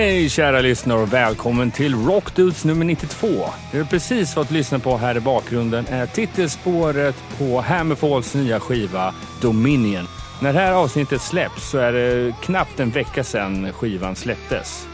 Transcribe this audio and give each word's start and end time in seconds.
Hej 0.00 0.28
kära 0.28 0.60
lyssnare 0.60 1.00
och 1.00 1.12
välkommen 1.12 1.70
till 1.70 1.94
Rockdudes 1.94 2.64
nummer 2.64 2.84
92. 2.84 3.26
Det 3.72 3.78
du 3.78 3.84
precis 3.86 4.34
fått 4.34 4.50
lyssna 4.50 4.78
på 4.78 4.96
här 4.96 5.16
i 5.16 5.20
bakgrunden 5.20 5.86
är 5.88 6.06
titelspåret 6.06 7.14
på 7.38 7.60
Hammerfalls 7.60 8.34
nya 8.34 8.60
skiva 8.60 9.14
Dominion. 9.40 10.08
När 10.42 10.52
det 10.52 10.58
här 10.58 10.72
avsnittet 10.72 11.20
släpps 11.20 11.70
så 11.70 11.78
är 11.78 11.92
det 11.92 12.34
knappt 12.42 12.80
en 12.80 12.90
vecka 12.90 13.24
sedan 13.24 13.72
skivan 13.72 14.16
släpptes. 14.16 14.86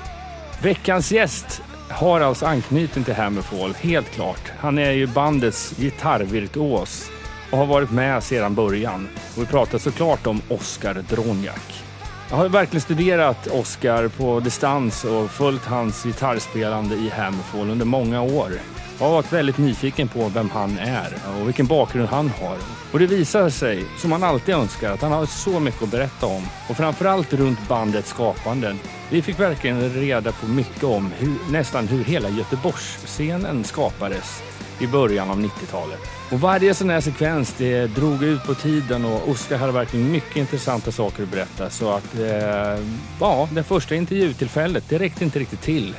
Veckans 0.62 1.12
gäst 1.12 1.62
har 1.90 2.20
alltså 2.20 2.46
anknytning 2.46 3.04
till 3.04 3.14
Hammerfall, 3.14 3.74
helt 3.74 4.10
klart. 4.10 4.52
Han 4.58 4.78
är 4.78 4.90
ju 4.90 5.06
bandets 5.06 5.74
gitarrvirtuos 5.76 7.10
och 7.50 7.58
har 7.58 7.66
varit 7.66 7.90
med 7.90 8.22
sedan 8.22 8.54
början. 8.54 9.08
Och 9.36 9.42
vi 9.42 9.46
pratar 9.46 9.78
såklart 9.78 10.26
om 10.26 10.40
Oscar 10.48 10.94
Dronjak. 10.94 11.85
Jag 12.30 12.36
har 12.36 12.48
verkligen 12.48 12.80
studerat 12.80 13.46
Oscar 13.46 14.08
på 14.08 14.40
distans 14.40 15.04
och 15.04 15.30
följt 15.30 15.64
hans 15.64 16.04
gitarrspelande 16.04 16.94
i 16.94 17.08
Hammerfall 17.08 17.70
under 17.70 17.84
många 17.84 18.22
år. 18.22 18.52
Jag 18.98 19.06
har 19.06 19.12
varit 19.12 19.32
väldigt 19.32 19.58
nyfiken 19.58 20.08
på 20.08 20.28
vem 20.28 20.50
han 20.50 20.78
är 20.78 21.14
och 21.40 21.48
vilken 21.48 21.66
bakgrund 21.66 22.08
han 22.08 22.28
har. 22.28 22.56
Och 22.92 22.98
det 22.98 23.06
visar 23.06 23.50
sig, 23.50 23.84
som 23.98 24.10
man 24.10 24.22
alltid 24.22 24.54
önskar, 24.54 24.92
att 24.92 25.02
han 25.02 25.12
har 25.12 25.26
så 25.26 25.60
mycket 25.60 25.82
att 25.82 25.90
berätta 25.90 26.26
om. 26.26 26.42
Och 26.68 26.76
framförallt 26.76 27.32
runt 27.32 27.68
bandets 27.68 28.08
skapande. 28.08 28.76
Vi 29.10 29.22
fick 29.22 29.40
verkligen 29.40 29.90
reda 29.90 30.32
på 30.32 30.46
mycket 30.46 30.84
om 30.84 31.10
hur, 31.18 31.52
nästan 31.52 31.88
hur 31.88 32.04
hela 32.04 32.28
Göteborgsscenen 32.28 33.64
skapades 33.64 34.42
i 34.80 34.86
början 34.86 35.30
av 35.30 35.40
90-talet. 35.40 36.00
Och 36.32 36.40
varje 36.40 36.74
sån 36.74 36.90
här 36.90 37.00
sekvens 37.00 37.54
det 37.58 37.86
drog 37.86 38.22
ut 38.22 38.44
på 38.44 38.54
tiden 38.54 39.04
och 39.04 39.28
Oskar 39.28 39.56
hade 39.56 39.72
verkligen 39.72 40.10
mycket 40.12 40.36
intressanta 40.36 40.92
saker 40.92 41.22
att 41.22 41.28
berätta. 41.28 41.70
Så 41.70 41.90
att, 41.90 42.14
eh, 42.18 42.84
ja, 43.20 43.48
det 43.52 43.62
första 43.62 43.94
intervjutillfället, 43.94 44.84
det 44.88 44.98
räckte 44.98 45.24
inte 45.24 45.38
riktigt 45.38 45.62
till. 45.62 45.94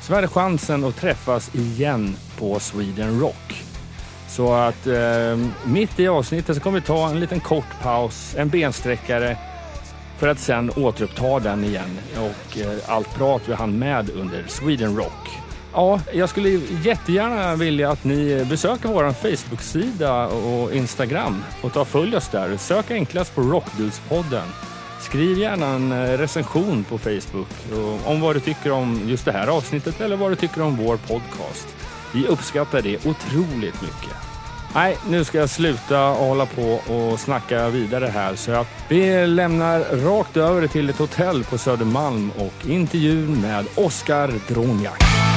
Så 0.00 0.12
vi 0.12 0.14
hade 0.14 0.28
chansen 0.28 0.84
att 0.84 0.96
träffas 0.96 1.54
igen 1.54 2.16
på 2.38 2.60
Sweden 2.60 3.20
Rock. 3.20 3.62
Så 4.28 4.52
att 4.52 4.86
eh, 4.86 5.38
mitt 5.64 6.00
i 6.00 6.08
avsnittet 6.08 6.56
så 6.56 6.62
kommer 6.62 6.80
vi 6.80 6.86
ta 6.86 7.10
en 7.10 7.20
liten 7.20 7.40
kort 7.40 7.82
paus, 7.82 8.34
en 8.38 8.48
bensträckare 8.48 9.36
för 10.18 10.28
att 10.28 10.38
sen 10.38 10.70
återuppta 10.76 11.38
den 11.38 11.64
igen. 11.64 11.98
Och 12.16 12.58
eh, 12.58 12.78
allt 12.86 13.14
prat 13.14 13.42
vi 13.46 13.54
hann 13.54 13.78
med 13.78 14.10
under 14.10 14.44
Sweden 14.48 14.96
Rock. 14.96 15.30
Ja, 15.72 16.00
jag 16.12 16.28
skulle 16.28 16.48
jättegärna 16.84 17.56
vilja 17.56 17.90
att 17.90 18.04
ni 18.04 18.46
besöker 18.50 18.88
vår 18.88 19.12
Facebook-sida 19.12 20.26
och 20.26 20.74
Instagram 20.74 21.44
och 21.62 21.72
tar 21.72 21.84
följ 21.84 22.16
oss 22.16 22.28
där. 22.28 22.56
Sök 22.56 22.90
enklast 22.90 23.34
på 23.34 23.40
Rockdudespodden. 23.40 24.46
Skriv 25.00 25.38
gärna 25.38 25.66
en 25.66 25.92
eh, 25.92 26.18
recension 26.18 26.84
på 26.84 26.98
Facebook 26.98 27.48
om 28.04 28.20
vad 28.20 28.36
du 28.36 28.40
tycker 28.40 28.70
om 28.70 29.00
just 29.06 29.24
det 29.24 29.32
här 29.32 29.46
avsnittet 29.46 30.00
eller 30.00 30.16
vad 30.16 30.30
du 30.30 30.36
tycker 30.36 30.62
om 30.62 30.76
vår 30.76 30.96
podcast. 30.96 31.68
Vi 32.14 32.26
uppskattar 32.26 32.82
det 32.82 33.06
otroligt 33.06 33.82
mycket. 33.82 34.16
Nej, 34.74 34.96
nu 35.08 35.24
ska 35.24 35.38
jag 35.38 35.50
sluta 35.50 35.98
hålla 35.98 36.46
på 36.46 36.92
och 36.94 37.20
snacka 37.20 37.68
vidare 37.68 38.06
här 38.06 38.34
så 38.34 38.52
att 38.52 38.68
vi 38.88 39.26
lämnar 39.26 39.80
rakt 39.80 40.36
över 40.36 40.66
till 40.66 40.90
ett 40.90 40.98
hotell 40.98 41.44
på 41.44 41.58
Södermalm 41.58 42.30
och 42.38 42.66
intervjun 42.68 43.40
med 43.40 43.66
Oskar 43.74 44.34
Droniak. 44.48 45.29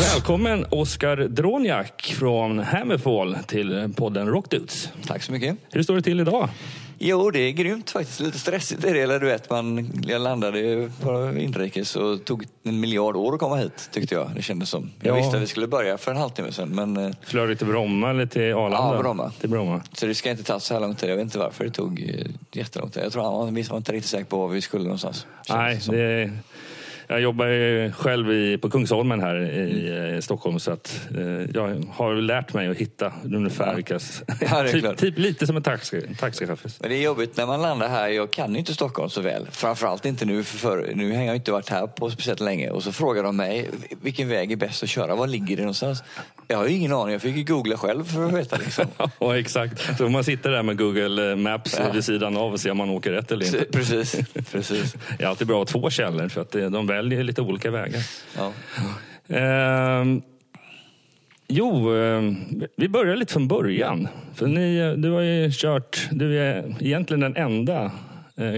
Välkommen 0.00 0.66
Oskar 0.70 1.16
Droniak 1.16 2.14
från 2.18 2.58
Hammerfall 2.58 3.36
till 3.46 3.92
podden 3.96 4.28
Rockdudes. 4.28 4.88
Tack 5.06 5.22
så 5.22 5.32
mycket. 5.32 5.56
Hur 5.72 5.82
står 5.82 5.94
det 5.94 6.02
till 6.02 6.20
idag? 6.20 6.48
Jo, 6.98 7.30
det 7.30 7.38
är 7.40 7.50
grymt 7.52 7.90
faktiskt. 7.90 8.20
Lite 8.20 8.38
stressigt 8.38 8.84
är 8.84 8.94
det. 8.94 9.00
Eller 9.00 9.20
du 9.20 9.26
vet, 9.26 9.50
man, 9.50 9.92
jag 10.06 10.20
landade 10.20 10.90
på 11.00 11.32
inrikes 11.38 11.96
och 11.96 12.24
tog 12.24 12.44
en 12.62 12.80
miljard 12.80 13.16
år 13.16 13.34
att 13.34 13.40
komma 13.40 13.56
hit, 13.56 13.88
tyckte 13.92 14.14
jag. 14.14 14.30
Det 14.36 14.42
kändes 14.42 14.70
som. 14.70 14.90
Jag 15.00 15.12
Ja. 15.16 15.20
visste 15.22 15.36
att 15.36 15.42
vi 15.42 15.46
skulle 15.46 15.66
börja 15.66 15.98
för 15.98 16.10
en 16.10 16.16
halvtimme 16.16 16.52
sedan, 16.52 16.68
men 16.68 16.96
eh, 16.96 17.10
Flög 17.22 17.48
du 17.48 17.54
till 17.56 17.66
Bromma 17.66 18.10
eller 18.10 18.26
till 18.26 18.54
Arlanda? 18.54 18.94
Ja, 18.96 19.02
Bromma. 19.02 19.32
Till 19.40 19.50
Bromma. 19.50 19.80
så 19.92 20.06
det 20.06 20.14
ska 20.14 20.30
inte 20.30 20.42
ta 20.42 20.60
så 20.60 20.74
här 20.74 20.80
lång 20.80 20.94
tid. 20.94 21.10
Jag 21.10 21.16
vet 21.16 21.22
inte 21.24 21.38
varför 21.38 21.64
det 21.64 21.70
tog 21.70 22.00
eh, 22.18 22.26
jättelång 22.52 22.90
tid. 22.90 23.02
Jag 23.04 23.12
tror 23.12 23.22
han 23.22 23.54
var 23.54 23.76
inte 23.76 23.92
riktigt 23.92 24.10
säker 24.10 24.24
på 24.24 24.36
var 24.38 24.48
vi 24.48 24.60
skulle 24.60 24.84
någonstans. 24.84 25.26
kändes 25.46 25.88
Nej, 25.88 25.96
det 25.98 26.28
som. 26.30 26.38
Jag 27.08 27.20
jobbar 27.20 27.46
ju 27.46 27.92
själv 27.92 28.32
i, 28.32 28.58
på 28.58 28.70
Kungsholmen 28.70 29.20
här 29.20 29.36
i 29.36 30.12
eh, 30.14 30.20
Stockholm 30.20 30.58
så 30.58 30.70
att 30.70 31.00
eh, 31.16 31.50
jag 31.54 31.84
har 31.90 32.14
lärt 32.14 32.52
mig 32.54 32.68
att 32.68 32.76
hitta 32.76 33.12
ungefär 33.24 33.74
vilka... 33.74 33.94
Ja, 34.40 34.68
typ, 34.68 34.96
typ 34.96 35.18
lite 35.18 35.46
som 35.46 35.56
en 35.56 35.62
taxi, 35.62 36.16
taxichaufför. 36.20 36.70
Men 36.80 36.90
det 36.90 36.96
är 36.96 37.02
jobbigt 37.02 37.36
när 37.36 37.46
man 37.46 37.62
landar 37.62 37.88
här. 37.88 38.08
Jag 38.08 38.30
kan 38.30 38.52
ju 38.52 38.58
inte 38.58 38.74
Stockholm 38.74 39.10
så 39.10 39.20
väl. 39.20 39.48
Framförallt 39.50 40.04
inte 40.04 40.24
nu, 40.24 40.44
för, 40.44 40.58
för 40.58 40.94
nu 40.94 41.16
har 41.16 41.22
jag 41.22 41.36
inte 41.36 41.52
varit 41.52 41.68
här 41.68 41.86
på 41.86 42.10
speciellt 42.10 42.40
länge. 42.40 42.70
Och 42.70 42.82
så 42.82 42.92
frågar 42.92 43.22
de 43.22 43.36
mig, 43.36 43.70
vilken 44.02 44.28
väg 44.28 44.52
är 44.52 44.56
bäst 44.56 44.82
att 44.82 44.88
köra? 44.88 45.14
Var 45.14 45.26
ligger 45.26 45.56
det 45.56 45.62
någonstans? 45.62 46.02
Jag 46.48 46.56
har 46.56 46.66
ju 46.66 46.74
ingen 46.76 46.92
aning. 46.92 47.12
Jag 47.12 47.22
fick 47.22 47.36
ju 47.36 47.44
googla 47.44 47.76
själv 47.76 48.04
för 48.04 48.24
att 48.26 48.32
veta. 48.32 48.56
Liksom. 48.56 48.84
Ja, 49.20 49.38
exakt. 49.38 49.96
Så 49.98 50.06
om 50.06 50.12
man 50.12 50.24
sitter 50.24 50.50
där 50.50 50.62
med 50.62 50.78
Google 50.78 51.36
Maps 51.36 51.76
Ja. 51.78 51.92
vid 51.92 52.04
sidan 52.04 52.36
av 52.36 52.52
och 52.52 52.60
ser 52.60 52.70
om 52.70 52.76
man 52.76 52.90
åker 52.90 53.12
rätt 53.12 53.32
eller 53.32 53.46
inte. 53.46 53.64
Precis, 53.72 54.16
precis. 54.52 54.94
Det 55.18 55.24
är 55.24 55.28
alltid 55.28 55.46
bra 55.46 55.62
att 55.62 55.70
ha 55.70 55.80
två 55.80 55.90
källor 55.90 56.28
för 56.28 56.40
att 56.40 56.50
det- 56.50 56.68
de 56.68 56.86
väljer 56.86 57.22
lite 57.24 57.42
olika 57.42 57.70
vägar. 57.70 58.00
Ja. 58.36 58.52
Ehm, 59.36 60.22
jo, 61.48 61.94
ehm, 61.96 62.36
vi 62.76 62.88
börjar 62.88 63.16
lite 63.16 63.32
från 63.32 63.48
början. 63.48 64.08
För 64.34 64.46
ni, 64.46 64.94
du 64.96 65.10
har 65.10 65.20
ju 65.20 65.50
kört, 65.52 66.08
du 66.10 66.38
är 66.42 66.74
egentligen 66.80 67.20
den 67.20 67.36
enda 67.36 67.84
eh, 67.84 67.90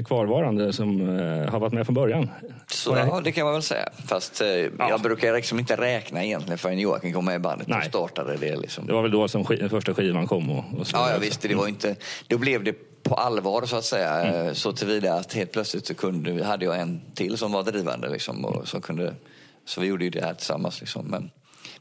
kvarvarande 0.07 0.73
som 0.73 1.19
eh, 1.19 1.51
har 1.51 1.59
varit 1.61 1.73
med 1.73 1.87
från 1.87 1.95
början. 1.95 2.31
Så, 2.67 2.97
ja, 2.97 3.21
det 3.25 3.33
kan 3.33 3.45
man 3.45 3.53
väl 3.53 3.63
säga. 3.63 3.89
Fast 4.07 4.41
eh, 4.41 4.49
jag 4.79 5.01
brukar 5.03 5.35
liksom 5.35 5.59
inte 5.59 5.77
räkna 5.77 6.25
egentligen 6.25 6.59
förrän 6.59 6.79
Joakim 6.79 7.13
kom 7.13 7.25
med 7.25 7.37
i 7.37 7.39
bandet 7.39 7.69
Nej. 7.69 7.79
och 7.79 7.85
startade 7.85 8.37
det. 8.37 8.57
Liksom. 8.57 8.87
Det 8.87 8.93
var 8.93 9.03
väl 9.03 9.11
då 9.11 9.29
som 9.29 9.45
sk- 9.45 9.69
första 9.69 9.95
skivan 9.95 10.27
kom 10.27 10.51
och, 10.51 10.59
och 10.81 10.87
Ja, 10.93 11.11
jag 11.11 11.19
visste. 11.19 11.49
Det 11.49 11.55
var 11.55 11.69
inte, 11.69 11.97
då 12.29 12.39
blev 12.39 12.65
det 12.65 12.73
på 13.03 13.15
allvar 13.15 13.67
så 13.67 13.77
att 13.77 13.85
säga. 13.85 14.23
Mm. 14.23 14.47
Eh, 14.47 14.53
Så 14.53 14.73
tillvida 14.73 15.15
att 15.15 15.33
helt 15.33 15.53
plötsligt 15.53 15.87
så 15.87 15.95
kunde, 15.95 16.45
hade 16.45 16.65
jag 16.65 16.81
en 16.81 17.01
till 17.15 17.37
som 17.39 17.53
var 17.53 17.63
drivande. 17.63 18.09
Liksom, 18.09 18.45
och 18.45 18.69
som 18.69 18.81
kunde, 18.81 19.15
så 19.65 19.81
vi 19.81 19.87
gjorde 19.87 20.05
ju 20.05 20.11
det 20.11 20.25
här 20.25 20.35
tillsammans. 20.35 20.81
Liksom. 20.81 21.07
Men, 21.07 21.31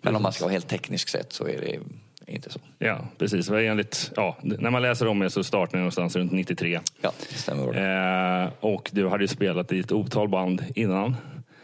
men 0.01 0.15
om 0.15 0.23
man 0.23 0.33
ska 0.33 0.43
vara 0.43 0.51
helt 0.53 0.67
tekniskt 0.67 1.09
sett 1.09 1.33
så 1.33 1.47
är 1.47 1.61
det 1.61 1.79
inte 2.27 2.49
så. 2.51 2.59
Ja, 2.79 2.97
precis. 3.17 3.49
Enligt, 3.49 4.11
ja, 4.15 4.37
när 4.41 4.69
man 4.69 4.81
läser 4.81 5.07
om 5.07 5.21
er 5.21 5.29
så 5.29 5.43
startade 5.43 5.77
ni 5.77 5.79
någonstans 5.81 6.15
runt 6.15 6.31
93. 6.31 6.79
Ja, 7.01 7.11
det 7.29 7.35
stämmer. 7.37 8.43
Eh, 8.43 8.49
och 8.59 8.89
du 8.93 9.07
hade 9.09 9.23
ju 9.23 9.27
spelat 9.27 9.71
i 9.71 9.79
ett 9.79 9.91
otal 9.91 10.29
band 10.29 10.63
innan. 10.75 11.15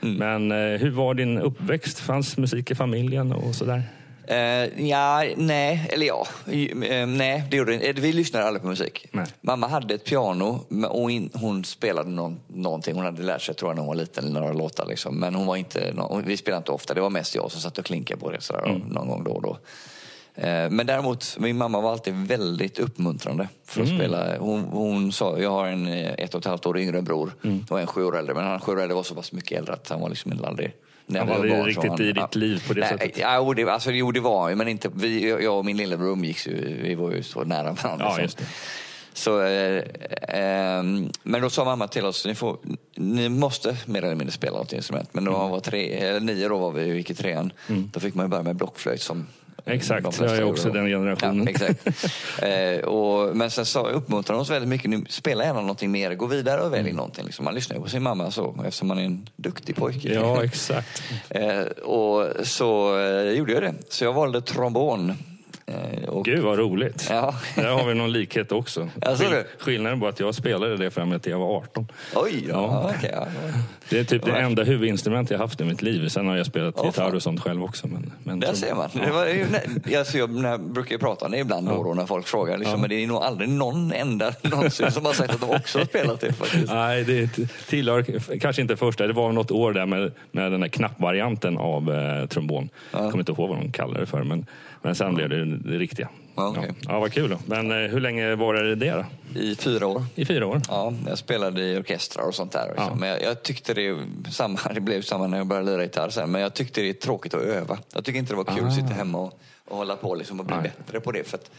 Mm. 0.03 0.15
Men 0.15 0.73
eh, 0.73 0.79
hur 0.79 0.89
var 0.91 1.13
din 1.13 1.37
uppväxt? 1.37 1.99
Fanns 1.99 2.37
musik 2.37 2.71
i 2.71 2.75
familjen 2.75 3.31
och 3.31 3.55
sådär? 3.55 3.83
Eh, 4.27 4.85
ja, 4.87 5.25
nej, 5.37 5.89
eller 5.93 6.05
ja. 6.05 6.27
Eh, 6.51 7.07
nej, 7.07 7.43
det 7.51 7.57
gjorde 7.57 7.73
inte. 7.73 8.01
Vi 8.01 8.13
lyssnade 8.13 8.45
aldrig 8.45 8.61
på 8.61 8.67
musik. 8.67 9.07
Nej. 9.11 9.25
Mamma 9.41 9.67
hade 9.67 9.93
ett 9.93 10.05
piano 10.05 10.59
och 10.89 11.11
in, 11.11 11.29
hon 11.33 11.63
spelade 11.63 12.09
någon, 12.09 12.39
någonting. 12.47 12.95
Hon 12.95 13.05
hade 13.05 13.23
lärt 13.23 13.41
sig 13.41 13.55
tror 13.55 13.69
jag 13.71 13.75
när 13.75 13.81
hon 13.81 13.87
var 13.87 13.95
liten, 13.95 14.25
några 14.25 14.53
låtar 14.53 14.85
liksom. 14.85 15.19
Men 15.19 15.35
hon 15.35 15.45
var 15.47 15.55
inte, 15.55 15.93
vi 16.25 16.37
spelade 16.37 16.57
inte 16.57 16.71
ofta. 16.71 16.93
Det 16.93 17.01
var 17.01 17.09
mest 17.09 17.35
jag 17.35 17.51
som 17.51 17.61
satt 17.61 17.77
och 17.77 17.85
klinkade 17.85 18.19
på 18.19 18.31
det 18.31 18.41
sådär, 18.41 18.65
Mm. 18.65 18.79
någon 18.81 19.07
gång 19.07 19.23
då 19.23 19.31
och 19.31 19.41
då. 19.41 19.57
Eh, 20.35 20.69
Men 20.69 20.85
däremot, 20.85 21.37
min 21.39 21.57
mamma 21.57 21.81
var 21.81 21.91
alltid 21.91 22.13
väldigt 22.15 22.79
uppmuntrande 22.79 23.47
för 23.65 23.81
att 23.81 23.87
Mm. 23.87 23.99
spela. 23.99 24.37
Hon, 24.37 24.61
hon 24.63 25.11
sa, 25.11 25.39
jag 25.39 25.49
har 25.51 25.67
en 25.67 25.87
eh, 25.87 26.11
ett 26.17 26.33
och 26.35 26.39
ett 26.41 26.45
halvt 26.45 26.65
år 26.65 26.77
yngre 26.77 27.01
bror 27.01 27.31
Mm. 27.43 27.65
och 27.69 27.79
en 27.79 27.87
sju 27.87 28.03
år 28.05 28.17
äldre. 28.17 28.33
Men 28.35 28.43
han 28.43 28.59
sju 28.59 28.71
år 28.71 28.81
äldre 28.81 28.95
var 28.95 29.03
så 29.03 29.15
pass 29.15 29.31
mycket 29.31 29.57
äldre 29.59 29.73
att 29.73 29.89
han 29.89 30.01
var 30.01 30.09
liksom 30.09 30.31
inte 30.31 30.47
aldrig... 30.47 30.73
när 31.05 31.19
Han 31.19 31.27
var 31.27 31.35
aldrig 31.35 31.67
riktigt 31.67 31.89
han- 31.91 32.01
i 32.01 32.11
ditt 32.11 32.35
liv 32.35 32.63
på 32.67 32.73
det 32.73 32.79
Nej, 32.81 32.89
sättet. 32.89 33.17
Ja, 33.17 33.35
jo, 33.37 33.53
det, 33.53 33.69
alltså, 33.69 33.91
jo, 33.91 34.11
det 34.11 34.19
var 34.19 34.49
ju, 34.49 34.55
men 34.55 34.67
inte, 34.67 34.89
vi, 34.95 35.29
jag 35.43 35.57
och 35.57 35.65
min 35.65 35.77
lillebror 35.77 36.07
umgicks 36.11 36.47
ju, 36.47 36.79
vi 36.83 36.95
var 36.95 37.11
ju 37.11 37.23
så 37.23 37.43
nära 37.43 37.71
varandra. 37.83 38.05
Ja, 38.09 38.21
just 38.21 38.37
det. 38.37 38.45
Så, 39.13 39.41
eh, 39.41 39.83
ehm, 40.27 41.09
men 41.23 41.41
då 41.41 41.49
sa 41.49 41.65
mamma 41.65 41.87
till 41.87 42.05
oss, 42.05 42.25
ni, 42.25 42.35
får, 42.35 42.57
ni 42.95 43.29
måste 43.29 43.77
mer 43.85 44.03
eller 44.03 44.15
mindre 44.15 44.31
spela 44.31 44.57
något 44.57 44.73
instrument. 44.73 45.09
Men 45.11 45.23
då 45.25 45.35
Mm. 45.37 45.49
var 45.49 45.59
tre, 45.59 45.93
eller 45.93 46.19
nio 46.19 46.47
då 46.49 46.57
var 46.57 46.71
vi 46.71 46.91
och 46.91 46.95
gick 46.95 47.09
i 47.09 47.13
trean. 47.13 47.53
Då 47.67 47.99
fick 47.99 48.13
man 48.13 48.25
ju 48.25 48.29
börja 48.29 48.43
med 48.43 48.55
blockflöjt 48.55 49.01
som 49.01 49.27
Exakt, 49.65 50.19
jag 50.19 50.37
är 50.37 50.43
också 50.43 50.69
den 50.69 50.87
generationen. 50.87 51.47
Ja, 51.59 51.67
exakt. 51.67 52.05
eh, 52.41 52.87
och, 52.87 53.37
men 53.37 53.51
sen 53.51 53.65
så 53.65 53.87
uppmuntrade 53.87 54.37
de 54.37 54.41
oss 54.41 54.49
väldigt 54.49 54.69
mycket, 54.69 54.89
nu, 54.89 55.05
spela 55.09 55.43
gärna 55.43 55.61
någonting 55.61 55.91
mer, 55.91 56.15
gå 56.15 56.25
vidare 56.25 56.61
och 56.61 56.73
välj 56.73 56.93
någonting. 56.93 57.25
Liksom. 57.25 57.45
Man 57.45 57.55
lyssnar 57.55 57.75
ju 57.75 57.83
på 57.83 57.89
sin 57.89 58.03
mamma 58.03 58.31
så, 58.31 58.55
eftersom 58.65 58.87
man 58.87 58.97
är 58.97 59.03
en 59.03 59.29
duktig 59.35 59.75
pojke. 59.75 60.13
Ja, 60.13 60.43
exakt. 60.43 61.03
Eh, 61.29 61.61
och 61.83 62.47
så 62.47 62.99
eh, 62.99 63.31
gjorde 63.31 63.53
jag 63.53 63.63
det. 63.63 63.73
Så 63.89 64.03
jag 64.03 64.13
valde 64.13 64.41
trombon. 64.41 65.13
Eh, 65.71 66.09
och, 66.09 66.25
Gud 66.25 66.39
vad 66.43 66.57
roligt. 66.59 67.07
Ja. 67.09 67.35
Där 67.55 67.69
har 67.71 67.85
vi 67.87 67.93
någon 67.93 68.11
likhet 68.11 68.51
också. 68.51 68.89
Ja, 69.01 69.15
så 69.15 69.23
är 69.23 69.29
det. 69.29 69.45
skillnaden 69.59 69.99
var 69.99 70.09
att 70.09 70.19
jag 70.19 70.35
spelade 70.35 70.77
det 70.77 70.91
fram 70.91 71.19
till 71.19 71.31
jag 71.31 71.39
var 71.39 71.57
18. 71.57 71.87
Oj, 72.15 72.45
ja, 72.49 72.53
Ja. 72.53 72.91
okej. 72.97 73.11
ja. 73.13 73.27
Det 73.89 73.99
är 73.99 74.03
typ 74.03 74.25
det 74.25 74.31
enda 74.31 74.63
huvudinstrument 74.63 75.29
jag 75.31 75.37
haft 75.37 75.61
i 75.61 75.63
mitt 75.63 75.81
liv. 75.81 76.07
Sen 76.09 76.27
har 76.27 76.37
jag 76.37 76.45
spelat 76.45 76.73
Ja, 76.77 76.85
gitarr 76.85 77.15
och 77.15 77.23
sånt 77.23 77.41
själv 77.41 77.63
också. 77.63 77.87
Men, 77.87 78.13
men 78.23 78.39
Där 78.39 78.53
ser 78.53 78.75
man. 78.75 78.89
Det 78.93 79.11
var, 79.11 79.25
ju- 79.25 79.97
alltså 79.97 80.17
jag 80.17 80.29
när, 80.29 80.57
brukar 80.57 80.91
ju 80.91 80.97
prata 80.99 81.25
om 81.25 81.31
det 81.31 81.37
ibland 81.37 81.67
då, 81.67 81.83
då 81.83 81.93
när 81.93 82.05
folk 82.05 82.27
frågar. 82.27 82.57
Liksom, 82.57 82.71
Ja. 82.73 82.77
Men 82.81 82.89
det 82.89 83.03
är 83.03 83.07
nog 83.07 83.17
aldrig 83.23 83.49
någon 83.49 83.91
enda 83.93 84.33
någonsin 84.41 84.91
som 84.91 85.05
har 85.05 85.13
sagt 85.13 85.33
att 85.33 85.41
de 85.41 85.49
också 85.49 85.77
har 85.79 85.85
spelat 85.85 86.19
det 86.19 86.33
faktiskt. 86.33 86.73
Nej, 86.73 87.03
det 87.03 87.29
tillhör 87.67 88.05
kanske 88.39 88.61
inte 88.61 88.75
första. 88.77 89.07
Det 89.07 89.13
var 89.13 89.31
något 89.31 89.51
år 89.51 89.73
där 89.73 89.85
med, 89.85 90.11
med 90.31 90.51
den 90.51 90.61
här 90.61 90.69
knappvarianten 90.69 91.57
av 91.57 91.91
eh, 91.93 92.27
trombon. 92.27 92.69
Jag 92.91 92.99
kommer 92.99 93.19
inte 93.19 93.31
ihåg 93.31 93.49
vad 93.49 93.57
de 93.57 93.71
kallade 93.71 93.99
det 93.99 94.05
för, 94.05 94.23
men, 94.23 94.45
men 94.81 94.95
sen 94.95 95.15
blev 95.15 95.29
det 95.29 95.45
det 95.45 95.77
riktiga. 95.77 96.09
Ja, 96.35 96.47
okej. 96.47 96.63
ja. 96.67 96.75
ja, 96.93 96.99
vad 96.99 97.13
kul. 97.13 97.37
Men 97.45 97.71
eh, 97.71 97.77
hur 97.91 97.99
länge 97.99 98.35
var 98.35 98.53
det 98.53 98.75
det 98.75 98.91
då? 98.91 99.05
I 99.39 99.55
fyra 99.55 99.87
år. 99.87 100.05
I 100.15 100.25
fyra 100.25 100.47
år? 100.47 100.61
Ja, 100.67 100.93
jag 101.07 101.17
spelade 101.17 101.61
i 101.61 101.77
orkestrar 101.77 102.23
och 102.27 102.35
sånt 102.35 102.51
där. 102.51 102.67
Liksom. 102.67 102.85
Ja. 102.89 102.95
Men 102.95 103.09
jag, 103.09 103.21
jag 103.23 103.43
tyckte 103.43 103.73
det, 103.73 103.97
samma, 104.31 104.59
det 104.73 104.81
blev 104.81 105.01
samma 105.01 105.27
när 105.27 105.37
jag 105.37 105.47
började 105.47 105.71
lira 105.71 105.83
gitarr 105.83 106.09
sen. 106.09 106.31
Men 106.31 106.41
jag 106.41 106.53
tyckte 106.53 106.81
det 106.81 106.89
är 106.89 106.93
tråkigt 106.93 107.33
att 107.33 107.41
öva. 107.41 107.77
Jag 107.93 108.05
tycker 108.05 108.19
inte 108.19 108.33
det 108.33 108.37
var 108.37 108.43
kul 108.43 108.63
att 108.65 108.71
Ah. 108.71 108.75
sitta 108.75 108.87
hemma 108.93 109.17
och, 109.17 109.39
och 109.67 109.77
hålla 109.77 109.95
på 109.95 110.15
liksom 110.15 110.39
och 110.39 110.45
bli 110.45 110.55
Nej. 110.55 110.71
bättre 110.77 110.99
på 110.99 111.11
det. 111.11 111.27
För 111.27 111.37
att 111.37 111.51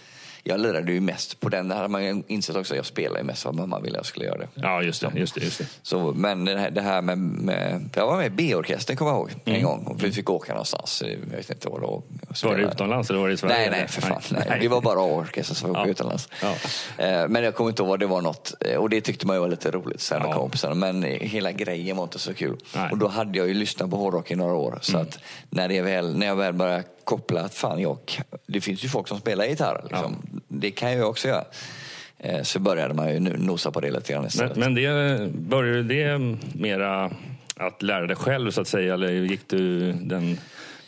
jag 0.45 0.61
lirade 0.61 0.93
ju 0.93 1.01
mest 1.01 1.41
på 1.41 1.49
den. 1.49 1.69
Det 1.69 1.75
hade 1.75 1.89
man 1.89 2.25
insett 2.27 2.57
också. 2.57 2.77
Jag 2.77 2.87
spelar 2.87 3.19
ju 3.19 3.25
mest 3.25 3.45
vad 3.45 3.55
mamma 3.55 3.81
ville 3.81 3.97
jag 3.97 4.07
skulle 4.07 4.27
göra 4.27 4.39
det. 4.39 4.49
Ja, 4.55 4.83
just 4.83 5.01
det. 5.01 5.13
Just 5.15 5.35
det, 5.35 5.41
just 5.41 5.59
det. 5.59 5.67
Så, 5.83 6.13
men 6.17 6.45
det 6.45 6.59
här, 6.59 6.71
det 6.71 6.81
här 6.81 7.03
med, 7.03 7.19
med... 7.19 7.91
Jag 7.97 8.07
var 8.07 8.17
med 8.17 8.27
i 8.27 8.31
B-orkestern 8.31 8.97
kommer 8.97 9.11
jag 9.11 9.19
ihåg 9.19 9.31
en 9.45 9.53
Mm. 9.53 9.65
gång. 9.65 9.85
Och 9.87 10.05
vi 10.05 10.13
fick 10.13 10.31
åka 10.31 10.53
någonstans. 10.53 11.03
Jag 11.31 11.37
vet 11.37 11.51
inte 11.51 11.69
vad 11.69 11.81
det 11.81 11.87
var. 11.87 12.03
Var 12.45 12.57
det 12.57 12.63
utomlands 12.63 13.11
eller 13.11 13.21
var 13.21 13.29
det 13.29 13.35
i 13.35 13.37
Sverige? 13.37 13.55
Nej, 13.57 13.69
nej, 13.71 13.89
för 13.89 14.03
fan. 14.03 14.23
Nej. 14.31 14.59
Det 14.61 14.69
var 14.69 14.81
bara 14.81 15.01
A-orkestern 15.01 15.55
som 15.57 15.71
åkte 15.71 15.81
Ja. 15.83 15.87
utomlands. 15.89 16.29
Ja. 16.43 16.55
Eh, 17.05 17.29
Men 17.29 17.45
jag 17.45 17.55
kommer 17.55 17.71
inte 17.71 17.83
ihåg 17.83 17.89
vad 17.89 18.01
det 18.01 18.07
var 18.07 18.21
något. 18.21 18.55
Eh, 18.61 18.77
Och 18.77 18.91
det 18.91 19.01
tyckte 19.01 19.27
man 19.27 19.37
ju 19.37 19.41
var 19.41 19.49
lite 19.49 19.71
roligt 19.71 20.01
så 20.01 20.15
med 20.15 20.23
Ja. 20.29 20.33
kompisarna. 20.35 20.75
Men 20.75 21.05
eh, 21.05 21.21
hela 21.21 21.53
grejen 21.53 21.97
var 21.97 22.05
inte 22.05 22.19
så 22.19 22.35
kul. 22.35 22.57
Nej. 22.75 22.81
Mm. 22.83 22.93
Och 22.93 22.99
då 22.99 23.09
hade 23.09 23.39
jag 23.39 23.49
ju 23.49 23.55
lyssnat 23.55 23.91
på 23.91 23.97
hårdrock 23.97 24.31
i 24.31 24.35
några 24.37 24.55
år. 24.55 24.79
Så 24.83 24.99
att 24.99 25.19
när, 25.51 25.69
det 25.69 25.81
väl, 25.83 26.17
när 26.19 26.27
jag 26.27 26.37
väl 26.37 26.53
började 26.53 26.85
koppla 27.05 27.41
att 27.41 27.55
fan, 27.55 27.81
jag, 27.81 27.99
det 28.47 28.61
finns 28.61 28.85
ju 28.85 28.89
folk 28.89 29.09
som 29.09 29.19
spelar 29.19 29.45
gitarr. 29.45 29.81
Liksom. 29.91 30.17
Det 30.49 30.71
kan 30.71 30.93
jag 30.93 31.09
också 31.09 31.29
göra. 31.29 31.45
Eh, 32.19 32.43
Så 32.43 32.59
började 32.59 32.95
man 32.95 33.13
ju 33.13 33.21
nu 33.21 33.37
nosa 33.39 33.71
på 33.71 33.81
det 33.81 33.91
lite 33.91 34.13
grann 34.13 34.23
Men, 34.23 34.29
istället. 34.29 34.57
men 34.57 34.75
det, 34.75 35.29
började 35.35 35.83
det 35.83 36.19
mera 36.55 37.11
att 37.57 37.83
lära 37.83 38.07
dig 38.07 38.17
själv 38.17 38.51
så 38.51 38.61
att 38.61 38.69
säga? 38.69 38.95
Eller 38.95 39.11
gick 39.11 39.49
du 39.49 39.93
den 39.93 40.39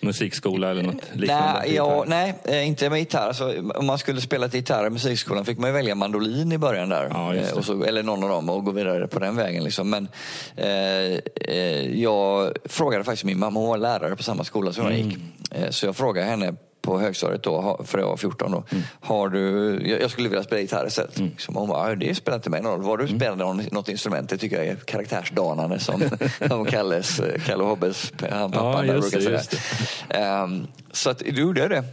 musikskola 0.01 0.71
eller 0.71 0.83
något 0.83 1.03
liknande? 1.13 1.53
Nej, 1.61 1.75
ja, 1.75 2.05
nej, 2.07 2.35
eh, 2.45 2.67
inte 2.69 2.91
med 2.91 2.99
gitarr. 2.99 3.29
Alltså, 3.29 3.55
om 3.75 3.87
man 3.87 3.99
skulle 3.99 4.21
spela 4.21 4.49
till 4.49 4.61
gitarr 4.61 4.87
i 4.87 4.91
musikskolan 4.91 5.45
fick 5.45 5.59
man 5.59 5.71
ju 5.71 5.75
välja 5.75 5.95
mandolin 5.95 6.53
i 6.53 6.59
början 6.59 6.89
där. 6.89 7.09
Ja. 7.11 7.35
Eh, 7.35 7.53
och 7.57 7.65
så, 7.65 7.85
eller 7.85 8.03
någon 8.03 8.23
av 8.25 8.29
dem 8.29 8.51
och 8.51 8.65
gå 8.65 8.71
vidare 8.71 9.07
på 9.07 9.19
den 9.19 9.37
vägen. 9.37 9.65
Liksom. 9.65 9.91
Men 9.91 10.09
eh, 10.57 11.19
eh, 11.49 12.01
jag 12.03 12.53
frågade 12.65 13.05
faktiskt 13.05 13.25
min 13.25 13.39
mamma, 13.39 13.61
hon 13.61 13.69
var 13.69 13.79
lärare 13.79 14.17
på 14.17 14.23
samma 14.23 14.45
skola 14.45 14.73
som 14.73 14.85
jag 14.85 14.95
Mm. 14.95 15.09
gick. 15.09 15.19
Eh, 15.51 15.71
så 15.71 15.87
jag 15.87 15.97
frågade 15.97 16.27
henne 16.27 16.55
på 16.85 16.99
högstadiet 16.99 17.43
då, 17.43 17.81
för 17.85 17.99
jag 17.99 18.07
var 18.07 18.17
14 18.17 18.53
då. 18.53 18.65
Mm. 18.71 18.85
Har 19.01 19.29
du, 19.29 19.79
jag, 20.01 20.11
skulle 20.11 20.29
vilja 20.29 20.45
spela 20.45 20.61
gitarr 20.61 20.87
istället. 20.87 21.19
Liksom, 21.19 21.55
hon 21.57 21.69
bara, 21.69 21.89
"Ja, 21.89 21.95
det 21.95 22.15
spelar 22.15 22.37
inte 22.37 22.51
mig 22.51 22.63
någon 22.63 22.83
roll. 22.85 23.01
Mm. 23.01 23.13
du 23.13 23.19
spelar 23.19 23.37
någon, 23.37 23.63
något 23.73 23.89
instrument, 23.89 24.29
det 24.31 24.39
tycker 24.39 24.57
jag 24.57 24.67
är 24.67 24.77
karaktärsdanande 24.77 25.79
som, 25.79 26.03
som 26.49 26.65
Kalles, 26.65 27.21
Kalle 27.47 27.65
Hobbes, 27.65 28.13
han 28.31 28.53
pappan 28.53 28.87
där 28.87 28.95
just 28.95 29.13
brukar 29.13 29.39
säga. 29.39 29.61
Ehm, 30.09 30.67
så 30.93 31.11
att, 31.11 31.19
då 31.19 31.41
gjorde 31.41 31.61
jag 31.61 31.71
det. 31.71 31.85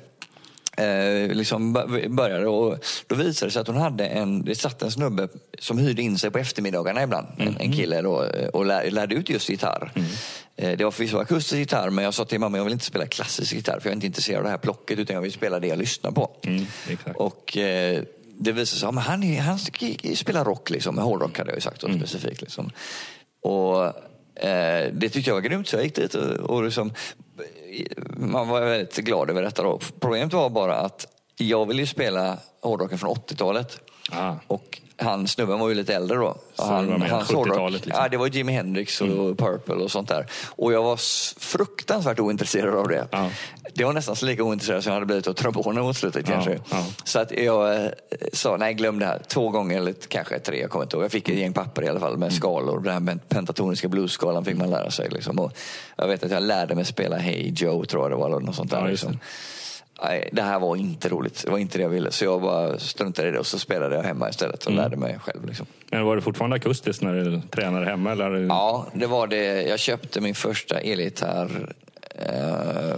Eh, 0.78 1.28
liksom 1.36 1.74
började 2.10 2.48
och 2.48 2.78
då 3.08 3.16
visade 3.16 3.48
det 3.48 3.52
sig 3.52 3.62
att 3.62 3.68
hon 3.68 3.78
hade 3.78 4.06
en, 4.06 4.46
det 4.46 4.56
satt 4.56 4.82
en 4.82 4.92
snubbe 4.92 5.28
som 5.60 5.78
hyrde 5.78 6.02
in 6.02 6.18
sig 6.18 6.32
på 6.32 6.38
eftermiddagarna 6.38 7.04
ibland, 7.04 7.28
en, 7.38 7.58
en 7.60 7.72
kille 7.72 8.02
då, 8.02 8.24
eh, 8.24 8.48
och 8.48 8.66
lär, 8.66 8.92
lärde 8.92 9.16
ut 9.16 9.30
just 9.30 9.50
gitarr. 9.50 9.92
Eh, 9.96 10.04
det 10.62 10.84
var 10.84 10.92
förvisso 10.92 11.18
akustisk 11.18 11.60
gitarr 11.60 11.90
men 11.90 12.04
jag 12.06 12.13
sa 12.13 12.25
till 12.25 12.40
mamma 12.40 12.58
jag 12.58 12.63
vill 12.63 12.74
inte 12.74 12.86
spela 12.86 13.06
klassisk 13.08 13.54
gitarr 13.54 13.80
för 13.80 13.90
jag 13.90 13.92
är 13.92 13.96
inte 13.96 14.08
intresserad 14.08 14.38
av 14.38 14.44
det 14.44 14.50
här 14.50 14.58
plocket 14.58 15.00
utan 15.00 15.13
jag 15.13 15.22
vill 15.22 15.31
spela 15.31 15.60
det 15.60 15.68
jag 15.68 15.80
lyssnar 15.80 16.12
på. 16.12 16.31
Mm. 16.44 16.66
Och 17.16 17.58
eh, 17.58 18.04
det 18.38 18.52
visade 18.52 18.80
sig 18.80 18.90
att 18.90 19.06
han, 19.06 19.38
han 19.38 19.60
spelar 20.16 20.46
rock, 20.46 20.69
liksom, 20.69 20.98
hårdrock 20.98 21.38
hade 21.38 21.50
jag 21.50 21.58
ju 21.58 21.62
sagt 21.62 21.81
då, 21.81 21.88
Mm. 21.88 22.00
specifikt. 22.00 22.42
Liksom. 22.42 22.72
Och 23.42 23.84
eh, 24.44 24.92
det 24.94 25.10
tyckte 25.10 25.30
jag 25.30 25.36
var 25.36 25.42
grymt 25.42 25.68
så 25.68 25.75
jag 25.75 25.84
gick 25.84 25.96
dit 25.96 26.13
och, 26.16 26.24
och 26.50 26.63
liksom, 26.63 26.94
man 28.18 28.48
var 28.48 28.62
väldigt 28.62 28.98
glad 28.98 29.30
över 29.30 29.42
detta 29.42 29.63
då. 29.63 29.80
Problemet 30.00 30.34
var 30.34 30.50
bara 30.50 30.75
att 30.75 31.08
jag 31.38 31.66
ville 31.66 31.81
ju 31.81 31.88
spela 31.88 32.38
hårdrocken 32.62 32.98
från 32.98 33.16
80-talet. 33.16 33.80
Ah. 34.12 34.34
Och 34.48 34.81
han, 35.01 35.27
snubben 35.27 35.59
var 35.59 35.69
ju 35.69 35.75
lite 35.75 35.95
äldre 35.95 36.18
då. 36.18 36.38
Så 36.56 36.63
det 36.63 36.69
var 36.69 36.98
70-talet 36.98 37.27
hårdrock- 37.30 37.71
liksom. 37.71 37.92
Ja, 37.95 38.07
det 38.09 38.18
var 38.18 38.27
Jimi 38.27 38.51
Hendrix 38.51 39.01
och 39.01 39.38
Purple 39.38 39.75
och 39.75 39.92
sånt 39.92 40.09
där. 40.09 40.25
Och 40.50 40.74
jag 40.74 40.83
var 40.83 40.98
fruktansvärt 41.39 42.19
ointresserad 42.19 42.75
av 42.75 42.88
det. 42.88 43.07
Ja. 43.12 43.30
Det 43.74 43.83
var 43.86 43.94
nästan 43.94 44.15
så 44.15 44.25
lika 44.25 44.44
ointresserad 44.44 44.83
som 44.83 44.89
jag 44.92 44.95
hade 44.95 45.06
blivit 45.06 45.27
av 45.27 45.33
trombonen 45.33 45.83
mot 45.83 45.98
slutet 45.98 46.27
Ja, 46.30 46.33
kanske. 46.33 46.59
ja. 46.71 46.86
Så 47.03 47.19
att 47.19 47.31
jag 47.31 47.75
eh, 47.86 47.88
sa, 48.33 48.57
nej 48.57 48.74
glöm 48.74 49.00
det 49.00 49.06
här. 49.06 49.21
Två 49.27 49.50
gånger 49.50 49.77
eller 49.77 49.94
kanske 50.07 50.39
tre, 50.39 50.62
jag 50.62 50.69
kommer 50.69 50.86
inte 50.86 50.95
ihåg. 50.95 51.03
Jag 51.03 51.12
fick 51.12 51.30
ett 51.30 51.38
gäng 51.38 51.53
papper 51.53 51.83
i 51.83 51.88
alla 51.88 52.00
fall 52.00 52.09
Mm. 52.12 52.19
med 52.19 52.33
skalor. 52.33 52.80
Den 52.80 53.07
här 53.07 53.19
pentatoniska 53.30 53.88
bluesskalan 53.88 54.45
fick 54.45 54.57
man 54.57 54.69
lära 54.69 54.92
sig. 54.92 55.09
Liksom. 55.09 55.39
Och 55.39 55.53
jag 55.95 56.07
vet 56.07 56.24
att 56.24 56.31
jag 56.31 56.44
lärde 56.44 56.75
mig 56.75 56.86
spela 56.86 57.18
Hey 57.18 57.53
Joe, 57.56 57.86
tror 57.86 58.03
jag 58.03 58.12
det 58.12 58.15
var. 58.15 58.25
Eller 58.30 58.39
något 58.39 58.56
sånt 58.56 58.71
där, 58.71 58.88
liksom. 58.88 59.19
Nej, 60.03 60.30
det 60.31 60.42
här 60.42 60.59
var 60.59 60.75
inte 60.75 61.09
roligt. 61.09 61.42
Det 61.45 61.51
var 61.51 61.57
inte 61.57 61.77
det 61.77 61.81
jag 61.81 61.89
ville. 61.89 62.12
Så 62.12 62.25
jag 62.25 62.42
bara 62.42 62.80
struntade 62.80 63.27
i 63.27 63.31
det 63.31 63.39
och 63.39 63.48
så 63.48 63.59
spelade 63.59 63.95
jag 63.95 64.03
hemma 64.03 64.30
istället 64.30 64.68
Mm. 64.68 64.77
och 64.80 64.83
lärde 64.83 64.98
mig 64.98 65.19
själv. 65.19 65.45
Liksom. 65.45 65.65
Men 65.92 66.06
var 66.06 66.15
det 66.15 66.21
fortfarande 66.21 66.56
akustiskt 66.56 67.01
när 67.03 67.13
du 67.13 67.42
tränade 67.50 67.86
hemma? 67.86 68.12
Eller? 68.12 68.31
Ja, 68.31 68.88
det 68.94 69.07
var 69.07 69.27
det. 69.27 69.62
Jag 69.63 69.80
köpte 69.80 70.21
min 70.21 70.36
första 70.36 70.80
elgitarr 70.80 71.74
eh, 72.15 72.98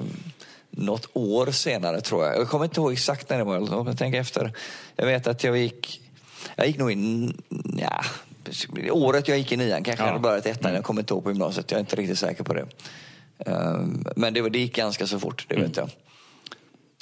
något 0.71 1.09
år 1.13 1.45
senare 1.51 2.01
tror 2.01 2.25
jag. 2.25 2.38
Jag 2.38 2.47
kommer 2.50 2.65
inte 2.65 2.79
ihåg 2.79 2.91
exakt 2.94 3.29
när 3.29 3.38
det 3.38 3.44
var. 3.44 3.59
Låt 3.59 3.85
mig 3.85 3.95
tänka 3.95 4.17
efter. 4.17 4.51
Jag 4.95 5.05
vet 5.05 5.27
att 5.27 5.44
jag 5.44 5.57
gick, 5.57 6.01
jag 6.55 6.67
gick 6.67 6.77
nog 6.77 6.91
in, 6.91 7.41
ja, 7.77 8.03
året 8.91 9.27
jag 9.27 9.38
gick 9.38 9.51
i 9.51 9.57
nian 9.57 9.83
kanske 9.83 10.03
Ja. 10.03 10.07
jag 10.07 10.11
hade 10.13 10.23
börjat 10.23 10.45
ettan. 10.45 10.73
Jag 10.73 10.83
kommer 10.83 11.01
inte 11.01 11.13
ihåg 11.13 11.23
på 11.23 11.31
gymnasiet. 11.31 11.71
Jag 11.71 11.77
är 11.77 11.79
inte 11.81 11.95
riktigt 11.95 12.19
säker 12.19 12.44
på 12.44 12.53
det. 12.53 12.65
Eh, 13.45 13.79
men 14.15 14.33
det, 14.33 14.50
det 14.50 14.59
gick 14.59 14.75
ganska 14.75 15.07
så 15.07 15.19
fort, 15.19 15.45
det 15.47 15.55
vet 15.55 15.77
jag. 15.77 15.89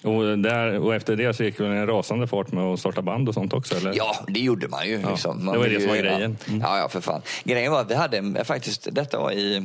Och, 0.04 0.40
där, 0.40 0.80
och 0.80 0.96
efter 0.96 1.16
det 1.16 1.34
så 1.34 1.44
gick 1.44 1.58
det 1.58 1.66
en 1.66 1.88
rasande 1.88 2.28
fart 2.28 2.52
med 2.52 2.64
att 2.64 2.80
starta 2.80 3.02
band 3.02 3.28
och 3.28 3.34
sånt 3.34 3.54
också? 3.54 3.76
Eller? 3.78 3.94
Ja, 3.96 4.16
det 4.28 4.40
gjorde 4.40 4.68
man 4.68 4.88
ju. 4.88 5.02
Liksom. 5.10 5.46
Man 5.46 5.54
det 5.54 5.60
var 5.60 5.68
det 5.68 5.80
som 5.80 5.90
var 5.90 5.96
ju- 5.96 6.02
grejen. 6.02 6.38
Mm. 6.48 6.62
Ja, 6.62 6.78
ja, 6.78 6.90
för 6.90 7.02
fan. 7.02 7.22
Grejen 7.44 7.72
var 7.72 7.82
att 7.82 7.92
vi 7.92 7.96
hade 7.96 8.18
en- 8.18 8.46
faktiskt, 8.46 8.88
detta 8.92 9.20
var 9.20 9.32
i, 9.32 9.64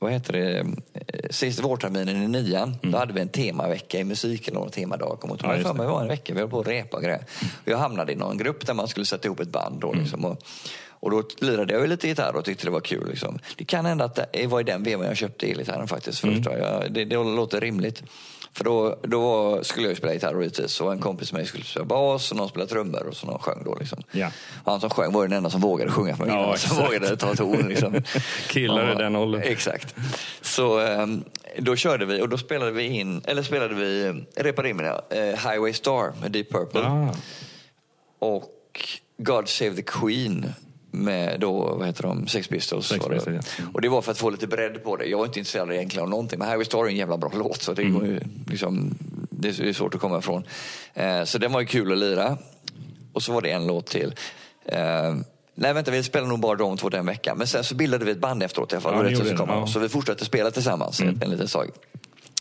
vad 0.00 0.12
heter 0.12 0.32
det, 0.32 0.66
sista 1.30 1.62
vårterminen 1.62 2.22
i 2.22 2.28
nian. 2.28 2.76
Då 2.82 2.98
hade 2.98 3.12
vi 3.12 3.20
en 3.20 3.28
temavecka 3.28 3.98
i 3.98 4.04
musik 4.04 4.48
eller 4.48 4.58
någon 4.60 4.70
temadag. 4.70 5.20
Kommer 5.20 5.34
Mm. 5.34 5.50
Ja, 5.50 5.56
ja, 5.56 5.68
för 5.68 5.74
mig 5.74 5.86
det. 5.86 5.92
var 5.92 6.02
en 6.02 6.08
vecka, 6.08 6.34
vi 6.34 6.40
höll 6.40 6.48
på 6.50 6.60
att 6.60 6.66
repa 6.68 6.96
och 6.96 7.02
grejer. 7.02 7.24
Och 7.64 7.68
jag 7.68 7.78
hamnade 7.78 8.12
i 8.12 8.16
någon 8.16 8.38
grupp 8.38 8.66
där 8.66 8.74
man 8.74 8.88
skulle 8.88 9.06
sätta 9.06 9.26
ihop 9.28 9.40
ett 9.40 9.48
band. 9.48 9.66
Mm. 9.74 9.80
Då, 9.80 9.92
liksom, 9.92 10.24
och, 10.24 10.42
och 10.90 11.10
då 11.10 11.22
lirade 11.38 11.72
jag 11.74 11.88
lite 11.88 12.08
gitarr 12.08 12.36
och 12.36 12.44
tyckte 12.44 12.64
det 12.66 12.70
var 12.70 12.80
kul. 12.80 13.08
Liksom. 13.08 13.38
Det 13.56 13.64
kan 13.64 13.86
hända 13.86 14.04
att 14.04 14.32
det 14.32 14.46
var 14.46 14.60
i 14.60 14.64
den 14.64 14.82
vevan 14.82 15.06
jag 15.06 15.16
köpte 15.16 15.46
elgitarren 15.50 15.88
faktiskt. 15.88 16.24
Mm. 16.24 16.36
Först, 16.36 16.50
då. 16.50 16.58
jag, 16.58 16.92
det, 16.92 17.04
det 17.04 17.16
låter 17.16 17.60
rimligt. 17.60 18.02
För 18.52 18.64
då, 18.64 18.96
då 19.02 19.58
skulle 19.64 19.88
jag 19.88 19.96
spela 19.96 20.12
gitarr 20.12 20.40
givetvis. 20.40 20.80
Och 20.80 20.92
en 20.92 20.98
kompis 20.98 21.32
med 21.32 21.38
mig 21.38 21.46
skulle 21.48 21.64
spela 21.64 21.84
bas 21.84 22.30
och 22.30 22.36
någon 22.36 22.48
spelade 22.48 22.70
trummor 22.70 23.06
och 23.06 23.16
så 23.16 23.26
någon 23.26 23.38
sjöng 23.38 23.62
då. 23.64 23.74
Liksom. 23.80 24.02
Ja. 24.12 24.30
Och 24.64 24.72
han 24.72 24.80
som 24.80 24.90
sjöng 24.90 25.12
var 25.12 25.22
den 25.22 25.32
enda 25.36 25.50
som 25.50 25.60
vågade 25.60 25.90
sjunga 25.90 26.16
för 26.16 26.24
mig. 26.26 26.34
Ja, 26.34 26.56
som 26.56 26.76
vågade 26.76 27.16
ta 27.16 27.34
ton. 27.34 27.68
Liksom. 27.68 28.02
Killar 28.48 28.92
i 28.92 28.94
den 28.94 29.16
åldern. 29.16 29.42
Exakt. 29.44 29.94
Så 30.40 30.78
ehm, 30.78 31.24
då 31.58 31.76
körde 31.76 32.06
vi 32.06 32.22
och 32.22 32.28
då 32.28 32.38
spelade 32.38 32.70
vi 32.70 32.82
in, 32.84 33.22
eller 33.24 33.42
spelade 33.42 33.74
vi, 33.74 34.24
repade 34.36 34.68
in 34.68 34.76
mina, 34.76 35.00
eh, 35.10 35.50
Highway 35.50 35.72
Star 35.72 36.12
med 36.20 36.32
Deep 36.32 36.50
Purple. 36.50 36.80
Ah, 36.80 37.14
Och 38.18 38.50
God 39.18 39.48
Save 39.48 39.74
the 39.76 39.82
Queen 39.82 40.52
med 40.90 41.40
då, 41.40 41.52
vad 41.78 41.86
heter 41.86 42.02
de, 42.02 42.26
Sex 42.28 42.48
Pistols. 42.48 42.86
Sex 42.88 43.04
det. 43.04 43.14
Pistols, 43.14 43.36
ja. 43.58 43.64
Och 43.74 43.80
det 43.80 43.88
var 43.88 44.02
för 44.02 44.12
att 44.12 44.18
få 44.18 44.30
lite 44.30 44.46
bredd 44.46 44.84
på 44.84 44.96
det. 44.96 45.06
Jag 45.06 45.18
var 45.18 45.26
inte 45.26 45.38
intresserad 45.38 45.72
egentligen 45.72 46.02
av 46.02 46.10
någonting, 46.10 46.38
men 46.38 46.48
Highway 46.48 46.64
Star 46.64 46.84
är 46.84 46.88
en 46.88 46.96
jävla 46.96 47.16
bra 47.16 47.30
låt 47.34 47.62
så 47.62 47.72
det, 47.72 47.82
Mm. 47.82 48.06
ju, 48.06 48.20
liksom, 48.50 48.94
det 49.30 49.48
är 49.48 49.64
det 49.64 49.74
svårt 49.74 49.94
att 49.94 50.00
komma 50.00 50.18
ifrån. 50.18 50.44
Eh, 50.94 51.24
så 51.24 51.38
den 51.38 51.52
var 51.52 51.60
ju 51.60 51.66
kul 51.66 51.92
att 51.92 51.98
lira. 51.98 52.38
Och 53.12 53.22
så 53.22 53.32
var 53.32 53.42
det 53.42 53.50
en 53.50 53.66
låt 53.66 53.86
till. 53.86 54.14
Eh, 54.64 55.14
Nej 55.54 55.72
vänta, 55.74 55.90
vi 55.90 56.02
spelade 56.02 56.28
nog 56.28 56.40
bara 56.40 56.56
de 56.56 56.76
två 56.76 56.88
den 56.88 57.06
veckan. 57.06 57.38
Men 57.38 57.46
sen 57.46 57.64
så 57.64 57.74
bildade 57.74 58.04
vi 58.04 58.10
ett 58.10 58.18
band 58.18 58.42
efteråt 58.42 58.72
i 58.72 58.76
alla 58.76 58.80
fall. 58.82 59.12
Ja, 59.12 59.18
det, 59.24 59.38
man. 59.38 59.48
ja. 59.48 59.66
Så 59.66 59.78
vi 59.78 59.88
fortsatte 59.88 60.24
spela 60.24 60.50
tillsammans 60.50 61.00
en, 61.00 61.20
en 61.22 61.30
liten 61.30 61.46
tag. 61.46 61.70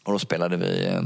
Och 0.03 0.11
då 0.11 0.19
spelade 0.19 0.57
vi 0.57 0.85
eh, 0.87 1.01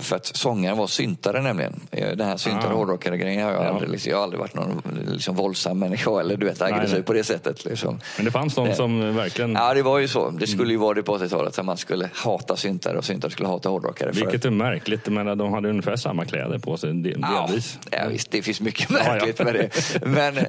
för 0.00 0.16
att 0.16 0.26
sångaren 0.26 0.76
var 0.78 0.86
syntare 0.86 1.42
nämligen. 1.42 1.80
Eh, 1.90 2.16
Den 2.16 2.26
här 2.28 2.36
syntare 2.36 2.72
Ah. 2.72 2.76
hårdrockare 2.76 3.16
grejen 3.16 3.42
har 3.44 3.52
jag 3.52 3.64
Ja. 3.64 3.68
aldrig, 3.68 3.90
liksom, 3.90 4.10
jag 4.10 4.16
har 4.16 4.22
aldrig 4.24 4.40
varit 4.40 4.54
någon 4.54 4.82
liksom, 5.08 5.36
våldsam 5.36 5.78
människa 5.78 6.20
eller 6.20 6.36
du 6.36 6.46
vet 6.46 6.62
aggressiv 6.62 6.94
nej. 6.94 7.02
på 7.02 7.12
det 7.12 7.24
sättet. 7.24 7.64
Liksom. 7.64 8.00
men 8.16 8.24
det 8.24 8.30
fanns 8.30 8.54
de 8.54 8.68
Det- 8.68 8.74
som 8.74 9.16
verkligen... 9.16 9.52
Ja 9.52 9.74
det 9.74 9.82
var 9.82 9.98
ju 9.98 10.08
så. 10.08 10.30
Det 10.30 10.46
skulle 10.46 10.70
ju 10.72 10.78
vara 10.78 10.94
det 10.94 11.02
på 11.02 11.18
80-talet. 11.18 11.58
Att 11.58 11.64
man 11.64 11.76
skulle 11.76 12.10
hata 12.14 12.56
syntare 12.56 12.98
och 12.98 13.04
syntare 13.04 13.30
skulle 13.32 13.48
hata 13.48 13.68
hårdrockare. 13.68 14.12
för 14.12 14.20
Vilket 14.20 14.44
är 14.44 14.50
märkligt. 14.50 15.08
Menar, 15.08 15.34
de 15.34 15.52
hade 15.52 15.68
ungefär 15.70 15.96
samma 15.96 16.24
kläder 16.24 16.58
på 16.58 16.76
sig 16.76 16.92
del- 16.92 17.18
Ja, 17.22 17.46
delvis. 17.46 17.78
ja, 17.90 17.98
visst, 18.10 18.30
det 18.30 18.42
finns 18.42 18.60
mycket 18.60 18.90
Ja, 18.90 18.96
ja. 19.04 19.12
märkligt 19.12 19.38
med 19.38 19.54
det. 19.54 19.70
Men 20.06 20.38
eh, 20.38 20.44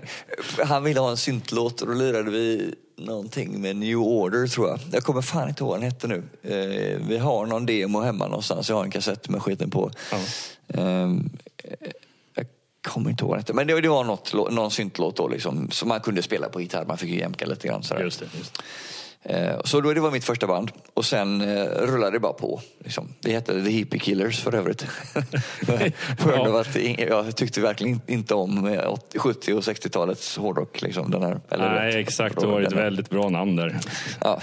han 0.66 0.84
ville 0.84 1.00
ha 1.00 1.10
en 1.10 1.18
syntlåt 1.18 1.82
och 1.82 1.88
då 1.88 1.94
lirade 1.94 2.32
vi 2.32 2.74
någonting 3.00 3.62
med 3.62 3.76
New 3.76 3.98
Order 3.98 4.48
tror 4.48 4.68
jag. 4.70 4.80
Jag 4.92 5.04
kommer 5.04 5.22
fan 5.22 5.50
inte 5.50 5.64
ihåg 5.64 5.70
vad 5.70 5.80
den 5.80 5.92
hette 5.92 6.08
nu. 6.08 6.24
Eh, 6.44 7.08
vi 7.08 7.18
har 7.18 7.46
någon 7.46 7.66
demo 7.66 8.02
hemma 8.02 8.28
någonstans. 8.28 8.70
Jag 8.70 8.76
har 8.76 8.84
en 8.84 8.92
kassett 8.92 9.30
med 9.30 9.42
skiten 9.42 9.70
på. 9.70 9.92
Ja. 10.12 10.18
Eh, 10.68 11.10
jag 12.36 12.46
kommer 12.88 13.10
inte 13.10 13.24
ihåg 13.24 13.30
vad 13.30 13.38
den 13.38 13.42
hette. 13.42 13.54
Men 13.54 13.68
det, 13.68 13.82
det 13.82 13.90
var 13.90 14.04
något, 14.04 14.34
någon 14.34 14.72
syntlåt 14.72 15.16
då 15.16 15.28
liksom, 15.28 15.72
som 15.72 15.90
man 15.90 16.00
kunde 16.00 16.22
spela 16.22 16.50
på 16.50 16.62
gitarr. 16.62 16.86
Man 16.86 16.98
fick 16.98 17.10
ju 17.10 17.20
jämka 17.20 17.46
lite 17.46 17.68
grann. 17.68 17.84
Sådär. 17.84 18.04
Just 18.04 18.20
det. 18.20 18.26
Just. 18.38 18.54
det. 18.54 18.64
Eh, 19.24 19.62
Så 19.64 19.82
då, 19.82 19.94
det 19.94 20.02
var 20.02 20.12
mitt 20.12 20.24
första 20.24 20.48
band. 20.48 20.72
Och 20.94 21.06
sen 21.06 21.42
eh, 21.42 21.64
rullade 21.66 22.12
det 22.12 22.20
bara 22.20 22.34
på. 22.34 22.62
Liksom. 22.84 23.08
Det 23.20 23.32
hette 23.32 23.64
The 23.64 23.70
Hippie 23.70 24.00
Killers 24.00 24.40
för 24.40 24.56
övrigt. 24.56 24.86
Av 26.38 26.56
att 26.56 26.76
jag 27.00 27.36
tyckte 27.36 27.62
verkligen 27.62 28.02
inte 28.08 28.34
om 28.36 28.68
eh, 28.68 28.88
80 28.88 29.20
70 29.20 29.54
och 29.54 29.62
60-talets 29.62 30.38
hårdrock. 30.38 30.82
Liksom, 30.82 31.12
den 31.12 31.24
här, 31.24 31.40
eller 31.50 31.70
Nej, 31.76 31.88
rätt- 31.92 31.96
exakt. 32.08 32.40
Det 32.40 32.48
var 32.48 32.62
ett 32.62 32.74
väldigt 32.74 33.10
bra 33.10 33.30
namn 33.30 33.56
där. 33.56 33.78
Ja. 34.22 34.42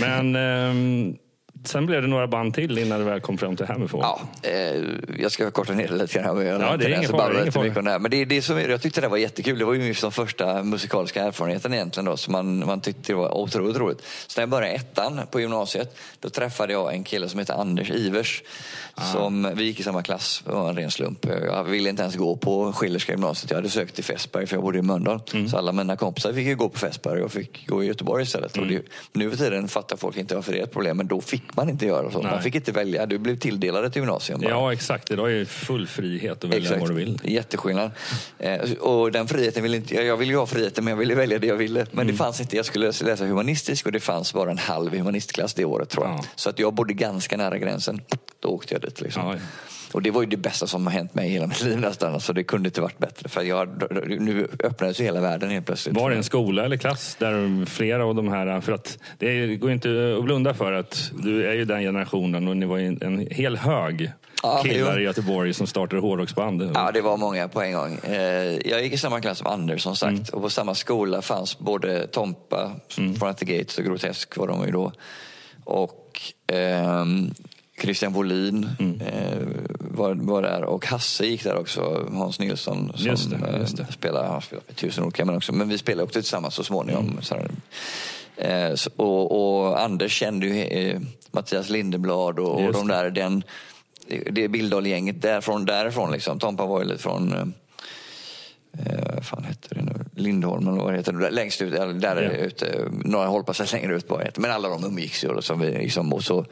Men 0.00 0.36
ehm, 0.36 1.16
sen 1.64 1.86
blev 1.86 2.02
det 2.02 2.08
några 2.08 2.26
band 2.26 2.54
till 2.54 2.78
innan 2.78 2.98
du 2.98 3.04
väl 3.04 3.20
kom 3.20 3.38
fram 3.38 3.56
till 3.56 3.66
Hammerfall. 3.66 4.00
Ja, 4.02 4.20
eh, 4.42 4.82
jag 5.18 5.32
ska 5.32 5.50
korta 5.50 5.72
ner 5.72 5.88
det 5.88 5.96
lite 5.96 6.18
grann. 6.18 6.46
Jag 6.46 6.60
Ja, 6.60 6.76
det 6.76 6.84
är 6.84 6.98
ingen 6.98 7.10
fara, 7.10 7.50
fara. 7.50 7.64
mycket. 7.64 7.84
Men 7.84 8.10
det, 8.10 8.24
det 8.24 8.42
som, 8.42 8.60
jag 8.60 8.82
tyckte 8.82 9.00
det 9.00 9.08
var 9.08 9.16
jättekul. 9.16 9.58
Det 9.58 9.64
var 9.64 9.74
ju 9.74 9.86
just 9.86 10.02
den 10.02 10.12
första 10.12 10.62
musikaliska 10.62 11.22
erfarenheten 11.22 11.74
egentligen. 11.74 12.04
Då, 12.04 12.16
så 12.16 12.30
man, 12.30 12.66
man 12.66 12.80
tyckte 12.80 13.12
det 13.12 13.16
var 13.16 13.34
otroligt 13.34 13.76
roligt. 13.76 14.02
Så 14.26 14.40
när 14.40 14.42
jag 14.42 14.48
började 14.48 14.74
ettan 14.74 15.20
på 15.30 15.40
gymnasiet, 15.40 15.96
då 16.20 16.30
träffade 16.30 16.72
jag 16.72 16.94
en 16.94 17.04
kille 17.04 17.28
som 17.28 17.38
heter 17.38 17.54
Anders 17.54 17.90
Ivers. 17.90 18.42
Som, 19.12 19.52
vi 19.54 19.64
gick 19.64 19.80
i 19.80 19.82
samma 19.82 20.02
klass, 20.02 20.42
det 20.46 20.52
var 20.52 20.68
en 20.68 20.76
ren 20.76 20.90
slump. 20.90 21.26
Jag 21.46 21.64
ville 21.64 21.88
inte 21.88 22.02
ens 22.02 22.16
gå 22.16 22.36
på 22.36 22.72
Schillerska 22.72 23.12
gymnasiet. 23.12 23.50
Jag 23.50 23.58
hade 23.58 23.70
sökt 23.70 23.94
till 23.94 24.04
Fässberg 24.04 24.46
för 24.46 24.56
jag 24.56 24.62
bodde 24.62 24.78
i 24.78 24.82
Mölndal. 24.82 25.20
Mm. 25.32 25.48
Så 25.48 25.56
alla 25.56 25.72
mina 25.72 25.96
kompisar 25.96 26.32
fick 26.32 26.46
ju 26.46 26.56
gå 26.56 26.68
på 26.68 26.78
Fässberg 26.78 27.22
och 27.22 27.32
fick 27.32 27.66
gå 27.66 27.84
i 27.84 27.86
Göteborg 27.86 28.22
istället. 28.22 28.56
Mm. 28.56 28.68
Och 28.68 28.74
det, 28.74 28.82
nu 29.12 29.30
för 29.30 29.36
tiden 29.36 29.68
fattar 29.68 29.96
folk 29.96 30.16
inte 30.16 30.34
varför 30.34 30.52
det 30.52 30.58
är 30.58 30.62
ett 30.62 30.72
problem, 30.72 30.96
men 30.96 31.06
då 31.06 31.20
fick 31.20 31.53
man 31.56 31.68
inte 31.68 31.86
göra 31.86 32.10
så. 32.10 32.22
Nej. 32.22 32.30
Man 32.32 32.42
fick 32.42 32.54
inte 32.54 32.72
välja. 32.72 33.06
Du 33.06 33.18
blev 33.18 33.36
tilldelad 33.38 33.84
ett 33.84 33.96
gymnasium. 33.96 34.40
bara. 34.40 34.50
Ja, 34.50 34.72
exakt. 34.72 35.10
Idag 35.10 35.32
är 35.32 35.44
full 35.44 35.86
frihet 35.86 36.44
att 36.44 36.50
välja 36.50 36.78
vad 36.78 36.88
du 36.88 36.94
vill. 36.94 37.20
Jätteskillnad. 37.24 37.90
Eh, 38.38 38.72
och 38.72 39.12
den 39.12 39.28
friheten 39.28 39.62
vill 39.62 39.74
inte, 39.74 39.94
jag 39.94 40.16
ville 40.16 40.32
ju 40.32 40.38
ha 40.38 40.46
friheten 40.46 40.84
men 40.84 40.90
jag 40.90 40.98
ville 40.98 41.14
välja 41.14 41.38
det 41.38 41.46
jag 41.46 41.56
ville. 41.56 41.86
Men 41.90 42.00
Mm. 42.02 42.06
det 42.06 42.18
fanns 42.18 42.40
inte, 42.40 42.56
jag 42.56 42.64
skulle 42.66 42.86
läsa 42.86 43.26
humanistisk 43.26 43.86
och 43.86 43.92
det 43.92 44.00
fanns 44.00 44.32
bara 44.34 44.50
en 44.50 44.58
halv 44.58 44.96
humanistklass 44.96 45.54
det 45.54 45.64
året 45.64 45.88
tror 45.88 46.06
jag. 46.06 46.14
Ja. 46.14 46.24
Så 46.36 46.50
att 46.50 46.58
jag 46.58 46.74
bodde 46.74 46.94
ganska 46.94 47.36
nära 47.36 47.58
gränsen. 47.58 48.00
Då 48.40 48.48
åkte 48.48 48.74
jag 48.74 48.82
dit 48.82 49.00
liksom. 49.00 49.22
Ja, 49.26 49.34
ja. 49.34 49.40
Och 49.94 50.02
det 50.02 50.10
var 50.10 50.22
ju 50.22 50.28
det 50.28 50.36
bästa 50.36 50.66
som 50.66 50.86
har 50.86 50.92
hänt 50.94 51.14
mig 51.14 51.26
i 51.28 51.32
hela 51.32 51.46
mitt 51.46 51.62
liv 51.62 51.78
nästan. 51.80 52.20
Så 52.20 52.32
det 52.32 52.44
kunde 52.44 52.68
inte 52.68 52.80
varit 52.80 52.98
bättre. 52.98 53.28
För 53.28 53.42
jag, 53.42 53.68
nu 54.20 54.48
öppnades 54.64 55.00
ju 55.00 55.04
hela 55.04 55.20
världen 55.20 55.50
helt 55.50 55.66
plötsligt. 55.66 55.96
Var 55.96 56.10
det 56.10 56.16
en 56.16 56.24
skola 56.24 56.64
eller 56.64 56.76
klass 56.76 57.16
där 57.18 57.66
flera 57.66 58.04
av 58.06 58.14
de 58.14 58.28
här, 58.28 58.60
för 58.60 58.72
att 58.72 58.98
det 59.18 59.56
går 59.56 59.70
inte 59.72 60.16
att 60.18 60.24
blunda 60.24 60.54
för 60.54 60.72
att 60.72 61.10
du 61.22 61.46
är 61.48 61.52
ju 61.52 61.64
den 61.64 61.80
generationen 61.80 62.48
och 62.48 62.56
ni 62.56 62.66
var 62.66 62.76
ju 62.78 62.86
en, 63.00 63.26
hel 63.30 63.56
hög 63.56 64.12
Ja, 64.42 64.60
killar 64.62 64.94
jo. 64.94 65.00
i 65.00 65.04
Göteborg 65.04 65.54
som 65.54 65.66
startade 65.66 66.02
hårdrocksband. 66.02 66.70
Ja, 66.74 66.90
det 66.94 67.00
var 67.00 67.16
många 67.16 67.48
på 67.48 67.62
en 67.62 67.72
gång. 67.72 67.98
Eh, 68.04 68.14
Jag 68.64 68.82
gick 68.82 68.92
i 68.92 68.98
samma 68.98 69.20
klass 69.20 69.38
som 69.38 69.46
Anders 69.46 69.82
som 69.82 69.96
sagt. 69.96 70.10
Mm. 70.12 70.24
Och 70.32 70.42
på 70.42 70.50
samma 70.50 70.74
skola 70.74 71.22
fanns 71.22 71.58
både 71.58 72.06
Tompa 72.06 72.72
från 73.18 73.28
At 73.28 73.38
the 73.38 73.44
Gates 73.58 73.78
och 73.78 73.84
Grotesk 73.84 74.36
var 74.36 74.46
de 74.48 74.64
ju 74.66 74.70
då. 74.72 74.92
Och 75.64 76.20
ehm, 76.52 77.34
Christian 77.80 78.12
Wolin 78.12 78.68
Mm. 78.78 79.00
eh, 79.00 79.38
var, 79.78 80.14
var 80.14 80.42
där. 80.42 80.62
Och 80.64 80.86
Hasse 80.86 81.26
gick 81.26 81.44
där 81.44 81.56
också. 81.58 82.08
Hans 82.12 82.38
Nilsson 82.40 82.92
som 82.96 83.06
Just 83.06 83.30
det, 83.30 83.56
just 83.60 83.76
det. 83.76 83.82
eh, 83.82 83.88
spelar, 83.88 84.26
han 84.28 84.42
spelar 84.42 84.62
med 84.66 84.76
tusen 84.76 85.04
olika 85.04 85.24
men 85.24 85.36
också. 85.36 85.52
Men 85.52 85.68
vi 85.68 85.78
spelade 85.78 86.02
också 86.04 86.20
tillsammans 86.20 86.54
så 86.54 86.64
småningom. 86.64 87.04
Mm. 87.08 87.22
Så. 87.22 87.36
Eh, 88.36 88.74
så- 88.74 88.90
och, 88.96 89.58
och 89.66 89.80
Anders 89.82 90.12
kände 90.12 90.46
ju 90.46 90.62
eh, 90.62 91.00
Mattias 91.30 91.68
Lindeblad 91.70 92.38
och, 92.38 92.64
och 92.64 92.72
de 92.72 92.88
där. 92.88 93.10
Den, 93.10 93.42
det 94.30 94.48
Billdal-gänget 94.48 95.22
därifrån, 95.22 95.64
därifrån 95.64 96.12
liksom. 96.12 96.38
Tompa 96.38 96.66
var 96.66 96.80
ju 96.80 96.86
lite 96.88 97.02
från, 97.02 97.54
eh, 98.78 99.20
fan 99.22 99.44
hette 99.44 99.74
det 99.74 99.82
nu, 99.82 100.04
Lindholm 100.14 100.68
eller 100.68 100.78
vad 100.82 100.92
det 100.92 100.96
heter, 100.96 101.12
där 101.12 101.30
längst 101.30 101.62
ut, 101.62 101.72
där 102.00 102.22
Ja. 102.22 102.30
ute, 102.30 102.88
några 103.04 103.26
hållplatser 103.26 103.68
längre 103.72 103.94
ut 103.96 104.08
bara. 104.08 104.24
Men 104.36 104.50
alla 104.50 104.68
de 104.68 104.84
umgicks 104.84 105.24
ju. 105.24 105.40
vi, 105.60 105.70
liksom, 105.70 106.12
och 106.12 106.24
så, 106.24 106.44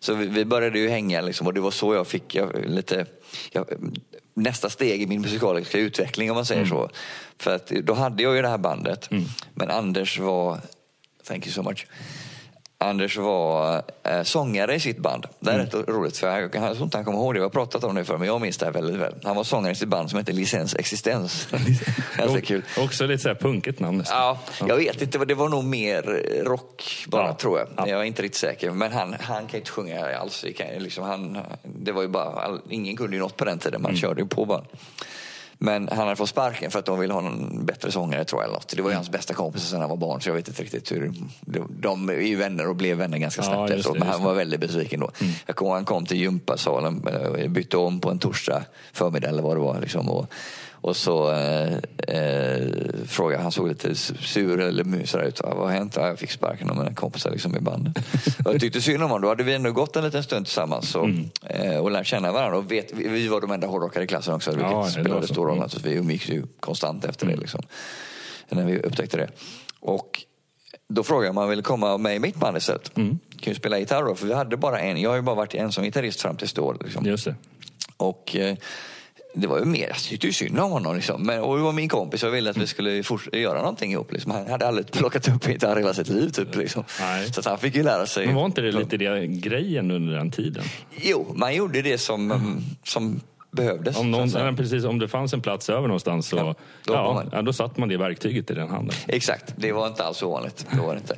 så 0.00 0.14
vi, 0.14 0.26
vi 0.26 0.44
började 0.44 0.78
ju 0.78 0.88
hänga 0.88 1.20
liksom, 1.20 1.46
och 1.46 1.54
det 1.54 1.60
var 1.60 1.70
så 1.70 1.94
jag 1.94 2.06
fick 2.06 2.34
jag, 2.34 2.64
lite, 2.66 3.06
jag, 3.52 3.66
nästa 4.34 4.70
steg 4.70 5.02
i 5.02 5.06
min 5.06 5.20
musikaliska 5.20 5.78
utveckling 5.78 6.30
om 6.30 6.34
man 6.34 6.46
säger 6.46 6.64
så. 6.64 6.90
För 7.38 7.54
att 7.54 7.66
då 7.66 7.94
hade 7.94 8.22
jag 8.22 8.36
ju 8.36 8.42
det 8.42 8.48
här 8.48 8.58
bandet, 8.58 9.08
men 9.54 9.70
Anders 9.70 10.18
var, 10.18 10.58
thank 11.24 11.46
you 11.46 11.52
so 11.52 11.62
much, 11.62 11.86
Anders 12.82 13.16
var 13.16 13.82
eh, 14.02 14.22
sångare 14.22 14.74
i 14.74 14.80
sitt 14.80 14.98
band. 14.98 15.26
Det 15.40 15.50
är 15.50 15.58
rätt 15.58 15.74
roligt 15.74 16.16
för 16.16 16.30
jag, 16.30 16.42
jag 16.42 16.50
tror 16.52 16.82
inte 16.82 16.96
han 16.96 17.04
kommer 17.04 17.18
ihåg 17.18 17.34
det. 17.34 17.38
Vi 17.40 17.42
har 17.42 17.50
pratat 17.50 17.84
om 17.84 17.94
det 17.94 18.04
för 18.04 18.18
men 18.18 18.28
jag 18.28 18.40
minns 18.40 18.58
det 18.58 18.64
här 18.66 18.72
väldigt 18.72 18.96
väl. 18.96 19.14
Han 19.24 19.36
var 19.36 19.44
sångare 19.44 19.72
i 19.72 19.74
sitt 19.74 19.88
band 19.88 20.10
som 20.10 20.18
hette 20.18 20.32
Licens 20.32 20.74
Existens. 20.74 21.48
Ganska 22.16 22.40
kul. 22.40 22.62
Också 22.78 23.06
lite 23.06 23.22
så 23.22 23.28
här 23.28 23.36
punkigt 23.36 23.80
namn 23.80 23.98
nästan. 23.98 24.18
Ja, 24.18 24.38
jag 24.68 24.76
vet 24.76 25.02
inte, 25.02 25.18
det 25.24 25.34
var 25.34 25.48
nog 25.48 25.64
mer 25.64 26.02
rock 26.44 27.04
bara 27.08 27.26
Ja. 27.26 27.34
tror 27.34 27.58
jag. 27.58 27.68
Ja. 27.76 27.88
Jag 27.88 28.00
är 28.00 28.04
inte 28.04 28.22
riktigt 28.22 28.40
säker. 28.40 28.70
Men 28.70 28.92
han, 28.92 29.16
han 29.20 29.46
kan 29.46 29.60
inte 29.60 29.70
sjunga 29.70 30.16
alls. 30.16 30.44
Kan, 30.56 30.66
liksom, 30.78 31.04
han, 31.04 31.38
det 31.62 31.92
var 31.92 32.02
ju 32.02 32.08
bara, 32.08 32.24
all, 32.24 32.60
ingen 32.70 32.96
kunde 32.96 33.16
ju 33.16 33.22
något 33.22 33.36
på 33.36 33.44
den 33.44 33.58
tiden. 33.58 33.82
Man 33.82 33.96
körde 33.96 34.20
ju 34.20 34.26
på 34.26 34.44
bara. 34.44 34.62
Men 35.64 35.88
han 35.88 35.98
hade 35.98 36.16
fått 36.16 36.28
sparken 36.28 36.70
för 36.70 36.78
att 36.78 36.84
de 36.84 36.98
ville 36.98 37.14
ha 37.14 37.20
någon 37.20 37.66
bättre 37.66 37.92
sångare 37.92 38.24
tror 38.24 38.42
jag. 38.42 38.44
Eller 38.44 38.54
något. 38.54 38.68
Det 38.76 38.82
var 38.82 38.90
ju 38.90 38.96
hans 38.96 39.10
bästa 39.10 39.34
kompis 39.34 39.62
sen 39.62 39.80
han 39.80 39.90
var 39.90 39.96
barn 39.96 40.20
så 40.20 40.28
jag 40.28 40.34
vet 40.34 40.48
inte 40.48 40.62
riktigt 40.62 40.92
hur... 40.92 41.12
De, 41.68 42.08
är 42.08 42.12
ju 42.12 42.36
vänner 42.36 42.68
och 42.68 42.76
blev 42.76 42.96
vänner 42.96 43.18
ganska 43.18 43.42
Ja, 43.42 43.46
snabbt 43.46 43.70
just 43.70 43.78
efteråt. 43.78 43.98
Men 43.98 44.08
han 44.08 44.22
var 44.22 44.34
väldigt 44.34 44.60
besviken 44.60 45.00
då. 45.00 45.10
Jag 45.46 45.56
kommer 45.56 45.72
han 45.72 45.84
kom 45.84 46.06
till 46.06 46.16
gympasalen, 46.16 47.06
eh, 47.06 47.48
bytte 47.48 47.76
om 47.76 48.00
på 48.00 48.10
en 48.10 48.18
torsdag 48.18 48.64
förmiddag 48.92 49.28
eller 49.28 49.42
vad 49.42 49.56
det 49.56 49.60
var. 49.60 49.80
Liksom, 49.80 50.08
och, 50.10 50.26
och 50.82 50.96
så 50.96 51.32
eh, 51.32 51.72
eh, 52.08 52.68
frågade 53.06 53.42
han, 53.42 53.52
såg 53.52 53.68
lite 53.68 53.94
sur 53.94 54.60
eller 54.60 55.06
sådär 55.06 55.24
ut. 55.24 55.40
Vad 55.44 55.56
har 55.56 55.68
hänt? 55.68 55.96
Ja, 55.96 56.06
jag 56.06 56.18
fick 56.18 56.30
sparken 56.30 56.70
av 56.70 56.76
mina 56.76 56.94
kompisar 56.94 57.30
liksom, 57.30 57.56
i 57.56 57.60
bandet. 57.60 58.04
jag 58.44 58.60
tyckte 58.60 58.80
synd 58.80 59.02
om 59.02 59.10
honom. 59.10 59.22
Då 59.22 59.28
hade 59.28 59.42
vi 59.42 59.54
ändå 59.54 59.72
gått 59.72 59.96
en 59.96 60.04
liten 60.04 60.22
stund 60.22 60.46
tillsammans 60.46 60.94
och, 60.94 61.04
Mm. 61.04 61.30
eh, 61.42 61.76
och 61.78 61.90
lärt 61.90 62.06
känna 62.06 62.32
varandra. 62.32 62.58
Och 62.58 62.72
vet, 62.72 62.92
vi, 62.92 63.28
var 63.28 63.40
de 63.40 63.50
enda 63.50 63.66
hårdrockare 63.66 64.04
i 64.04 64.06
klassen 64.06 64.34
också, 64.34 64.50
vilket 64.50 64.70
Ja, 64.70 64.88
spelade 64.90 65.26
stor 65.28 65.44
roll. 65.46 65.52
Mm. 65.52 65.62
Alltså, 65.62 65.80
vi 65.84 65.92
umgicks 65.92 66.28
ju 66.28 66.42
konstant 66.60 67.04
efter 67.04 67.26
det. 67.26 67.36
Liksom, 67.36 67.62
när 68.48 68.64
vi 68.64 68.78
upptäckte 68.78 69.16
det. 69.16 69.28
Och 69.80 70.24
då 70.88 71.02
frågade 71.02 71.26
jag 71.26 71.30
om 71.30 71.36
han 71.36 71.48
ville 71.48 71.62
komma 71.62 71.98
med 71.98 72.16
i 72.16 72.18
mitt 72.18 72.36
band 72.36 72.56
istället. 72.56 72.96
Mm. 72.96 73.18
Kan 73.40 73.52
ju 73.52 73.54
spela 73.58 73.78
gitarr 73.78 74.02
då, 74.04 74.14
för 74.14 74.26
vi 74.26 74.34
hade 74.34 74.56
bara 74.56 74.80
en. 74.80 75.00
Jag 75.00 75.10
har 75.10 75.16
ju 75.16 75.22
bara 75.22 75.36
varit 75.36 75.54
ensam 75.54 75.84
gitarrist 75.84 76.20
fram 76.20 76.36
tills 76.36 76.52
då. 76.52 76.72
Liksom. 76.72 77.06
Just 77.06 77.24
det. 77.24 77.34
Och 77.96 78.36
eh, 78.36 78.56
det 79.34 79.46
var 79.46 79.58
ju 79.58 79.64
mer, 79.64 79.88
jag 79.88 79.96
tyckte 79.96 80.26
ju 80.26 80.32
synd 80.32 80.58
om 80.58 80.70
honom. 80.70 80.96
Liksom. 80.96 81.22
Men, 81.22 81.40
och 81.40 81.56
det 81.56 81.62
var 81.62 81.72
min 81.72 81.88
kompis 81.88 82.22
och 82.22 82.26
jag 82.26 82.32
ville 82.32 82.50
att 82.50 82.56
vi 82.56 82.66
skulle 82.66 83.02
göra 83.32 83.58
någonting 83.58 83.92
ihop. 83.92 84.12
Liksom. 84.12 84.30
Han 84.32 84.50
hade 84.50 84.66
aldrig 84.66 84.90
plockat 84.90 85.28
upp 85.28 85.48
gitarr 85.48 85.76
hela 85.76 85.94
sitt 85.94 86.08
liv. 86.08 86.28
Typ, 86.30 86.56
liksom. 86.56 86.84
Nej. 87.00 87.32
Så 87.32 87.40
att 87.40 87.46
han 87.46 87.58
fick 87.58 87.74
ju 87.74 87.82
lära 87.82 88.06
sig. 88.06 88.26
Men 88.26 88.34
var 88.34 88.46
inte 88.46 88.60
det 88.60 88.72
lite 88.72 88.96
det 88.96 89.26
grejen 89.26 89.90
under 89.90 90.14
den 90.14 90.30
tiden? 90.30 90.64
Jo, 90.96 91.32
man 91.36 91.54
gjorde 91.54 91.82
det 91.82 91.98
som, 91.98 92.30
mm, 92.30 92.62
som 92.84 93.20
behövdes. 93.50 93.96
Om, 93.96 94.10
någon, 94.10 94.36
eller 94.36 94.52
precis, 94.52 94.84
om 94.84 94.98
det 94.98 95.08
fanns 95.08 95.32
en 95.32 95.40
plats 95.40 95.70
över 95.70 95.88
någonstans 95.88 96.28
så 96.28 96.36
Ja, 96.36 96.44
ja, 96.46 96.54
då 96.84 96.92
ja, 96.92 97.24
man- 97.32 97.44
då 97.44 97.52
satt 97.52 97.76
man 97.76 97.88
det 97.88 97.96
verktyget 97.96 98.50
i 98.50 98.54
den 98.54 98.68
handen. 98.68 98.96
Exakt, 99.06 99.54
det 99.56 99.72
var 99.72 99.86
inte 99.86 100.04
alls 100.04 100.22
ovanligt. 100.22 100.66
Det 100.70 100.80
var 100.80 100.96
inte. 100.96 101.16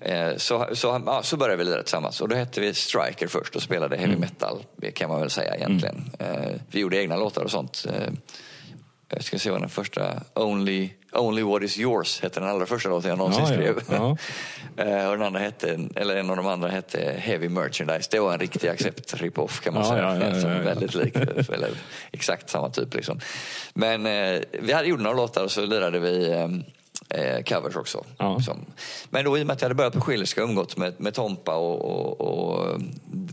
Eh, 0.00 0.36
Så, 0.36 0.66
så, 0.72 1.02
ja, 1.06 1.22
så 1.22 1.36
började 1.36 1.56
vi 1.56 1.70
lira 1.70 1.82
tillsammans 1.82 2.20
och 2.20 2.28
då 2.28 2.36
hette 2.36 2.60
vi 2.60 2.74
Striker 2.74 3.26
först 3.26 3.56
och 3.56 3.62
spelade 3.62 3.96
heavy 3.96 4.16
metal 4.16 4.64
det 4.76 4.90
kan 4.90 5.10
man 5.10 5.20
väl 5.20 5.30
säga 5.30 5.54
egentligen. 5.56 6.10
Eh, 6.18 6.52
Vi 6.70 6.80
gjorde 6.80 6.96
egna 6.96 7.16
låtar 7.16 7.44
och 7.44 7.50
sånt. 7.50 7.86
Eh, 7.88 8.12
Jag 9.12 9.24
ska 9.24 9.38
se 9.38 9.50
vad 9.50 9.60
den 9.60 9.68
första, 9.68 10.20
Only, 10.34 10.90
Only 11.12 11.42
What 11.42 11.62
Is 11.62 11.78
Yours 11.78 12.20
hette 12.22 12.40
den 12.40 12.48
allra 12.48 12.66
första 12.66 12.88
låten 12.88 13.08
jag 13.10 13.18
någonsin 13.18 13.44
Ja, 13.44 13.50
ja, 13.50 13.56
skrev. 13.56 13.80
ja. 13.90 14.16
Eh, 14.76 15.06
Och 15.10 15.16
den 15.18 15.26
andra 15.26 15.40
hette, 15.40 15.78
eller 15.96 16.16
en 16.16 16.30
av 16.30 16.36
de 16.36 16.46
andra 16.46 16.68
hette 16.68 17.14
Heavy 17.18 17.48
Merchandise. 17.48 18.08
Det 18.10 18.18
var 18.20 18.32
en 18.32 18.38
riktig 18.38 18.68
accept 18.68 19.14
rip-off 19.14 19.60
kan 19.60 19.74
man 19.74 19.82
Ja, 19.82 19.88
säga. 19.90 20.02
ja, 20.02 20.16
ja, 20.26 20.34
ja, 20.34 20.40
Som 20.40 20.50
ja. 20.50 20.58
Väldigt 20.62 20.94
lik, 20.94 21.16
eller 21.52 21.70
exakt 22.12 22.50
samma 22.50 22.70
typ 22.70 22.94
liksom. 22.94 23.20
Men 23.74 24.06
eh, 24.06 24.40
vi 24.62 24.72
hade 24.72 24.88
gjort 24.88 25.00
några 25.00 25.16
låtar 25.16 25.44
och 25.44 25.50
så 25.50 25.66
lirade 25.66 25.98
vi 25.98 26.30
eh, 26.32 26.48
eh, 27.10 27.42
covers 27.42 27.76
också. 27.76 28.04
Ja. 28.18 28.40
Som, 28.40 28.58
men 29.10 29.24
då 29.24 29.38
i 29.38 29.42
och 29.42 29.46
med 29.46 29.54
att 29.54 29.60
jag 29.62 29.64
hade 29.66 29.74
börjat 29.74 29.92
på 29.94 30.00
Schillerska 30.00 30.42
och 30.42 30.48
umgåtts 30.48 30.76
med, 30.76 30.94
med 31.00 31.14
Tompa 31.14 31.54
och, 31.56 31.84
och, 31.84 32.20
och 32.20 32.80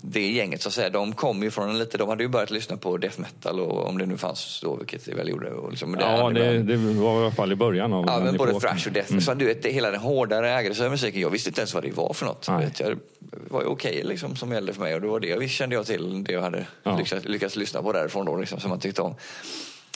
det 0.01 0.31
gänget 0.31 0.61
så 0.61 0.67
att 0.69 0.73
säga, 0.73 0.89
de 0.89 1.13
kom 1.13 1.43
ju 1.43 1.51
från 1.51 1.69
en 1.69 1.77
lite, 1.79 1.97
de 1.97 2.09
hade 2.09 2.23
ju 2.23 2.29
börjat 2.29 2.51
lyssna 2.51 2.77
på 2.77 2.97
death 2.97 3.19
metal 3.19 3.59
och 3.59 3.87
om 3.87 3.97
det 3.97 4.05
nu 4.05 4.17
fanns 4.17 4.59
då, 4.63 4.75
vilket 4.75 5.05
det 5.05 5.13
väl 5.13 5.29
gjorde. 5.29 5.49
Och 5.51 5.69
liksom, 5.71 5.97
Ja, 5.99 6.29
det, 6.29 6.63
det 6.63 6.75
var 6.77 7.13
i 7.21 7.23
alla 7.23 7.31
fall 7.31 7.51
i 7.51 7.55
början 7.55 7.93
av 7.93 8.05
Ja, 8.07 8.19
men 8.19 8.37
både 8.37 8.51
epoken. 8.51 8.69
thrash 8.69 8.87
och 8.87 8.93
death. 8.93 9.19
Så 9.19 9.33
du 9.33 9.45
vet, 9.45 9.63
det- 9.63 9.71
hela 9.71 9.91
den 9.91 9.99
hårdare, 9.99 10.55
aggressiva 10.55 10.89
musiken, 10.89 11.21
jag 11.21 11.29
visste 11.29 11.49
inte 11.49 11.61
ens 11.61 11.73
vad 11.73 11.83
det 11.83 11.91
var 11.91 12.13
för 12.13 12.25
något. 12.25 12.49
Vet, 12.49 12.79
jag, 12.79 12.97
det 13.19 13.53
var 13.53 13.61
ju 13.61 13.67
okej 13.67 14.03
liksom, 14.03 14.35
som 14.35 14.51
gällde 14.51 14.73
för 14.73 14.81
mig 14.81 14.95
och 14.95 15.01
det 15.01 15.07
var 15.07 15.19
det 15.19 15.37
visst 15.37 15.55
kände 15.55 15.75
jag 15.75 15.85
till, 15.85 16.23
det 16.23 16.33
jag 16.33 16.41
hade 16.41 16.65
Ja. 16.83 16.97
lyckats, 16.97 17.25
lyckats 17.25 17.55
lyssna 17.55 17.81
på 17.81 17.91
därifrån 17.93 18.25
då, 18.25 18.35
liksom, 18.37 18.59
som 18.59 18.69
man 18.69 18.79
tyckte 18.79 19.01
om. 19.01 19.15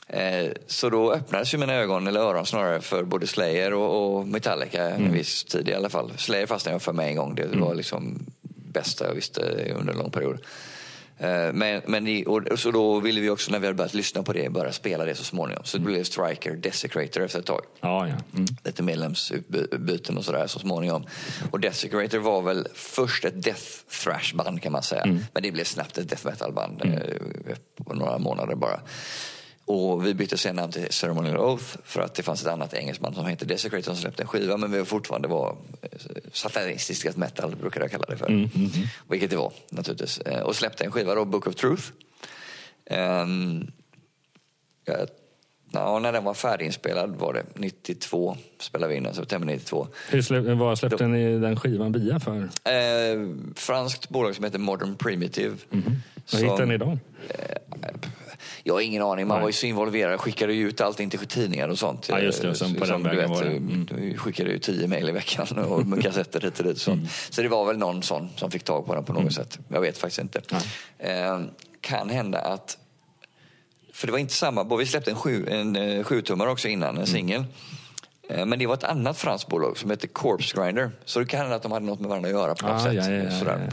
Eh, 0.08 0.51
så 0.67 0.89
då 0.89 1.13
öppnades 1.13 1.53
ju 1.53 1.58
mina 1.58 1.74
ögon, 1.74 2.08
eller 2.08 2.20
öron 2.20 2.46
snarare, 2.46 2.81
för 2.81 3.03
både 3.03 3.27
Slayer 3.27 3.74
och, 3.74 4.17
och 4.17 4.27
Metallica 4.27 4.89
mm. 4.89 5.05
en 5.05 5.13
viss 5.13 5.43
tid 5.43 5.70
i 5.70 5.74
alla 5.74 5.89
fall. 5.89 6.12
Slayer 6.17 6.46
fastnade 6.46 6.75
jag 6.75 6.81
för 6.81 6.93
mig 6.93 7.10
en 7.10 7.15
gång. 7.15 7.36
Det 7.36 7.48
var 7.48 7.75
liksom 7.75 8.25
bästa 8.74 9.08
jag 9.08 9.13
visste 9.13 9.41
under 9.75 9.93
en 9.93 10.00
lång 10.00 10.12
period. 10.12 10.39
Eh, 11.22 11.53
men, 11.53 11.81
men 11.86 12.27
och, 12.27 12.60
så 12.60 12.72
då 12.72 13.00
ville 13.00 13.22
vi 13.22 13.29
också 13.29 13.51
när 13.51 13.60
vi 13.60 13.65
hade 13.65 13.77
börjat 13.77 13.93
lyssna 13.93 14.24
på 14.24 14.34
det 14.34 14.50
börja 14.50 14.72
spela 14.72 15.05
det 15.05 15.15
så 15.15 15.24
småningom. 15.24 15.63
Så 15.63 15.77
det 15.77 15.84
blev 15.84 16.03
Striker 16.03 16.55
Desecrator 16.55 17.24
efter 17.24 17.39
ett 17.39 17.46
tag. 17.46 17.62
Ja, 17.81 18.08
ja. 18.08 18.15
Mm. 18.34 18.46
Lite 18.63 18.84
medlemsbyten 18.84 20.17
och 20.17 20.25
sådär 20.25 20.48
så 20.48 20.60
småningom. 20.60 21.05
Och 21.51 21.60
Desecrator 21.60 22.17
var 22.17 22.41
väl 22.41 22.67
först 22.74 23.25
ett 23.25 23.43
death 23.43 23.63
thrash 24.03 24.36
band 24.36 24.62
kan 24.62 24.72
man 24.72 24.84
säga. 24.84 25.01
Mm. 25.01 25.20
Men 25.34 25.43
det 25.43 25.51
blev 25.51 25.63
snabbt 25.63 25.98
ett 25.98 26.10
death 26.10 26.25
metal 26.25 26.53
band 26.53 26.81
mm. 26.81 26.98
Eh, 26.98 27.84
på 27.86 27.93
några 27.93 28.17
månader 28.17 28.55
bara. 28.55 28.79
Och 29.65 30.06
vi 30.06 30.13
bytte 30.13 30.38
sen 30.38 30.56
namn 30.56 30.72
till 30.72 30.88
Ceremonial 30.89 31.38
Oath 31.38 31.77
för 31.84 32.01
att 32.01 32.13
det 32.13 32.24
fanns 32.24 32.41
ett 32.41 32.48
annat 32.48 32.74
engelsman 32.74 33.13
som 33.13 33.25
hette 33.25 33.46
Desecrator 33.46 33.84
som 33.84 33.96
släppte 33.96 34.24
en 34.24 34.27
skiva 34.27 34.58
men 34.58 34.72
vi 34.72 34.77
var 34.77 34.86
fortfarande 34.86 35.27
var 35.27 35.56
eh, 35.82 35.89
satanistiskt 36.32 37.18
metal 37.18 37.56
brukar 37.56 37.82
jag 37.82 37.91
kalla 37.91 38.06
det 38.06 38.18
för. 38.18 38.27
Mm, 38.27 38.39
mm, 38.39 38.50
mm. 38.56 38.88
Vilket 39.10 39.30
det 39.30 39.38
var 39.38 39.53
naturligtvis. 39.70 40.18
Eh, 40.18 40.41
och 40.41 40.56
släppte 40.56 40.84
en 40.84 40.91
skiva 40.91 41.15
då, 41.15 41.25
Book 41.25 41.48
of 41.48 41.56
Truth. 41.56 41.84
Um, 42.89 43.72
ja, 44.86 44.96
ja, 45.72 46.00
när 46.00 46.12
den 46.12 46.24
var 46.24 46.34
färdiginspelad 46.34 47.15
var 47.15 47.34
det 47.34 47.44
92 47.56 48.38
spelade 48.60 48.91
vi 48.91 48.98
in 48.98 49.03
den, 49.03 49.15
september 49.15 49.48
92. 49.48 49.88
Hur 50.10 50.22
släpp, 50.22 50.46
vad 50.46 50.80
släppte 50.80 51.08
ni 51.08 51.39
den 51.39 51.60
skivan 51.60 51.91
via 51.91 52.20
för? 52.20 52.38
Eh, 52.63 53.27
franskt 53.56 54.10
bolag 54.10 54.36
som 54.36 54.44
heter 54.44 54.60
Modern 54.60 54.96
Primitive. 54.96 55.58
Mm. 55.72 55.94
Vad 56.32 56.41
hittade 56.41 56.65
ni 56.65 56.77
då? 56.77 56.98
Eh, 57.30 57.56
jag 58.63 58.74
har 58.74 58.82
ingen 58.82 59.01
aning. 59.01 59.27
Man 59.27 59.36
Nej. 59.36 59.41
var 59.41 59.50
ju 59.50 59.53
så 59.53 59.65
involverad. 59.65 60.20
Skickade 60.20 60.53
ju 60.53 60.68
ut 60.68 60.82
allting 60.82 61.10
till 61.10 61.20
tidningar 61.20 61.70
och 61.70 61.80
sånt. 61.80 62.10
Ja, 62.10 62.20
just 62.20 62.41
det. 62.41 62.56
Sen 62.56 62.75
på 62.75 62.86
den 62.86 63.03
vägen 63.03 63.20
vet, 63.20 63.30
var 63.30 63.44
det. 63.44 63.51
Mm. 63.51 64.18
skickade 64.18 64.50
ju 64.50 64.60
tio 64.60 64.88
mejl 64.88 65.10
i 65.10 65.12
veckan 65.12 65.48
och 65.58 66.01
kassetter 66.01 66.41
hit 66.41 66.60
och 66.60 66.65
dit. 66.65 66.77
Så. 66.77 66.91
Mm. 66.91 67.08
så 67.30 67.41
det 67.41 67.48
var 67.48 67.65
väl 67.65 67.77
någon 67.77 68.03
sån 68.03 68.30
som 68.36 68.51
fick 68.51 68.63
tag 68.63 68.86
på 68.86 68.96
den 68.96 69.03
på 69.03 69.13
något 69.13 69.22
mm. 69.22 69.34
sätt. 69.34 69.60
Jag 69.68 69.82
vet 69.82 69.98
faktiskt 69.98 70.22
inte. 70.22 70.41
Eh, 71.00 71.41
kan 71.82 72.10
hända 72.10 72.39
att 72.39 72.77
för 73.94 74.08
det 74.08 74.12
var 74.12 74.20
inte 74.20 74.34
samma, 74.34 74.77
vi 74.77 74.86
släppte 74.86 75.12
en, 75.12 75.18
sju, 75.18 75.48
en 75.48 75.75
uh, 75.75 76.03
sjutummare 76.03 76.50
också 76.50 76.68
innan, 76.68 76.89
en 76.89 76.96
mm. 76.96 77.08
singel. 77.08 77.46
Men 78.46 78.60
det 78.60 78.68
var 78.68 78.74
ett 78.74 78.84
annat 78.84 79.18
franskt 79.18 79.50
bolag 79.50 79.77
som 79.77 79.89
hette 79.89 80.08
Corpse 80.08 80.58
Grinder. 80.58 80.91
Så 81.06 81.20
det 81.20 81.25
kan 81.25 81.39
hända 81.39 81.56
att 81.56 81.63
de 81.63 81.72
hade 81.72 81.86
något 81.86 82.00
med 82.00 82.10
varandra 82.10 82.30
att 82.30 82.36
göra 82.36 82.56
på 82.56 82.68
något 82.68 82.75
ah, 82.75 82.84
sätt. 82.84 82.94
Ja, 82.94 83.12
ja, 83.12 83.24
ja, 83.46 83.51
Eh, 83.53 83.70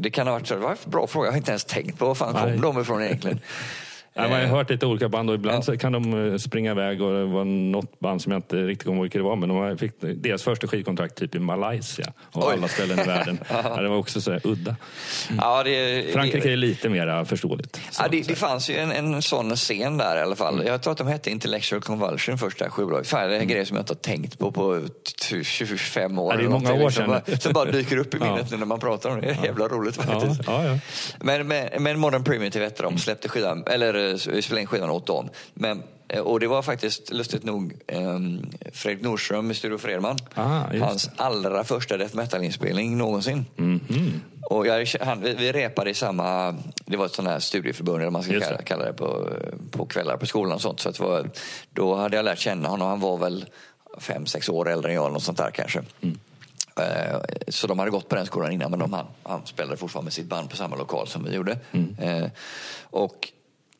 det 0.00 0.10
kan 0.12 0.26
ha 0.26 0.34
varit 0.34 0.46
så. 0.46 0.54
Det 0.54 0.60
var 0.60 0.70
en 0.70 0.90
bra 0.90 1.06
fråga. 1.06 1.26
Jag 1.26 1.32
har 1.32 1.36
inte 1.36 1.50
ens 1.50 1.64
tänkt 1.64 1.98
på 1.98 2.06
var 2.06 2.14
fan 2.14 2.34
kom 2.34 2.60
de 2.60 2.80
ifrån 2.80 3.02
egentligen. 3.02 3.40
Man 4.16 4.32
har 4.32 4.40
eh, 4.40 4.48
hört 4.48 4.70
lite 4.70 4.86
olika 4.86 5.08
band 5.08 5.30
och 5.30 5.34
ibland 5.34 5.64
ja. 5.66 5.76
kan 5.76 5.92
de 5.92 6.32
eh, 6.32 6.38
springa 6.38 6.70
iväg 6.70 7.02
och 7.02 7.12
det 7.12 7.24
var 7.24 7.44
något 7.44 8.00
band 8.00 8.22
som 8.22 8.32
jag 8.32 8.38
inte 8.38 8.56
riktigt 8.56 8.86
kommer 8.86 8.96
ihåg 8.96 9.04
vilket 9.04 9.18
det 9.18 9.22
var 9.22 9.36
men 9.36 9.48
de 9.48 9.78
fick 9.78 9.92
deras 10.00 10.42
första 10.42 10.66
skivkontrakt 10.66 11.18
typ 11.18 11.34
i 11.34 11.38
Malaysia 11.38 12.12
och 12.32 12.52
alla 12.52 12.68
ställen 12.68 13.00
i 13.00 13.02
världen. 13.02 13.38
ja, 13.48 13.82
det 13.82 13.88
var 13.88 13.96
också 13.96 14.20
så 14.20 14.38
udda. 14.44 14.76
Mm. 15.30 15.40
Ja, 15.42 15.62
det, 15.62 16.12
Frankrike 16.12 16.52
är 16.52 16.56
lite 16.56 16.88
mer 16.88 17.24
förståeligt. 17.24 17.80
Ja, 17.98 18.08
det, 18.10 18.28
det, 18.28 18.34
fanns 18.34 18.70
ju 18.70 18.76
en, 18.76 18.92
en 18.92 19.22
sån 19.22 19.56
scen 19.56 19.96
där 19.96 20.16
i 20.16 20.20
alla 20.20 20.36
fall. 20.36 20.54
Mm. 20.54 20.66
Jag 20.66 20.82
tror 20.82 20.92
att 20.92 20.98
de 20.98 21.06
hette 21.06 21.30
Intellectual 21.30 21.82
Convulsion 21.82 22.38
första 22.38 22.70
skivbolaget. 22.70 23.08
Fan, 23.08 23.20
det 23.20 23.26
är 23.26 23.28
en 23.28 23.36
mm. 23.36 23.48
grej 23.48 23.66
som 23.66 23.76
jag 23.76 23.82
inte 23.82 23.92
har 23.92 23.98
tänkt 23.98 24.38
på 24.38 24.52
på 24.52 24.86
25 25.42 26.18
år. 26.18 26.32
Ja, 26.32 26.38
det 26.38 26.44
är 26.44 26.48
många 26.48 26.74
år 26.74 26.90
sedan. 26.90 27.20
Som, 27.26 27.36
som 27.36 27.52
bara 27.52 27.70
dyker 27.70 27.96
upp 27.96 28.14
i 28.14 28.18
minnet 28.24 28.50
nu 28.50 28.56
när 28.56 28.66
man 28.66 28.80
pratar 28.80 29.10
om 29.10 29.20
det. 29.20 29.26
Det 29.26 29.32
är 29.32 29.44
jävla 29.44 29.68
roligt 29.68 29.96
faktiskt. 29.96 30.40
Men, 31.20 31.46
men, 31.46 31.82
men 31.82 31.98
Modern 31.98 32.24
Primitive 32.24 32.64
hette 32.64 32.82
de, 32.82 32.98
släppte 32.98 33.28
skivan, 33.28 33.64
eller 33.66 34.03
vi 34.12 34.42
spelade 34.42 34.60
in 34.60 34.66
skivan 34.66 34.90
åt 34.90 35.06
dem. 35.06 35.28
Men, 35.54 35.82
eh, 36.08 36.20
och 36.20 36.40
det 36.40 36.46
var 36.46 36.62
faktiskt 36.62 37.12
lustigt 37.12 37.44
nog 37.44 37.72
um, 37.92 38.50
Fredrik 38.72 39.04
Nordström 39.04 39.50
i 39.50 39.54
Studio 39.54 39.78
Fredman. 39.78 40.18
Aha, 40.34 40.66
hans 40.80 41.10
allra 41.16 41.64
första 41.64 41.96
death 41.96 42.16
metal-inspelning 42.16 42.98
någonsin. 42.98 43.46
Mm 43.58 43.80
-hmm. 43.88 44.20
Och 44.50 44.66
jag, 44.66 44.86
han, 45.00 45.20
vi, 45.20 45.34
vi 45.34 45.52
repade 45.52 45.90
i 45.90 45.94
samma, 45.94 46.54
det 46.86 46.96
var 46.96 47.06
ett 47.06 47.14
sånt 47.14 47.28
här 47.28 47.38
studieförbund 47.38 48.00
eller 48.00 48.10
man 48.10 48.22
ska 48.22 48.40
kalla, 48.40 48.62
kalla, 48.62 48.84
det 48.84 48.92
på, 48.92 49.28
på 49.70 49.86
kvällar 49.86 50.16
på 50.16 50.26
skolan 50.26 50.52
och 50.52 50.60
sånt. 50.60 50.80
Så 50.80 50.88
att 50.88 51.00
var, 51.00 51.30
då 51.72 51.94
hade 51.94 52.16
jag 52.16 52.24
lärt 52.24 52.38
känna 52.38 52.68
honom. 52.68 52.88
Han 52.88 53.00
var 53.00 53.18
väl 53.18 53.46
fem, 53.98 54.26
sex 54.26 54.48
år 54.48 54.70
äldre 54.70 54.90
än 54.90 54.94
jag, 54.94 55.12
något 55.12 55.22
sånt 55.22 55.38
där 55.38 55.50
kanske. 55.50 55.82
Mm. 56.00 56.18
Eh, 56.76 57.20
så 57.48 57.66
de 57.66 57.78
hade 57.78 57.90
gått 57.90 58.08
på 58.08 58.14
den 58.14 58.26
skolan 58.26 58.52
innan 58.52 58.70
men 58.70 58.80
de, 58.80 58.92
han, 58.92 59.06
han 59.22 59.46
spelade 59.46 59.76
fortfarande 59.76 60.06
med 60.06 60.12
sitt 60.12 60.26
band 60.26 60.50
på 60.50 60.56
samma 60.56 60.76
lokal 60.76 61.08
som 61.08 61.24
vi 61.24 61.34
gjorde. 61.34 61.58
Mm. 61.72 61.96
Eh, 61.98 62.30
och 62.82 63.32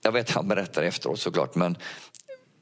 jag 0.04 0.12
vet 0.12 0.30
han 0.30 0.48
berättar 0.48 0.82
efteråt 0.82 1.20
såklart, 1.20 1.54
men 1.54 1.76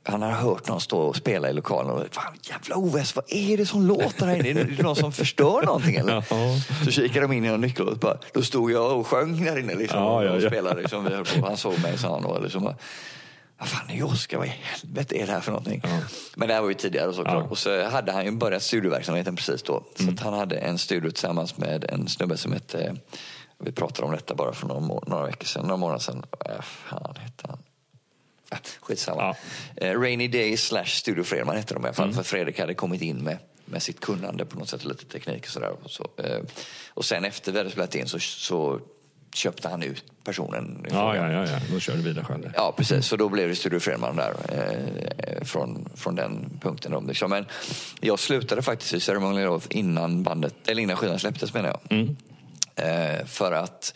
han 0.05 0.23
har 0.23 0.31
hört 0.31 0.69
någon 0.69 0.81
stå 0.81 0.99
och 0.99 1.17
spela 1.17 1.51
i 1.51 1.53
lokalen 1.53 1.91
och 1.91 2.03
fan 2.11 2.35
jävla 2.43 2.77
OS, 2.77 3.17
vad 3.17 3.25
är 3.29 3.57
det 3.57 3.67
som 3.67 3.87
låter 3.87 4.27
här 4.27 4.47
inne? 4.47 4.61
Är 4.61 4.65
det 4.65 4.83
någon 4.83 4.97
som 4.97 5.13
förstör 5.13 5.63
någonting 5.63 5.97
eller? 5.97 6.25
Ja. 6.31 6.57
Så 6.85 6.91
kikade 6.91 7.21
de 7.21 7.33
in 7.33 7.45
i 7.45 7.49
en 7.49 7.61
nyckel 7.61 7.97
bara, 8.01 8.19
då 8.33 8.43
stod 8.43 8.73
jag 8.73 8.99
och 8.99 9.07
sjöng 9.07 9.45
där 9.45 9.59
inne 9.59 9.75
liksom, 9.75 9.99
ja, 9.99 10.25
ja, 10.25 10.33
och 10.33 10.43
spelade. 10.43 10.81
Liksom, 10.81 11.05
vi 11.05 11.41
på. 11.41 11.47
Han 11.47 11.57
såg 11.57 11.79
mig 11.79 11.99
sa 11.99 12.15
han 12.15 12.25
och 12.25 12.43
liksom, 12.43 12.75
vad 13.59 13.69
fan 13.69 13.91
är 13.91 14.05
Oskar, 14.05 14.39
vad 14.39 14.47
i 14.47 14.55
helvete 14.63 15.23
är 15.23 15.27
det 15.27 15.33
här 15.33 15.41
för 15.41 15.53
någonting? 15.53 15.83
Men 16.35 16.49
det 16.49 16.55
här 16.55 16.61
var 16.61 16.69
ju 16.69 16.75
tidigare 16.75 17.13
såklart. 17.13 17.51
Och 17.51 17.59
så 17.59 17.85
hade 17.85 18.13
han 18.13 18.25
ju 18.25 18.31
börjat 18.31 18.63
studioverksamheten 18.63 19.37
precis 19.37 19.63
då. 19.63 19.85
Mm. 20.01 20.17
Så 20.17 20.25
han 20.25 20.35
hade 20.35 20.57
en 20.57 20.79
studio 20.79 21.11
tillsammans 21.11 21.59
med 21.59 21.85
en 21.85 22.09
snubbe 22.09 22.37
som 22.37 22.53
hette 22.53 22.97
vi 23.65 23.73
pratade 23.73 24.07
om 24.07 24.13
detta 24.13 24.35
bara 24.35 24.53
för 24.53 24.67
några, 24.67 25.01
några 25.07 25.27
veckor 25.27 25.47
sedan, 25.47 25.63
några 25.63 25.77
månader 25.77 26.01
sedan. 26.01 26.25
Äh, 26.47 26.63
fan 26.63 27.15
hette 27.19 27.47
han? 27.49 27.59
Äh, 28.51 28.59
skitsamma. 28.81 29.23
Ja. 29.77 29.87
Eh, 29.87 30.01
Rainy 30.01 30.29
Day 30.29 30.57
slash 30.57 30.85
Studio 30.85 31.25
Fredman 31.25 31.57
hette 31.57 31.75
de 31.75 31.83
i 31.83 31.87
alla 31.87 31.95
fall. 31.95 32.05
Mm. 32.05 32.17
För 32.17 32.23
Fredrik 32.23 32.61
hade 32.61 32.75
kommit 32.75 33.03
in 33.03 33.17
med, 33.17 33.39
med 33.65 33.83
sitt 33.83 34.01
kunnande 34.01 34.45
på 34.45 34.59
något 34.59 34.69
sätt, 34.69 34.85
lite 34.85 35.05
teknik 35.05 35.45
och 35.45 35.51
sådär. 35.51 35.73
Och, 35.83 35.91
så, 35.91 36.11
eh, 36.17 36.41
och 36.89 37.05
sen 37.05 37.25
efter 37.25 37.53
vi 37.53 37.59
hade 37.59 37.71
spelat 37.71 37.95
in 37.95 38.09
så, 38.09 38.19
så 38.19 38.81
köpte 39.35 39.69
han 39.69 39.83
ut 39.83 40.05
personen. 40.25 40.87
Ja, 40.91 41.17
ja, 41.17 41.33
ja, 41.33 41.47
ja, 41.47 41.59
då 41.73 41.81
körde 41.81 41.99
vi 41.99 42.05
vidare 42.05 42.25
själv. 42.25 42.53
Ja, 42.55 42.75
precis. 42.77 43.07
Så 43.07 43.17
då 43.17 43.29
blev 43.29 43.49
det 43.49 43.57
Studio 43.57 43.79
Fredman 43.79 44.17
där 44.17 44.35
eh, 44.49 45.45
från, 45.45 45.89
från 45.95 46.15
den 46.15 46.59
punkten. 46.61 46.93
Då. 46.93 47.01
Liksom. 47.01 47.31
Men 47.31 47.47
jag 48.01 48.19
slutade 48.19 48.63
faktiskt 48.63 48.95
i 48.95 49.01
Ceremonial 49.01 49.49
Oath 49.49 49.67
innan 49.71 50.23
bandet, 50.23 50.55
eller 50.69 50.83
innan 50.83 50.97
skivan 50.97 51.19
släpptes 51.19 51.55
menar 51.55 51.69
jag. 51.69 51.99
Mm. 51.99 52.17
Eh, 52.77 53.27
för 53.27 53.53
att 53.53 53.95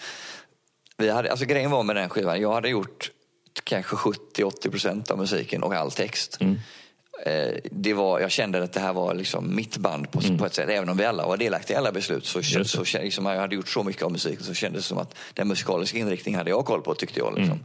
vi 0.96 1.10
hade, 1.10 1.30
alltså 1.30 1.46
grejen 1.46 1.70
var 1.70 1.82
med 1.82 1.96
den 1.96 2.08
skivan, 2.08 2.40
jag 2.40 2.52
hade 2.52 2.68
gjort 2.68 3.10
kanske 3.64 3.96
70-80 3.96 4.70
procent 4.70 5.10
av 5.10 5.18
musiken 5.18 5.62
och 5.62 5.74
all 5.74 5.90
text. 5.90 6.38
Mm. 6.40 6.58
Eh, 7.26 7.54
det 7.70 7.94
var, 7.94 8.20
jag 8.20 8.30
kände 8.30 8.62
att 8.62 8.72
det 8.72 8.80
här 8.80 8.92
var 8.92 9.14
liksom 9.14 9.56
mitt 9.56 9.76
band 9.76 10.10
på, 10.10 10.20
mm. 10.20 10.38
på 10.38 10.46
ett 10.46 10.54
sätt. 10.54 10.68
Även 10.68 10.88
om 10.88 10.96
vi 10.96 11.04
alla 11.04 11.26
var 11.26 11.36
delaktiga 11.36 11.76
i 11.76 11.78
alla 11.78 11.92
beslut 11.92 12.26
så, 12.26 12.42
så, 12.42 12.64
så 12.84 12.98
liksom, 12.98 13.26
jag 13.26 13.40
hade 13.40 13.54
gjort 13.54 13.68
så 13.68 13.82
mycket 13.82 14.02
av 14.02 14.12
musiken 14.12 14.44
så 14.44 14.54
kändes 14.54 14.82
det 14.82 14.88
som 14.88 14.98
att 14.98 15.14
den 15.34 15.48
musikaliska 15.48 15.98
inriktningen 15.98 16.38
hade 16.38 16.50
jag 16.50 16.64
koll 16.64 16.82
på 16.82 16.94
tyckte 16.94 17.18
jag. 17.18 17.34
Liksom. 17.34 17.52
Mm. 17.52 17.64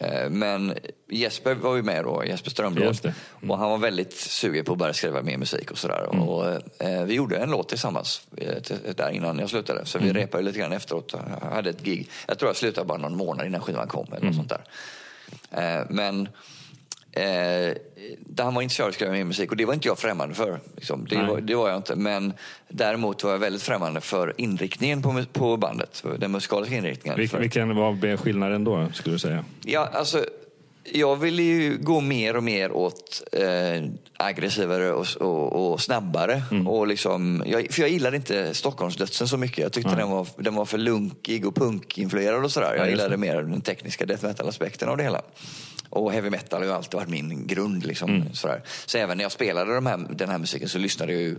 Eh, 0.00 0.30
men 0.30 0.74
Jesper 1.08 1.54
var 1.54 1.76
ju 1.76 1.82
med 1.82 2.04
då, 2.04 2.24
Jesper 2.24 2.50
Strömblad. 2.50 2.98
Mm. 3.04 3.50
Och 3.50 3.58
han 3.58 3.70
var 3.70 3.78
väldigt 3.78 4.12
sugen 4.12 4.64
på 4.64 4.72
att 4.72 4.78
börja 4.78 4.92
skriva 4.92 5.22
mer 5.22 5.38
musik 5.38 5.70
och 5.70 5.78
sådär. 5.78 6.08
Mm. 6.12 6.28
Och, 6.28 6.46
eh, 6.78 7.04
vi 7.04 7.14
gjorde 7.14 7.36
en 7.36 7.50
låt 7.50 7.68
tillsammans 7.68 8.26
eh, 8.36 8.76
där 8.96 9.10
innan 9.10 9.38
jag 9.38 9.50
slutade. 9.50 9.86
Så 9.86 9.98
mm. 9.98 10.12
vi 10.12 10.20
repade 10.20 10.42
lite 10.44 10.58
grann 10.58 10.72
efteråt. 10.72 11.14
Jag 11.40 11.50
hade 11.50 11.70
ett 11.70 11.82
gig. 11.82 12.10
Jag 12.28 12.38
tror 12.38 12.48
jag 12.48 12.56
slutade 12.56 12.86
bara 12.86 12.98
någon 12.98 13.16
månad 13.16 13.46
innan 13.46 13.60
skivan 13.60 13.88
kom. 13.88 14.06
Eller 14.06 14.22
mm. 14.22 14.34
sånt 14.34 14.48
där. 14.48 14.64
Eh, 15.50 15.86
men 15.90 16.28
Eh, 17.12 17.76
han 18.38 18.54
var 18.54 18.62
intresserad 18.62 18.86
av 18.86 18.88
att 18.88 18.94
skriva 18.94 19.12
mer 19.12 19.24
musik 19.24 19.50
och 19.50 19.56
det 19.56 19.64
var 19.64 19.74
inte 19.74 19.88
jag 19.88 19.98
främmande 19.98 20.34
för. 20.34 20.60
Liksom. 20.76 21.06
Det, 21.10 21.16
var, 21.16 21.40
det, 21.40 21.54
var, 21.54 21.68
jag 21.68 21.76
inte. 21.76 21.96
Men 21.96 22.32
däremot 22.68 23.24
var 23.24 23.30
jag 23.30 23.38
väldigt 23.38 23.62
främmande 23.62 24.00
för 24.00 24.34
inriktningen 24.36 25.02
på, 25.02 25.24
på 25.32 25.56
bandet. 25.56 26.04
Den 26.18 26.32
musikaliska 26.32 26.76
inriktningen. 26.76 27.18
Vil, 27.18 27.30
vilken 27.38 27.76
var 27.76 28.16
skillnaden 28.16 28.64
då, 28.64 28.88
skulle 28.92 29.14
du 29.14 29.18
säga? 29.18 29.44
Ja, 29.64 29.88
alltså, 29.92 30.24
jag 30.84 31.16
ville 31.16 31.42
ju 31.42 31.78
gå 31.80 32.00
mer 32.00 32.36
och 32.36 32.42
mer 32.42 32.72
åt 32.72 33.22
eh, 33.32 33.82
aggressivare 34.16 34.92
och, 34.92 35.06
och, 35.20 35.72
och 35.72 35.80
snabbare. 35.80 36.42
Mm. 36.50 36.68
Och 36.68 36.86
liksom, 36.86 37.42
jag, 37.46 37.72
för 37.72 37.82
jag 37.82 37.90
gillade 37.90 38.16
inte 38.16 38.54
Stockholmsdödsen 38.54 39.28
så 39.28 39.36
mycket. 39.36 39.58
Jag 39.58 39.72
tyckte 39.72 39.90
mm. 39.90 40.00
den, 40.00 40.10
var, 40.10 40.26
den 40.36 40.54
var 40.54 40.64
för 40.64 40.78
lunkig 40.78 41.46
och 41.46 41.54
punkinfluerad 41.54 42.44
och 42.44 42.52
sådär. 42.52 42.74
Jag 42.76 42.86
ja, 42.86 42.90
gillade 42.90 43.16
mer 43.16 43.42
den 43.42 43.60
tekniska 43.60 44.06
death 44.06 44.24
metal-aspekten 44.24 44.88
av 44.88 44.96
det 44.96 45.02
hela. 45.02 45.22
Och 45.94 46.12
heavy 46.12 46.30
metal 46.30 46.60
har 46.60 46.66
ju 46.66 46.72
alltid 46.72 46.94
varit 46.94 47.08
min 47.08 47.46
grund. 47.46 47.86
Liksom, 47.86 48.10
mm. 48.10 48.34
sådär. 48.34 48.62
Så 48.86 48.98
även 48.98 49.16
när 49.16 49.24
jag 49.24 49.32
spelade 49.32 49.74
de 49.74 49.86
här, 49.86 50.06
den 50.10 50.28
här 50.28 50.38
musiken 50.38 50.68
så 50.68 50.78
lyssnade 50.78 51.12
jag 51.12 51.22
ju, 51.22 51.36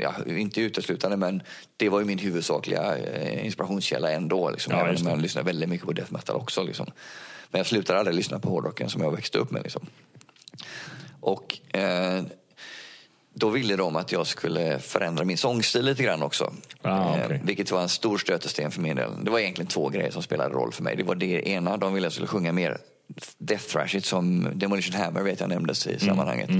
ja, 0.00 0.14
inte 0.26 0.60
uteslutande, 0.60 1.16
men 1.16 1.42
det 1.76 1.88
var 1.88 1.98
ju 1.98 2.04
min 2.04 2.18
huvudsakliga 2.18 2.96
eh, 2.96 3.46
inspirationskälla 3.46 4.10
ändå. 4.10 4.50
Liksom, 4.50 4.72
ja, 4.72 4.80
även 4.80 4.96
om 4.96 5.06
jag 5.06 5.20
lyssnade 5.20 5.46
väldigt 5.46 5.68
mycket 5.68 5.86
på 5.86 5.92
death 5.92 6.12
metal 6.12 6.36
också. 6.36 6.62
Liksom. 6.62 6.86
Men 7.50 7.58
jag 7.58 7.66
slutade 7.66 7.98
aldrig 7.98 8.16
lyssna 8.16 8.38
på 8.38 8.48
hårdrocken 8.48 8.90
som 8.90 9.02
jag 9.02 9.10
växte 9.10 9.38
upp 9.38 9.50
med. 9.50 9.62
Liksom. 9.62 9.86
Och 11.20 11.58
eh, 11.76 12.22
då 13.34 13.48
ville 13.48 13.76
de 13.76 13.96
att 13.96 14.12
jag 14.12 14.26
skulle 14.26 14.78
förändra 14.78 15.24
min 15.24 15.38
sångstil 15.38 15.84
lite 15.84 16.02
grann 16.02 16.22
också. 16.22 16.52
Ah, 16.82 17.10
okay. 17.10 17.36
eh, 17.36 17.42
vilket 17.44 17.70
var 17.70 17.82
en 17.82 17.88
stor 17.88 18.18
stötesten 18.18 18.70
för 18.70 18.80
min 18.80 18.96
del. 18.96 19.10
Det 19.24 19.30
var 19.30 19.38
egentligen 19.38 19.68
två 19.68 19.88
grejer 19.88 20.10
som 20.10 20.22
spelade 20.22 20.54
roll 20.54 20.72
för 20.72 20.82
mig. 20.82 20.96
Det 20.96 21.02
var 21.02 21.14
det 21.14 21.48
ena, 21.48 21.76
de 21.76 21.94
ville 21.94 22.06
att 22.06 22.10
jag 22.10 22.12
skulle 22.12 22.28
sjunga 22.28 22.52
mer 22.52 22.78
death 23.38 23.64
thrashigt 23.64 24.06
som 24.06 24.48
Demolition 24.54 25.00
Hammer 25.00 25.22
vet 25.22 25.40
jag 25.40 25.48
nämndes 25.48 25.86
i 25.86 25.98
sammanhanget. 25.98 26.50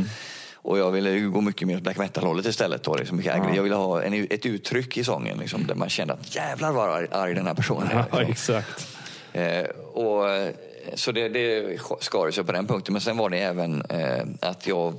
Och 0.55 0.79
jag 0.79 0.91
ville 0.91 1.19
gå 1.21 1.41
mycket 1.41 1.69
mer 1.69 1.77
åt 1.77 1.83
black 1.83 1.99
metal-hållet 1.99 2.47
istället. 2.47 2.83
Då, 2.83 2.95
liksom, 2.97 3.17
mycket 3.17 3.37
Ja. 3.37 3.55
Jag 3.55 3.63
ville 3.63 3.75
ha 3.75 4.03
en, 4.03 4.27
ett 4.31 4.47
uttryck 4.47 4.97
i 4.97 5.05
sången 5.05 5.39
liksom, 5.39 5.67
där 5.67 5.75
man 5.75 5.89
kände 5.89 6.15
att 6.15 6.35
jävlar 6.35 6.73
vad 6.73 6.91
arg, 6.91 7.07
arg 7.11 7.35
den 7.35 7.47
här 7.47 7.55
personen 7.55 7.89
är. 7.89 8.05
Ja, 8.13 8.19
Liksom. 8.19 8.31
exakt. 8.57 8.87
Eh, 9.33 9.65
och, 9.95 10.31
eh, 10.31 10.51
så 10.95 11.13
det, 11.13 11.29
det 11.29 11.79
skar 12.01 12.31
sig 12.31 12.45
på 12.45 12.53
den 12.53 12.67
punkten. 12.67 12.93
Men 12.93 13.01
sen 13.01 13.17
var 13.17 13.31
det 13.31 13.39
även 13.39 13.83
eh, 13.83 14.25
att 14.41 14.67
jag, 14.67 14.95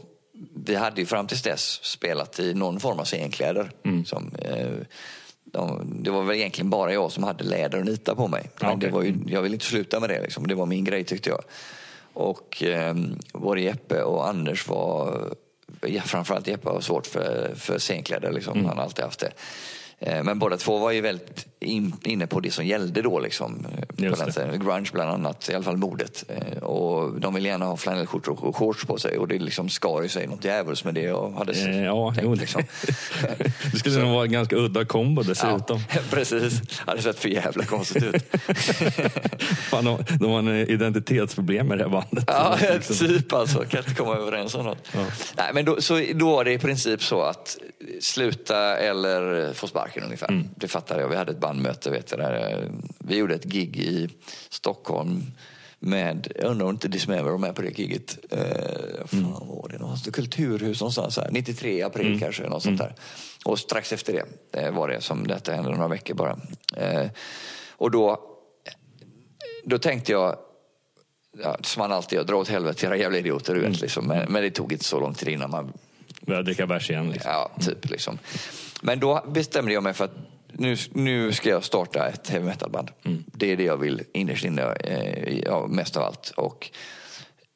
vi 0.65 0.75
hade 0.75 1.01
ju 1.01 1.05
fram 1.05 1.27
tills 1.27 1.41
dess 1.41 1.79
spelat 1.83 2.39
i 2.39 2.53
någon 2.53 2.79
form 2.79 2.99
av 2.99 3.05
scenkläder. 3.05 3.71
Mm. 3.85 4.05
Som, 4.05 4.31
eh, 4.41 4.67
de, 5.57 6.03
det 6.03 6.11
var 6.11 6.23
väl 6.23 6.35
egentligen 6.35 6.69
bara 6.69 6.93
jag 6.93 7.11
som 7.11 7.23
hade 7.23 7.43
läder 7.43 7.79
och 7.79 7.85
nita 7.85 8.15
på 8.15 8.27
mig. 8.27 8.49
Men 8.61 8.69
Ja, 8.69 8.75
det 8.75 8.89
var 8.89 9.03
ju, 9.03 9.15
jag 9.27 9.41
ville 9.41 9.55
inte 9.55 9.65
sluta 9.65 9.99
med 9.99 10.09
det. 10.09 10.21
Liksom. 10.21 10.47
Det 10.47 10.55
var 10.55 10.65
min 10.65 10.83
grej 10.83 11.03
tyckte 11.03 11.29
jag. 11.29 11.43
Och 12.13 12.63
eh, 12.63 12.95
både 13.33 13.61
Jeppe 13.61 14.01
och 14.01 14.27
Anders 14.27 14.67
var, 14.67 15.19
ja, 15.81 16.01
framförallt 16.01 16.47
Jeppe 16.47 16.69
var 16.69 16.81
svårt 16.81 17.07
för, 17.07 17.53
för 17.55 17.79
scenkläder. 17.79 18.31
Liksom. 18.31 18.53
Mm. 18.53 18.65
Han 18.65 18.77
har 18.77 18.83
alltid 18.83 19.05
haft 19.05 19.19
det. 19.19 19.31
Eh, 19.99 20.23
Men 20.23 20.39
båda 20.39 20.57
två 20.57 20.77
var 20.77 20.91
ju 20.91 21.01
väldigt 21.01 21.45
in, 21.59 21.93
inne 22.03 22.27
på 22.27 22.39
det 22.39 22.51
som 22.51 22.65
gällde 22.65 23.01
då. 23.01 23.19
Liksom, 23.19 23.65
eh, 23.97 24.11
det. 24.35 24.57
Grunge 24.57 24.89
bland 24.93 25.09
annat, 25.11 25.49
i 25.49 25.53
alla 25.53 25.63
fall 25.63 25.77
modet. 25.77 26.23
Eh, 26.29 26.63
Och 26.63 27.19
de 27.19 27.33
ville 27.33 27.49
gärna 27.49 27.65
ha 27.65 27.77
flanellskjortor 27.77 28.45
och 28.45 28.55
shorts 28.55 28.85
på 28.85 28.97
sig 28.97 29.17
och 29.17 29.27
det 29.27 29.39
liksom 29.39 29.69
skar 29.69 30.01
ju 30.01 30.09
sig 30.09 30.27
något 30.27 30.45
djävulskt 30.45 30.85
med 30.85 30.93
det 30.93 31.01
jag 31.01 31.31
hade 31.31 31.53
Eh, 31.53 31.83
ja, 31.83 32.13
tänkt. 32.15 32.29
det- 32.31 32.35
liksom. 32.39 32.63
Det 33.71 33.79
skulle 33.79 33.99
nog 33.99 34.13
vara 34.13 34.25
en 34.25 34.31
ganska 34.31 34.55
udda 34.55 34.85
kombo 34.85 35.21
dessutom. 35.21 35.79
Ja, 35.93 36.01
precis. 36.11 36.61
hade 36.79 37.01
sett 37.01 37.19
för 37.19 37.29
jävla 37.29 37.65
konstigt 37.65 38.03
ut. 38.03 38.23
Fan, 39.69 39.85
de, 39.85 40.03
de 40.19 40.31
har 40.31 40.39
en 40.39 40.47
identitetsproblem 40.47 41.67
med 41.67 41.77
det 41.77 41.83
här 41.83 41.91
bandet. 41.91 42.23
Ja, 42.27 42.57
Liksom. 42.73 43.07
typ 43.07 43.33
alltså. 43.33 43.59
Kan 43.65 43.79
inte 43.79 43.93
komma 43.95 44.15
överens 44.15 44.55
om 44.55 44.65
något. 44.65 44.87
Ja. 44.93 44.99
Nej, 45.37 45.51
men 45.53 45.65
då, 45.65 45.81
så, 45.81 46.01
då 46.15 46.29
var 46.31 46.43
det 46.45 46.53
i 46.53 46.59
princip 46.59 47.03
så 47.03 47.21
att 47.21 47.57
sluta 48.01 48.77
eller 48.77 49.53
få 49.53 49.67
sparken 49.67 50.03
ungefär. 50.03 50.29
Mm. 50.31 50.47
Det 50.55 50.67
fattade 50.67 51.01
jag. 51.01 51.09
Vi 51.09 51.15
hade 51.15 51.31
ett 51.31 51.39
bandmöte. 51.39 51.89
Vet 51.89 52.07
du, 52.07 52.15
där. 52.15 52.69
Vi 52.99 53.15
gjorde 53.17 53.35
ett 53.35 53.43
gig 53.45 53.77
i 53.77 54.09
Stockholm 54.49 55.23
med, 55.79 56.31
jag 56.35 56.45
undrar 56.51 56.65
om 56.65 56.71
inte 56.73 56.87
Dismember 56.87 57.31
var 57.31 57.37
med 57.37 57.55
på 57.55 57.61
det 57.61 57.79
giget. 57.79 58.17
Eh, 58.31 59.05
fan 59.05 59.19
Mm. 59.19 59.31
var 59.31 59.69
det 59.69 59.77
någonstans? 59.77 60.15
Kulturhus 60.15 60.81
någonstans 60.81 61.17
här. 61.17 61.29
93 61.31 61.81
april 61.81 62.19
kanske, 62.19 62.49
något 62.49 62.63
sånt 62.63 62.77
där. 62.77 62.95
Och 63.45 63.59
strax 63.59 63.93
efter 63.93 64.13
det 64.13 64.59
eh, 64.61 64.71
var 64.73 64.87
det 64.87 65.01
som 65.01 65.27
detta 65.27 65.53
hände, 65.53 65.71
några 65.71 65.87
veckor 65.87 66.13
bara. 66.15 66.39
Eh, 66.77 67.07
och 67.71 67.91
då, 67.91 68.19
då 69.63 69.77
tänkte 69.77 70.11
jag, 70.11 70.37
ja, 71.43 71.57
som 71.61 71.79
man 71.79 71.91
alltid 71.91 72.17
gör, 72.17 72.23
dra 72.25 72.35
åt 72.35 72.47
helvete 72.47 72.85
era 72.85 72.97
jävla 72.97 73.17
idioter. 73.17 73.55
Du 73.55 73.61
vet, 73.61 73.81
liksom. 73.81 74.07
men, 74.07 74.31
men 74.31 74.41
det 74.41 74.51
tog 74.51 74.71
inte 74.73 74.85
så 74.85 74.99
lång 74.99 75.13
tid 75.13 75.27
innan 75.29 75.49
man 75.51 75.73
Börjar 76.27 76.43
dricka 76.43 76.67
bärs 76.67 76.89
igen. 76.89 77.09
Liksom. 77.09 77.31
Ja, 77.31 77.51
typ 77.59 77.89
liksom. 77.89 78.19
Men 78.81 78.99
då 78.99 79.25
bestämde 79.27 79.73
jag 79.73 79.83
mig 79.83 79.93
för 79.93 80.05
att 80.05 80.15
nu, 80.51 80.75
nu 80.91 81.31
ska 81.31 81.49
jag 81.49 81.63
starta 81.63 82.07
ett 82.07 82.29
heavy 82.29 82.45
metal-band. 82.45 82.91
Det 83.25 83.51
är 83.51 83.57
det 83.57 83.63
jag 83.63 83.77
vill 83.77 84.03
innerst 84.13 84.45
inne, 84.45 84.73
eh, 84.73 85.39
ja, 85.45 85.67
mest 85.67 85.97
av 85.97 86.03
allt. 86.03 86.33
Och 86.35 86.71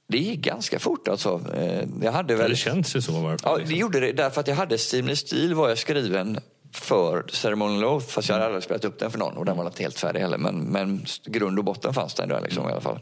det 0.08 0.18
gick 0.18 0.40
ganska 0.40 0.80
fort 0.80 1.08
alltså. 1.08 1.42
Eh, 1.56 1.88
jag 2.02 2.12
hade 2.12 2.36
väl... 2.36 2.50
det 2.50 2.56
känns 2.56 2.96
ju 2.96 3.02
så 3.02 3.12
varje 3.12 3.38
Ja, 3.44 3.58
det 3.68 3.74
gjorde 3.74 4.00
det 4.00 4.12
därför 4.12 4.42
att 4.42 4.48
jag 4.48 4.56
hade 4.56 4.78
Steamless 4.78 5.20
Steel 5.20 5.54
var 5.54 5.70
jag 5.70 5.78
skriven 5.78 6.40
för 6.74 7.26
Ceremonial 7.30 7.86
Oath 7.86 8.08
fast 8.08 8.30
jag 8.30 8.36
hade 8.36 8.46
aldrig 8.46 8.64
spelat 8.64 8.86
upp 8.86 9.00
den 9.00 9.12
för 9.12 9.20
någon 9.20 9.38
och 9.38 9.46
den 9.46 9.58
var 9.58 9.66
inte 9.66 9.84
helt 9.84 10.00
färdig 10.00 10.20
heller. 10.20 10.38
Men, 10.38 10.60
men 10.60 11.06
grund 11.26 11.60
och 11.60 11.66
botten 11.66 11.94
fanns 11.94 12.14
den 12.14 12.30
där 12.30 12.42
liksom, 12.42 12.70
i 12.70 12.72
alla 12.72 12.82
fall. 12.82 13.00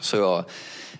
Så 0.00 0.16
jag 0.16 0.44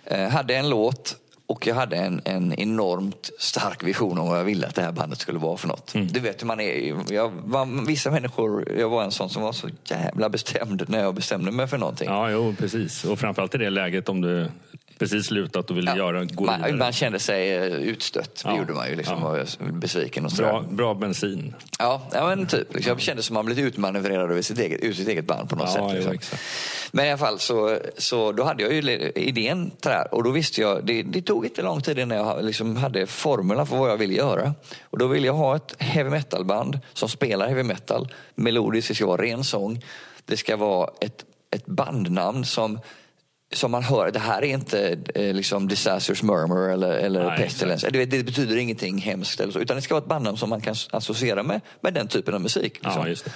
eh, 0.03 0.29
hade 0.29 0.55
en 0.55 0.69
låt 0.69 1.15
och 1.47 1.67
jag 1.67 1.75
hade 1.75 1.95
en, 1.95 2.21
en 2.25 2.53
enormt 2.59 3.29
stark 3.39 3.83
vision 3.83 4.17
om 4.17 4.27
vad 4.27 4.39
jag 4.39 4.43
ville 4.43 4.67
att 4.67 4.75
det 4.75 4.81
här 4.81 4.91
bandet 4.91 5.19
skulle 5.19 5.39
vara 5.39 5.57
för 5.57 5.67
något. 5.67 5.93
Du 5.93 6.19
vet 6.19 6.41
hur 6.41 6.47
man 6.47 6.59
är. 6.59 7.13
Jag 7.13 7.31
var, 7.43 7.85
vissa 7.87 8.11
människor, 8.11 8.71
jag 8.79 8.89
var 8.89 9.03
en 9.03 9.11
sån 9.11 9.29
som 9.29 9.41
var 9.41 9.51
så 9.51 9.69
jävla 9.83 10.29
bestämd 10.29 10.83
när 10.87 10.99
jag 10.99 11.15
bestämde 11.15 11.51
mig 11.51 11.67
för 11.67 11.77
någonting. 11.77 12.07
Ja, 12.09 12.29
jo, 12.29 12.55
precis. 12.59 13.03
Och 13.03 13.19
framförallt 13.19 13.55
i 13.55 13.57
det 13.57 13.69
läget 13.69 14.09
om 14.09 14.21
du 14.21 14.51
precis 14.99 15.25
slutat 15.25 15.69
och 15.71 15.77
ville 15.77 15.95
göra, 15.95 16.23
gå 16.25 16.45
man, 16.45 16.59
vidare. 16.61 16.75
man 16.77 16.93
kände 16.93 17.19
sig 17.19 17.55
eh, 17.55 17.63
utstött, 17.63 18.41
det 18.43 18.49
Ja. 18.49 18.57
gjorde 18.57 18.73
man 18.73 18.89
ju. 18.89 18.95
Liksom, 18.95 19.19
Ja. 19.21 19.41
och 19.67 19.73
besviken 19.73 20.25
och 20.25 20.31
sådär. 20.31 20.49
Bra, 20.51 20.61
bra 20.61 20.93
bensin. 20.93 21.55
Ja, 21.79 22.01
ja 22.13 22.27
men 22.27 22.47
typ. 22.47 22.73
Liksom, 22.75 22.89
jag 22.89 23.01
kände 23.01 23.23
som 23.23 23.33
man 23.33 23.45
blivit 23.45 23.63
utmanövrerad 23.65 24.31
ur 24.31 24.41
sitt 24.41 24.59
eget, 24.59 24.83
ur 24.83 24.93
sitt 24.93 25.07
eget 25.07 25.25
band 25.25 25.49
på 25.49 25.55
något 25.55 25.67
Ja, 25.67 25.73
sätt. 25.73 25.83
jo, 25.89 25.93
Liksom. 25.95 26.13
exakt. 26.13 26.41
Men 26.91 27.05
i 27.05 27.09
alla 27.09 27.17
fall 27.17 27.39
så, 27.39 27.79
så 27.97 28.31
då 28.31 28.43
hade 28.43 28.63
jag 28.63 28.73
ju 28.73 29.11
idén 29.15 29.69
till 29.69 29.77
det 29.89 29.89
här 29.89 30.13
och 30.13 30.23
då 30.23 30.31
visste 30.31 30.61
jag, 30.61 30.85
det, 30.85 31.03
det 31.03 31.21
tog 31.21 31.45
inte 31.45 31.61
lång 31.61 31.81
tid 31.81 31.99
innan 31.99 32.17
jag 32.17 32.45
liksom 32.45 32.75
hade 32.77 33.07
formlerna 33.07 33.65
för 33.65 33.77
vad 33.77 33.89
jag 33.89 33.97
ville 33.97 34.13
göra. 34.13 34.53
Och 34.83 34.97
då 34.97 35.07
ville 35.07 35.27
jag 35.27 35.33
ha 35.33 35.55
ett 35.55 35.75
heavy 35.79 36.09
metal 36.09 36.45
band 36.45 36.79
som 36.93 37.09
spelar 37.09 37.47
heavy 37.47 37.63
metal. 37.63 38.13
Melodiskt, 38.35 38.87
det 38.87 38.95
ska 38.95 39.05
vara 39.05 39.21
ren 39.21 39.43
sång. 39.43 39.83
Det 40.25 40.37
ska 40.37 40.57
vara 40.57 40.89
ett, 41.01 41.25
ett 41.51 41.65
bandnamn 41.65 42.45
som 42.45 42.79
som 43.53 43.71
man 43.71 43.83
hör, 43.83 44.11
det 44.11 44.19
här 44.19 44.41
är 44.43 44.47
inte 44.47 44.97
eh, 45.15 45.33
liksom 45.35 45.67
Disasters 45.67 46.23
Murmur 46.23 46.69
eller, 46.69 46.91
eller 46.91 47.23
Nej, 47.23 47.37
Pestilence. 47.37 47.89
Det, 47.89 48.05
det 48.05 48.23
betyder 48.23 48.57
ingenting 48.57 48.97
hemskt 48.97 49.39
eller 49.39 49.53
så, 49.53 49.59
utan 49.59 49.75
det 49.75 49.81
ska 49.81 49.93
vara 49.93 50.01
ett 50.03 50.09
bandnamn 50.09 50.37
som 50.37 50.49
man 50.49 50.61
kan 50.61 50.75
associera 50.91 51.43
med, 51.43 51.61
med 51.81 51.93
den 51.93 52.07
typen 52.07 52.33
av 52.33 52.41
musik. 52.41 52.73
liksom. 52.83 53.07
Ja. 53.07 53.31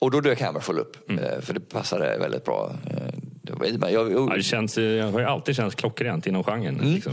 Och 0.00 0.10
då 0.10 0.20
dök 0.20 0.40
Hammerfall 0.40 0.78
upp, 0.78 1.10
Mm. 1.10 1.24
eh, 1.24 1.40
för 1.40 1.54
det 1.54 1.60
passade 1.60 2.18
väldigt 2.18 2.44
bra. 2.44 2.76
Jag, 3.80 3.92
jag, 3.92 4.12
Ja, 4.12 4.36
det 4.36 4.42
känns, 4.42 4.78
jag 4.78 5.12
har 5.12 5.20
ju 5.20 5.26
alltid 5.26 5.56
känts 5.56 5.74
klockrent 5.74 6.26
inom 6.26 6.44
genren. 6.44 6.80
Mm. 6.80 6.94
Liksom. 6.94 7.12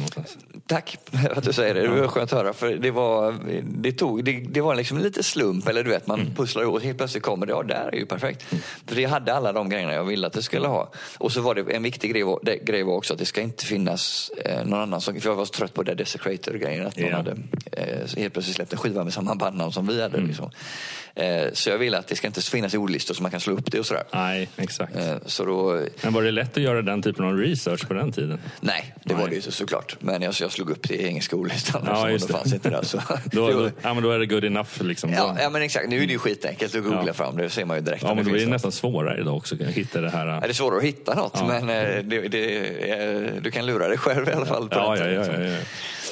Tack 0.68 0.98
att 1.36 1.44
du 1.44 1.54
säger 1.54 1.74
det, 1.74 1.82
det 1.82 2.02
var 2.02 2.08
skönt 2.08 2.34
att 2.34 2.40
höra. 2.40 2.54
För 2.54 2.76
det 2.76 2.92
var, 2.92 3.36
det 3.64 3.92
tog, 3.92 4.24
det, 4.24 4.32
det 4.50 4.62
var 4.62 4.76
liksom 4.76 4.98
lite 4.98 5.24
slump, 5.24 5.68
eller 5.68 5.84
du 5.84 5.90
vet, 5.90 6.08
man 6.08 6.20
Mm. 6.22 6.36
pusslar 6.36 6.64
ihop 6.64 6.76
och 6.76 6.82
helt 6.82 6.98
plötsligt 6.98 7.24
kommer 7.24 7.46
det, 7.46 7.52
ja 7.52 7.64
där 7.64 7.90
är 7.94 7.98
ju 7.98 8.06
perfekt. 8.06 8.46
För 8.86 8.96
det 8.96 9.06
hade 9.06 9.34
alla 9.34 9.54
de 9.54 9.70
grejerna 9.70 9.94
jag 9.94 10.04
ville 10.04 10.28
att 10.28 10.34
det 10.34 10.42
skulle 10.44 10.68
ha. 10.68 10.92
Och 11.18 11.32
så 11.32 11.42
var 11.42 11.56
det 11.56 11.62
en 11.76 11.84
viktig 11.84 12.12
grej, 12.12 12.24
det, 12.42 12.58
grej 12.58 12.84
var 12.84 12.94
också 12.94 13.14
att 13.14 13.20
det 13.20 13.26
ska 13.26 13.42
inte 13.42 13.66
finnas 13.66 14.32
eh, 14.46 14.66
någon 14.66 14.80
annan 14.80 15.02
som, 15.02 15.22
för 15.22 15.30
jag 15.30 15.36
var 15.36 15.46
så 15.46 15.52
trött 15.54 15.74
på 15.74 15.84
det 15.84 15.94
Desecrator-grejen, 15.96 16.88
att 16.88 16.98
någon 16.98 17.10
Ja. 17.10 17.16
hade 17.18 17.32
eh, 17.72 18.18
helt 18.18 18.34
plötsligt 18.34 18.56
släppt 18.56 18.74
en 18.74 18.80
skiva 18.80 19.04
med 19.04 19.14
samma 19.14 19.36
bandnamn 19.36 19.72
som 19.72 19.88
vi 19.88 20.02
hade. 20.02 20.18
Liksom. 20.22 20.52
Eh, 21.16 21.44
så 21.54 21.70
jag 21.70 21.78
ville 21.78 21.98
att 21.98 22.08
det 22.08 22.16
ska 22.16 22.28
inte 22.28 22.42
finnas 22.42 22.74
ordlistor 22.74 23.14
så 23.14 23.22
man 23.22 23.32
kan 23.32 23.40
slå 23.40 23.54
upp 23.54 23.72
det 23.72 23.80
och 23.80 23.86
sådär. 23.86 24.04
Nej, 24.14 24.50
exakt. 24.58 24.96
Eh, 24.96 25.16
så 25.26 25.46
då, 25.46 25.86
var 26.22 26.26
det 26.26 26.32
lätt 26.32 26.58
att 26.58 26.64
göra 26.64 26.82
den 26.82 27.02
typen 27.02 27.26
av 27.26 27.38
research 27.38 27.88
på 27.88 27.94
den 27.94 28.12
tiden? 28.12 28.40
Nej, 28.60 28.94
det 29.04 29.14
Nej. 29.14 29.22
var 29.24 29.30
det 29.30 29.36
ju 29.36 29.42
så- 29.42 29.52
såklart. 29.52 29.96
Men 30.00 30.22
jag, 30.22 30.34
jag 30.42 30.52
slog 30.52 30.70
upp 30.70 30.88
det 30.90 30.96
i 30.96 31.06
engelska 31.08 31.36
ordlistan 31.42 31.84
Ja, 31.86 32.10
just 32.10 32.28
det 32.28 32.34
fanns 32.34 32.54
inte 32.54 32.70
där. 32.70 32.82
Så. 32.84 32.98
Då, 33.32 33.48
det 33.48 33.54
då, 33.54 33.60
var, 33.60 33.72
ja, 33.82 33.94
men 33.94 34.04
då 34.04 34.12
är 34.12 34.20
det 34.20 34.26
good 34.26 34.46
enough. 34.46 34.84
Liksom. 34.84 35.14
ja, 35.14 35.28
Då- 35.38 35.42
ja, 35.44 35.50
men 35.50 35.62
exakt. 35.62 35.90
Nu 35.90 36.04
är 36.04 36.08
det 36.08 36.14
ju 36.14 36.20
skitenkelt 36.20 36.76
att 36.76 36.84
googla 36.84 37.04
Ja. 37.08 37.14
fram 37.14 37.38
det. 37.38 37.50
Ser 37.50 37.66
man 37.66 37.78
ju 37.78 37.84
direkt. 37.84 38.04
ja, 38.04 38.14
men 38.16 38.26
då 38.26 38.32
det 38.34 38.40
något. 38.42 38.50
nästan 38.50 38.72
svårare 38.72 39.20
idag 39.22 39.36
också 39.38 39.56
att 39.56 39.62
hitta 39.62 40.02
det 40.02 40.10
här. 40.10 40.28
Ja, 40.28 40.40
det 40.40 40.48
är 40.48 40.54
svårare 40.54 40.78
att 40.78 40.84
hitta 40.84 41.16
något, 41.16 41.32
Ja. 41.36 41.48
men 41.48 41.70
eh, 41.70 42.04
det, 42.04 42.28
det, 42.28 43.40
du 43.42 43.52
kan 43.52 43.66
lura 43.66 43.88
dig 43.88 43.98
själv 43.98 44.30
i 44.30 44.32
alla 44.32 44.46
fall. 44.46 44.70
På 44.70 44.76
Ja, 44.76 44.98
ja, 44.98 45.04
tiden, 45.24 45.42
ja, 45.44 45.50
ja. 45.50 45.58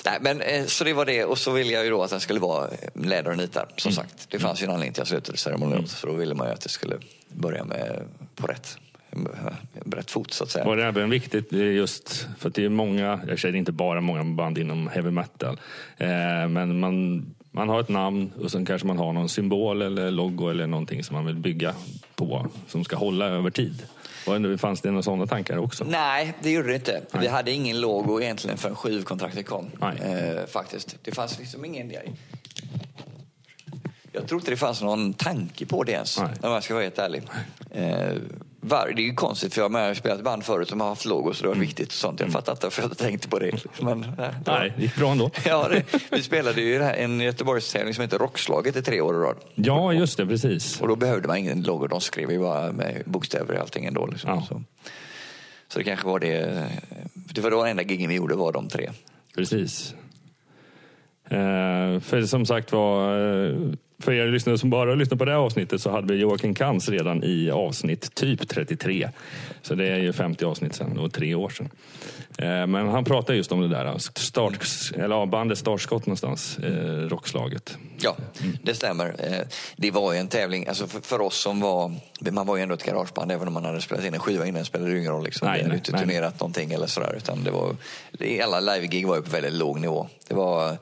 Nej, 0.06 0.18
men, 0.22 0.42
eh, 0.42 0.66
så 0.66 0.84
det 0.84 0.94
var 0.94 1.06
det. 1.06 1.26
Och 1.26 1.38
så 1.38 1.52
ville 1.52 1.74
jag 1.74 1.84
ju 1.84 1.90
då 1.90 2.04
att 2.04 2.10
den 2.10 2.20
skulle 2.20 2.40
vara 2.40 2.68
läder 2.94 3.32
och 3.32 3.38
nitar. 3.38 3.66
Som 3.78 3.92
Mm. 3.92 3.96
sagt, 4.04 4.28
det 4.30 4.40
fanns 4.40 4.62
ju 4.62 4.66
en 4.66 4.72
anledning 4.72 4.94
till 4.94 5.02
att 5.02 5.12
jag 5.12 5.22
slutade 5.22 5.38
ceremoniellt. 5.38 5.90
Så 5.90 6.08
då 6.08 6.14
ville 6.14 6.36
man 6.36 6.48
ju 6.48 6.54
att 6.54 6.62
det 6.62 6.70
skulle 6.70 6.98
börja 7.34 7.64
med 7.64 8.02
på 8.36 8.48
rätt, 8.48 8.78
på 9.12 9.98
rätt 9.98 10.12
fot 10.12 10.34
så 10.34 10.44
att 10.44 10.50
säga. 10.50 10.66
Var 10.66 10.78
det 10.78 10.86
även 10.86 11.10
viktigt 11.10 11.52
just 11.52 12.28
för 12.38 12.50
att 12.50 12.56
det 12.56 12.66
är 12.66 12.70
många, 12.70 13.20
jag 13.28 13.40
säger 13.40 13.56
inte 13.56 13.72
bara 13.72 14.02
många 14.02 14.24
band 14.24 14.58
inom 14.58 14.88
heavy 14.88 15.12
metal, 15.12 15.60
eh, 15.98 16.08
men 16.48 16.80
man, 16.80 17.26
man 17.52 17.70
har 17.70 17.80
ett 17.80 17.90
namn 17.90 18.32
och 18.42 18.52
sen 18.52 18.66
kanske 18.66 18.88
man 18.88 18.98
har 18.98 19.14
någon 19.14 19.30
symbol 19.30 19.82
eller 19.82 20.12
logo 20.12 20.50
eller 20.50 20.68
någonting 20.68 21.04
som 21.04 21.16
man 21.16 21.26
vill 21.26 21.36
bygga 21.36 21.74
på 22.16 22.48
som 22.68 22.84
ska 22.84 22.96
hålla 22.96 23.26
över 23.26 23.50
tid. 23.50 23.84
Fanns 24.58 24.82
det 24.82 24.92
några 24.92 25.04
sådana 25.04 25.28
tankar 25.28 25.58
också? 25.58 25.84
Nej, 25.84 26.34
det 26.42 26.52
gjorde 26.52 26.68
det 26.68 26.76
inte. 26.76 27.02
Vi 27.20 27.28
hade 27.28 27.52
ingen 27.52 27.82
logo 27.82 28.22
egentligen 28.22 28.58
förrän 28.58 28.76
skivkontraktet 28.76 29.46
kom. 29.46 29.66
Nej. 29.82 29.98
Eh, 30.02 30.46
faktiskt. 30.46 30.98
Det 31.04 31.12
fanns 31.12 31.40
liksom 31.40 31.66
ingen... 31.66 31.92
Jag 34.12 34.28
tror 34.28 34.42
inte 34.42 34.52
det 34.52 34.58
fanns 34.58 34.82
någon 34.82 35.14
tanke 35.14 35.66
på 35.66 35.84
det 35.84 35.92
ens, 35.92 36.20
Nej. 36.20 36.30
om 36.42 36.52
jag 36.52 36.64
ska 36.64 36.74
vara 36.74 36.84
helt 36.84 37.00
ärlig. 37.00 37.24
Eh, 37.72 38.14
var, 38.70 38.92
det 38.96 39.02
är 39.02 39.04
ju 39.06 39.14
konstigt, 39.14 39.54
för 39.54 39.62
jag 39.62 39.70
har 39.70 39.94
spelat 39.94 40.24
band 40.24 40.44
förut 40.46 40.70
som 40.70 40.82
har 40.82 40.88
haft 40.90 41.06
logos 41.06 41.38
och 41.38 41.44
det 41.44 41.50
har 41.50 41.56
varit 41.56 41.68
viktigt 41.70 41.88
och 41.88 41.94
sånt. 41.94 42.20
Jag 42.20 42.32
fattar 42.32 42.52
inte 42.54 42.66
varför 42.66 42.82
jag 42.82 42.98
tänkte 42.98 43.28
på 43.30 43.40
det. 43.40 43.52
Men, 43.82 44.04
eh, 44.04 44.10
det 44.18 44.52
var- 44.52 44.60
Nej, 44.60 44.74
det 44.78 44.82
gick 44.84 44.96
bra 44.96 45.12
ändå. 45.12 45.32
Ja, 45.46 45.68
det, 45.70 45.84
vi 46.12 46.22
spelade 46.24 46.62
ju 46.62 46.78
det 46.78 46.84
här- 46.84 46.94
en 46.96 47.20
Göteborgstävling 47.20 47.94
som 47.94 48.02
heter 48.02 48.18
Rockslaget 48.20 48.76
i 48.76 48.82
tre 48.82 49.02
år 49.02 49.16
i 49.16 49.18
rad. 49.18 49.36
Ja, 49.56 49.94
just 49.94 50.18
det, 50.18 50.26
precis. 50.26 50.82
Och 50.82 50.88
då 50.88 50.96
behövde 50.96 51.28
man 51.28 51.38
ingen 51.38 51.62
logo. 51.64 51.88
De 51.88 52.02
skrev 52.02 52.32
ju 52.32 52.40
bara 52.40 52.72
med 52.72 53.04
bokstäver 53.06 53.54
i 53.56 53.58
allting 53.58 53.86
ändå. 53.86 54.06
Liksom. 54.06 54.30
Ja. 54.30 54.46
Så. 54.50 54.62
så 55.68 55.80
det 55.80 55.86
kanske 55.86 56.08
var 56.08 56.20
det. 56.20 56.66
Det 57.14 57.42
var 57.42 57.52
den 57.52 57.68
enda 57.68 57.84
giggen 57.84 58.10
vi 58.10 58.16
gjorde 58.16 58.36
var 58.36 58.52
de 58.52 58.68
tre. 58.70 58.90
Precis. 59.36 59.94
Eh, 61.30 62.00
för 62.00 62.26
som 62.26 62.46
sagt 62.46 62.72
var, 62.72 63.18
eh, 63.50 63.56
för 64.00 64.12
er 64.12 64.28
lyssnare 64.28 64.58
som 64.58 64.70
bara 64.70 64.96
lyssnar 64.96 65.18
på 65.18 65.26
det 65.26 65.32
här 65.32 65.38
avsnittet 65.38 65.82
så 65.82 65.90
hade 65.92 66.14
vi 66.14 66.20
Joakim 66.20 66.56
Kans 66.56 66.90
redan 66.90 67.24
i 67.24 67.52
avsnitt 67.52 68.16
typ 68.16 68.50
33. 68.50 69.10
Så 69.62 69.76
det 69.76 69.88
är 69.88 69.98
ju 69.98 70.14
50 70.14 70.46
avsnitt 70.46 70.76
sedan 70.76 70.98
och 70.98 71.14
tre 71.14 71.36
år 71.36 71.50
sedan. 71.50 71.70
Eh, 72.38 72.68
men 72.68 72.88
han 72.90 73.06
pratar 73.06 73.34
just 73.34 73.52
om 73.52 73.62
det 73.62 73.68
där, 73.68 73.98
start, 73.98 74.58
eller 74.96 75.26
bandets 75.26 75.62
startskott 75.62 76.06
någonstans, 76.06 76.58
eh, 76.60 77.08
rockslaget. 77.10 77.78
Ja, 78.02 78.16
det 78.64 78.76
stämmer. 78.76 79.16
Eh, 79.20 79.48
det 79.76 79.92
var 79.92 80.14
ju 80.14 80.20
en 80.20 80.28
tävling, 80.28 80.68
alltså 80.68 80.88
för 80.88 81.22
oss 81.22 81.38
som 81.38 81.60
var, 81.60 81.92
man 82.32 82.48
var 82.48 82.58
ju 82.58 82.64
ändå 82.64 82.76
ett 82.76 82.84
garageband 82.84 83.32
även 83.32 83.48
om 83.48 83.54
man 83.54 83.66
hade 83.66 83.82
spelat 83.82 84.06
in 84.06 84.14
en 84.14 84.20
skiva 84.20 84.46
innan 84.46 84.66
spelade 84.66 84.92
det 84.92 85.00
ingen 85.00 85.12
roll. 85.12 85.24
Liksom. 85.24 85.48
Nej, 85.48 85.58
vi 85.58 85.64
hade 85.64 85.76
inte 85.76 85.92
turnerat 85.92 86.40
någonting 86.40 86.72
eller 86.72 86.88
sådär. 86.88 87.14
Utan 87.18 87.44
det 87.44 87.52
var, 87.52 87.76
alla 88.44 88.60
live-gig 88.60 89.08
var 89.08 89.16
ju 89.16 89.22
på 89.22 89.30
väldigt 89.30 89.54
låg 89.54 89.80
nivå. 89.80 90.08
Det 90.28 90.34
var 90.34 90.78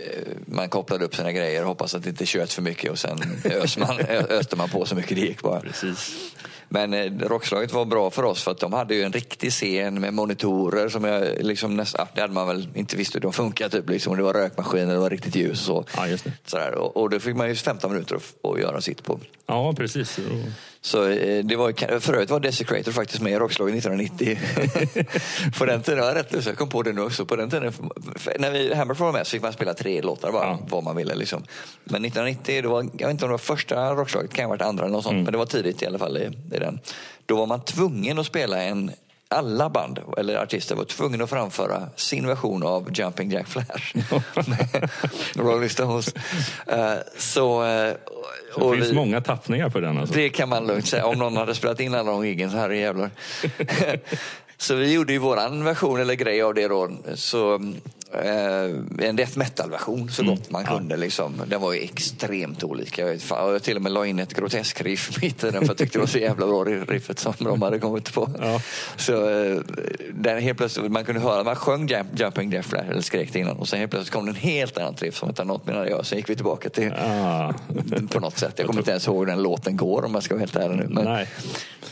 Eh, 0.00 0.32
man 0.46 0.68
kopplade 0.68 1.04
upp 1.04 1.14
sina 1.14 1.32
grejer 1.32 1.62
och 1.62 1.68
hoppas 1.68 1.94
att 1.94 2.02
det 2.02 2.10
inte 2.10 2.26
tjöt 2.26 2.52
för 2.52 2.62
mycket 2.62 2.90
och 2.90 2.98
sen 2.98 3.18
öste 3.44 3.80
man, 3.80 4.00
öste 4.28 4.56
man 4.56 4.68
på 4.68 4.86
så 4.86 4.94
mycket 4.94 5.16
det 5.16 5.20
gick 5.22 5.42
bara. 5.42 5.60
Precis. 5.60 6.32
Men 6.68 6.94
eh, 6.94 7.12
rockslaget 7.20 7.72
var 7.72 7.84
bra 7.84 8.10
för 8.10 8.22
oss 8.22 8.42
för 8.42 8.50
att 8.50 8.58
de 8.58 8.72
hade 8.72 8.94
ju 8.94 9.02
en 9.02 9.12
riktig 9.12 9.52
scen 9.52 10.00
med 10.00 10.14
monitorer 10.14 10.88
som 10.88 11.04
jag 11.04 11.24
liksom 11.40 11.76
nästan, 11.76 12.06
det 12.14 12.20
hade 12.20 12.32
man 12.32 12.46
väl 12.46 12.68
inte 12.74 12.96
visst 12.96 13.14
hur 13.14 13.20
de 13.20 13.32
funkar 13.32 13.68
typ 13.68 13.90
liksom. 13.90 14.16
Det 14.16 14.22
var 14.22 14.34
rökmaskiner, 14.34 14.92
det 14.94 15.00
var 15.00 15.10
riktigt 15.10 15.36
ljus 15.36 15.68
och 15.68 15.90
så. 15.90 16.00
Ja, 16.00 16.08
just 16.08 16.24
det. 16.24 16.32
Sådär. 16.46 16.74
Och, 16.74 16.96
och 16.96 17.10
då 17.10 17.20
fick 17.20 17.36
man 17.36 17.48
ju 17.48 17.54
15 17.54 17.92
minuter 17.92 18.16
att, 18.16 18.50
att 18.50 18.60
göra 18.60 18.80
sitt 18.80 19.04
på. 19.04 19.20
Ja, 19.46 19.74
precis. 19.76 20.18
Så 20.80 21.08
eh, 21.08 21.44
det 21.44 21.56
var, 21.56 22.00
för 22.00 22.14
övrigt 22.14 22.30
var 22.30 22.40
Desecrator 22.40 22.92
faktiskt 22.92 23.22
med 23.22 23.32
i 23.32 23.36
Rockslaget 23.36 23.86
1990. 23.86 24.38
på 25.58 25.64
den 25.64 25.82
tiden, 25.82 26.04
jag 26.04 26.16
rätt 26.16 26.46
jag 26.46 26.56
kom 26.56 26.68
på 26.68 26.82
det 26.82 26.92
nu 26.92 27.00
också. 27.00 27.26
På 27.26 27.36
den 27.36 27.50
tiden, 27.50 27.72
när 28.38 28.50
vi 28.50 28.74
Hammerfall 28.74 29.04
var 29.04 29.12
med 29.12 29.26
så 29.26 29.30
fick 29.30 29.42
man 29.42 29.52
spela 29.52 29.74
tre 29.74 30.02
låtar 30.02 30.32
bara, 30.32 30.44
ja. 30.44 30.58
vad 30.68 30.84
man 30.84 30.96
ville. 30.96 31.14
Liksom. 31.14 31.42
Men 31.84 32.04
1990, 32.04 32.62
det 32.62 32.68
var, 32.68 32.82
jag 32.82 33.06
vet 33.06 33.10
inte 33.10 33.24
om 33.24 33.28
det 33.28 33.32
var 33.32 33.38
första 33.38 33.94
Rockslaget, 33.94 34.32
kan 34.32 34.44
ha 34.44 34.50
varit 34.50 34.62
andra 34.62 34.84
eller 34.84 34.92
något 34.92 35.04
sånt, 35.04 35.12
mm. 35.12 35.24
men 35.24 35.32
det 35.32 35.38
var 35.38 35.46
tidigt 35.46 35.82
i 35.82 35.86
alla 35.86 35.98
fall 35.98 36.16
i, 36.16 36.30
i 36.56 36.58
den. 36.58 36.80
Då 37.26 37.36
var 37.36 37.46
man 37.46 37.60
tvungen 37.60 38.18
att 38.18 38.26
spela 38.26 38.62
en 38.62 38.90
alla 39.28 39.70
band 39.70 39.98
eller 40.18 40.36
artister 40.36 40.74
var 40.74 40.84
tvungna 40.84 41.24
att 41.24 41.30
framföra 41.30 41.88
sin 41.96 42.26
version 42.26 42.62
av 42.62 42.90
Jumping 42.92 43.30
Jack 43.30 43.48
Flash. 43.48 43.96
Rolling 45.34 45.68
Stones. 45.68 46.14
Uh, 46.72 46.94
så, 47.18 47.62
uh, 47.62 47.68
det 47.68 48.76
finns 48.76 48.90
vi, 48.90 48.94
många 48.94 49.20
tappningar 49.20 49.68
på 49.68 49.80
den. 49.80 49.98
Alltså. 49.98 50.14
Det 50.14 50.28
kan 50.28 50.48
man 50.48 50.66
lugnt 50.66 50.86
säga. 50.86 51.06
Om 51.06 51.18
någon 51.18 51.36
hade 51.36 51.54
spelat 51.54 51.80
in 51.80 51.94
alla 51.94 52.10
de 52.10 52.26
giggen 52.26 52.50
så 52.50 52.56
herrejävlar. 52.56 53.10
så 54.56 54.74
vi 54.74 54.92
gjorde 54.92 55.12
ju 55.12 55.18
våran 55.18 55.64
version 55.64 56.00
eller 56.00 56.14
grej 56.14 56.42
av 56.42 56.54
det 56.54 56.68
då. 56.68 56.90
Så 57.14 57.72
en 58.98 59.16
death 59.16 59.38
metal-version 59.38 60.10
så 60.10 60.22
gott 60.22 60.48
mm. 60.48 60.48
man 60.48 60.64
kunde. 60.64 60.94
Ja. 60.94 61.00
Liksom. 61.00 61.42
Den 61.46 61.60
var 61.60 61.72
ju 61.72 61.80
extremt 61.80 62.64
olika. 62.64 63.16
Jag, 63.30 63.62
till 63.62 63.76
och 63.76 63.82
med 63.82 63.92
la 63.92 64.06
in 64.06 64.18
ett 64.18 64.34
grotesk 64.34 64.80
riff 64.80 65.18
mitt 65.22 65.44
i 65.44 65.50
den 65.50 65.60
för 65.60 65.68
jag 65.68 65.76
tyckte 65.76 65.98
det 65.98 66.00
var 66.00 66.06
så 66.06 66.18
jävla 66.18 66.46
bra 66.46 66.64
riffet 66.64 67.18
som 67.18 67.32
de 67.38 67.62
hade 67.62 67.78
kommit 67.78 68.12
på. 68.12 68.30
Ja. 68.40 68.60
Så 68.96 69.28
eh, 69.28 69.60
den 70.14 70.42
helt 70.42 70.58
plötsligt, 70.58 70.92
man 70.92 71.04
kunde 71.04 71.20
höra, 71.20 71.44
man 71.44 71.56
sjöng 71.56 71.86
jump, 71.86 72.20
Jumping 72.20 72.50
Death 72.50 72.68
Flash, 72.68 72.90
eller 72.90 73.00
skrek 73.00 73.32
det 73.32 73.38
innan 73.38 73.56
och 73.56 73.68
sen 73.68 73.78
helt 73.78 73.90
plötsligt 73.90 74.12
kom 74.12 74.26
det 74.26 74.30
en 74.30 74.36
helt 74.36 74.78
annan 74.78 74.94
riff 74.98 75.16
som 75.16 75.28
inte 75.28 75.44
något 75.44 75.66
menade 75.66 75.90
jag. 75.90 76.06
Sen 76.06 76.18
gick 76.18 76.30
vi 76.30 76.34
tillbaka 76.34 76.68
till, 76.68 76.92
ah. 76.92 77.52
på 78.10 78.20
något 78.20 78.38
sätt. 78.38 78.54
Jag 78.56 78.66
kommer 78.66 78.80
inte 78.80 78.90
ens 78.90 79.06
ihåg 79.06 79.18
hur 79.18 79.26
den 79.26 79.42
låten 79.42 79.76
går 79.76 80.04
om 80.04 80.14
jag 80.14 80.22
ska 80.22 80.34
vara 80.34 80.40
helt 80.40 80.56
ärlig 80.56 80.76
nu. 80.76 80.86
Men, 80.88 81.04
Nej. 81.04 81.28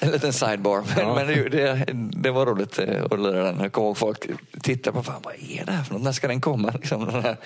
En 0.01 0.11
liten 0.11 0.33
sidebar. 0.33 0.83
Ja. 0.99 1.15
Men 1.15 1.27
det, 1.27 1.49
det, 1.49 1.87
det, 2.13 2.31
var 2.31 2.47
roligt 2.47 2.79
eh, 2.79 3.05
att 3.11 3.21
lira 3.21 3.45
den. 3.45 3.61
Jag 3.61 3.73
kommer 3.73 3.89
ihåg 3.89 3.97
folk 3.97 4.27
tittade 4.63 4.97
på, 4.97 5.03
fan 5.03 5.21
vad 5.23 5.35
är 5.35 5.65
det 5.67 5.73
här 5.73 5.85
för 5.85 5.95
något? 5.95 6.03
Ska 6.15 6.29
den 6.29 6.41
komma? 6.41 6.73
Liksom, 6.75 7.07
den 7.07 7.23
här. 7.23 7.37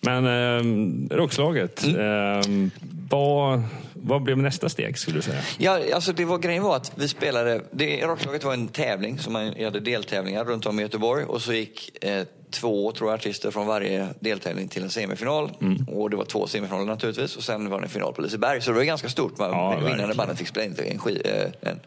Men 0.00 0.26
eh, 0.26 1.16
rockslaget, 1.16 1.84
mm. 1.84 2.64
eh, 2.64 2.70
vad, 3.10 3.62
vad 3.94 4.22
blev 4.22 4.38
nästa 4.38 4.68
steg 4.68 4.98
skulle 4.98 5.18
du 5.18 5.22
säga? 5.22 5.40
Ja, 5.58 5.80
alltså 5.94 6.12
det 6.12 6.24
var, 6.24 6.38
grejen 6.38 6.62
var 6.62 6.76
att 6.76 6.92
vi 6.94 7.08
spelade, 7.08 7.60
det, 7.70 8.06
rockslaget 8.06 8.44
var 8.44 8.52
en 8.52 8.68
tävling, 8.68 9.18
som 9.18 9.32
man 9.32 9.54
hade 9.64 9.80
deltävlingar 9.80 10.44
runt 10.44 10.66
om 10.66 10.78
i 10.78 10.82
Göteborg 10.82 11.24
och 11.24 11.42
så 11.42 11.52
gick 11.52 12.04
eh, 12.04 12.24
två 12.50 12.92
tror 12.92 13.10
jag, 13.10 13.18
artister 13.18 13.50
från 13.50 13.66
varje 13.66 14.08
deltävling 14.20 14.68
till 14.68 14.82
en 14.82 14.90
semifinal. 14.90 15.50
Mm. 15.60 15.88
Och 15.88 16.10
det 16.10 16.16
var 16.16 16.24
två 16.24 16.46
semifinaler 16.46 16.86
naturligtvis 16.86 17.36
och 17.36 17.42
sen 17.42 17.70
var 17.70 17.78
det 17.78 17.84
en 17.84 17.90
final 17.90 18.12
på 18.12 18.22
Liseberg. 18.22 18.60
Så 18.60 18.70
det 18.70 18.76
var 18.76 18.84
ganska 18.84 19.08
stort. 19.08 19.38
Man, 19.38 19.50
ja, 19.50 19.78
vinnande 19.78 20.14
bandet 20.14 20.38
fick 20.38 20.48
spela 20.48 20.66
in 20.66 20.76
en, 20.78 21.16
eh, 21.24 21.50
en 21.60 21.80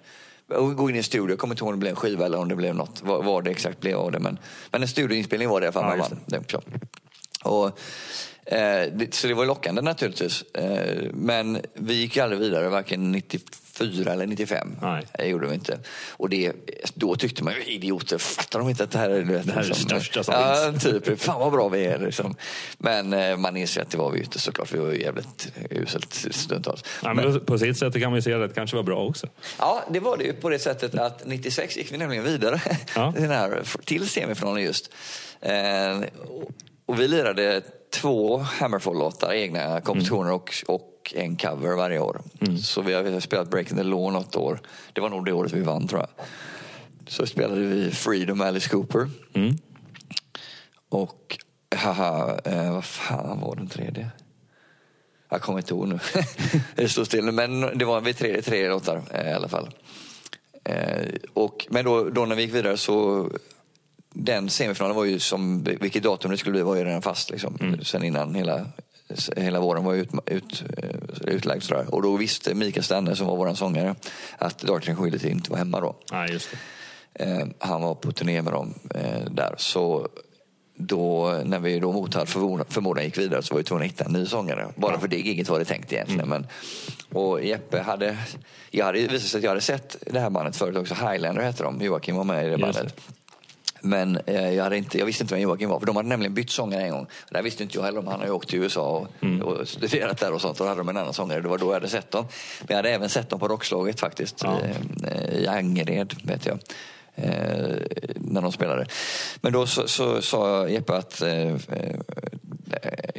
gå 0.48 0.90
in 0.90 0.96
i 0.96 0.98
en 0.98 1.04
studio. 1.04 1.30
Jag 1.30 1.40
kommer 1.40 1.54
inte 1.54 1.64
ihåg 1.64 1.74
om 1.74 1.80
det 1.80 1.80
blev 1.80 1.90
en 1.90 1.96
skiva 1.96 2.26
eller 2.26 2.38
om 2.38 2.50
det 2.50 2.56
blev 2.56 2.76
något. 2.76 3.02
Vad, 3.04 3.26
vad 3.26 3.44
det 3.44 3.52
exakt 3.52 3.80
blev 3.80 3.98
av 3.98 4.12
det. 4.12 4.20
Men, 4.20 4.40
men 4.72 4.82
en 4.82 4.88
studioinspelning 4.88 5.50
var 5.50 5.62
det 5.62 5.66
i 5.66 5.68
alla 5.68 5.98
fall. 5.98 6.18
Ja, 6.26 6.38
det. 6.48 6.60
Och, 7.44 7.68
eh, 8.54 8.92
det, 8.94 9.14
så 9.14 9.28
det 9.28 9.34
var 9.34 9.46
lockande 9.46 9.82
naturligtvis. 9.82 10.42
Eh, 10.42 11.04
men 11.14 11.62
vi 11.74 11.94
gick 11.94 12.18
aldrig 12.18 12.40
vidare, 12.40 12.70
varken 12.70 13.12
94 13.12 13.42
eller 13.82 14.28
95. 14.28 14.76
Nej. 14.82 15.06
Det 15.18 15.28
gjorde 15.28 15.48
vi 15.48 15.54
inte. 15.54 15.80
Och 16.12 16.30
det, 16.30 16.54
då 16.94 17.16
tyckte 17.16 17.44
man 17.44 17.54
ju, 17.54 17.74
idioter, 17.74 18.18
fattar 18.18 18.60
de 18.60 18.70
inte 18.70 18.84
att 18.84 18.92
det 18.92 19.00
här 19.00 19.10
är 19.10 19.22
det, 19.22 19.34
här 19.34 19.40
är 19.40 19.62
det 19.62 19.68
liksom, 19.68 19.76
största 19.76 20.24
som 20.24 20.34
ja, 20.34 20.72
finns? 20.72 20.84
Typ, 20.84 21.22
fan 21.22 21.40
vad 21.40 21.52
bra 21.52 21.70
vi 21.70 21.86
är. 21.86 22.00
Liksom. 22.00 22.36
Men 22.78 23.14
eh, 23.14 23.38
man 23.38 23.58
inser 23.58 23.82
att 23.82 23.92
det 23.92 23.98
var 23.98 24.12
vi 24.12 24.20
inte 24.20 24.40
såklart. 24.40 24.74
Vi 24.74 24.78
var 24.78 24.92
ju 24.92 25.02
jävligt 25.02 25.52
uselt 25.70 26.14
stundtals. 26.32 26.84
Ja, 27.04 27.14
men, 27.14 27.32
men 27.32 27.46
på 27.46 27.60
sitt 27.60 27.78
sätt 27.78 27.94
kan 27.94 28.02
man 28.02 28.16
ju 28.16 28.22
se 28.22 28.34
att 28.34 28.50
det 28.50 28.56
kanske 28.56 28.76
var 28.76 28.84
bra 28.84 29.06
också. 29.06 29.28
Ja, 29.60 29.84
det 29.90 30.00
var 30.00 30.18
det 30.18 30.24
ju 30.24 30.34
på 30.34 30.50
det 30.50 30.60
sättet 30.60 30.96
att 30.96 31.26
96 31.26 31.78
gick 31.78 31.92
vi 31.92 31.98
nämligen 31.98 32.24
vidare 32.24 32.62
ja. 32.96 33.14
den 33.18 33.30
här, 33.30 33.62
till 33.86 34.10
semifinalen 34.10 34.64
just. 34.64 34.92
Eh, 35.42 36.02
och 36.86 37.00
vi 37.00 37.08
lirade 37.08 37.62
två 37.94 38.38
Hammerfall-låtar, 38.38 39.34
egna 39.34 39.82
kompositioner 39.82 40.30
mm. 40.30 40.36
och, 40.36 40.54
och 41.04 41.16
en 41.16 41.36
cover 41.36 41.76
varje 41.76 42.00
år. 42.00 42.22
Mm. 42.40 42.58
Så 42.58 42.82
vi 42.82 42.94
har 42.94 43.20
spelat 43.20 43.50
Breaking 43.50 43.78
the 43.78 43.84
Law 43.84 44.14
något 44.14 44.36
år. 44.36 44.60
Det 44.94 45.02
var 45.02 45.10
nog 45.10 45.26
det 45.26 45.34
året 45.34 45.52
vi 45.52 45.62
vann 45.62 45.88
tror 45.88 46.02
jag. 46.02 46.26
Så 47.08 47.26
spelade 47.26 47.62
vi 47.62 47.92
Freedom 47.92 48.42
Alice 48.42 48.70
Cooper. 48.70 49.10
Mm. 49.34 49.58
Och, 50.90 51.38
haha, 51.76 52.40
eh, 52.46 52.74
vad 52.74 52.86
fan 52.86 53.42
var 53.42 53.56
den 53.56 53.68
tredje? 53.68 54.10
Jag 55.30 55.42
kommer 55.42 55.60
inte 55.60 55.74
ihåg 55.74 55.88
nu. 55.88 56.00
det 56.76 56.90
står 56.90 57.04
still. 57.04 57.32
Men 57.32 57.78
det 57.78 57.86
var 57.86 58.02
vi 58.02 58.14
tre, 58.14 58.42
tre 58.42 58.70
låtar 58.70 59.02
eh, 59.12 59.32
i 59.32 59.34
alla 59.34 59.48
fall. 59.48 59.70
Eh, 60.64 61.08
och, 61.34 61.68
men 61.70 61.86
då, 61.86 62.10
då 62.10 62.26
när 62.26 62.36
vi 62.36 62.42
gick 62.42 62.54
vidare 62.54 62.78
så 62.78 63.30
den 64.14 64.50
semifinalen 64.50 64.96
var 64.96 65.06
ju 65.06 65.20
som, 65.20 65.64
vilket 65.64 66.04
datum 66.04 66.32
det 66.32 66.38
skulle 66.38 66.52
bli 66.52 66.62
var 66.62 66.76
ju 66.76 66.84
redan 66.84 67.02
fast 67.02 67.30
liksom. 67.30 67.58
Mm. 67.62 67.84
Sen 67.84 68.04
innan 68.04 68.36
hela, 68.36 68.66
hela 69.38 69.60
våren 69.60 69.84
var 69.84 69.94
ut, 69.94 70.10
ut, 70.26 70.64
eh, 70.78 71.34
utlagd. 71.34 71.72
Och 71.88 72.02
då 72.02 72.18
visste 72.18 72.54
Mikael 72.54 72.84
Stanne 72.84 73.16
som 73.16 73.28
var 73.28 73.36
vår 73.36 73.54
sångare 73.54 73.96
att 74.38 74.60
Dark 74.60 74.84
Tranquility 74.84 75.30
inte 75.30 75.52
var 75.52 75.58
hemma 75.58 75.80
då. 75.80 75.96
Ah, 76.12 76.28
just 76.28 76.50
eh, 77.14 77.46
han 77.60 77.82
var 77.82 77.96
på 77.96 78.12
turné 78.12 78.42
med 78.42 78.54
dem 78.54 78.74
eh, 78.96 79.32
där. 79.32 79.56
Så 79.58 80.08
då, 80.76 81.42
när 81.46 81.60
vi 81.60 81.80
då 81.80 81.92
mot 81.92 82.16
all 82.16 82.28
förmodan 82.28 83.04
gick 83.04 83.18
vidare 83.18 83.44
så 83.44 83.54
var 83.54 83.60
vi 83.60 83.64
tvungna 83.64 83.86
att 83.86 83.92
hitta 83.92 84.06
en 84.06 84.12
ny 84.12 84.26
sångare. 84.26 84.68
Bara 84.76 84.94
ja. 84.94 85.00
för 85.00 85.08
det 85.08 85.20
giget 85.20 85.50
var 85.50 85.60
det 85.60 85.66
tänkt 85.66 85.94
egentligen. 85.94 86.26
Mm. 86.26 86.30
Men, 86.30 86.48
och 87.22 87.44
Jeppe 87.44 87.82
hade, 87.82 88.18
jag 88.72 88.86
hade 88.86 89.00
visat 89.00 89.30
sig 89.30 89.38
att 89.38 89.44
jag 89.44 89.52
hade 89.52 89.62
sett 89.62 89.98
det 90.12 90.20
här 90.20 90.30
bandet 90.30 90.56
förut 90.56 90.78
också. 90.78 90.94
Highlander 90.94 91.42
hette 91.42 91.64
de. 91.64 91.82
Joakim 91.82 92.16
var 92.16 92.24
med 92.24 92.48
i 92.48 92.50
det 92.50 92.58
bandet. 92.58 92.96
Men 93.86 94.20
eh, 94.26 94.54
jag, 94.54 94.64
hade 94.64 94.78
inte, 94.78 94.98
jag 94.98 95.06
visste 95.06 95.24
inte 95.24 95.34
vem 95.34 95.42
Joakim 95.42 95.70
var, 95.70 95.80
för 95.80 95.88
de 95.88 95.96
hade 95.96 96.10
nämligen 96.10 96.34
bytt 96.34 96.50
sångare 96.50 96.82
en 96.82 96.92
gång. 96.92 97.08
Det 97.30 97.42
visste 97.42 97.64
inte 97.64 97.78
jag 97.78 97.84
heller 97.84 98.00
om. 98.00 98.08
Han 98.08 98.20
hade 98.20 98.32
åkt 98.32 98.50
till 98.50 98.60
USA 98.60 98.98
och, 98.98 99.24
mm. 99.24 99.42
och 99.42 99.68
studerat 99.68 100.20
där 100.20 100.34
och 100.34 100.42
sånt. 100.42 100.60
Och 100.60 100.66
då 100.66 100.70
hade 100.70 100.82
de 100.82 100.90
en 100.90 100.98
annan 100.98 101.14
sångare. 101.14 101.42
Det 101.42 101.48
var 101.48 101.58
då 101.58 101.66
jag 101.66 101.74
hade 101.74 101.90
sett 101.90 102.12
dem. 102.12 102.26
Men 102.60 102.68
jag 102.68 102.76
hade 102.76 102.90
även 102.90 103.10
sett 103.10 103.30
dem 103.30 103.40
på 103.40 103.48
Rockslaget 103.48 104.00
faktiskt. 104.00 104.44
Ja. 104.44 104.60
I, 105.32 105.44
I 105.44 105.48
Angered, 105.48 106.14
vet 106.24 106.46
jag. 106.46 106.60
Eh, 107.16 107.78
när 108.16 108.42
de 108.42 108.52
spelade. 108.52 108.86
Men 109.42 109.54
då 109.54 109.66
så, 109.66 109.88
så 109.88 110.22
sa 110.22 110.68
Jeppe 110.68 110.94
att 110.94 111.22
eh, 111.22 111.52
eh, 111.52 112.00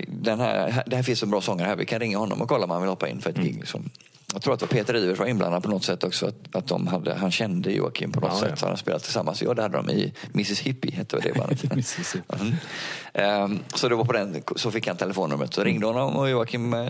den 0.09 0.41
här, 0.41 0.83
det 0.87 0.97
här 0.97 1.03
finns 1.03 1.23
en 1.23 1.31
bra 1.31 1.41
sångare 1.41 1.69
här. 1.69 1.77
Vi 1.77 1.87
kan 1.87 2.01
ringa 2.01 2.19
honom 2.19 2.43
och 2.43 2.49
kolla 2.49 2.65
om 2.65 2.71
han 2.71 2.81
vill 2.81 2.91
hoppa 2.91 3.09
in 3.09 3.21
för 3.21 3.31
ett 3.31 3.37
mm. 3.37 3.49
gig. 3.49 3.59
Liksom. 3.61 3.91
Jag 4.35 4.43
tror 4.43 4.55
att 4.55 4.61
det 4.61 4.67
var 4.67 4.71
Peter 4.71 4.97
Ivers 4.97 5.19
var 5.19 5.27
inblandad 5.27 5.63
på 5.63 5.69
något 5.69 5.85
sätt 5.85 6.05
också. 6.05 6.27
Att, 6.27 6.57
att 6.57 6.67
de 6.67 6.87
hade, 6.87 7.15
han 7.15 7.31
kände 7.31 7.73
Joakim 7.73 8.13
på 8.13 8.21
något 8.21 8.31
ja, 8.33 8.41
sätt. 8.41 8.49
Ja. 8.51 8.57
Så 8.57 8.67
han 8.67 8.77
spelat 8.77 9.03
tillsammans. 9.03 9.43
Ja, 9.43 9.55
det 9.55 9.63
hade 9.63 9.77
de 9.77 9.91
i 9.91 10.13
Mississippi, 10.33 10.91
hette 10.91 11.21
det 11.21 11.33
bandet. 11.33 11.65
mm. 13.15 13.45
um, 13.45 13.59
så 13.75 13.89
det 13.89 13.95
var 13.95 14.05
på 14.05 14.13
den, 14.13 14.43
så 14.57 14.71
fick 14.71 14.87
han 14.87 14.97
telefonnumret. 14.97 15.55
Så 15.55 15.65
ringde 15.65 15.87
honom 15.87 16.17
och 16.17 16.31
Joakim 16.31 16.75
eh, 16.75 16.89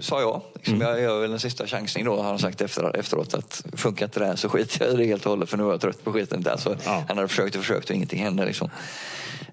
sa 0.00 0.20
ja. 0.20 0.42
Liksom, 0.54 0.74
mm. 0.74 0.88
Jag 0.88 1.00
gör 1.00 1.20
väl 1.20 1.32
en 1.32 1.40
sista 1.40 1.66
chansning 1.66 2.04
då. 2.04 2.16
Han 2.16 2.30
har 2.30 2.38
sagt 2.38 2.60
efter, 2.60 2.96
efteråt 2.96 3.34
att 3.34 3.66
funkar 3.72 4.06
inte 4.06 4.20
det 4.20 4.26
här 4.26 4.36
så 4.36 4.48
skiter 4.48 4.84
jag 4.84 4.94
i 4.94 4.96
det 4.96 5.04
helt 5.04 5.26
och 5.26 5.30
hållet. 5.30 5.48
För 5.48 5.56
nu 5.56 5.64
är 5.64 5.70
jag 5.70 5.80
trött 5.80 6.04
på 6.04 6.12
skiten. 6.12 6.42
Där. 6.42 6.56
Så 6.56 6.76
ja. 6.84 7.04
Han 7.08 7.16
hade 7.16 7.28
försökt 7.28 7.56
och 7.56 7.60
försökt 7.60 7.90
och 7.90 7.96
ingenting 7.96 8.22
hände. 8.22 8.44
Liksom. 8.44 8.70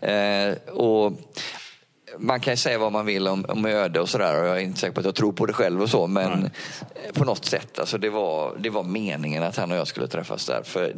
Uh, 0.03 0.73
och 0.77 1.13
man 2.17 2.39
kan 2.39 2.53
ju 2.53 2.57
säga 2.57 2.77
vad 2.77 2.91
man 2.91 3.05
vill 3.05 3.27
om, 3.27 3.45
om 3.47 3.65
öde 3.65 3.99
och 3.99 4.09
sådär 4.09 4.41
och 4.41 4.47
jag 4.47 4.57
är 4.57 4.61
inte 4.61 4.79
säker 4.79 4.93
på 4.93 4.99
att 4.99 5.05
jag 5.05 5.15
tror 5.15 5.31
på 5.31 5.45
det 5.45 5.53
själv 5.53 5.81
och 5.81 5.89
så 5.89 6.07
men 6.07 6.39
Nej. 6.39 6.51
på 7.13 7.25
något 7.25 7.45
sätt, 7.45 7.79
alltså 7.79 7.97
det 7.97 8.09
var, 8.09 8.57
det 8.59 8.69
var 8.69 8.83
meningen 8.83 9.43
att 9.43 9.57
han 9.57 9.71
och 9.71 9.77
jag 9.77 9.87
skulle 9.87 10.07
träffas 10.07 10.45
där. 10.45 10.63
För 10.63 10.93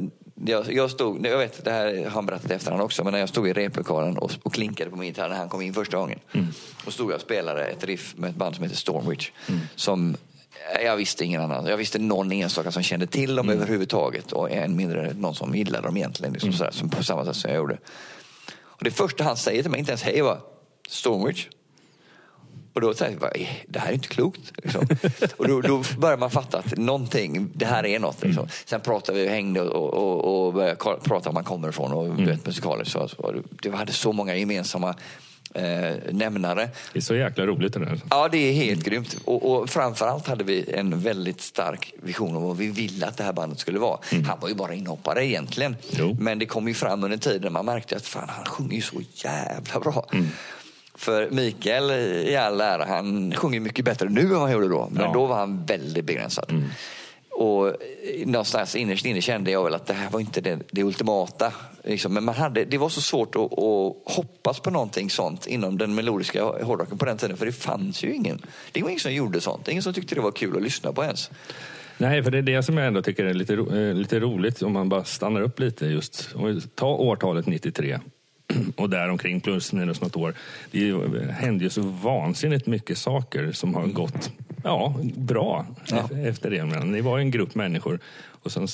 jag, 0.46 0.74
jag 0.74 0.92
stod, 0.92 1.26
jag 1.26 1.38
vet, 1.38 1.66
det 1.66 1.72
här 1.72 2.04
har 2.04 2.10
han 2.10 2.26
berättat 2.26 2.52
i 2.52 2.54
efterhand 2.54 2.84
också, 2.84 3.04
men 3.04 3.14
när 3.14 3.20
jag 3.20 3.30
stod 3.30 3.48
i 3.48 3.54
replokalen 3.54 4.18
och, 4.18 4.32
och 4.44 4.54
klinkade 4.54 4.90
på 4.90 4.96
min 4.96 5.08
gitarr 5.08 5.30
när 5.30 5.38
han 5.38 5.50
kom 5.50 5.62
in 5.62 5.74
första 5.74 5.98
gången. 5.98 6.20
Och 6.86 6.94
stod 6.94 7.12
jag 7.12 7.16
och 7.16 7.22
spelade 7.22 7.66
ett 7.66 7.84
riff 7.84 8.14
med 8.18 8.30
ett 8.30 8.36
band 8.36 8.56
som 8.56 8.64
heter 8.64 8.78
Stormwitch. 8.78 9.32
Som 9.76 10.18
jag 10.84 10.98
visste 10.98 11.26
ingen 11.26 11.42
annan. 11.42 11.66
Jag 11.66 11.78
visste 11.78 12.00
någon 12.00 12.32
enstaka 12.32 12.72
som 12.72 12.84
kände 12.84 13.08
till 13.08 13.36
dem 13.36 13.50
överhuvudtaget 13.50 14.32
och 14.32 14.52
än 14.52 14.76
mindre 14.76 15.14
någon 15.14 15.36
som 15.36 15.56
gillade 15.56 15.88
dem 15.88 15.98
egentligen. 15.98 16.34
Liksom 16.34 16.54
sådär, 16.54 16.72
som 16.72 16.90
på 16.90 17.04
samma 17.04 17.26
sätt 17.26 17.36
som 17.36 17.52
jag 17.52 17.58
gjorde. 17.58 17.78
Och 18.62 18.84
det 18.84 18.92
första 18.92 19.24
han 19.24 19.38
säger 19.38 19.62
till 19.62 19.72
mig, 19.72 19.80
inte 19.80 19.92
ens 19.92 20.04
hej, 20.04 20.22
var 20.22 20.40
Stormwitch. 20.90 21.48
Och 22.74 22.82
då 22.82 22.94
tänkte 22.94 23.26
jag, 23.26 23.42
"Eh, 23.42 23.48
det 23.68 23.80
här 23.80 23.90
är 23.90 23.94
inte 23.94 24.08
klokt. 24.08 24.52
Liksom. 24.64 24.88
och 25.38 25.48
då, 25.48 25.62
då 25.62 25.84
börjar 25.98 26.18
man 26.18 26.32
fatta 26.32 26.58
att 26.60 26.78
någonting, 26.78 27.50
det 27.54 27.66
här 27.66 27.86
är 27.86 28.00
något. 28.00 28.24
Liksom. 28.24 28.48
Sen 28.66 28.82
pratade 28.82 29.20
vi 29.20 29.28
och 29.28 29.32
hängde 29.32 29.62
och, 29.62 29.94
och, 29.94 30.46
och 30.48 30.54
började 30.54 30.76
prata 31.04 31.30
om 31.30 31.34
man 31.34 31.44
kommer 31.44 31.70
ifrån 31.70 31.92
och 31.92 32.16
du 32.16 32.26
vet. 32.26 32.56
Så, 32.88 33.08
så, 33.08 33.36
det 33.64 33.70
hade 33.72 33.92
så 33.94 34.12
många 34.14 34.36
gemensamma 34.36 34.96
eh, 35.54 35.96
nämnare. 36.12 36.70
Det 36.94 37.00
är 37.00 37.02
så 37.02 37.16
jäkla 37.16 37.46
roligt 37.46 37.74
det 37.74 37.80
där. 37.80 38.00
Ja, 38.10 38.28
det 38.28 38.38
är 38.38 38.54
helt 38.54 38.84
grymt. 38.84 39.18
Och, 39.26 39.52
och 39.52 39.70
framförallt 39.70 40.28
hade 40.28 40.44
vi 40.44 40.72
en 40.74 41.00
väldigt 41.00 41.42
stark 41.42 41.94
vision 42.04 42.36
om 42.36 42.44
vad 42.44 42.58
vi 42.58 42.68
ville 42.68 43.06
att 43.08 43.18
det 43.18 43.24
här 43.24 43.34
bandet 43.34 43.60
skulle 43.60 43.80
vara. 43.80 44.00
Han 44.28 44.40
var 44.40 44.50
ju 44.50 44.56
bara 44.56 44.74
inhoppare 44.74 45.26
egentligen. 45.26 45.76
Jo. 45.90 46.18
Men 46.20 46.40
det 46.40 46.46
kom 46.46 46.68
ju 46.68 46.74
fram 46.74 47.04
under 47.04 47.18
tiden 47.18 47.54
man 47.54 47.66
märkte 47.66 47.96
att 47.96 48.06
fan, 48.08 48.30
han 48.30 48.46
sjunger 48.46 48.76
ju 48.76 48.82
så 48.82 49.02
jävla 49.14 49.80
bra. 49.80 50.06
För 50.98 51.30
Mikael 51.30 51.92
i 52.28 52.36
all 52.36 52.62
ära, 52.62 52.86
han 52.86 53.34
sjunger 53.36 53.60
mycket 53.60 53.86
bättre 53.86 54.10
nu 54.10 54.22
än 54.22 54.30
vad 54.30 54.40
han 54.42 54.52
gjorde 54.52 54.68
då. 54.68 54.88
Men 54.92 55.04
Ja. 55.04 55.12
då 55.14 55.26
var 55.26 55.36
han 55.36 55.66
väldigt 55.66 56.06
begränsad. 56.06 56.64
Och 57.32 57.68
eh, 57.68 57.74
någonstans 58.26 58.76
innerst 58.76 59.06
inne 59.06 59.22
kände 59.22 59.52
jag 59.52 59.64
väl 59.64 59.74
att 59.74 59.86
det 59.86 59.94
här 59.94 60.10
var 60.10 60.20
inte 60.20 60.42
det, 60.42 60.60
det 60.72 60.84
ultimata. 60.84 61.54
Liksom. 61.84 62.14
Men 62.14 62.24
man 62.24 62.36
hade, 62.36 62.66
det 62.66 62.78
var 62.78 62.90
så 62.90 63.02
svårt 63.02 63.36
att, 63.36 63.42
att 63.42 64.16
hoppas 64.16 64.60
på 64.60 64.70
någonting 64.72 65.10
sånt 65.10 65.48
inom 65.48 65.78
den 65.78 65.96
melodiska 65.96 66.44
hårdrocken 66.44 66.98
på 66.98 67.06
den 67.06 67.18
tiden. 67.18 67.38
För 67.38 67.46
det 67.46 67.52
fanns 67.52 68.04
ju 68.04 68.14
ingen. 68.14 68.42
Det 68.72 68.82
var 68.82 68.90
ingen 68.90 69.00
som 69.00 69.14
gjorde 69.14 69.42
sånt. 69.42 69.68
Ingen 69.68 69.84
som 69.84 69.94
tyckte 69.94 70.16
det 70.16 70.22
var 70.22 70.32
kul 70.32 70.56
att 70.58 70.64
lyssna 70.64 70.94
på 70.94 71.04
ens. 71.04 71.30
Nej, 71.98 72.24
för 72.24 72.32
det 72.32 72.38
är 72.38 72.42
det 72.42 72.64
som 72.64 72.78
jag 72.78 72.88
ändå 72.88 73.02
tycker 73.02 73.26
är 73.26 73.34
lite, 73.34 73.56
ro- 73.56 73.76
eh, 73.76 73.94
lite 73.94 74.20
roligt 74.20 74.62
om 74.62 74.74
man 74.74 74.90
bara 74.90 75.04
stannar 75.04 75.42
upp 75.42 75.60
lite 75.60 75.86
just. 75.86 76.30
Om 76.36 76.46
vi 76.46 76.62
tar 76.62 76.88
årtalet 77.02 77.46
93 77.48 78.00
och 78.76 78.90
däromkring 78.90 79.42
plus 79.42 79.74
minus 79.74 80.02
något 80.02 80.16
år. 80.16 80.34
Det 80.72 80.80
ju- 80.80 81.28
hände 81.32 81.64
ju 81.64 81.70
så 81.70 81.82
vansinnigt 81.82 82.66
mycket 82.68 82.98
saker 82.98 83.52
som 83.52 83.76
har 83.76 83.86
gått 83.88 84.32
ja, 84.64 84.96
bra 85.16 85.66
Ja. 85.90 86.10
efter 86.26 86.50
det. 86.52 86.66
Men 86.66 86.92
ni 86.92 87.02
var 87.02 87.20
en 87.20 87.32
grupp 87.32 87.56
människor 87.56 88.00
och 88.46 88.52
sen 88.52 88.68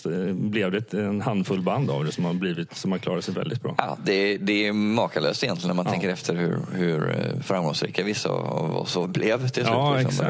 blev 0.52 0.72
det 0.72 0.94
en 0.94 1.22
handfull 1.22 1.62
band 1.62 1.90
av 1.92 2.06
det 2.06 2.12
som 2.12 2.26
har, 2.26 2.34
blivit, 2.34 2.76
som 2.78 2.92
har 2.92 3.00
klarat 3.00 3.24
sig 3.24 3.34
väldigt 3.34 3.62
bra. 3.62 3.76
Ja, 3.78 3.98
det, 4.06 4.38
det 4.38 4.68
är 4.68 4.74
makalöst 4.74 5.44
egentligen 5.44 5.68
när 5.76 5.84
man 5.84 5.92
tänker 5.92 6.10
efter 6.10 6.36
hur, 6.36 6.60
hur 6.74 7.10
eh, 7.10 7.42
framgångsrika 7.42 8.04
vissa 8.04 8.30
av 8.30 8.76
oss 8.78 8.92
så 8.92 9.08
blev 9.08 9.38
till 9.48 9.64
slut. 9.64 9.68
Ja, 9.68 9.98
liksom. 9.98 10.26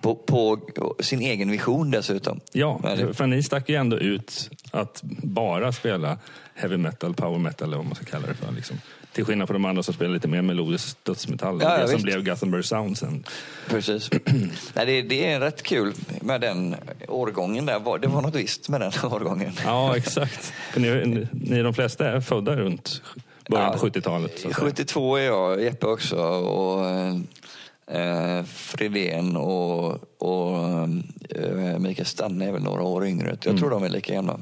På, 0.00 0.14
på 0.14 0.58
sin 1.00 1.20
egen 1.20 1.50
vision 1.50 1.90
dessutom. 1.90 2.40
Ja, 2.52 2.80
det- 2.82 3.14
för 3.14 3.26
ni 3.26 3.42
stack 3.42 3.68
ju 3.68 3.74
ändå 3.74 3.98
ut 3.98 4.50
att 4.70 5.00
bara 5.22 5.72
spela 5.72 6.18
heavy 6.54 6.76
metal, 6.76 7.14
power 7.14 7.38
metal 7.38 7.68
eller 7.68 7.76
vad 7.76 7.86
man 7.86 7.94
ska 7.94 8.04
kalla 8.04 8.26
det 8.26 8.34
för. 8.34 8.52
Liksom. 8.52 8.76
Till 9.16 9.24
skillnad 9.24 9.48
från 9.48 9.62
de 9.62 9.68
andra 9.68 9.82
som 9.82 9.94
spelar 9.94 10.14
lite 10.14 10.28
mer 10.28 10.42
melodisk 10.42 11.04
dödsmetall. 11.04 11.58
Ja, 11.62 11.70
ja, 11.72 11.78
det 11.82 11.86
som 11.88 11.92
visst. 11.92 12.04
blev 12.04 12.24
Gothenburg 12.24 12.64
Sound 12.64 12.98
sen. 12.98 13.24
Precis. 13.68 14.10
Nej, 14.74 14.86
det, 14.86 15.02
det 15.02 15.26
är 15.32 15.40
rätt 15.40 15.62
kul 15.62 15.92
med 16.20 16.40
den 16.40 16.76
årgången 17.08 17.66
där. 17.66 17.98
Det 17.98 18.06
var 18.08 18.22
något 18.22 18.34
visst 18.34 18.68
med 18.68 18.80
den 18.80 18.92
årgången. 19.12 19.52
Ja, 19.64 19.96
exakt. 19.96 20.52
För 20.72 20.80
ni, 20.80 21.26
ni 21.32 21.62
de 21.62 21.74
flesta 21.74 22.08
är 22.08 22.20
födda 22.20 22.56
runt 22.56 23.02
början 23.50 23.72
Ja, 23.72 23.78
på 23.78 23.86
70-talet. 23.86 24.38
så 24.38 24.48
att 24.48 24.54
säga. 24.54 24.66
72 24.66 25.16
är 25.16 25.22
jag, 25.22 25.62
Jeppe 25.62 25.86
också 25.86 26.16
och 26.26 26.86
eh, 27.96 28.44
Fredén 28.44 29.36
och, 29.36 29.88
och 30.22 30.58
eh, 31.30 31.78
Mikael 31.78 32.06
Stanne 32.06 32.48
är 32.48 32.52
väl 32.52 32.62
några 32.62 32.82
år 32.82 33.06
yngre. 33.06 33.28
Jag 33.28 33.46
Mm. 33.46 33.58
tror 33.58 33.70
de 33.70 33.84
är 33.84 33.88
lika 33.88 34.12
gamla. 34.14 34.40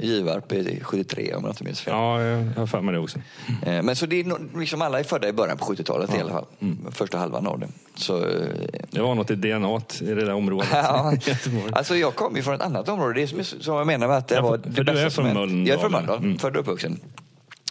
Givarp 0.00 0.52
är 0.52 0.84
73 0.84 1.34
om 1.34 1.44
jag 1.44 1.52
inte 1.52 1.64
minns 1.64 1.80
fel. 1.80 1.94
Ja, 1.94 2.22
jag 2.22 2.44
har 2.56 2.66
för 2.66 2.80
mig 2.80 2.94
det 2.94 3.00
också. 3.00 3.18
Eh, 3.62 3.82
Men 3.82 3.96
så 3.96 4.06
det 4.06 4.20
är 4.20 4.58
liksom 4.58 4.82
alla 4.82 4.98
är 4.98 5.04
födda 5.04 5.28
i 5.28 5.32
början 5.32 5.56
på 5.56 5.64
70-talet 5.64 6.14
i 6.14 6.20
alla 6.20 6.32
fall. 6.32 6.44
Mm. 6.60 6.78
Första 6.92 7.18
halvan 7.18 7.46
av 7.46 7.58
det. 7.60 7.68
Så, 7.94 8.16
eh, 8.18 8.46
Det 8.90 9.00
var 9.00 9.14
något 9.14 9.30
i 9.30 9.34
DNA 9.34 9.80
i 10.00 10.04
det 10.04 10.24
där 10.24 10.32
området. 10.34 10.68
Ja, 10.72 11.12
alltså 11.72 11.96
jag 11.96 12.14
kommer 12.14 12.36
ju 12.36 12.42
från 12.42 12.54
ett 12.54 12.62
annat 12.62 12.88
område. 12.88 13.14
Det 13.14 13.22
är 13.22 13.26
som, 13.26 13.44
som 13.44 13.74
jag 13.76 13.86
menar 13.86 14.08
med 14.08 14.16
att 14.16 14.28
det 14.28 14.34
Ja, 14.34 14.42
var 14.42 14.50
för- 14.50 14.68
det 14.68 14.72
för 14.72 14.84
du 14.84 14.92
bästa 14.92 15.06
är 15.06 15.10
som 15.10 15.24
från. 15.24 15.34
Mölndal, 15.34 15.66
Jag 15.68 15.74
är 15.76 15.80
från 15.80 15.94
eller? 15.94 15.98
Mölndal, 16.06 16.18
Mm. 16.24 16.38
född 16.38 16.56
och 16.56 16.60
uppvuxen. 16.60 17.00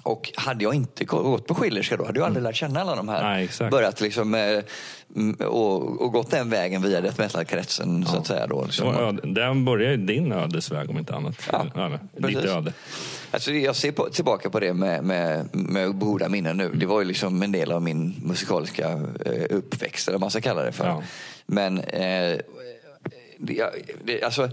Och 0.07 0.31
hade 0.35 0.63
jag 0.63 0.73
inte 0.73 1.05
gått 1.05 1.47
på 1.47 1.55
Schillerska 1.55 1.97
då 1.97 2.05
hade 2.05 2.19
jag 2.19 2.25
aldrig 2.25 2.43
lärt 2.43 2.55
känna 2.55 2.81
alla 2.81 2.95
de 2.95 3.09
här. 3.09 3.23
Nej. 3.23 3.69
Börjat 3.71 4.01
liksom, 4.01 4.35
eh, 4.35 4.59
mm, 5.15 5.35
och, 5.35 6.01
och 6.01 6.11
gått 6.11 6.31
den 6.31 6.49
vägen 6.49 6.81
via 6.81 7.01
death 7.01 7.19
metal-kretsen 7.19 8.05
så 8.05 8.17
att 8.17 8.27
säga. 8.27 8.47
Då, 8.47 8.63
liksom. 8.65 8.95
öde, 8.95 9.21
där 9.23 9.65
börjar 9.65 9.91
ju 9.91 9.97
din 9.97 10.31
ödesväg 10.31 10.89
om 10.89 10.97
inte 10.97 11.15
annat. 11.15 11.35
Ja, 11.51 11.65
Eller, 11.75 12.27
ditt 12.27 12.37
öde. 12.37 12.73
Alltså, 13.31 13.51
jag 13.51 13.75
ser 13.75 13.91
på, 13.91 14.09
tillbaka 14.09 14.49
på 14.49 14.59
det 14.59 14.73
med, 14.73 15.03
med, 15.03 15.49
med 15.51 15.99
goda 15.99 16.29
minnen 16.29 16.57
nu. 16.57 16.71
Det 16.73 16.85
var 16.85 16.99
ju 16.99 17.05
liksom 17.05 17.41
en 17.41 17.51
del 17.51 17.71
av 17.71 17.81
min 17.81 18.15
musikaliska 18.23 18.91
eh, 19.25 19.45
uppväxt, 19.49 20.07
eller 20.07 20.15
vad 20.15 20.21
man 20.21 20.31
ska 20.31 20.41
kalla 20.41 20.63
det 20.63 20.71
för. 20.71 20.85
Ja. 20.85 21.03
Men 21.45 21.79
eh, 21.79 22.37
det, 23.39 23.69
det, 24.05 24.23
alltså, 24.23 24.49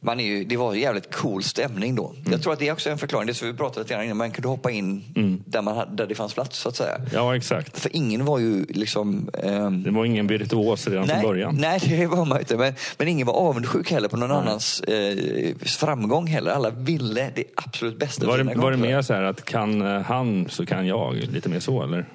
man 0.00 0.20
är 0.20 0.24
ju, 0.24 0.44
det 0.44 0.56
var 0.56 0.74
jävligt 0.74 1.14
cool 1.14 1.42
stämning 1.42 1.94
då. 1.94 2.08
Mm. 2.08 2.32
Jag 2.32 2.42
tror 2.42 2.52
att 2.52 2.58
det 2.58 2.68
är 2.68 2.72
också 2.72 2.90
en 2.90 2.98
förklaring. 2.98 3.26
Det 3.26 3.34
som 3.34 3.48
vi 3.48 3.54
pratade 3.54 3.80
lite 3.80 3.94
grann 3.94 4.04
innan. 4.04 4.16
Man 4.16 4.30
kunde 4.30 4.48
hoppa 4.48 4.70
in 4.70 5.04
Mm. 5.16 5.42
där, 5.46 5.62
man, 5.62 5.96
där 5.96 6.06
det 6.06 6.14
fanns 6.14 6.34
plats 6.34 6.58
så 6.58 6.68
att 6.68 6.76
säga. 6.76 7.00
Ja, 7.12 7.36
exakt. 7.36 7.78
För 7.78 7.96
ingen 7.96 8.24
var 8.24 8.38
ju 8.38 8.64
liksom... 8.68 9.30
ehm, 9.42 9.82
Det 9.82 9.90
var 9.90 10.04
ingen 10.04 10.26
virtuos 10.26 10.88
redan 10.88 11.06
Nej, 11.06 11.20
från 11.20 11.30
början. 11.30 11.56
nej, 11.60 11.80
det 11.88 12.06
var 12.06 12.24
man 12.24 12.38
inte. 12.38 12.56
Men, 12.56 12.74
men 12.98 13.08
ingen 13.08 13.26
var 13.26 13.34
avundsjuk 13.34 13.90
heller 13.90 14.08
på 14.08 14.16
någon 14.16 14.30
annans 14.30 14.80
eh, 14.80 15.16
framgång 15.62 16.26
heller. 16.26 16.50
Alla 16.50 16.70
ville 16.70 17.30
det 17.34 17.44
absolut 17.54 17.98
bästa 17.98 18.26
Var 18.26 18.38
det, 18.38 18.54
var 18.54 18.70
det 18.70 18.76
mer 18.76 19.02
så 19.02 19.14
här 19.14 19.22
att 19.22 19.44
kan 19.44 19.82
eh, 19.82 20.00
han 20.02 20.46
så 20.48 20.66
kan 20.66 20.86
jag? 20.86 21.14
Lite 21.14 21.48
mer 21.48 21.60
så 21.60 21.82
eller? 21.82 22.08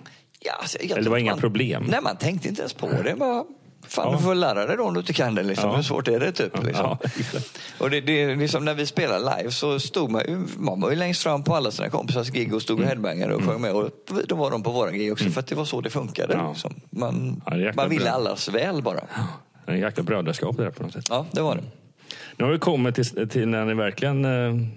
Ja, 0.45 0.51
alltså, 0.59 0.77
Eller 0.77 1.01
det 1.01 1.09
var 1.09 1.17
inga 1.17 1.31
man, 1.31 1.39
problem? 1.39 1.86
Nej, 1.89 1.99
man 2.03 2.15
tänkte 2.17 2.47
inte 2.49 2.62
ens 2.62 2.73
på 2.73 2.88
det. 3.03 3.15
Bara, 3.15 3.43
fan, 3.87 4.11
Ja. 4.11 4.17
du 4.17 4.23
får 4.23 4.35
lära 4.35 4.65
dig 4.65 4.77
då 4.77 4.83
om 4.83 4.93
du 4.93 4.99
inte 4.99 5.13
kan 5.13 5.35
det. 5.35 5.43
Liksom. 5.43 5.69
Ja. 5.69 5.75
Hur 5.75 5.83
svårt 5.83 6.07
är 6.07 6.19
det? 6.19 6.31
Typ, 6.31 6.63
liksom. 6.63 6.85
Ja, 6.85 7.09
och 7.77 7.89
det, 7.89 8.01
det, 8.01 8.35
liksom, 8.35 8.65
när 8.65 8.73
vi 8.73 8.85
spelade 8.85 9.37
live 9.37 9.51
så 9.51 9.79
stod 9.79 10.11
man 10.11 10.49
man 10.57 10.81
var 10.81 10.89
ju 10.89 10.95
längst 10.95 11.23
fram 11.23 11.43
på 11.43 11.55
alla 11.55 11.71
sina 11.71 11.89
kompisars 11.89 12.29
gig 12.29 12.53
och 12.53 12.61
stod 12.61 12.77
Mm. 12.77 12.83
och 12.83 12.89
headbangade 12.89 13.35
och 13.35 13.43
sjöng 13.43 13.61
med. 13.61 13.71
Och 13.71 13.89
då 14.27 14.35
var 14.35 14.51
de 14.51 14.63
på 14.63 14.71
våra 14.71 14.91
gig 14.91 15.11
också, 15.11 15.29
för 15.29 15.39
att 15.39 15.47
det 15.47 15.55
var 15.55 15.65
så 15.65 15.81
det 15.81 15.89
funkade. 15.89 16.33
Ja. 16.33 16.49
Liksom. 16.49 16.73
Man, 16.89 17.41
Ja, 17.45 17.71
man 17.75 17.89
ville 17.89 18.11
allas 18.11 18.47
väl 18.49 18.81
bara. 18.83 18.99
Det 19.65 19.71
är 19.71 19.75
en 19.75 19.81
jäkla 19.81 20.03
brödraskap 20.03 20.57
det 20.57 20.63
där 20.63 20.71
på 20.71 20.83
något 20.83 20.93
sätt. 20.93 21.05
Ja, 21.09 21.25
det 21.31 21.41
var 21.41 21.55
det. 21.55 21.63
Nu 22.37 22.45
har 22.45 22.51
vi 22.51 22.59
kommit 22.59 22.95
till, 22.95 23.29
till 23.29 23.47
när 23.47 23.65
ni 23.65 23.73
verkligen... 23.73 24.25
eh, 24.25 24.67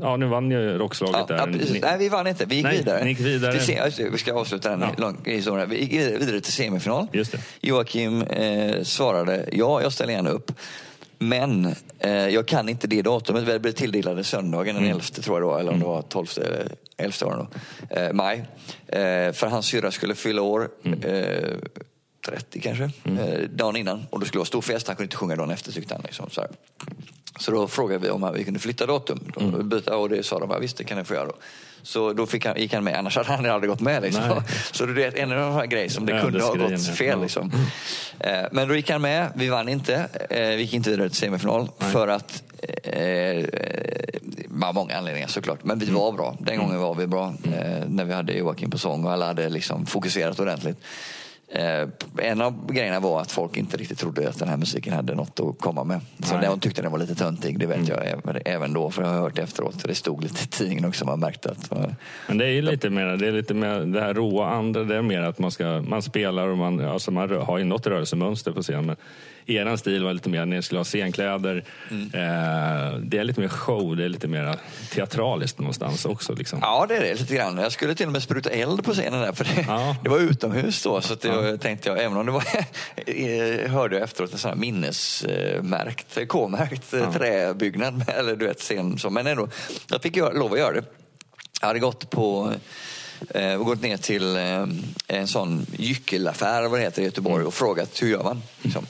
Ja, 0.00 0.16
ni 0.16 0.26
vann 0.26 0.50
ju 0.50 0.78
rockslaget 0.78 1.16
Ja, 1.18 1.26
där. 1.26 1.36
ja, 1.36 1.78
Nej, 1.82 1.96
vi 1.98 2.08
vann 2.08 2.26
inte. 2.26 2.44
Vi 2.44 2.54
gick 2.54 2.64
Nej, 2.64 2.78
vidare. 2.78 3.04
ni 3.04 3.10
gick 3.10 3.20
vidare. 3.20 3.60
Se- 3.60 3.78
alltså, 3.78 4.02
vi 4.12 4.18
ska 4.18 4.34
avsluta 4.34 4.70
den 4.76 4.84
Ja. 4.98 5.12
historien. 5.24 5.70
Vi 5.70 5.80
gick 5.80 5.92
vidare 5.92 6.40
till 6.40 6.52
semifinal. 6.52 7.06
Just 7.12 7.32
det. 7.32 7.38
Joakim 7.60 8.22
eh, 8.22 8.82
svarade, 8.82 9.48
ja, 9.52 9.82
jag 9.82 9.92
ställer 9.92 10.12
gärna 10.12 10.30
upp. 10.30 10.52
Men 11.18 11.74
eh, 11.98 12.10
jag 12.28 12.46
kan 12.46 12.68
inte 12.68 12.86
det 12.86 13.02
datumet. 13.02 13.42
Vi 13.48 13.58
blev 13.58 13.72
tilldelade 13.72 14.24
söndagen 14.24 14.74
den 14.74 14.84
11 14.84 15.00
tror 15.00 15.40
jag 15.40 15.48
då, 15.50 15.56
eller 15.58 15.72
om 15.72 15.78
det 15.80 15.86
var 15.86 16.02
12 16.02 16.26
eller 16.36 16.68
11 16.96 17.14
var 17.26 17.30
det 17.30 17.36
nog, 17.36 17.48
eh, 18.08 18.12
maj. 18.12 18.44
Eh, 18.86 19.32
för 19.32 19.46
hans 19.46 19.66
syrra 19.66 19.90
skulle 19.90 20.14
fylla 20.14 20.42
år. 20.42 20.68
Eh, 20.84 21.54
30 22.30 22.60
kanske, 22.60 22.84
eh, 23.04 23.40
dagen 23.50 23.76
innan. 23.76 24.06
Och 24.10 24.20
det 24.20 24.26
skulle 24.26 24.38
vara 24.38 24.46
stor 24.46 24.62
fest, 24.62 24.86
han 24.86 24.96
kunde 24.96 25.04
inte 25.06 25.16
sjunga 25.16 25.36
dagen 25.36 25.50
efter 25.50 25.72
tyckte 25.72 25.94
han. 25.94 26.02
Liksom, 26.06 26.30
så, 26.30 26.40
här. 26.40 26.50
så 27.40 27.50
då 27.50 27.68
frågade 27.68 28.00
vi 28.04 28.10
om 28.10 28.32
vi 28.34 28.44
kunde 28.44 28.60
flytta 28.60 28.86
datum. 28.86 29.20
Då 29.36 29.62
byta, 29.62 29.96
och 29.96 30.08
det 30.08 30.22
sa 30.22 30.38
de, 30.38 30.50
ja, 30.50 30.58
visst 30.58 30.76
det 30.76 30.84
kan 30.84 30.98
ni 30.98 31.04
få 31.04 31.14
göra. 31.14 31.26
Då. 31.26 31.34
Så 31.82 32.12
då 32.12 32.26
fick 32.26 32.46
han, 32.46 32.56
gick 32.60 32.74
han 32.74 32.84
med, 32.84 32.98
annars 32.98 33.16
hade 33.16 33.28
han 33.28 33.46
aldrig 33.46 33.70
gått 33.70 33.80
med. 33.80 34.02
Liksom. 34.02 34.22
Nej. 34.28 34.42
Så 34.72 34.86
det 34.86 35.04
är 35.04 35.18
en 35.18 35.32
av 35.32 35.38
de 35.38 35.52
här 35.52 35.66
grejerna 35.66 35.90
som 35.90 36.06
det 36.06 36.20
kunde 36.20 36.42
ha 36.42 36.54
gått 36.54 36.86
fel. 36.96 37.08
Ja. 37.18 37.22
Liksom. 37.22 37.52
Eh, 38.20 38.40
Men 38.52 38.68
då 38.68 38.74
gick 38.76 38.90
han 38.90 39.02
med, 39.02 39.28
vi 39.34 39.48
vann 39.48 39.68
inte. 39.68 39.94
Eh, 40.30 40.38
Vi 40.48 40.56
gick 40.62 40.74
inte 40.74 40.90
vidare 40.90 41.08
till 41.08 41.18
semifinal 41.18 41.68
för 41.78 42.08
att 42.08 42.42
eh, 42.82 43.02
eh, 43.02 43.44
av 44.62 44.74
många 44.74 44.96
anledningar 44.98 45.28
såklart. 45.28 45.64
Men 45.64 45.78
vi 45.78 45.86
Mm. 45.86 46.00
var 46.00 46.12
bra. 46.12 46.36
Den 46.40 46.58
gången 46.58 46.80
var 46.80 46.94
vi 46.94 47.06
bra. 47.06 47.34
Eh, 47.44 47.88
när 47.88 48.04
vi 48.04 48.12
hade 48.12 48.32
Joakim 48.32 48.70
på 48.70 48.78
sång 48.78 49.04
och 49.04 49.12
alla 49.12 49.26
hade 49.26 49.48
liksom 49.48 49.86
fokuserat 49.86 50.40
ordentligt. 50.40 50.76
Eh, 51.50 51.88
en 52.18 52.40
av 52.40 52.72
grejerna 52.72 53.00
var 53.00 53.20
att 53.20 53.32
folk 53.32 53.56
inte 53.56 53.76
riktigt 53.76 53.98
trodde 53.98 54.28
att 54.28 54.38
den 54.38 54.48
här 54.48 54.56
musiken 54.56 54.92
hade 54.92 55.14
något 55.14 55.40
att 55.40 55.58
komma 55.58 55.84
med. 55.84 56.00
Så 56.22 56.36
Nej. 56.36 56.46
de 56.46 56.60
tyckte 56.60 56.82
den 56.82 56.92
var 56.92 56.98
lite 56.98 57.14
töntig, 57.14 57.58
det 57.58 57.66
vet 57.66 57.88
jag 57.88 57.98
även- 58.44 58.72
då. 58.72 58.90
För 58.90 59.02
jag 59.02 59.08
har 59.10 59.20
hört 59.20 59.38
efteråt, 59.38 59.84
det 59.84 59.94
stod 59.94 60.22
lite 60.22 60.44
i 60.44 60.46
tidningen 60.46 60.84
också, 60.84 61.04
man 61.04 61.20
märkte 61.20 61.50
att 61.50 61.72
Men 62.26 62.38
det 62.38 62.44
är 62.44 62.50
ju 62.50 62.62
lite 62.62 62.90
mer 62.90 63.06
det, 63.06 63.26
är 63.28 63.32
lite 63.32 63.54
mer 63.54 63.80
det 63.80 64.00
här 64.00 64.14
råa 64.14 64.50
andra. 64.50 64.84
Det 64.84 64.96
är 64.96 65.02
mer 65.02 65.20
att 65.22 65.38
man, 65.38 65.50
ska, 65.50 65.82
man 65.88 66.02
spelar 66.02 66.48
och 66.48 66.58
man, 66.58 66.84
alltså 66.88 67.10
man 67.10 67.30
har 67.30 67.58
ju 67.58 67.64
något 67.64 67.86
rörelsemönster 67.86 68.52
på 68.52 68.62
scen. 68.62 68.86
Men 68.86 68.96
eran 69.46 69.78
stil 69.78 70.04
var 70.04 70.12
lite 70.12 70.28
mer 70.30 70.42
att 70.42 70.48
ni 70.48 70.62
skulle 70.62 70.78
ha 70.78 70.84
scenkläder. 70.84 71.64
Mm. 71.90 72.02
Eh, 72.04 72.98
det 73.02 73.18
är 73.18 73.24
lite 73.24 73.40
mer 73.40 73.48
show, 73.48 73.96
det 73.96 74.04
är 74.04 74.08
lite 74.08 74.28
mer 74.28 74.54
teatraliskt 74.94 75.58
någonstans 75.58 76.04
också. 76.04 76.32
Liksom. 76.34 76.58
Ja, 76.62 76.86
det 76.88 76.96
är 76.96 77.00
det 77.00 77.14
lite 77.20 77.34
grann. 77.34 77.58
Jag 77.58 77.72
skulle 77.72 77.94
till 77.94 78.06
och 78.06 78.12
med 78.12 78.22
spruta 78.22 78.50
eld 78.50 78.84
på 78.84 78.92
scenen 78.92 79.20
där, 79.20 79.32
för 79.32 79.44
det, 79.44 79.64
Ja. 79.68 79.96
det 80.02 80.08
var 80.08 80.18
utomhus 80.18 80.82
då. 80.82 81.00
Så 81.00 81.12
att 81.12 81.24
det, 81.42 81.58
tänkte 81.58 81.88
jag, 81.88 81.98
även 81.98 82.16
om 82.16 82.26
det 82.26 82.32
var, 82.32 82.44
jag 83.06 83.68
hörde 83.68 83.96
jag 83.96 84.04
efteråt 84.04 84.32
en 84.32 84.38
sån 84.38 84.48
här 84.48 84.56
minnesmärkt, 84.56 86.18
K-märkt 86.28 86.94
eh, 86.94 87.12
träbyggnad, 87.12 87.98
med- 87.98 88.08
eller 88.08 88.36
du 88.36 88.46
vet, 88.46 88.60
scen. 88.60 88.98
Så, 88.98 89.10
men 89.10 89.26
ändå, 89.26 89.48
jag 89.90 90.02
fick 90.02 90.16
göra, 90.16 90.32
lov 90.32 90.52
att 90.52 90.58
göra 90.58 90.72
det. 90.74 90.84
Jag 91.60 91.66
hade 91.66 91.78
gått 91.78 92.10
på 92.10 92.52
eh, 93.30 93.56
gått 93.56 93.82
ner 93.82 93.96
till 93.96 94.36
eh, 94.36 94.66
en 95.06 95.28
sån 95.28 95.66
gyckelaffär 95.76 96.68
vad 96.68 96.80
det 96.80 96.84
heter, 96.84 97.02
i 97.02 97.04
Göteborg 97.04 97.44
och 97.44 97.54
frågat 97.54 98.02
hur 98.02 98.08
gör 98.08 98.22
man? 98.24 98.42
Liksom. 98.62 98.86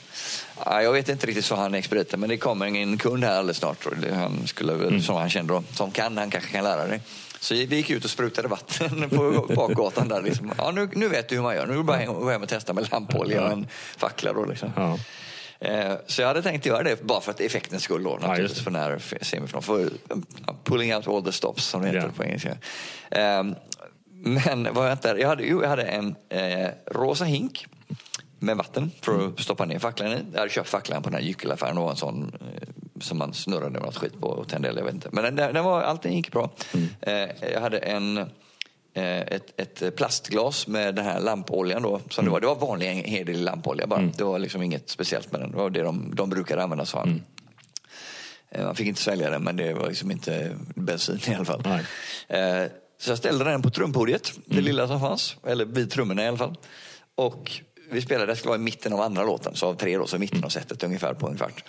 Ja, 0.65 0.81
jag 0.83 0.93
vet 0.93 1.09
inte 1.09 1.27
riktigt, 1.27 1.45
så 1.45 1.55
han 1.55 1.73
expediten, 1.75 2.19
men 2.19 2.29
det 2.29 2.37
kommer 2.37 2.65
en 2.65 2.97
kund 2.97 3.23
här 3.23 3.37
alldeles 3.37 3.57
snart 3.57 3.85
och 3.85 3.93
han 4.13 4.47
skulle, 4.47 4.73
väl- 4.73 5.03
som 5.03 5.15
han 5.15 5.29
kände 5.29 5.53
då, 5.53 5.63
som 5.73 5.91
kan, 5.91 6.17
han 6.17 6.29
kanske 6.29 6.51
kan 6.51 6.63
lära 6.63 6.87
dig. 6.87 7.01
Så 7.39 7.53
vi 7.53 7.75
gick 7.75 7.89
ut 7.89 8.03
och 8.05 8.09
sprutade 8.11 8.47
vatten 8.47 9.09
på 9.15 9.45
bakgatan 9.55 10.07
där. 10.07 10.21
Liksom. 10.21 10.51
Ja, 10.57 10.71
nu, 10.71 10.89
nu 10.93 11.07
vet 11.09 11.29
du 11.29 11.35
hur 11.35 11.41
man 11.43 11.55
gör. 11.55 11.65
Nu 11.67 11.73
är 11.73 11.77
det 11.77 11.83
bara 11.83 11.97
att 11.97 12.07
gå 12.07 12.29
hem 12.29 12.41
och 12.43 12.49
testa 12.49 12.73
med 12.73 12.91
lampolja 12.91 13.43
och 13.45 13.51
en 13.51 13.67
fackla. 13.97 14.33
Då, 14.33 14.45
liksom. 14.45 14.71
Ja. 14.75 14.97
Eh, 15.59 15.93
Så 16.07 16.21
jag 16.21 16.27
hade 16.27 16.41
tänkt 16.41 16.65
göra 16.65 16.83
det 16.83 17.03
bara 17.03 17.21
för 17.21 17.31
att 17.31 17.39
effektens 17.39 17.83
skull 17.83 18.03
då, 18.03 18.09
naturligtvis 18.09 18.49
just 18.49 18.63
för 18.63 18.71
den 18.71 18.81
här 18.81 18.99
semifinalen. 19.21 19.61
För 19.63 19.89
pulling 20.63 20.95
out 20.95 21.07
all 21.07 21.23
the 21.23 21.31
stops 21.31 21.65
som 21.65 21.81
det 21.81 21.87
heter 21.87 21.99
Ja. 22.01 22.11
på 22.17 22.23
engelska. 22.23 22.57
Ehm, 23.11 23.55
Men 24.13 24.67
vad 24.73 24.85
jag 24.85 24.93
inte, 24.93 25.15
jag 25.19 25.27
hade, 25.27 25.43
jo, 25.43 25.61
jag 25.61 25.69
hade 25.69 25.83
en 25.83 26.15
eh, 26.29 26.67
rosa 26.91 27.25
hink 27.25 27.67
med 28.39 28.57
vatten 28.57 28.91
för 29.01 29.27
att 29.27 29.39
stoppa 29.39 29.65
ner 29.65 29.79
facklan 29.79 30.11
i. 30.13 30.17
Jag 30.33 30.39
hade 30.39 30.51
köpt 30.51 30.69
facklan 30.69 31.03
på 31.03 31.09
den 31.09 31.19
här 31.19 31.27
gyckelaffären 31.27 31.77
och 31.77 31.89
en 31.89 31.95
sån 31.95 32.35
eh, 32.41 32.67
som 33.01 33.17
man 33.17 33.33
snurrade 33.33 33.79
något 33.79 33.97
skit 33.97 34.19
på 34.21 34.27
och 34.27 34.47
tände 34.47 34.67
jag 34.67 34.83
vet 34.83 34.93
inte. 34.93 35.09
Men 35.11 35.35
den, 35.35 35.53
den 35.53 35.63
var, 35.63 35.81
allting 35.81 36.15
gick 36.15 36.31
bra. 36.31 36.49
Eh, 37.01 37.13
Jag 37.53 37.61
hade 37.61 37.77
en 37.77 38.17
eh, 38.17 39.19
ett, 39.19 39.59
ett 39.59 39.95
plastglas 39.95 40.67
med 40.67 40.95
den 40.95 41.05
här 41.05 41.19
lampoljan 41.19 41.81
då. 41.83 42.01
Som 42.09 42.25
det, 42.25 42.31
var. 42.31 42.39
det 42.41 42.47
var 42.47 42.55
vanlig 42.55 42.87
hederlig 42.87 43.39
lampolja 43.39 43.87
bara. 43.87 44.01
Det 44.17 44.23
var 44.23 44.39
liksom 44.39 44.61
inget 44.63 44.89
speciellt 44.89 45.31
med 45.31 45.41
den. 45.41 45.51
Det 45.51 45.57
var 45.57 45.69
det 45.69 45.81
de, 45.81 46.15
de 46.15 46.29
brukade 46.29 46.63
använda 46.63 46.85
sa 46.85 46.99
han. 46.99 47.21
Eh, 48.51 48.65
Man 48.65 48.75
fick 48.75 48.87
inte 48.87 49.01
svälja 49.01 49.29
den 49.29 49.43
men 49.43 49.55
det 49.55 49.73
var 49.73 49.87
liksom 49.87 50.11
inte 50.11 50.55
bensin 50.75 51.19
i 51.27 51.35
alla 51.35 51.45
fall. 51.45 51.63
Nej. 51.65 52.69
Så 53.01 53.11
jag 53.11 53.17
ställde 53.17 53.43
den 53.45 53.61
på 53.61 53.69
trumpodiet, 53.69 54.31
det 54.45 54.61
lilla 54.61 54.87
som 54.87 54.99
fanns. 54.99 55.35
Eller 55.47 55.65
vid 55.65 55.91
trummorna 55.91 56.23
i 56.23 56.27
alla 56.27 56.37
fall. 56.37 56.55
Och 57.15 57.51
vi 57.91 58.01
spelade, 58.01 58.25
det 58.31 58.35
skulle 58.35 58.49
vara 58.49 58.59
i 58.59 58.63
mitten 58.63 58.93
av 58.93 59.01
andra 59.01 59.23
låten, 59.23 59.55
så 59.55 59.67
av 59.67 59.73
tre 59.73 59.97
då, 59.97 60.07
så 60.07 60.15
i 60.15 60.19
mitten 60.19 60.43
av 60.43 60.49
setet 60.49 60.83
ungefär 60.83 61.13
på 61.13 61.27
en 61.27 61.37
kvart. 61.37 61.63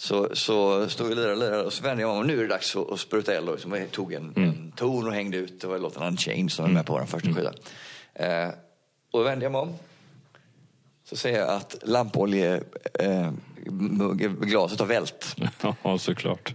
Så, 0.00 0.28
så 0.32 0.88
stod 0.88 1.06
vi 1.06 1.12
och 1.12 1.16
lirade 1.16 1.32
och 1.32 1.38
lirade 1.38 1.62
och 1.62 1.72
så 1.72 1.82
vände 1.82 2.02
jag 2.02 2.08
mig 2.08 2.14
om 2.14 2.20
och 2.20 2.26
nu 2.26 2.38
är 2.38 2.42
det 2.42 2.48
dags 2.48 2.76
att, 2.76 2.92
att 2.92 3.00
spruta 3.00 3.34
eld. 3.34 3.48
Så 3.58 3.68
jag 3.68 3.90
tog 3.90 4.12
en, 4.12 4.32
en 4.36 4.72
ton 4.76 5.06
och 5.06 5.12
hängde 5.12 5.36
ut, 5.36 5.60
det 5.60 5.66
var 5.66 5.78
låten 5.78 6.02
Unchained 6.02 6.52
som 6.52 6.64
var 6.64 6.72
med 6.72 6.86
på 6.86 6.98
den 6.98 7.06
första 7.06 7.32
skivan. 7.32 7.54
Eh, 8.14 8.48
och 9.10 9.18
då 9.18 9.22
vände 9.22 9.44
jag 9.44 9.52
mig 9.52 9.60
om. 9.60 9.74
Så 11.04 11.16
ser 11.16 11.38
jag 11.38 11.48
att 11.48 11.76
lampolje, 11.82 12.62
eh, 12.94 13.32
glaset 14.40 14.78
har 14.78 14.86
vält. 14.86 15.36
ja, 15.82 15.98
såklart. 15.98 16.54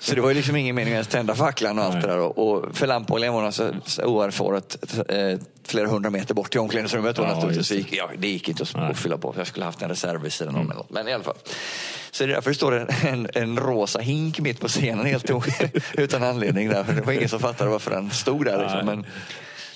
Så 0.00 0.14
det 0.14 0.20
var 0.20 0.28
ju 0.28 0.34
liksom 0.34 0.56
ingen 0.56 0.74
mening 0.74 0.94
att 0.94 1.10
tända 1.10 1.34
facklan 1.34 1.78
och 1.78 1.84
allt 1.84 1.94
Nej. 1.94 2.02
det 2.02 2.08
där. 2.08 2.38
Och 2.38 2.76
för 2.76 2.86
lampoljan 2.86 3.34
var 3.34 3.42
alltså 3.42 3.74
oerfaret 4.02 4.76
eh, 5.08 5.38
flera 5.64 5.88
hundra 5.88 6.10
meter 6.10 6.34
bort 6.34 6.50
till 6.50 6.60
omklädningsrummet. 6.60 7.18
Ja, 7.18 7.34
naturligtvis 7.34 7.66
så 7.66 7.74
gick, 7.74 7.92
ja, 7.92 8.10
det 8.18 8.28
gick 8.28 8.48
inte 8.48 8.62
att. 8.62 8.74
Mm. 8.74 8.94
fylla 8.94 9.18
på. 9.18 9.34
Jag 9.36 9.46
skulle 9.46 9.64
haft 9.64 9.82
en 9.82 9.88
reserv 9.88 10.22
vid 10.22 10.32
sidan 10.32 10.56
om. 10.56 10.66
något. 10.66 10.90
Men 10.90 11.08
i 11.08 11.12
alla 11.12 11.24
fall. 11.24 11.36
Så 12.10 12.24
det 12.24 12.30
är 12.30 12.34
därför 12.34 12.50
det 12.50 12.56
står 12.56 12.72
en, 12.72 12.88
en, 13.02 13.28
en 13.34 13.58
rosa 13.58 13.98
hink 13.98 14.40
mitt 14.40 14.60
på 14.60 14.68
scenen 14.68 15.06
helt 15.06 15.30
utan 15.94 16.22
anledning. 16.22 16.68
Där. 16.68 16.84
För 16.84 16.92
Det 16.92 17.02
var 17.02 17.12
ingen 17.12 17.28
som 17.28 17.40
fattade 17.40 17.70
varför 17.70 17.90
den 17.90 18.10
stod 18.10 18.44
där. 18.44 18.62
Liksom. 18.62 18.86
Men, 18.86 19.06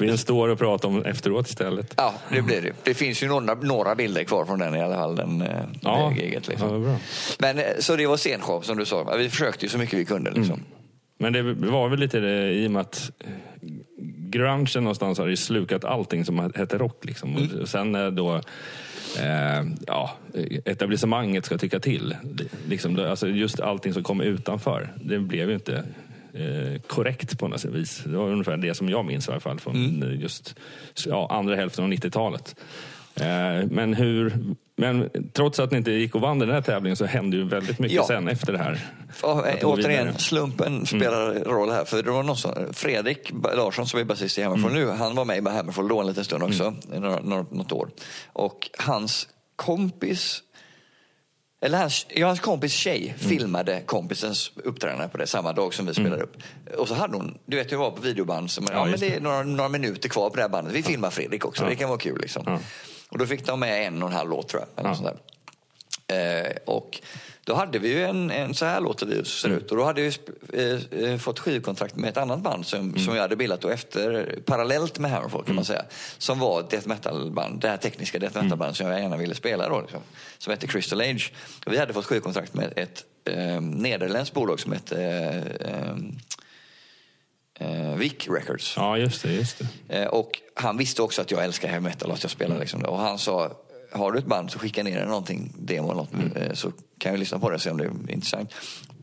Vi 0.01 0.18
står 0.18 0.48
och 0.48 0.59
pratar 0.59 0.88
om 0.88 1.05
efteråt 1.05 1.48
istället. 1.48 1.94
ja, 1.96 2.14
det 2.28 2.42
blir 2.42 2.62
det. 2.62 2.72
Det 2.82 2.94
finns 2.94 3.22
ju 3.22 3.28
några, 3.28 3.55
några 3.55 3.94
bilder 3.94 4.24
kvar 4.24 4.44
från 4.44 4.59
den 4.59 4.74
i 4.76 4.82
alla 4.82 4.94
fall. 4.94 5.16
Den, 5.16 5.42
eh, 5.42 5.48
Ja, 5.82 6.12
det 6.16 6.22
giget, 6.22 6.48
liksom. 6.48 6.72
ja, 6.72 6.78
bra. 6.78 6.96
Men, 7.38 7.59
eh, 7.59 7.64
så 7.78 7.96
det 7.96 8.07
var 8.07 8.16
scenshow 8.16 8.61
som 8.61 8.76
du 8.76 8.84
sa. 8.84 9.16
Vi 9.16 9.30
försökte 9.30 9.64
ju 9.64 9.68
så 9.70 9.78
mycket 9.78 9.98
vi 9.98 10.05
kunde. 10.05 10.30
Liksom. 10.30 10.55
Mm. 10.55 10.66
Men 11.18 11.32
det 11.32 11.42
var 11.70 11.88
väl 11.88 11.98
lite 11.98 12.20
det 12.20 12.53
i 12.53 12.66
och 12.66 12.70
med 12.70 12.80
att 12.80 13.11
eh, 13.18 13.30
grungen 14.30 14.66
någonstans 14.74 15.18
har 15.18 15.26
ju 15.26 15.36
slukat 15.36 15.84
allting 15.84 16.24
som 16.24 16.53
hette 16.55 16.78
rock. 16.78 17.05
Liksom. 17.05 17.51
Och 17.62 17.68
sen 17.68 18.14
då 18.14 18.34
eh, 19.18 19.62
ja, 19.86 20.11
etablissemanget 20.64 21.44
ska 21.44 21.59
tycka 21.59 21.80
till. 21.80 22.16
Liksom, 22.68 22.98
alltså 22.98 23.28
just 23.28 23.61
allting 23.61 23.94
som 23.94 24.03
kom 24.03 24.20
utanför, 24.20 24.92
det 25.05 25.18
blev 25.18 25.48
ju 25.48 25.55
inte 25.55 25.84
eh, 26.35 26.81
korrekt 26.87 27.39
på 27.39 27.49
något 27.49 27.64
vis. 27.64 28.03
Det 28.05 28.16
var 28.16 28.28
ungefär 28.28 28.57
det 28.57 28.74
som 28.74 28.89
jag 28.89 29.05
minns 29.05 29.28
i 29.28 29.31
alla 29.31 29.41
fall 29.41 29.61
från 29.61 30.03
just 30.20 30.55
ja, 31.07 31.28
andra 31.31 31.57
hälften 31.57 31.85
av 31.85 31.91
90-talet. 31.91 32.55
Eh, 33.14 33.66
men, 33.70 33.95
hur, 33.95 34.37
men 34.76 35.11
trots 35.33 35.61
att 35.61 35.70
ni 35.70 35.76
inte 35.76 35.91
gick 35.91 36.14
och 36.14 36.20
vann 36.20 36.39
den 36.39 36.51
här 36.51 36.61
tävlingen 36.61 36.97
så 36.97 37.05
hände 37.05 37.37
ju 37.37 37.45
väldigt 37.45 37.78
mycket 37.78 37.97
Ja. 37.97 38.05
sen 38.07 38.28
efter 38.28 38.53
det 38.53 38.59
här. 38.59 38.78
Ja, 39.22 39.45
återigen, 39.62 40.07
vidare. 40.07 40.18
slumpen 40.18 40.87
spelar 40.87 41.45
roll 41.45 41.70
här. 41.70 41.85
För 41.85 42.03
det 42.03 42.11
var 42.11 42.22
någon 42.22 42.37
som, 42.37 42.53
Fredrik 42.72 43.33
Larsson 43.57 43.87
som 43.87 44.01
är 44.01 44.05
basist 44.05 44.39
i 44.39 44.43
Hammerfall 44.43 44.72
nu, 44.72 44.89
han 44.89 45.14
var 45.14 45.24
med 45.24 45.47
i 45.47 45.49
Hammerfall 45.51 45.89
då 45.89 46.01
en 46.01 46.07
liten 46.07 46.24
stund 46.24 46.43
också, 46.43 46.74
några, 46.95 47.20
några, 47.20 47.45
något 47.51 47.72
år. 47.72 47.89
Och 48.33 48.70
hans 48.78 49.28
kompis 49.57 50.43
eller 51.61 51.79
hans, 51.79 52.07
ja, 52.09 52.27
hans 52.27 52.41
kompis 52.41 52.73
tjej 52.73 53.15
filmade 53.19 53.83
kompisens 53.87 54.53
uppträdande 54.65 55.09
på 55.09 55.19
det 55.19 55.27
samma 55.27 55.53
dag 55.53 55.75
som 55.75 55.87
vi 55.87 55.95
spelade 55.95 56.23
upp. 56.23 56.37
Och 56.79 56.89
så 56.89 56.95
hade 56.95 57.17
hon, 57.17 57.39
du 57.47 57.57
vet 57.57 57.67
hur 57.67 57.71
det 57.71 57.77
var 57.77 57.91
på 57.91 58.03
videoband, 58.03 58.51
som, 58.51 58.67
ja, 58.71 58.81
men 58.83 58.91
just 58.91 59.01
det 59.01 59.15
är 59.17 59.21
några, 59.21 59.43
några 59.43 59.69
minuter 59.69 60.09
kvar 60.09 60.31
på 60.31 60.37
det 60.37 60.43
här 60.43 60.49
bandet. 60.49 60.75
Vi 60.75 60.83
filmar 60.83 61.11
Fredrik 61.11 61.45
också, 61.45 61.65
det 61.65 61.77
kan 61.77 61.89
vara 61.89 61.99
kul 61.99 62.21
liksom. 62.21 62.43
Ja. 62.47 62.59
Och 63.09 63.19
då 63.19 63.27
fick 63.27 63.47
de 63.47 63.61
med 63.61 63.87
en 63.87 64.03
och 64.03 64.09
en 64.09 64.15
halv 64.15 64.31
låt 64.31 64.49
tror 64.49 64.63
jag. 64.63 64.69
Eller 64.81 64.91
Ja. 64.91 64.95
sånt 64.95 65.09
där. 65.09 65.21
Eh, 66.47 66.53
och 66.67 67.01
då 67.51 67.57
hade 67.57 67.78
vi 67.78 67.88
ju 67.88 68.05
en, 68.05 68.30
en 68.30 68.55
så 68.55 68.64
här 68.64 68.80
låter 68.80 69.07
vi 69.07 69.24
ser 69.24 69.48
ut. 69.48 69.70
Och 69.70 69.76
då 69.76 69.84
hade 69.84 70.01
vi 70.03 70.12
eh, 70.53 71.11
eh, 71.11 71.18
fått 71.18 71.38
skivkontrakt 71.38 71.96
med 71.96 72.11
ett 72.11 72.16
annat 72.16 72.40
band 72.40 72.66
som, 72.66 72.98
som 72.98 73.14
jag 73.14 73.22
hade 73.22 73.36
bildat 73.36 73.61
då 73.61 73.68
efter, 73.68 74.34
parallellt 74.44 74.98
med 74.98 75.11
Hammerfall 75.11 75.44
kan 75.44 75.55
man 75.55 75.64
säga. 75.64 75.84
Som 76.18 76.38
var 76.38 76.61
ett 76.61 76.70
death 76.70 76.88
metal-band, 76.88 77.61
det 77.61 77.68
här 77.68 77.76
tekniska 77.76 78.18
death 78.18 78.42
metal-band 78.42 78.76
som 78.76 78.86
jag 78.86 79.01
gärna 79.01 79.16
ville 79.16 79.34
spela 79.34 79.68
då. 79.68 79.80
Liksom, 79.80 80.01
som 80.38 80.51
hette 80.51 80.66
Crystal 80.66 81.01
Age. 81.01 81.32
Och 81.66 81.72
vi 81.72 81.78
hade 81.78 81.92
fått 81.92 82.07
skivkontrakt 82.07 82.55
med 82.55 82.72
ett 82.76 83.05
eh, 83.24 83.61
nederländskt 83.61 84.34
bolag 84.34 84.61
som 84.61 84.72
hette 84.72 85.03
eh, 85.61 85.94
eh, 87.68 87.94
Vic 87.94 88.28
Records. 88.28 88.74
Ja, 88.76 88.98
just 88.98 89.22
det. 89.22 89.32
Just 89.32 89.62
det. 89.88 89.98
Eh, 90.03 90.07
Och 90.09 90.30
han 90.55 90.76
visste 90.76 91.03
också 91.03 91.22
att 91.22 91.30
jag 91.30 91.44
älskar 91.44 91.68
heavy 91.68 91.82
metal 91.84 92.11
och 92.11 92.14
att 92.16 92.22
jag 92.24 92.30
spelar 92.30 92.59
liksom 92.59 92.82
det. 92.82 92.88
Och 92.88 92.98
han 92.98 93.18
sa, 93.18 93.53
har 93.93 94.12
du 94.12 94.18
ett 94.18 94.26
band 94.26 94.51
så 94.51 94.59
skicka 94.59 94.82
ner 94.82 95.05
någonting, 95.07 95.53
demo 95.59 95.93
eller 95.93 96.03
något, 96.03 96.36
eh, 96.36 96.53
så 96.53 96.72
kan 96.99 97.12
vi 97.12 97.18
lyssna 97.18 97.38
på 97.38 97.49
det 97.51 97.55
och 97.55 97.62
se 97.62 97.70
om 97.70 97.76
det 97.78 97.84
är 97.84 98.11
intressant. 98.14 98.55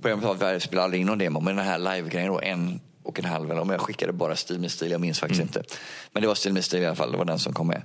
Programmet 0.02 0.26
sa 0.40 0.48
att 0.48 0.56
vi 0.56 0.60
spelade 0.60 0.84
aldrig 0.84 1.02
in 1.02 1.08
någon 1.08 1.18
demo, 1.18 1.40
men 1.40 1.56
den 1.56 1.66
här 1.66 1.80
live-grejen 1.80 2.28
då, 2.28 2.42
en 2.42 2.80
och 3.04 3.20
en 3.20 3.26
halv, 3.26 3.52
eller 3.52 3.62
om 3.62 3.70
jag 3.70 3.82
skickade 3.82 4.14
bara 4.14 4.36
Stil 4.36 4.60
med 4.60 4.72
stil, 4.72 4.92
jag 4.92 5.02
minns 5.02 5.20
faktiskt 5.20 5.42
inte. 5.42 5.64
Men 6.12 6.22
det 6.22 6.28
var 6.28 6.36
Stil 6.36 6.54
med 6.54 6.64
stil 6.64 6.82
i 6.82 6.86
alla 6.86 6.96
fall, 6.96 7.12
det 7.12 7.18
var 7.18 7.26
den 7.26 7.40
som 7.40 7.54
kom 7.54 7.68
med. 7.68 7.82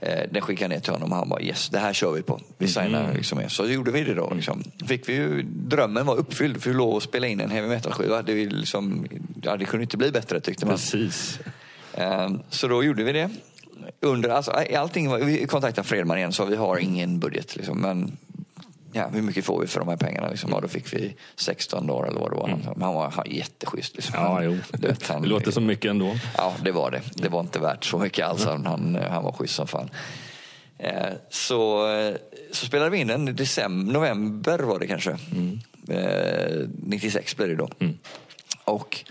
Eh, 0.00 0.30
Den 0.30 0.42
skickade 0.42 0.64
jag 0.64 0.78
ner 0.78 0.80
till 0.84 0.92
honom 0.92 1.12
och 1.12 1.18
han 1.18 1.28
bara 1.28 1.40
yes, 1.40 1.68
det 1.68 1.78
här 1.78 1.92
kör 1.92 2.12
vi 2.12 2.22
på. 2.22 2.40
Vi 2.58 2.68
signar 2.68 3.12
liksom 3.14 3.38
med. 3.38 3.52
Så 3.52 3.66
gjorde 3.66 3.90
vi 3.90 4.04
det 4.04 4.14
då. 4.14 4.32
Liksom. 4.34 4.64
Fick 4.86 5.08
vi 5.08 5.12
ju, 5.14 5.42
drömmen 5.42 6.06
var 6.06 6.16
uppfylld, 6.16 6.62
för 6.62 6.70
vi 6.70 6.76
låg 6.76 6.94
och 6.94 7.02
spela 7.02 7.26
in 7.26 7.40
en 7.40 7.50
heavy 7.50 7.68
metal-skiva. 7.68 8.22
Det, 8.22 8.46
liksom, 8.46 9.06
ja, 9.42 9.56
det 9.56 9.64
kunde 9.64 9.82
inte 9.82 9.96
bli 9.96 10.10
bättre 10.10 10.40
tyckte 10.40 10.66
man. 10.66 10.74
Precis. 10.74 11.38
Ehm, 11.94 12.40
Så 12.50 12.68
då 12.68 12.84
gjorde 12.84 13.04
vi 13.04 13.12
det. 13.12 13.30
Under, 14.00 14.28
alltså, 14.28 14.50
allting 14.50 15.26
vi 15.26 15.46
kontaktade 15.46 15.88
Fredman 15.88 16.18
igen, 16.18 16.32
så 16.32 16.44
vi 16.44 16.56
har 16.56 16.78
ingen 16.78 17.18
budget. 17.20 17.56
Liksom, 17.56 17.80
men 17.80 18.16
ja, 18.92 19.08
hur 19.08 19.22
mycket 19.22 19.44
får 19.44 19.60
vi 19.60 19.66
för 19.66 19.80
de 19.80 19.88
här 19.88 19.96
pengarna? 19.96 20.28
Liksom? 20.28 20.50
Ja, 20.52 20.60
då 20.60 20.68
fick 20.68 20.92
vi 20.94 21.14
16 21.36 21.86
dagar 21.86 22.08
eller 22.08 22.20
vad 22.20 22.30
det 22.30 22.36
var. 22.36 22.48
Men 22.48 22.82
Han 22.82 22.94
var 22.94 23.10
han, 23.10 23.24
jätteschysst. 23.30 23.94
Liksom. 23.96 24.14
Ja, 24.14 24.42
jo. 24.42 24.58
Du 24.72 24.88
vet, 24.88 25.08
han- 25.08 25.22
Det 25.22 25.28
låter 25.28 25.50
som 25.50 25.66
mycket 25.66 25.90
ändå. 25.90 26.16
Ja, 26.36 26.54
det 26.64 26.72
var 26.72 26.90
det. 26.90 27.02
Det 27.14 27.28
var 27.28 27.40
inte 27.40 27.58
värt 27.58 27.84
så 27.84 27.98
mycket 27.98 28.26
alls. 28.26 28.44
Han, 28.44 28.66
han, 28.66 28.98
han 29.10 29.24
var 29.24 29.32
schysst 29.32 29.54
som 29.54 29.66
fan. 29.66 29.90
Eh, 30.78 31.12
Så, 31.30 31.86
så 32.52 32.66
spelade 32.66 32.90
vi 32.90 32.98
in 32.98 33.06
den 33.06 33.28
i 33.28 33.32
december, 33.32 33.92
november 33.92 34.58
var 34.58 34.78
det 34.78 34.86
kanske. 34.86 35.10
Eh, 35.88 36.68
96 36.82 37.36
blev 37.36 37.48
det 37.48 37.54
då. 37.56 37.68
Och 38.64 39.04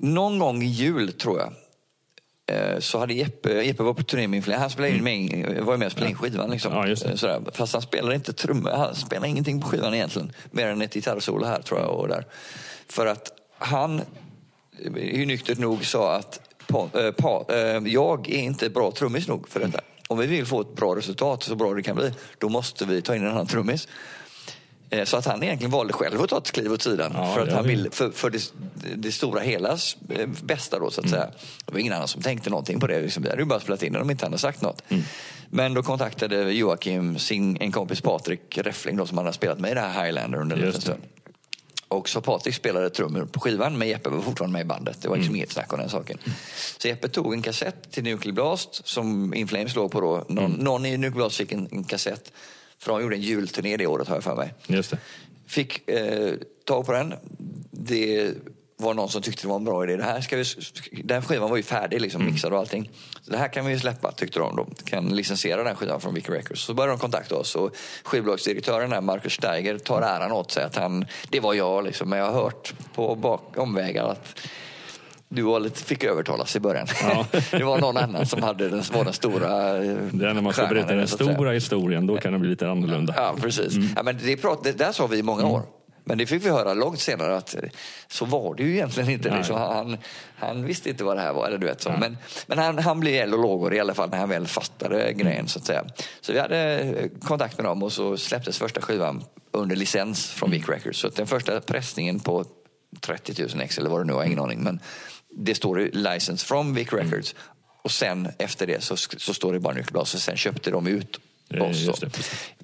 någon 0.00 0.38
gång 0.38 0.62
i 0.62 0.66
jul 0.66 1.12
tror 1.12 1.38
jag. 1.38 1.52
Eh, 2.52 2.78
så 2.78 2.98
hade 2.98 3.14
Jeppe, 3.14 3.62
Jeppe 3.62 3.82
var 3.82 3.94
på 3.94 4.02
turné 4.02 4.28
med 4.28 4.36
Inflames. 4.36 4.60
Han 4.60 4.70
spelade 4.70 4.94
in 4.94 5.04
med, 5.04 5.64
var 5.64 5.72
ju 5.74 5.78
med 5.78 5.86
och 5.86 5.92
spelade 5.92 6.10
in 6.10 6.16
skivan. 6.16 6.50
Liksom. 6.50 6.72
Ja. 6.72 6.88
Eh, 6.88 7.14
Sådär. 7.14 7.40
Fast 7.52 7.72
han 7.72 7.82
spelade 7.82 8.14
inte 8.14 8.32
trummor, 8.32 8.70
han 8.70 8.94
spelade 8.94 9.28
ingenting 9.28 9.60
på 9.60 9.68
skivan 9.68 9.94
egentligen. 9.94 10.32
Mer 10.50 10.66
än 10.66 10.82
ett 10.82 10.94
gitarrsolo 10.94 11.46
här 11.46 11.62
tror 11.62 11.80
jag. 11.80 11.90
Och 11.90 12.08
där. 12.08 12.26
För 12.88 13.06
att 13.06 13.32
han, 13.58 13.98
eh, 13.98 15.26
nyktert 15.26 15.58
nog, 15.58 15.84
sa 15.84 16.14
att 16.14 16.40
pa, 16.66 16.88
eh, 16.94 17.10
pa, 17.10 17.46
eh, 17.48 17.82
jag 17.86 18.30
är 18.30 18.38
inte 18.38 18.70
bra 18.70 18.90
trummis 18.90 19.28
nog 19.28 19.48
för 19.48 19.60
detta. 19.60 19.80
Om 20.08 20.18
vi 20.18 20.26
vill 20.26 20.46
få 20.46 20.60
ett 20.60 20.76
bra 20.76 20.96
resultat, 20.96 21.42
så 21.42 21.54
bra 21.54 21.74
det 21.74 21.82
kan 21.82 21.96
bli, 21.96 22.12
då 22.38 22.48
måste 22.48 22.84
vi 22.84 23.02
ta 23.02 23.16
in 23.16 23.22
en 23.22 23.30
annan 23.30 23.46
trummis. 23.46 23.88
Eh, 24.92 25.04
Så 25.04 25.16
att 25.16 25.26
han 25.26 25.42
egentligen 25.42 25.70
valde 25.70 25.92
själv 25.92 26.22
att 26.22 26.28
ta 26.30 26.38
ett 26.38 26.52
kliv 26.52 26.72
åt 26.72 26.82
sidan. 26.82 27.12
Ja, 27.14 27.34
för 27.34 27.40
att 27.42 27.48
han 27.48 27.56
har 27.56 27.62
vi. 27.62 27.68
ville, 27.68 27.90
för, 27.90 28.10
för 28.10 28.30
det, 28.30 28.52
det 28.96 29.12
stora 29.12 29.40
helas 29.40 29.96
eh, 30.08 30.28
bästa 30.42 30.78
då 30.78 30.90
så 30.90 31.00
att 31.00 31.08
säga. 31.10 31.30
Det 31.66 31.72
var 31.72 31.78
ingen 31.78 31.92
annan 31.92 32.08
som 32.08 32.22
tänkte 32.22 32.50
någonting 32.50 32.80
på 32.80 32.86
det. 32.86 33.00
Liksom, 33.00 33.22
vi 33.22 33.28
hade 33.28 33.42
ju 33.42 33.46
bara 33.46 33.60
spelat 33.60 33.82
in 33.82 33.92
det 33.92 34.00
om 34.00 34.10
inte 34.10 34.24
han 34.24 34.32
hade 34.32 34.40
sagt 34.40 34.62
något. 34.62 34.82
Men 35.50 35.74
då 35.74 35.82
kontaktade 35.82 36.52
Joakim 36.52 37.18
sin, 37.18 37.56
en 37.60 37.72
kompis 37.72 38.00
Patrik 38.00 38.58
Reffling 38.58 38.96
då, 38.96 39.06
som 39.06 39.18
han 39.18 39.26
hade 39.26 39.36
spelat 39.36 39.58
med 39.60 39.70
i 39.70 39.74
det 39.74 39.80
här 39.80 40.04
Highlander 40.04 40.38
under 40.40 40.56
en 40.56 40.62
liten 40.62 40.80
stund. 40.80 41.00
Och 41.88 42.08
så 42.08 42.20
Patrik 42.20 42.54
spelade 42.54 42.90
trummor 42.90 43.24
på 43.32 43.40
skivan 43.40 43.78
men 43.78 43.88
Jeppe 43.88 44.10
var 44.10 44.20
fortfarande 44.22 44.52
med 44.52 44.60
i 44.62 44.64
bandet. 44.68 45.02
Det 45.02 45.08
var 45.08 45.16
liksom 45.16 45.36
inget 45.36 45.52
snack 45.52 45.72
om 45.72 45.78
den 45.78 45.88
saken. 45.88 46.18
Så 46.78 46.88
Jeppe 46.88 47.08
tog 47.08 47.34
en 47.34 47.42
kassett 47.42 47.90
till 47.90 48.02
Nuclear 48.04 48.34
Blast 48.34 48.88
som 48.88 49.34
In 49.34 49.48
Flames 49.48 49.74
låg 49.74 49.90
på 49.90 50.00
då. 50.00 50.24
Någon, 50.28 50.50
någon 50.52 50.86
i 50.86 50.96
Nuclear 50.96 51.14
Blast 51.14 51.36
fick 51.36 51.52
en, 51.52 51.68
en 51.70 51.84
kassett. 51.84 52.32
För 52.82 52.92
de 52.92 53.02
gjorde 53.02 53.16
en 53.16 53.22
julturné 53.22 53.76
det 53.76 53.86
året 53.86 54.08
har 54.08 54.16
jag 54.16 54.24
för 54.24 54.36
mig. 54.36 54.54
Just 54.66 54.90
det. 54.90 54.98
Fick 55.46 55.88
eh, 55.88 56.34
tag 56.64 56.86
på 56.86 56.92
den. 56.92 57.14
Det 57.70 58.34
var 58.76 58.94
någon 58.94 59.08
som 59.08 59.22
tyckte 59.22 59.42
det 59.42 59.48
var 59.48 59.56
en 59.56 59.64
bra 59.64 59.84
idé. 59.84 59.96
Det 59.96 60.04
här 60.04 60.20
ska 60.20 60.36
vi, 60.36 60.44
den 61.04 61.22
skivan 61.22 61.50
var 61.50 61.56
ju 61.56 61.62
färdig, 61.62 62.00
liksom, 62.00 62.24
mixad 62.24 62.52
och 62.52 62.58
allting. 62.58 62.90
Så 63.22 63.30
det 63.30 63.38
här 63.38 63.48
kan 63.48 63.66
vi 63.66 63.78
släppa, 63.78 64.12
tyckte 64.12 64.38
de. 64.38 64.56
De 64.56 64.74
kan 64.84 65.16
licensiera 65.16 65.64
den 65.64 65.76
skivan 65.76 66.00
från 66.00 66.14
Vicky 66.14 66.32
Records. 66.32 66.62
Så 66.62 66.74
började 66.74 66.92
de 66.92 66.98
kontakta 66.98 67.36
oss 67.36 67.54
och 67.54 67.76
skivbolagsdirektören 68.04 68.90
där, 68.90 69.00
Marcus 69.00 69.32
Steiger, 69.32 69.78
tar 69.78 70.02
äran 70.02 70.32
åt 70.32 70.50
sig 70.50 70.64
att 70.64 70.76
han, 70.76 71.04
det 71.30 71.40
var 71.40 71.54
jag 71.54 71.84
liksom. 71.84 72.08
Men 72.08 72.18
jag 72.18 72.26
har 72.26 72.42
hört 72.42 72.74
på 72.94 73.14
bak, 73.14 73.58
omvägar 73.58 74.04
att 74.04 74.38
du 75.34 75.42
var 75.42 75.60
lite, 75.60 75.84
fick 75.84 76.04
övertalas 76.04 76.56
i 76.56 76.60
början. 76.60 76.86
Ja. 77.02 77.26
det 77.50 77.64
var 77.64 77.78
någon 77.78 77.96
annan 77.96 78.26
som 78.26 78.42
hade 78.42 78.68
den, 78.68 78.82
var 78.92 79.04
den 79.04 79.12
stora 79.12 79.76
eh, 79.76 79.96
Det 80.12 80.26
är 80.26 80.34
när 80.34 80.40
man 80.40 80.52
ska 80.52 80.66
berätta 80.66 80.94
den 80.94 81.08
stora 81.08 81.52
historien, 81.52 82.06
då 82.06 82.18
kan 82.18 82.32
det 82.32 82.38
bli 82.38 82.50
lite 82.50 82.68
annorlunda. 82.68 83.14
Ja, 83.16 83.34
precis. 83.40 83.74
Ja, 83.96 84.02
men 84.02 84.18
det, 84.22 84.36
prat, 84.36 84.64
det 84.64 84.72
där 84.72 84.92
sa 84.92 85.06
vi 85.06 85.18
i 85.18 85.22
många 85.22 85.46
år. 85.46 85.62
Men 86.04 86.18
det 86.18 86.26
fick 86.26 86.44
vi 86.44 86.50
höra 86.50 86.74
långt 86.74 87.00
senare 87.00 87.36
att 87.36 87.54
eh, 87.54 87.60
så 88.08 88.24
var 88.24 88.54
det 88.54 88.62
ju 88.62 88.72
egentligen 88.72 89.10
inte. 89.10 89.36
Liksom, 89.36 89.56
han, 89.56 89.96
han 90.36 90.64
visste 90.64 90.90
inte 90.90 91.04
vad 91.04 91.16
det 91.16 91.20
här 91.20 91.32
var. 91.32 91.46
Eller 91.46 91.58
du 91.58 91.66
vet, 91.66 91.82
så. 91.82 91.90
Men, 91.90 92.18
men 92.46 92.58
han, 92.58 92.78
han 92.78 93.00
blev 93.00 93.14
eld 93.14 93.34
och 93.34 93.40
lågor 93.40 93.74
i 93.74 93.80
alla 93.80 93.94
fall 93.94 94.10
när 94.10 94.18
han 94.18 94.28
väl 94.28 94.46
fattade 94.46 95.12
grejen. 95.12 95.48
Så, 95.48 95.58
att 95.58 95.64
säga. 95.64 95.84
så 96.20 96.32
vi 96.32 96.38
hade 96.38 96.78
eh, 96.78 97.08
kontakt 97.20 97.58
med 97.58 97.64
dem 97.64 97.82
och 97.82 97.92
så 97.92 98.16
släpptes 98.16 98.58
första 98.58 98.80
skivan 98.80 99.24
under 99.50 99.76
licens 99.76 100.26
från 100.26 100.50
Vic 100.50 100.68
Records. 100.68 100.98
Så 100.98 101.08
den 101.08 101.26
första 101.26 101.60
pressningen 101.60 102.20
på 102.20 102.44
30 103.00 103.42
000 103.42 103.62
ex 103.62 103.78
eller 103.78 103.90
vad 103.90 104.00
det 104.00 104.04
nu 104.04 104.12
var, 104.12 104.24
ingen 104.24 104.38
aning. 104.38 104.62
Men 104.62 104.80
det 105.36 105.54
står 105.54 105.90
license 105.92 106.46
from 106.46 106.74
Vic 106.74 106.92
Records. 106.92 107.34
Och 107.84 107.90
sen 107.90 108.28
efter 108.38 108.66
det 108.66 108.82
så, 108.82 108.96
så 108.96 109.34
står 109.34 109.52
det 109.52 109.60
bara 109.60 109.74
Nuclear 109.74 110.04
så 110.04 110.18
sen 110.18 110.36
köpte 110.36 110.70
de 110.70 110.86
ut 110.86 111.20
oss. 111.60 112.02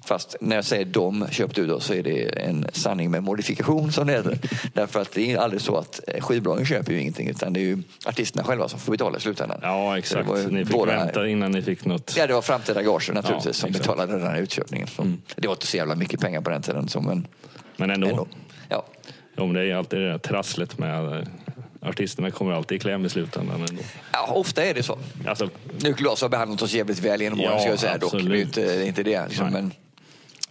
Fast 0.05 0.35
när 0.41 0.55
jag 0.55 0.65
säger 0.65 0.85
de 0.85 1.27
köpte 1.31 1.61
ut 1.61 1.71
oss 1.71 1.85
så 1.85 1.93
är 1.93 2.03
det 2.03 2.23
en 2.39 2.65
sanning 2.73 3.11
med 3.11 3.23
modifikation 3.23 3.91
som 3.91 4.07
det 4.07 4.13
heter. 4.13 4.37
Därför 4.73 5.01
att 5.01 5.11
det 5.11 5.31
är 5.31 5.37
aldrig 5.37 5.61
så 5.61 5.77
att 5.77 5.99
eh, 6.07 6.21
skivbolagen 6.21 6.65
köper 6.65 6.93
ju 6.93 6.99
ingenting 7.01 7.29
utan 7.29 7.53
det 7.53 7.59
är 7.59 7.63
ju 7.63 7.77
artisterna 8.05 8.43
själva 8.43 8.67
som 8.69 8.79
får 8.79 8.91
betala 8.91 9.17
i 9.17 9.21
slutändan. 9.21 9.59
Ja, 9.61 9.97
exakt. 9.97 10.29
ju 10.37 10.47
Ni 10.51 10.65
fick 10.65 10.75
båda- 10.75 10.95
vänta 11.05 11.27
innan 11.27 11.51
ni 11.51 11.61
fick 11.61 11.85
något. 11.85 12.13
Ja, 12.17 12.27
det 12.27 12.33
var 12.33 12.41
framtida 12.41 12.83
gager 12.83 13.13
naturligtvis 13.13 13.45
Ja, 13.45 13.53
som 13.61 13.69
exakt. 13.69 13.87
betalade 13.87 14.13
den 14.19 14.27
här 14.27 14.41
utköpningen. 14.41 14.87
Så 14.87 15.03
Det 15.35 15.47
var 15.47 15.55
inte 15.55 15.67
så 15.67 15.77
jävla 15.77 15.95
mycket 15.95 16.19
pengar 16.19 16.41
på 16.41 16.49
den 16.49 16.61
tiden. 16.61 16.87
Så, 16.89 17.01
men 17.01 17.27
Men 17.77 17.89
ändå. 17.89 18.07
ändå. 18.07 18.27
Ja. 18.69 18.85
Men 19.35 19.53
det 19.53 19.61
är 19.71 19.75
alltid 19.75 19.99
det 19.99 20.09
där 20.11 20.17
trasslet 20.17 20.77
med 20.77 21.17
eh, 21.17 21.23
artisterna 21.81 22.31
kommer 22.31 22.51
alltid 22.51 22.75
i 22.75 22.79
kläm 22.79 23.05
i 23.05 23.09
slutändan. 23.09 23.65
Ändå. 23.69 23.83
ja, 24.11 24.31
ofta 24.31 24.63
är 24.63 24.73
det 24.73 24.83
så. 24.83 24.99
Alltså, 25.27 25.49
Nuclear 25.81 26.21
har 26.21 26.29
behandlat 26.29 26.61
oss 26.61 26.73
jävligt 26.73 26.99
väl 26.99 27.21
genom 27.21 27.39
åren 27.39 27.51
Ja, 27.53 27.59
ska 27.59 27.69
jag 27.69 27.79
säga 27.79 27.97
dock. 27.97 28.11
Det 28.11 28.17
är 28.17 28.19
absolut. 28.19 28.57
inte, 28.57 28.85
inte 28.87 29.03
det. 29.03 29.27
Liksom, 29.27 29.49
men, 29.49 29.73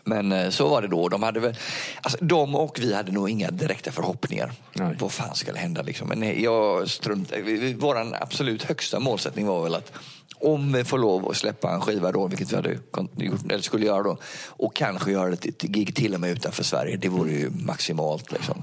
men 0.04 0.32
eh, 0.32 0.50
så 0.50 0.68
var 0.68 0.82
det 0.82 0.88
då. 0.88 1.08
De, 1.08 1.22
hade 1.22 1.40
väl, 1.40 1.56
alltså, 2.02 2.24
de 2.24 2.54
och 2.54 2.78
vi 2.80 2.94
hade 2.94 3.12
nog 3.12 3.30
inga 3.30 3.50
direkta 3.50 3.92
förhoppningar. 3.92 4.52
Nej. 4.72 4.96
Vad 4.98 5.12
fan 5.12 5.34
ska 5.34 5.52
det 5.52 5.58
hända? 5.58 5.82
Liksom. 5.82 6.08
Men 6.08 6.20
nej, 6.20 6.42
jag 6.42 6.90
strunt, 6.90 7.32
vår 7.76 8.14
absolut 8.22 8.62
högsta 8.62 9.00
målsättning 9.00 9.46
var 9.46 9.62
väl 9.62 9.74
att 9.74 9.92
om 10.40 10.72
vi 10.72 10.84
får 10.84 10.98
lov 10.98 11.28
att 11.28 11.36
släppa 11.36 11.70
en 11.70 11.80
skiva 11.80 12.12
då, 12.12 12.26
vilket 12.26 12.52
vi 12.52 12.56
hade 12.56 12.78
gjort, 13.16 13.52
eller 13.52 13.62
skulle 13.62 13.86
göra 13.86 14.02
då, 14.02 14.18
och 14.46 14.76
kanske 14.76 15.12
göra 15.12 15.32
ett 15.32 15.46
ett 15.46 15.62
gig 15.62 15.94
till 15.94 16.14
och 16.14 16.20
med 16.20 16.30
utanför 16.30 16.64
Sverige, 16.64 16.96
det 16.96 17.08
vore 17.08 17.30
ju 17.30 17.50
maximalt. 17.50 18.32
Liksom. 18.32 18.62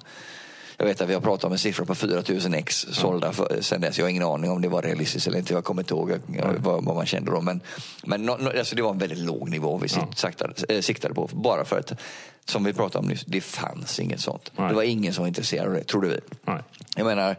Jag 0.78 0.86
vet 0.86 1.01
att 1.01 1.09
vi 1.09 1.13
har 1.13 1.21
pratat 1.21 1.43
om 1.43 1.51
en 1.51 1.57
siffra 1.57 1.86
på 1.86 1.95
4000 1.95 2.53
ex 2.53 2.86
sålda 2.91 3.32
för, 3.32 3.61
sen 3.61 3.82
dess. 3.82 3.97
Jag 3.97 4.05
har 4.05 4.09
ingen 4.09 4.23
aning 4.23 4.51
om 4.51 4.61
det 4.61 4.67
var 4.67 4.82
realistiskt 4.82 5.28
eller 5.28 5.38
inte. 5.38 5.53
Jag 5.53 5.63
kommer 5.63 5.82
inte 5.82 5.93
ihåg 5.93 6.11
vad, 6.57 6.86
vad 6.86 6.95
man 6.95 7.05
kände 7.05 7.32
då. 7.32 7.41
Men, 7.41 7.61
men 8.03 8.26
no, 8.26 8.38
no, 8.39 8.57
alltså 8.57 8.76
det 8.76 8.82
var 8.82 8.91
en 8.91 8.97
väldigt 8.97 9.19
låg 9.19 9.49
nivå 9.49 9.78
vi 9.78 9.89
siktade, 10.15 10.53
äh, 10.69 10.82
siktade 10.82 11.13
på. 11.13 11.30
Bara 11.34 11.65
för 11.65 11.80
att, 11.80 11.93
som 12.45 12.63
vi 12.63 12.73
pratade 12.73 12.99
om 12.99 13.09
nyss, 13.09 13.25
det 13.25 13.41
fanns 13.41 13.99
inget 13.99 14.19
sånt. 14.19 14.51
Nej. 14.57 14.69
Det 14.69 14.75
var 14.75 14.83
ingen 14.83 15.13
som 15.13 15.21
var 15.21 15.27
intresserad 15.27 15.67
av 15.67 15.73
det, 15.73 15.83
trodde 15.83 16.07
vi. 16.07 16.19
nej. 16.43 16.61
Jag 16.95 17.05
menar, 17.05 17.35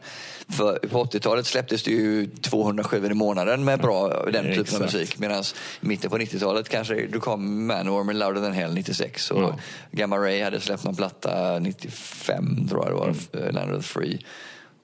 för 0.48 0.78
på 0.88 1.04
80-talet 1.04 1.46
släpptes 1.46 1.82
det 1.82 1.90
ju 1.90 2.26
200 2.26 2.84
skivor 2.84 3.10
i 3.10 3.14
månaden 3.14 3.64
med 3.64 3.80
bra, 3.80 4.08
den 4.24 4.44
typen 4.44 4.60
Exakt. 4.60 4.74
av 4.74 4.80
musik. 4.80 5.18
Medan 5.18 5.42
i 5.80 5.86
mitten 5.86 6.10
på 6.10 6.18
90-talet 6.18 6.68
kanske 6.68 7.06
då 7.06 7.20
kom 7.20 7.66
Manowar 7.66 8.04
med 8.04 8.16
Louder 8.16 8.40
than 8.40 8.52
Hell 8.52 8.74
96 8.74 9.30
och 9.30 9.42
Ja. 9.42 9.58
Gamma 9.90 10.18
Ray 10.18 10.42
hade 10.42 10.60
släppt 10.60 10.84
någon 10.84 10.96
platta 10.96 11.58
95 11.58 12.68
tror 12.68 12.84
jag 12.84 12.92
det 12.92 12.96
var, 12.96 13.14
mm. 13.42 13.54
Land 13.54 13.72
of 13.74 13.82
the 13.82 13.88
Free. 13.88 14.20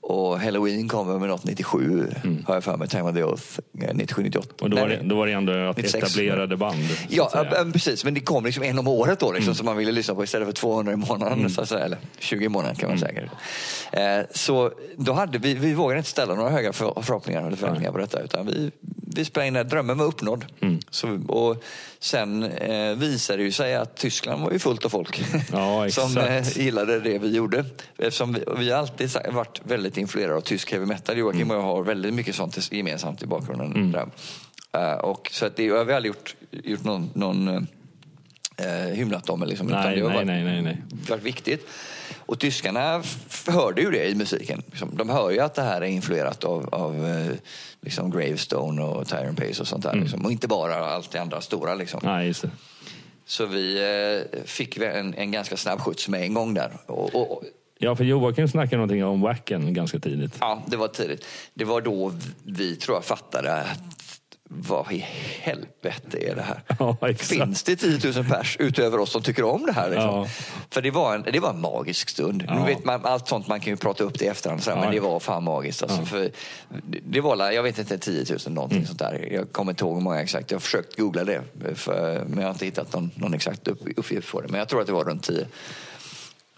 Och 0.05 0.41
Halloween 0.41 0.89
kom 0.89 1.19
med 1.21 1.29
något 1.29 1.45
97 1.45 2.09
har 2.47 2.55
jag 2.55 2.65
för 2.65 2.77
mig, 2.77 2.89
Time 2.89 3.03
of 3.03 3.15
the 3.15 3.23
Oath 3.25 3.43
eh, 3.83 3.95
97-98. 3.95 4.63
Och 4.63 4.71
då 4.71 4.77
var, 4.77 4.89
det, 4.89 5.01
då 5.05 5.17
var 5.17 5.27
det 5.27 5.33
ändå 5.33 5.53
att 5.53 5.77
96. 5.77 6.05
etablerade 6.05 6.57
band. 6.57 6.77
så 6.91 7.07
Ja, 7.09 7.45
precis. 7.73 8.05
Men 8.05 8.15
det 8.15 8.21
kom 8.21 8.45
liksom 8.45 8.63
en 8.63 8.79
om 8.79 8.87
året 8.89 9.21
då, 9.21 9.27
Mm. 9.27 9.37
liksom, 9.37 9.55
som 9.55 9.67
man 9.67 9.77
ville 9.77 9.93
lyssna 9.93 10.15
på 10.15 10.25
istället 10.25 10.47
för 10.49 10.53
200 10.53 10.93
i 10.93 10.97
månaden. 10.97 11.51
Så 11.51 11.61
att 11.63 11.69
säga, 11.69 11.85
eller 11.85 11.99
20 12.19 12.45
i 12.45 12.49
månaden 12.49 12.77
kan 12.77 12.89
man 12.91 12.99
Mm. 12.99 13.29
säga. 13.93 14.19
Eh, 14.21 14.27
så 14.31 14.73
då 14.97 15.13
hade 15.13 15.39
vi, 15.39 15.55
vi 15.55 15.75
vågade 15.75 15.99
inte 15.99 16.11
ställa 16.11 16.35
några 16.35 16.51
höga 16.51 16.73
för, 16.73 17.03
förhoppningar 17.03 17.47
eller 17.47 17.57
förväntningar 17.57 17.93
på 17.93 17.99
detta. 17.99 18.21
Utan 18.21 18.47
vi, 18.47 18.71
vi 19.17 19.25
spelade 19.25 19.49
in 19.49 19.55
det, 19.55 19.65
drömmen 19.65 19.99
var 19.99 20.07
uppnådd. 20.07 20.45
Mm. 20.61 20.81
Så, 20.91 21.21
och 21.29 21.65
sen 21.99 22.43
eh, 22.43 22.95
visade 22.97 23.45
det 23.45 23.53
sig 23.53 23.75
att 23.75 23.97
Tyskland 23.97 24.43
var 24.43 24.51
ju 24.51 24.59
fullt 24.59 24.85
av 24.85 24.89
folk 24.89 25.25
Ja, 25.53 25.91
som 25.91 26.19
eh, 26.19 26.59
gillade 26.59 27.01
det 27.01 27.19
vi 27.19 27.29
gjorde. 27.37 27.65
Eftersom 27.99 28.33
vi, 28.33 28.45
vi 28.59 28.71
har 28.71 28.79
alltid 28.79 29.11
varit 29.31 29.61
väldigt 29.65 29.97
influerade 29.97 30.35
av 30.37 30.41
tysk 30.41 30.73
heavy 30.73 30.87
metal. 30.87 31.19
Joakim 31.19 31.41
Mm. 31.43 31.51
och 31.51 31.57
jag 31.57 31.63
har 31.63 31.83
väldigt 31.83 32.15
mycket 32.15 32.35
sånt 32.35 32.73
gemensamt 32.73 33.23
i 33.23 33.27
bakgrunden. 33.27 33.93
Där. 33.93 34.07
Eh, 34.73 34.99
och, 34.99 35.31
så 35.33 35.47
att 35.47 35.57
det, 35.57 35.65
jag 35.65 35.85
har 35.85 35.93
aldrig 35.93 36.15
gjort, 36.15 36.35
gjort 36.51 36.85
någon, 36.85 37.11
någon 37.15 37.49
eh, 38.57 38.95
hymlat 38.95 39.31
om. 39.31 39.43
Liksom, 39.43 39.69
utan 39.69 39.81
Nej, 39.81 39.97
det 39.97 40.03
har 40.03 40.09
nej, 40.09 40.17
varit, 40.17 40.27
nej, 40.27 40.45
nej, 40.45 40.63
nej. 40.63 40.83
varit 41.09 41.23
viktigt. 41.23 41.69
Och 42.33 42.39
tyskarna 42.39 43.03
hörde 43.47 43.83
ju 43.83 43.91
det 43.91 44.09
i 44.09 44.15
musiken. 44.15 44.63
Liksom, 44.67 44.97
De 44.97 45.09
hör 45.09 45.31
ju 45.31 45.41
att 45.41 45.55
det 45.55 45.63
här 45.63 45.81
är 45.81 45.87
influerat 45.87 46.45
av, 46.45 46.69
av 46.75 47.07
eh, 47.07 47.37
liksom 47.81 48.11
Gravestone 48.11 48.83
och 48.83 49.09
Tyrone 49.09 49.35
Pace 49.35 49.61
och 49.61 49.69
sånt 49.69 49.83
där. 49.83 49.95
Liksom. 49.95 50.25
Och 50.25 50.33
inte 50.33 50.49
bara 50.49 50.87
allt 50.87 51.11
det 51.11 51.19
andra 51.19 51.41
stora. 51.41 51.75
Liksom. 51.75 52.01
Nej. 52.03 52.35
Så 53.27 53.47
vi 53.47 53.83
eh, 54.35 54.41
fick 54.45 54.77
en, 54.77 55.15
en 55.15 55.33
ganska 55.33 55.57
snabb 55.57 55.81
skjuts 55.81 56.09
med 56.09 56.23
en 56.23 56.35
gång 56.35 56.55
där. 56.55 56.71
Och, 56.87 57.15
och, 57.15 57.43
Ja, 57.79 57.97
för 57.97 58.05
Joakim 58.05 58.49
snackade 58.49 58.77
någonting 58.77 59.05
om 59.05 59.21
Wacken 59.21 59.75
ganska 59.75 59.99
tidigt. 59.99 60.37
ja, 60.41 60.63
det 60.67 60.77
var 60.77 60.89
tidigt. 60.89 61.27
Det 61.55 61.65
var 61.65 61.81
då 61.81 62.13
vi, 62.45 62.77
tror 62.77 62.97
jag, 62.97 63.05
fattade 63.05 63.55
att 63.55 63.92
vad 64.55 64.93
i 64.93 65.05
helvete 65.41 66.19
är 66.31 66.35
det 66.35 66.43
här? 66.43 66.63
Ja. 66.79 66.97
Finns 67.17 67.63
det 67.63 67.77
10 67.77 68.13
000 68.15 68.25
pers 68.25 68.57
utöver 68.61 68.99
oss 69.01 69.11
som 69.13 69.23
tycker 69.23 69.45
om 69.45 69.67
det 69.67 69.73
här? 69.73 69.91
Liksom? 69.91 70.07
Ja. 70.09 70.27
För 70.71 70.83
det 70.83 70.91
var, 70.91 71.15
en, 71.15 71.23
det 71.33 71.41
var 71.41 71.51
en 71.51 71.61
magisk 71.61 72.09
stund. 72.09 72.45
Ja. 72.49 72.55
Nu 72.59 72.67
vet 72.67 72.85
man, 72.85 73.01
allt 73.05 73.29
sånt 73.29 73.49
man 73.49 73.61
kan 73.61 73.73
ju 73.73 73.77
prata 73.77 74.05
upp 74.05 74.19
det 74.19 74.25
i 74.25 74.29
efterhand, 74.29 74.63
så 74.63 74.71
här, 74.71 74.77
Ja, 74.79 74.85
men 74.85 74.95
det 74.95 75.01
var 75.01 75.21
fan 75.21 75.45
magiskt. 75.45 75.83
Alltså, 75.83 76.05
för 76.05 76.31
det- 77.05 77.21
var, 77.21 77.51
jag 77.51 77.63
vet 77.63 77.79
inte, 77.79 77.99
10 77.99 78.25
000 78.31 78.39
någonting 78.55 78.79
Mm. 78.79 78.87
sånt 78.87 78.99
där. 78.99 79.29
Jag 79.33 79.53
kommer 79.53 79.73
inte 79.73 79.85
ihåg 79.85 79.95
hur 79.95 80.03
många 80.03 80.23
exakt. 80.23 80.51
Jag 80.51 80.57
har 80.57 80.61
försökt 80.61 80.97
googla 80.99 81.25
det, 81.25 81.43
för, 81.75 82.25
men 82.29 82.39
jag 82.39 82.45
har 82.47 82.53
inte 82.53 82.65
hittat 82.65 82.93
någon, 82.93 83.11
någon 83.15 83.35
exakt 83.35 83.69
upp, 83.69 83.81
uppgift 83.97 84.33
på 84.33 84.41
det. 84.41 84.49
Men 84.49 84.59
jag 84.59 84.69
tror 84.69 84.81
att 84.81 84.87
det 84.87 84.93
var 84.93 85.05
runt 85.05 85.23
10. 85.23 85.47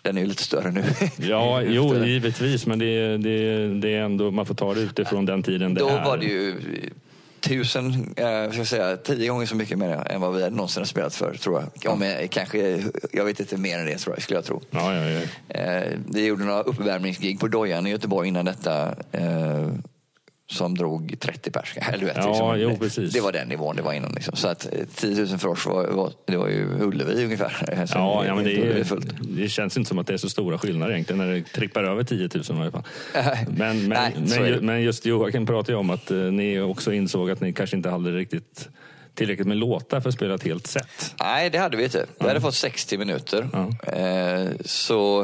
Den 0.03 0.17
är 0.17 0.21
ju 0.21 0.27
lite 0.27 0.43
större 0.43 0.71
nu. 0.71 0.85
Ja, 1.17 1.63
jo, 1.63 2.05
givetvis, 2.05 2.67
men 2.67 2.79
det, 2.79 3.17
det, 3.17 3.69
det 3.81 3.95
är 3.95 4.01
ändå, 4.03 4.31
man 4.31 4.47
får 4.47 4.55
ta 4.55 4.75
det 4.75 4.81
utifrån 4.81 5.27
den 5.27 5.43
tiden 5.43 5.75
det 5.75 5.81
Då 5.81 5.89
är. 5.89 6.05
var 6.05 6.17
det 6.17 6.25
ju 6.27 6.55
tusen, 7.45 8.15
eh, 8.17 8.51
ska 8.51 8.59
jag 8.59 8.67
säga, 8.67 8.97
tio 8.97 9.29
gånger 9.29 9.47
så 9.47 9.57
mycket 9.57 9.79
mer 9.79 10.07
än 10.11 10.21
vad 10.21 10.35
vi 10.35 10.51
någonsin 10.51 10.81
har 10.81 10.87
spelat 10.87 11.15
för, 11.15 11.35
tror 11.35 11.65
jag. 11.83 11.93
Om 11.93 12.03
jag, 12.03 12.31
kanske, 12.31 12.85
jag 13.13 13.25
vet 13.25 13.41
inte 13.41 13.57
mer 13.57 13.79
än 13.79 13.87
det, 13.87 13.99
tror 13.99 14.17
jag, 14.17 14.23
skulle 14.23 14.37
jag 14.37 14.45
tro. 14.45 14.61
Ja, 14.71 14.95
ja, 14.95 15.11
ja. 15.11 15.55
Eh, 15.55 15.99
vi 16.09 16.27
gjorde 16.27 16.45
några 16.45 16.63
uppvärmningsgig 16.63 17.41
på 17.41 17.49
Dojan 17.49 17.87
i 17.87 17.91
Göteborg 17.91 18.29
innan 18.29 18.45
detta. 18.45 18.95
Eh, 19.13 19.69
som 20.47 20.75
drog 20.75 21.17
30 21.21 21.51
pers. 21.51 21.75
Eller 21.77 21.99
du 21.99 22.07
vet, 22.07 22.17
Ja, 22.17 22.29
liksom, 22.29 22.61
jo, 22.61 22.69
det, 22.69 22.77
precis. 22.77 23.13
det 23.13 23.21
var 23.21 23.33
den 23.33 23.49
nivån 23.49 23.77
det 23.77 23.83
var 23.83 23.93
innan. 23.93 24.13
Liksom. 24.13 24.37
Så 24.37 24.49
att 24.49 24.67
eh, 24.73 24.87
10 24.95 25.25
000 25.25 25.39
för 25.39 25.49
oss 25.49 25.67
var, 25.67 25.87
var, 25.87 26.13
det 26.25 26.37
var 26.37 26.49
ju 26.49 26.69
Ullevi 26.81 27.25
ungefär. 27.25 27.87
Så 27.87 27.99
Ja, 27.99 28.27
ja 28.27 28.35
men 28.35 28.45
det, 28.45 28.57
är 28.57 28.85
det 29.21 29.49
känns 29.49 29.77
inte 29.77 29.89
som 29.89 29.99
att 29.99 30.07
det 30.07 30.13
är 30.13 30.17
så 30.19 30.29
stora 30.29 30.59
skillnader 30.59 30.93
egentligen 30.93 31.27
när 31.27 31.35
det 31.35 31.43
trippar 31.43 31.85
över 31.85 32.05
10 32.05 32.29
000 32.35 32.45
i 32.49 32.53
varje 32.53 32.71
fall. 32.71 32.83
Men, 33.49 33.89
men, 33.89 33.89
Nej, 33.89 34.41
men, 34.41 34.67
men 34.67 34.83
just 34.83 35.07
Joakim 35.07 35.47
pratade 35.47 35.73
ju 35.73 35.79
om 35.79 35.91
att 35.91 36.11
eh, 36.11 36.17
ni 36.17 36.61
också 36.61 36.93
insåg 36.93 37.31
att 37.31 37.41
ni 37.41 37.53
kanske 37.53 37.77
inte 37.77 37.89
hade 37.91 38.11
riktigt 38.11 38.69
tillräckligt 39.15 39.47
med 39.47 39.57
låtar 39.57 40.01
för 40.01 40.09
att 40.09 40.15
spela 40.15 40.35
ett 40.35 40.43
helt 40.45 40.67
set. 40.67 41.15
Nej, 41.21 41.51
det 41.51 41.59
hade 41.59 41.77
vi 41.77 41.85
inte. 41.85 42.07
Vi 42.21 42.29
hade 42.29 42.41
fått 42.41 42.55
60 42.55 42.99
minuter. 42.99 43.49
Ja. 43.53 43.93
Eh, 43.93 44.49
så 44.65 45.21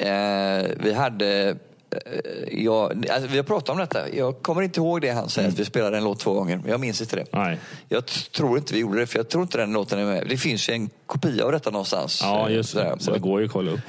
eh, 0.00 0.66
vi 0.76 0.92
hade... 0.96 1.56
Eh, 1.90 2.64
jag, 2.64 3.08
alltså, 3.10 3.28
vi 3.30 3.36
har 3.36 3.44
pratat 3.44 3.68
om 3.68 3.78
detta. 3.78 4.14
Jag 4.14 4.42
kommer 4.42 4.62
inte 4.62 4.80
ihåg 4.80 5.00
det 5.00 5.10
han 5.10 5.28
säger, 5.28 5.48
att 5.48 5.58
vi 5.58 5.64
spelade 5.64 5.96
en 5.96 6.04
låt 6.04 6.20
två 6.20 6.32
gånger. 6.32 6.60
Jag 6.66 6.80
minns 6.80 7.00
inte 7.00 7.16
det. 7.16 7.26
Nej. 7.32 7.58
Jag 7.88 8.06
tror 8.06 8.58
inte 8.58 8.74
vi 8.74 8.80
gjorde 8.80 9.00
det, 9.00 9.06
för 9.06 9.18
jag 9.18 9.28
tror 9.28 9.42
inte 9.42 9.58
den 9.58 9.72
låten 9.72 9.98
är 9.98 10.04
med. 10.04 10.26
Det 10.28 10.36
finns 10.36 10.68
ju 10.68 10.72
en 10.74 10.90
kopia 11.06 11.44
av 11.44 11.52
detta 11.52 11.70
någonstans. 11.70 12.20
Ja, 12.22 12.50
just 12.50 12.74
det. 12.74 12.96
Så 12.98 13.10
det 13.12 13.18
går 13.18 13.40
ju 13.40 13.46
att 13.46 13.52
kolla 13.52 13.70
upp 13.70 13.80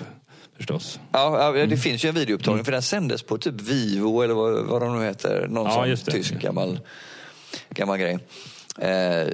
förstås. 0.58 0.99
Ja, 1.12 1.52
det 1.52 1.78
finns 1.78 2.06
ju 2.06 2.10
en 2.10 2.16
videoupptagning, 2.16 2.66
för 2.66 2.72
den 2.72 2.82
sändes 2.82 3.24
på 3.24 3.38
typ 3.38 3.62
Vivo 3.62 4.22
eller 4.22 4.34
vad, 4.34 4.66
vad 4.66 4.82
de 4.82 4.99
nu 4.99 5.06
heter. 5.06 5.47
Någon 5.49 5.89
Ja, 5.89 5.97
sån 5.97 6.14
tysk 6.14 6.34
gammal, 6.34 6.80
gammal 7.70 7.97
grej. 7.97 8.20
Eh, 8.78 9.28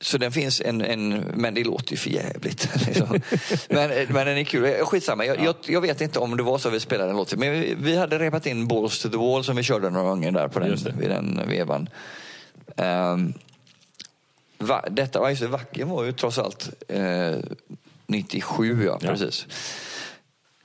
så 0.00 0.18
den 0.18 0.32
finns 0.32 0.60
en, 0.60 0.80
en, 0.80 1.08
men 1.34 1.54
det 1.54 1.64
låter 1.64 1.90
ju 1.90 1.96
för 1.96 2.10
jävligt. 2.10 2.68
Liksom. 2.86 3.20
men, 3.68 3.90
men 4.08 4.26
den 4.26 4.38
är 4.38 4.44
kul. 4.44 4.84
Skitsamma, 4.84 5.24
jag, 5.26 5.40
jag, 5.44 5.54
jag 5.66 5.80
vet 5.80 6.00
inte 6.00 6.18
om 6.18 6.36
det 6.36 6.42
var 6.42 6.58
så 6.58 6.70
vi 6.70 6.80
spelade 6.80 7.08
den 7.08 7.16
låten. 7.16 7.38
Men 7.40 7.52
vi, 7.52 7.74
vi 7.78 7.96
hade 7.96 8.18
repat 8.18 8.46
in 8.46 8.66
Balls 8.68 9.02
to 9.02 9.08
the 9.08 9.16
Wall 9.16 9.44
som 9.44 9.56
vi 9.56 9.62
körde 9.62 9.90
några 9.90 10.08
gånger 10.08 10.30
där 10.32 10.48
på 10.48 10.58
den, 10.58 10.68
Just 10.68 10.84
det. 10.84 10.94
vid 10.98 11.10
den 11.10 11.40
vevan. 11.48 11.88
Ehm, 12.76 13.32
va, 14.58 14.84
detta 14.90 15.20
var 15.20 15.30
ju 15.30 15.36
så 15.36 15.46
Vacken 15.46 15.88
var 15.88 16.04
ju 16.04 16.12
trots 16.12 16.38
allt 16.38 16.70
eh, 16.88 17.34
97, 18.06 18.84
ja, 18.84 18.98
Ja. 19.02 19.08
precis. 19.10 19.46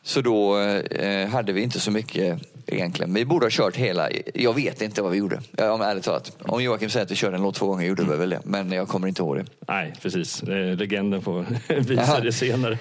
Så 0.04 0.22
då 0.22 0.60
eh, 0.60 1.28
hade 1.30 1.54
vi 1.54 1.62
inte 1.62 1.80
så 1.80 1.92
mycket 1.92 2.40
egentligen. 2.68 3.14
Vi 3.14 3.26
borde 3.26 3.46
ha 3.46 3.52
kört 3.52 3.76
hela. 3.76 4.10
Jag 4.34 4.54
vet 4.54 4.82
inte 4.82 5.02
vad 5.02 5.12
vi 5.12 5.18
gjorde. 5.18 5.42
Ja, 5.58 5.72
om, 5.72 5.82
ärligt 5.82 6.04
talat. 6.04 6.38
Om 6.42 6.64
Joakim 6.64 6.90
säger 6.90 7.06
att 7.06 7.12
vi 7.12 7.16
körde 7.16 7.36
en 7.36 7.42
låt 7.42 7.56
två 7.56 7.68
gånger 7.68 7.88
gjorde 7.88 8.04
vi 8.04 8.18
väl 8.18 8.30
det. 8.30 8.40
Men 8.44 8.72
jag 8.72 8.88
kommer 8.88 9.08
inte 9.08 9.22
ihåg 9.22 9.38
det. 9.38 9.46
Nej, 9.68 9.94
precis. 10.02 10.44
Legenden 10.78 11.22
får 11.22 11.46
visa 11.82 12.20
det 12.20 12.32
senare. 12.32 12.78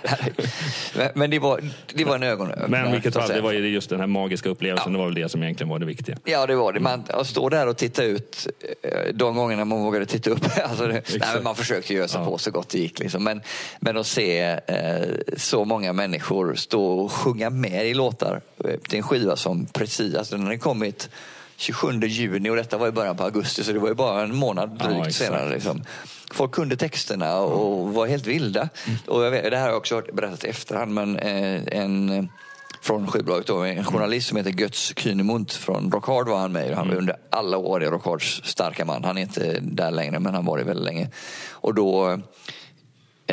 men, 1.14 1.30
det 1.30 1.38
var, 1.38 1.60
det 1.94 2.04
var 2.04 2.14
en 2.14 2.22
ögonöppnare. 2.22 2.68
Men 2.68 2.92
vilket 2.92 3.14
fall, 3.14 3.28
det 3.28 3.40
var 3.40 3.52
ju 3.52 3.68
just 3.68 3.90
den 3.90 4.00
här 4.00 4.06
magiska 4.06 4.48
upplevelsen. 4.48 4.92
Det 4.92 4.98
var 4.98 5.06
väl 5.06 5.14
det 5.14 5.28
som 5.28 5.42
egentligen 5.42 5.68
var 5.68 5.78
det 5.78 5.86
viktiga. 5.86 6.16
Ja, 6.24 6.46
det 6.46 6.54
var 6.56 6.72
det. 6.72 6.80
Man, 6.80 7.04
att 7.08 7.26
stå 7.26 7.48
där 7.48 7.66
och 7.66 7.76
titta 7.76 8.04
ut 8.04 8.46
eh, 8.82 9.14
de 9.14 9.34
gångerna 9.36 9.64
man 9.64 9.82
vågade 9.82 10.06
titta 10.06 10.30
upp. 10.30 10.40
Alltså 10.70 10.86
det, 10.86 11.02
nej, 11.20 11.42
man 11.42 11.54
försökte 11.54 11.94
ju 11.94 12.02
ösa 12.04 12.18
Ja. 12.18 12.24
på 12.24 12.38
så 12.38 12.50
gott 12.50 12.68
det 12.68 12.78
gick. 12.78 12.98
Liksom. 12.98 13.24
Men, 13.24 13.42
men 13.80 13.96
att 13.96 14.06
se 14.06 14.40
eh, 14.66 15.08
så 15.36 15.64
många 15.64 15.92
människor 15.92 16.54
stå 16.54 17.09
och 17.10 17.16
sjunga 17.16 17.50
med 17.50 17.86
i 17.86 17.94
låtar 17.94 18.40
eh, 18.64 18.76
till 18.88 18.96
en 18.96 19.02
skiva 19.02 19.36
som 19.36 19.66
precis, 19.66 20.14
alltså 20.14 20.36
den 20.36 20.44
hade 20.44 20.58
kommit 20.58 21.10
27 21.56 22.00
juni 22.00 22.50
och 22.50 22.56
detta 22.56 22.78
var 22.78 22.88
i 22.88 22.92
början 22.92 23.16
på 23.16 23.24
augusti 23.24 23.64
så 23.64 23.72
det 23.72 23.78
var 23.78 23.88
ju 23.88 23.94
bara 23.94 24.22
en 24.22 24.36
månad 24.36 24.76
Ja, 24.80 24.86
drygt 24.86 25.06
exakt. 25.06 25.30
senare. 25.30 25.50
Liksom. 25.54 25.84
Folk 26.30 26.52
kunde 26.52 26.76
texterna 26.76 27.38
och 27.38 27.94
var 27.94 28.06
helt 28.06 28.26
vilda. 28.26 28.68
Och 29.06 29.24
jag 29.24 29.30
vet, 29.30 29.50
det 29.50 29.56
här 29.56 29.62
har 29.62 29.68
jag 29.70 29.78
också 29.78 29.94
hört 29.94 30.12
berättat 30.14 30.44
i 30.44 30.48
efterhand 30.48 30.94
men 30.94 31.16
eh, 31.16 31.62
en 31.78 32.28
från 32.82 33.06
skivbolaget 33.06 33.46
då, 33.46 33.58
en 33.58 33.84
journalist 33.84 34.28
som 34.28 34.36
heter 34.36 34.50
Götz 34.50 34.92
Kühnemund 34.94 35.52
från 35.52 35.92
Rockhard 35.92 36.28
var 36.28 36.38
han 36.38 36.52
med. 36.52 36.74
Han 36.74 36.88
var 36.88 36.94
under 36.96 37.16
alla 37.30 37.56
år 37.56 37.82
i 37.82 37.86
Rockhards 37.86 38.42
starka 38.44 38.84
man. 38.84 39.04
Han 39.04 39.18
är 39.18 39.22
inte 39.22 39.58
där 39.60 39.90
längre 39.90 40.18
men 40.20 40.34
han 40.34 40.44
var 40.44 40.58
det 40.58 40.64
väldigt 40.64 40.84
länge. 40.84 41.08
Och 41.50 41.74
då 41.74 42.20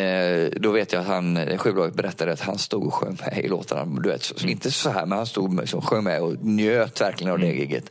Eh, 0.02 0.50
då 0.62 0.72
vet 0.72 0.94
jag 0.94 1.00
att 1.02 1.08
han, 1.08 1.38
eh, 1.38 1.58
skivbolaget 1.58 1.96
berättade 1.96 2.32
att 2.34 2.42
han 2.42 2.58
stod 2.58 2.88
och 2.88 2.94
sjöng 2.94 3.18
med 3.26 3.46
i 3.46 3.48
låtarna. 3.48 4.00
Du 4.02 4.10
vet, 4.10 4.24
så, 4.24 4.48
Inte 4.48 4.72
så 4.72 4.90
här, 4.90 5.06
men 5.06 5.18
han 5.18 5.28
stod 5.28 5.70
så 5.70 5.82
sjöng 5.82 6.04
med 6.04 6.22
och 6.22 6.36
njöt 6.46 7.02
verkligen 7.02 7.34
av 7.34 7.40
det 7.40 7.48
giget. 7.48 7.84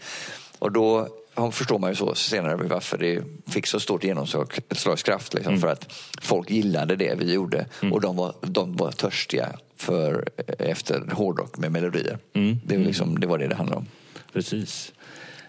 Och 0.59 0.73
då 0.73 1.09
ja, 1.35 1.51
förstår 1.51 1.79
man 1.79 1.91
ju 1.91 1.97
så 1.97 2.15
senare 2.15 2.57
varför 2.57 2.99
det 2.99 3.23
fick 3.53 3.67
så 3.67 3.81
stort 3.81 4.05
genomslagskraft. 4.05 5.35
Liksom, 5.35 5.59
För 5.59 5.69
att 5.69 5.93
folk 6.23 6.51
gillade 6.51 6.97
det 6.97 7.15
vi 7.19 7.33
gjorde 7.33 7.67
och 7.93 8.01
de 8.01 8.17
var, 8.17 8.35
de 8.41 8.77
var 8.77 8.91
törstiga 8.91 9.49
för, 9.77 10.29
efter 10.59 11.03
hårdrock 11.13 11.59
med 11.59 11.73
melodier. 11.73 12.19
Det, 12.65 12.77
var 12.77 12.85
liksom, 12.85 13.21
det 13.21 13.27
var 13.27 13.39
det 13.39 13.47
det 13.49 13.55
handlade 13.55 13.79
om. 13.79 13.87
Precis. 14.33 14.93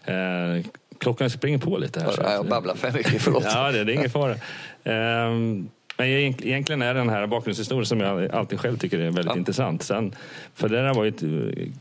Eh, 0.04 0.66
klockan 1.00 1.30
springer 1.30 1.58
på 1.58 1.78
lite 1.78 2.00
här. 2.00 2.08
att- 2.10 2.32
Jag 2.34 2.46
babblar 2.48 2.76
för 2.76 2.92
mycket, 2.92 3.22
förlåt. 3.22 3.44
Ja, 3.46 3.72
det, 3.72 3.84
det 3.84 3.92
är 3.92 3.96
ingen 3.96 4.10
fara. 4.10 4.36
Ehm, 4.84 5.70
men 5.98 6.08
egent- 6.08 6.46
egentligen 6.46 6.82
är 6.82 6.94
den 6.94 7.10
här 7.10 7.28
bakgrundshistorien 7.28 7.86
som 7.86 8.00
jag 8.00 8.32
alltid 8.32 8.60
själv 8.60 8.78
tycker 8.78 9.00
är 9.00 9.04
väldigt 9.06 9.26
Ja. 9.26 9.38
intressant. 9.38 9.84
Sen, 9.84 10.16
för 10.56 10.70
det 10.70 10.82
där 10.82 10.94
var 10.94 11.04
ju 11.04 11.10
ett 11.10 11.24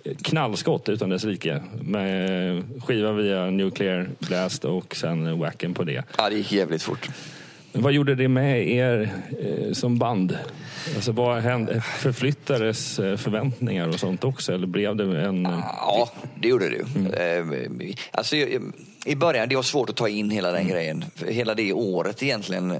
eh, 0.06 0.14
knallskott 0.22 0.88
utan 0.88 1.08
dess 1.10 1.24
like. 1.24 1.60
Med 1.80 2.62
skiva 2.86 3.12
via 3.12 3.50
Nuclear 3.50 4.06
Blast 4.18 4.64
och 4.64 4.96
sen 4.96 5.38
Wacken 5.38 5.74
på 5.74 5.84
det. 5.84 6.02
Ja, 6.18 6.28
det 6.30 6.36
gick 6.36 6.52
jävligt 6.52 6.82
fort. 6.82 7.08
Vad 7.72 7.92
gjorde 7.92 8.14
det 8.14 8.28
med 8.28 8.68
er 8.68 9.10
eh, 9.40 9.72
som 9.72 9.98
band? 9.98 10.38
Alltså, 10.94 11.12
vad 11.12 11.42
hände? 11.42 11.80
Förflyttades 11.80 12.98
eh, 12.98 13.16
förväntningar 13.16 13.88
och 13.88 14.00
sånt 14.00 14.24
också? 14.24 14.52
Eller 14.52 14.66
blev 14.66 14.96
det 14.96 15.20
en... 15.20 15.46
eh, 15.46 15.52
Ja, 15.80 16.10
det 16.40 16.48
gjorde 16.48 16.68
det. 16.68 16.78
Eh, 17.38 17.94
Alltså, 18.10 18.36
jag- 18.36 18.62
I 19.06 19.16
början, 19.16 19.48
det 19.48 19.56
var 19.56 19.62
svårt 19.62 19.90
att 19.90 19.96
ta 19.96 20.08
in 20.08 20.30
hela 20.30 20.52
den 20.52 20.68
grejen. 20.68 21.04
Hela 21.26 21.54
det 21.54 21.72
året 21.72 22.22
egentligen. 22.22 22.70
eh, 22.70 22.78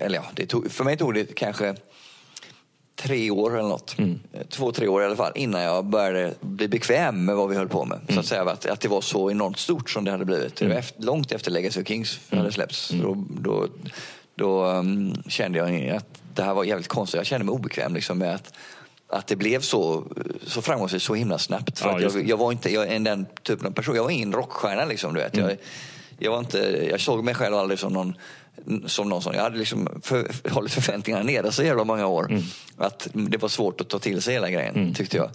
Eller 0.00 0.16
ja, 0.16 0.24
det 0.34 0.46
tog, 0.46 0.70
för 0.70 0.84
mig 0.84 0.96
tog 0.96 1.14
det 1.14 1.34
kanske 1.34 1.74
tre 2.96 3.30
år 3.30 3.58
eller 3.58 3.68
något. 3.68 3.96
Eh, 3.98 4.06
Två, 4.48 4.72
tre 4.72 4.88
år 4.88 5.02
i 5.02 5.04
alla 5.04 5.16
fall. 5.16 5.32
Innan 5.34 5.62
jag 5.62 5.84
började 5.84 6.34
bli 6.40 6.68
bekväm 6.68 7.24
med 7.24 7.36
vad 7.36 7.48
vi 7.48 7.56
höll 7.56 7.68
på 7.68 7.84
med. 7.84 7.98
Så 8.08 8.20
att 8.20 8.26
säga 8.26 8.42
att, 8.42 8.66
att 8.66 8.80
det 8.80 8.88
var 8.88 9.00
så 9.00 9.30
enormt 9.30 9.58
stort 9.58 9.90
som 9.90 10.04
det 10.04 10.10
hade 10.10 10.24
blivit. 10.24 10.56
Det 10.56 10.68
var 10.68 10.74
efter, 10.74 11.02
långt 11.02 11.32
efter 11.32 11.50
Legacy 11.50 11.80
of 11.80 11.86
Kings 11.88 12.20
hade 12.30 12.52
släppts. 12.52 12.88
Då, 12.88 13.24
då, 13.40 13.68
då 14.34 14.64
um, 14.66 15.22
kände 15.28 15.58
jag 15.58 15.96
att 15.96 16.20
det 16.34 16.42
här 16.42 16.54
var 16.54 16.64
jävligt 16.64 16.88
konstigt. 16.88 17.16
Jag 17.18 17.26
kände 17.26 17.44
mig 17.44 17.52
obekväm 17.52 17.94
liksom, 17.94 18.18
med 18.18 18.34
att 18.34 18.52
att 19.08 19.26
det 19.26 19.36
blev 19.36 19.60
så, 19.60 20.04
så 20.46 20.62
framgångsrikt 20.62 21.04
så 21.04 21.14
himla 21.14 21.38
snabbt. 21.38 21.78
För 21.78 21.88
Ja, 21.88 22.00
jag, 22.00 22.28
jag 22.28 22.36
var 22.36 22.52
inte 22.52 22.72
jag 22.72 22.88
är 22.88 22.98
den 22.98 23.26
typen 23.42 23.66
av 23.66 23.70
person. 23.70 23.96
Jag 23.96 24.02
var 24.02 24.10
ingen 24.10 24.32
rockstjärna. 24.32 24.84
Liksom, 24.84 25.14
du 25.14 25.20
vet. 25.20 25.36
Jag, 25.36 25.56
jag, 26.18 26.30
var 26.30 26.38
inte, 26.38 26.58
jag 26.90 27.00
såg 27.00 27.24
mig 27.24 27.34
själv 27.34 27.54
aldrig 27.54 27.78
som 27.80 27.92
någon, 27.92 28.14
som 28.86 29.08
någon 29.08 29.22
sån. 29.22 29.34
Jag 29.34 29.42
hade 29.42 29.58
liksom 29.58 30.00
för, 30.02 30.50
hållit 30.50 30.72
förväntningarna 30.72 31.24
nere 31.24 31.52
så 31.52 31.62
jävla 31.62 31.84
många 31.84 32.06
år. 32.06 32.28
Att 32.76 33.08
det 33.12 33.42
var 33.42 33.48
svårt 33.48 33.80
att 33.80 33.88
ta 33.88 33.98
till 33.98 34.22
sig 34.22 34.34
hela 34.34 34.50
grejen, 34.50 34.94
tyckte 34.94 35.16
jag. 35.16 35.30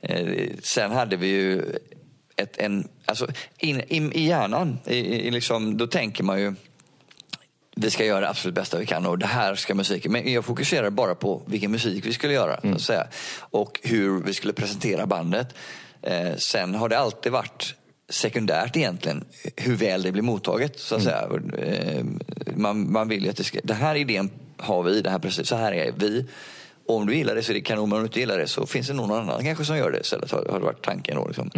Eh, 0.00 0.48
sen 0.62 0.92
hade 0.92 1.16
vi 1.16 1.26
ju 1.26 1.62
ett, 2.36 2.56
en... 2.56 2.88
Alltså, 3.04 3.26
in, 3.58 3.82
in, 3.88 4.12
I 4.12 4.26
hjärnan, 4.26 4.78
i, 4.86 4.96
i, 4.96 5.30
liksom, 5.30 5.76
då 5.76 5.86
tänker 5.86 6.24
man 6.24 6.40
ju 6.40 6.54
vi 7.76 7.90
ska 7.90 8.04
göra 8.04 8.20
det 8.20 8.28
absolut 8.28 8.54
bästa 8.54 8.78
vi 8.78 8.86
kan 8.86 9.06
och 9.06 9.18
det 9.18 9.26
här 9.26 9.54
ska 9.54 9.74
musiken. 9.74 10.12
Men 10.12 10.32
jag 10.32 10.44
fokuserade 10.44 10.90
bara 10.90 11.14
på 11.14 11.42
vilken 11.46 11.70
musik 11.70 12.06
vi 12.06 12.12
skulle 12.12 12.32
göra. 12.32 12.60
Så 12.62 12.74
att 12.74 12.80
säga. 12.80 13.06
Och 13.38 13.80
hur 13.82 14.22
vi 14.22 14.34
skulle 14.34 14.52
presentera 14.52 15.06
bandet. 15.06 15.54
Eh, 16.02 16.36
sen 16.36 16.74
har 16.74 16.88
det 16.88 16.98
alltid 16.98 17.32
varit 17.32 17.74
sekundärt 18.08 18.76
egentligen 18.76 19.24
hur 19.56 19.76
väl 19.76 20.02
det 20.02 20.12
blir 20.12 20.22
mottaget. 20.22 20.80
Så 20.80 20.94
att 20.94 21.02
säga. 21.02 21.28
Eh, 21.58 22.04
man, 22.56 22.92
man 22.92 23.08
vill 23.08 23.24
ju 23.24 23.30
att 23.30 23.36
det 23.36 23.44
ska, 23.44 23.58
den 23.64 23.76
här 23.76 23.94
idén 23.94 24.30
har 24.56 24.82
vi, 24.82 25.00
det 25.00 25.10
här 25.10 25.18
precis, 25.18 25.48
så 25.48 25.56
här 25.56 25.72
är 25.72 25.92
vi. 25.96 26.26
Och 26.86 26.96
om 26.96 27.06
du 27.06 27.16
gillar 27.16 27.34
det 27.34 27.42
så 27.42 27.52
är 27.52 27.54
det 27.54 27.60
kanon, 27.60 27.88
men 27.88 27.96
om 27.96 28.02
du 28.02 28.06
inte 28.06 28.20
gillar 28.20 28.38
det 28.38 28.46
så 28.46 28.66
finns 28.66 28.86
det 28.86 28.94
någon 28.94 29.12
annan 29.12 29.44
kanske 29.44 29.64
som 29.64 29.76
gör 29.76 29.90
det 29.90 30.00
istället. 30.00 30.30
Har, 30.30 30.46
har 30.50 30.58
det 30.58 30.64
varit 30.64 30.84
tanken 30.84 31.16
då. 31.16 31.26
Liksom. 31.26 31.50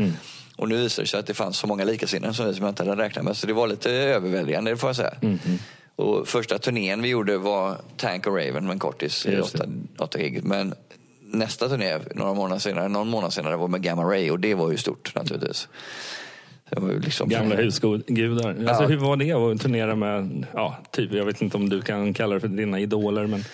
Och 0.56 0.68
nu 0.68 0.76
visar 0.76 1.02
det 1.02 1.08
sig 1.08 1.20
att 1.20 1.26
det 1.26 1.34
fanns 1.34 1.56
så 1.56 1.66
många 1.66 1.84
likasinnade 1.84 2.34
som 2.34 2.54
jag 2.60 2.68
inte 2.68 2.84
hade 2.84 3.02
räknat 3.02 3.24
med. 3.24 3.36
Så 3.36 3.46
det 3.46 3.52
var 3.52 3.66
lite 3.66 3.90
överväldigande, 3.90 4.70
det 4.70 4.76
får 4.76 4.88
jag 4.88 4.96
säga. 4.96 5.14
Och 5.96 6.28
första 6.28 6.58
turnén 6.58 7.02
vi 7.02 7.08
gjorde 7.08 7.38
var 7.38 7.76
Tank 7.96 8.26
och 8.26 8.36
Raven 8.36 8.64
med 8.64 8.72
en 8.72 8.78
kortis 8.78 9.26
i 9.26 9.32
Just 9.32 9.52
det. 9.58 9.58
åtta, 9.64 9.70
åtta 9.98 10.18
gig. 10.18 10.44
Men 10.44 10.74
nästa 11.20 11.68
turné, 11.68 11.98
några 12.14 12.34
månader 12.34 12.60
senare, 12.60 12.88
någon 12.88 13.08
månad 13.08 13.32
senare, 13.32 13.56
var 13.56 13.68
med 13.68 13.82
Gamma 13.82 14.02
Ray 14.04 14.30
och 14.30 14.40
det 14.40 14.54
var 14.54 14.70
ju 14.70 14.76
stort 14.76 15.14
naturligtvis. 15.14 15.68
Liksom 17.04 17.28
Gamla 17.28 17.56
husgudar. 17.56 18.48
Alltså, 18.48 18.82
Ja. 18.82 18.86
Hur 18.88 18.96
var 18.96 19.16
det 19.16 19.32
att 19.32 19.60
turnera 19.60 19.94
med, 19.94 20.46
ja, 20.54 20.76
typ, 20.90 21.12
jag 21.12 21.24
vet 21.24 21.42
inte 21.42 21.56
om 21.56 21.68
du 21.68 21.82
kan 21.82 22.14
kalla 22.14 22.34
det 22.34 22.40
för 22.40 22.48
dina 22.48 22.80
idoler, 22.80 23.26
men 23.26 23.44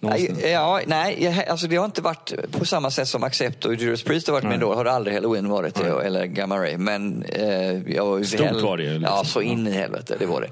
någonstans. 0.00 0.38
Ja, 0.44 0.80
nej, 0.86 1.24
jag- 1.24 1.48
alltså 1.48 1.66
det 1.66 1.76
har 1.76 1.84
inte 1.84 2.02
varit 2.02 2.32
på 2.52 2.64
samma 2.64 2.90
sätt 2.90 3.08
som 3.08 3.24
Accept 3.24 3.64
och 3.64 3.74
Judas 3.74 4.02
Priest 4.02 4.26
har 4.26 4.32
varit 4.34 4.44
Nej. 4.44 4.50
med 4.52 4.60
då. 4.60 4.74
Har 4.74 4.84
aldrig 4.84 5.14
Halloween 5.14 5.48
varit 5.48 5.74
det, 5.74 5.94
Nej. 5.94 6.06
eller 6.06 6.26
Gamma 6.26 6.58
Ray. 6.58 6.76
Men 6.78 7.22
eh, 7.22 7.92
jag 7.94 8.06
var 8.06 8.18
ju 8.18 8.24
Stort 8.24 8.62
var 8.62 8.76
det 8.76 8.82
ju, 8.82 8.98
liksom. 8.98 9.16
Ja, 9.16 9.24
så 9.24 9.40
in 9.40 9.66
i 9.66 9.70
helvete. 9.70 10.16
Det 10.18 10.26
var 10.26 10.40
det. 10.40 10.48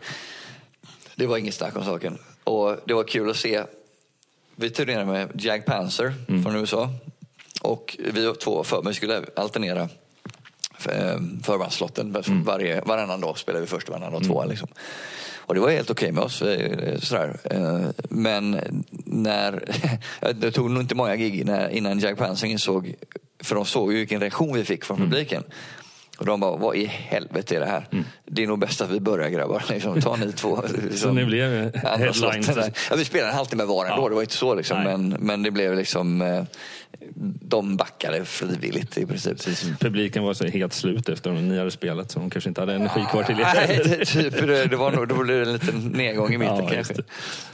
Det 1.19 1.27
var 1.27 1.37
inget 1.39 1.55
snack 1.55 1.77
om 1.77 1.85
saken. 1.85 2.19
Och 2.45 2.77
det 2.85 2.95
var 2.95 3.05
kul 3.05 3.31
att 3.31 3.37
se. 3.37 3.63
Vi 4.57 4.71
turnerade 4.71 5.05
med 5.05 5.29
Jag 5.35 5.65
Panzer 5.67 6.15
Mm. 6.29 6.43
från 6.43 6.57
USA. 6.57 6.91
Och 7.63 7.97
vi 8.13 8.27
var 8.27 8.35
två 8.35 8.65
för, 8.65 8.83
skulle 8.95 9.25
alternera 9.37 9.81
eh, 10.89 11.19
förbandslotten. 11.45 12.17
Mm. 12.17 12.45
Varje, 12.45 12.81
varannan 12.81 13.21
dag 13.21 13.39
spelade 13.39 13.61
vi 13.61 13.67
först 13.67 13.89
varannan 13.89 14.13
dag 14.13 14.25
tvåa. 14.25 14.45
Liksom. 14.45 14.69
Och 15.37 15.55
det 15.55 15.61
var 15.61 15.71
helt 15.71 15.91
okej 15.91 16.13
med 16.13 16.23
oss. 16.25 16.43
eh, 16.43 16.99
Sådär. 16.99 17.37
Eh, 17.45 17.87
Men 18.11 18.61
när, 19.05 19.65
det 20.35 20.51
tog 20.53 20.71
nog 20.71 20.83
inte 20.83 20.95
många 20.95 21.17
gig 21.17 21.41
innan 21.71 21.99
Jack 21.99 22.19
Palance 22.19 22.47
insåg, 22.47 22.95
för 23.43 23.55
de 23.55 23.65
såg 23.65 23.93
ju 23.93 23.99
vilken 23.99 24.21
reaktion 24.21 24.55
vi 24.55 24.65
fick 24.65 24.85
från 24.85 24.97
Mm. 24.97 25.11
Och 26.19 26.27
de 26.27 26.41
bara, 26.41 26.57
vad 26.57 26.77
i 26.77 26.85
helvete 26.87 27.57
är 27.57 27.61
det 27.61 27.67
här? 27.67 27.87
Det 28.25 28.43
är 28.43 28.47
nog 28.47 28.59
bäst 28.59 28.81
att 28.81 28.91
vi 28.91 29.01
börjar 29.01 29.29
grabbar. 29.29 29.65
Liksom, 29.71 30.01
ta 30.01 30.17
ni 30.17 30.33
två. 30.33 30.63
Liksom, 30.91 31.15
ni 31.17 31.25
blev 31.25 31.71
andra 31.85 31.89
headlines. 31.97 32.51
Ja, 32.91 32.97
vi 32.97 33.05
spelade 33.05 33.31
en 33.31 33.37
halvtimme 33.37 33.65
var 33.65 33.85
ändå, 33.85 34.03
Ja. 34.03 34.09
det 34.09 34.15
var 34.15 34.23
inte 34.23 34.35
så 34.35 34.55
liksom. 34.55 34.83
Men, 34.83 35.09
men 35.09 35.43
det 35.43 35.51
blev 35.51 35.75
liksom, 35.75 36.23
eh, 36.23 36.45
de 37.41 37.77
backade 37.77 38.25
frivilligt 38.25 38.99
i 38.99 39.07
princip. 39.07 39.39
Publiken 39.81 40.23
var 40.25 40.35
så 40.35 40.47
helt 40.47 40.73
slut 40.73 41.09
efter 41.09 41.31
att 41.31 41.43
ni 41.43 41.59
hade 41.59 41.71
spelat 41.71 42.11
så 42.11 42.19
de 42.21 42.31
kanske 42.31 42.49
inte 42.51 42.61
hade 42.61 42.75
energi 42.75 43.05
kvar 43.11 43.23
till 43.23 43.37
Nej, 43.37 43.77
er. 43.77 43.85
det- 43.85 44.05
typ, 44.05 44.37
det, 44.47 44.65
det 44.67 44.77
var 44.77 44.93
nog, 44.93 45.09
då 45.09 45.15
blev 45.25 45.37
det 45.37 45.43
en 45.47 45.53
liten 45.53 45.81
nedgång 45.89 46.35
i 46.35 46.39
mitten 46.39 46.57
Ja, 46.65 46.71
kanske. 46.71 46.95
det. 46.95 47.03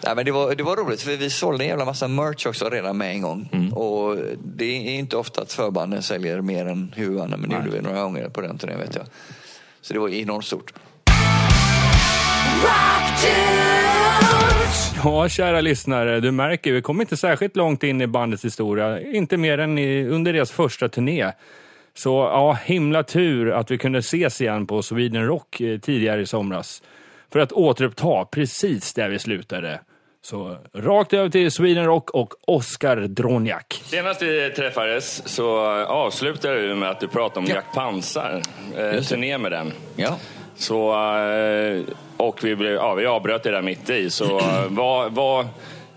Nej, 0.04 0.16
men 0.16 0.24
det, 0.24 0.32
var, 0.32 0.54
det 0.54 0.62
var 0.62 0.76
roligt 0.76 1.02
för 1.02 1.16
vi 1.16 1.30
sålde 1.30 1.64
en 1.64 1.68
jävla 1.68 1.84
massa 1.84 2.08
merch 2.08 2.46
också 2.46 2.68
redan 2.68 2.96
med 2.98 3.10
en 3.10 3.22
gång. 3.22 3.48
Mm. 3.52 3.72
Och 3.72 4.16
det 4.44 4.64
är 4.64 4.98
inte 4.98 5.16
ofta 5.16 5.42
att 5.42 5.52
förbanden 5.52 6.02
säljer 6.02 6.40
mer 6.40 6.66
än 6.66 6.92
huvudbanden 6.96 7.40
men 7.40 7.50
det 7.50 7.56
Nej. 7.56 7.64
gjorde 7.66 7.76
vi 7.78 7.82
några 7.82 8.02
gånger 8.02 8.28
på 8.28 8.40
den 8.40 8.58
turnén 8.58 8.78
vet 8.78 8.94
jag. 8.96 9.04
Så 9.80 9.92
det 9.92 9.98
var 9.98 10.08
enormt 10.08 10.44
stort. 10.44 10.72
Ja, 15.04 15.28
kära 15.28 15.60
lyssnare, 15.60 16.20
du 16.20 16.30
märker, 16.30 16.72
vi 16.72 16.82
kom 16.82 17.00
inte 17.00 17.16
särskilt 17.16 17.56
långt 17.56 17.82
in 17.82 18.00
i 18.00 18.06
bandets 18.06 18.44
historia. 18.44 19.00
Inte 19.00 19.36
mer 19.36 19.58
än 19.58 19.78
i, 19.78 20.04
under 20.06 20.32
deras 20.32 20.50
första 20.50 20.88
turné. 20.88 21.32
Så 21.94 22.10
ja, 22.10 22.58
himla 22.64 23.02
tur 23.02 23.50
att 23.50 23.70
vi 23.70 23.78
kunde 23.78 23.98
ses 23.98 24.40
igen 24.40 24.66
på 24.66 24.82
Sweden 24.82 25.26
Rock 25.26 25.60
eh, 25.60 25.78
tidigare 25.78 26.20
i 26.20 26.26
somras. 26.26 26.82
För 27.32 27.38
att 27.40 27.52
återuppta 27.52 28.24
precis 28.24 28.94
där 28.94 29.08
vi 29.08 29.18
slutade. 29.18 29.80
Så 30.22 30.56
rakt 30.74 31.12
över 31.12 31.28
till 31.28 31.50
Sweden 31.50 31.84
Rock 31.84 32.10
och 32.10 32.34
Oskar 32.46 32.96
Droniak. 32.96 33.82
Senast 33.84 34.22
vi 34.22 34.50
träffades 34.56 35.28
så 35.28 35.58
avslutade 35.86 36.68
du 36.68 36.74
med 36.74 36.90
att 36.90 37.00
du 37.00 37.08
pratade 37.08 37.40
om 37.40 37.46
Ja. 37.46 37.54
Jack 37.54 37.74
Pansar, 37.74 38.42
eh, 38.76 39.00
turné 39.00 39.38
med 39.38 39.52
den. 39.52 39.72
Ja. 39.96 40.16
Så, 40.56 40.92
eh, 40.92 41.82
och 42.28 42.44
vi, 42.44 42.56
blev, 42.56 42.72
ja, 42.72 42.94
vi 42.94 43.06
avbröt 43.06 43.42
det 43.42 43.50
där 43.50 43.62
mitt 43.62 43.90
i. 43.90 44.10
Så 44.10 44.38
eh, 44.38 44.64
vad, 44.68 45.12
vad, 45.12 45.46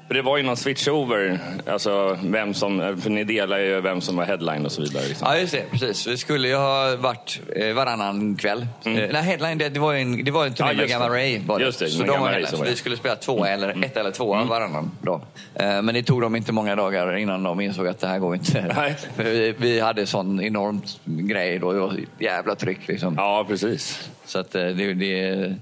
det 0.09 0.21
var 0.21 0.37
ju 0.37 0.43
någon 0.43 0.57
switchover, 0.57 1.39
alltså 1.67 2.17
vem 2.23 2.53
som, 2.53 2.97
för 3.01 3.09
ni 3.09 3.23
delar 3.23 3.57
ju 3.57 3.81
vem 3.81 4.01
som 4.01 4.15
var 4.15 4.25
headline 4.25 4.65
och 4.65 4.71
så 4.71 4.81
vidare. 4.81 5.03
Liksom. 5.07 5.27
Ja, 5.31 5.37
just 5.37 5.53
det. 5.53 5.63
Precis. 5.71 6.07
Vi 6.07 6.17
skulle 6.17 6.47
ju 6.47 6.55
ha 6.55 6.95
varit 6.95 7.39
eh, 7.55 7.73
varannan 7.73 8.35
kväll. 8.35 8.61
Eh, 8.61 8.91
nej, 8.93 9.13
headline, 9.13 9.57
det, 9.57 9.69
det 9.69 9.79
var 9.79 9.93
ju 9.93 10.01
en, 10.01 10.23
det 10.23 10.31
var 10.31 10.45
en 10.45 10.53
turné 10.53 10.67
Mm. 10.67 10.79
Ja, 10.79 10.83
med 10.83 10.89
Gamma. 10.89 11.15
Ray. 11.15 11.39
Var 11.39 11.59
det. 11.59 11.65
Just 11.65 11.79
det, 11.79 11.87
så 11.89 12.03
de 12.03 12.19
var 12.19 12.45
så 12.45 12.63
vi 12.63 12.75
skulle 12.75 12.97
spela 12.97 13.15
två 13.15 13.45
eller 13.45 13.83
ett 13.85 13.97
eller 13.97 14.11
två 14.11 14.33
varannan 14.33 14.91
dag. 15.01 15.21
Men 15.53 15.85
det 15.85 16.03
tog 16.03 16.21
dem 16.21 16.35
inte 16.35 16.51
många 16.51 16.75
dagar 16.75 17.17
innan 17.17 17.43
de 17.43 17.61
insåg 17.61 17.87
att 17.87 17.99
det 17.99 18.07
här 18.07 18.19
går 18.19 18.35
inte. 18.35 18.73
Nej. 18.75 18.95
Vi, 19.17 19.53
vi 19.57 19.79
hade 19.79 20.05
sån 20.05 20.41
enormt 20.41 20.99
grej 21.05 21.59
då. 21.59 21.73
Det 21.73 21.79
var 21.79 21.95
jävla 22.19 22.55
tryck 22.55 22.87
liksom. 22.87 23.15
Ja, 23.17 23.45
precis. 23.47 24.09
Så 24.25 24.39
att 24.39 24.51
det, 24.51 24.93
det, 24.93 25.55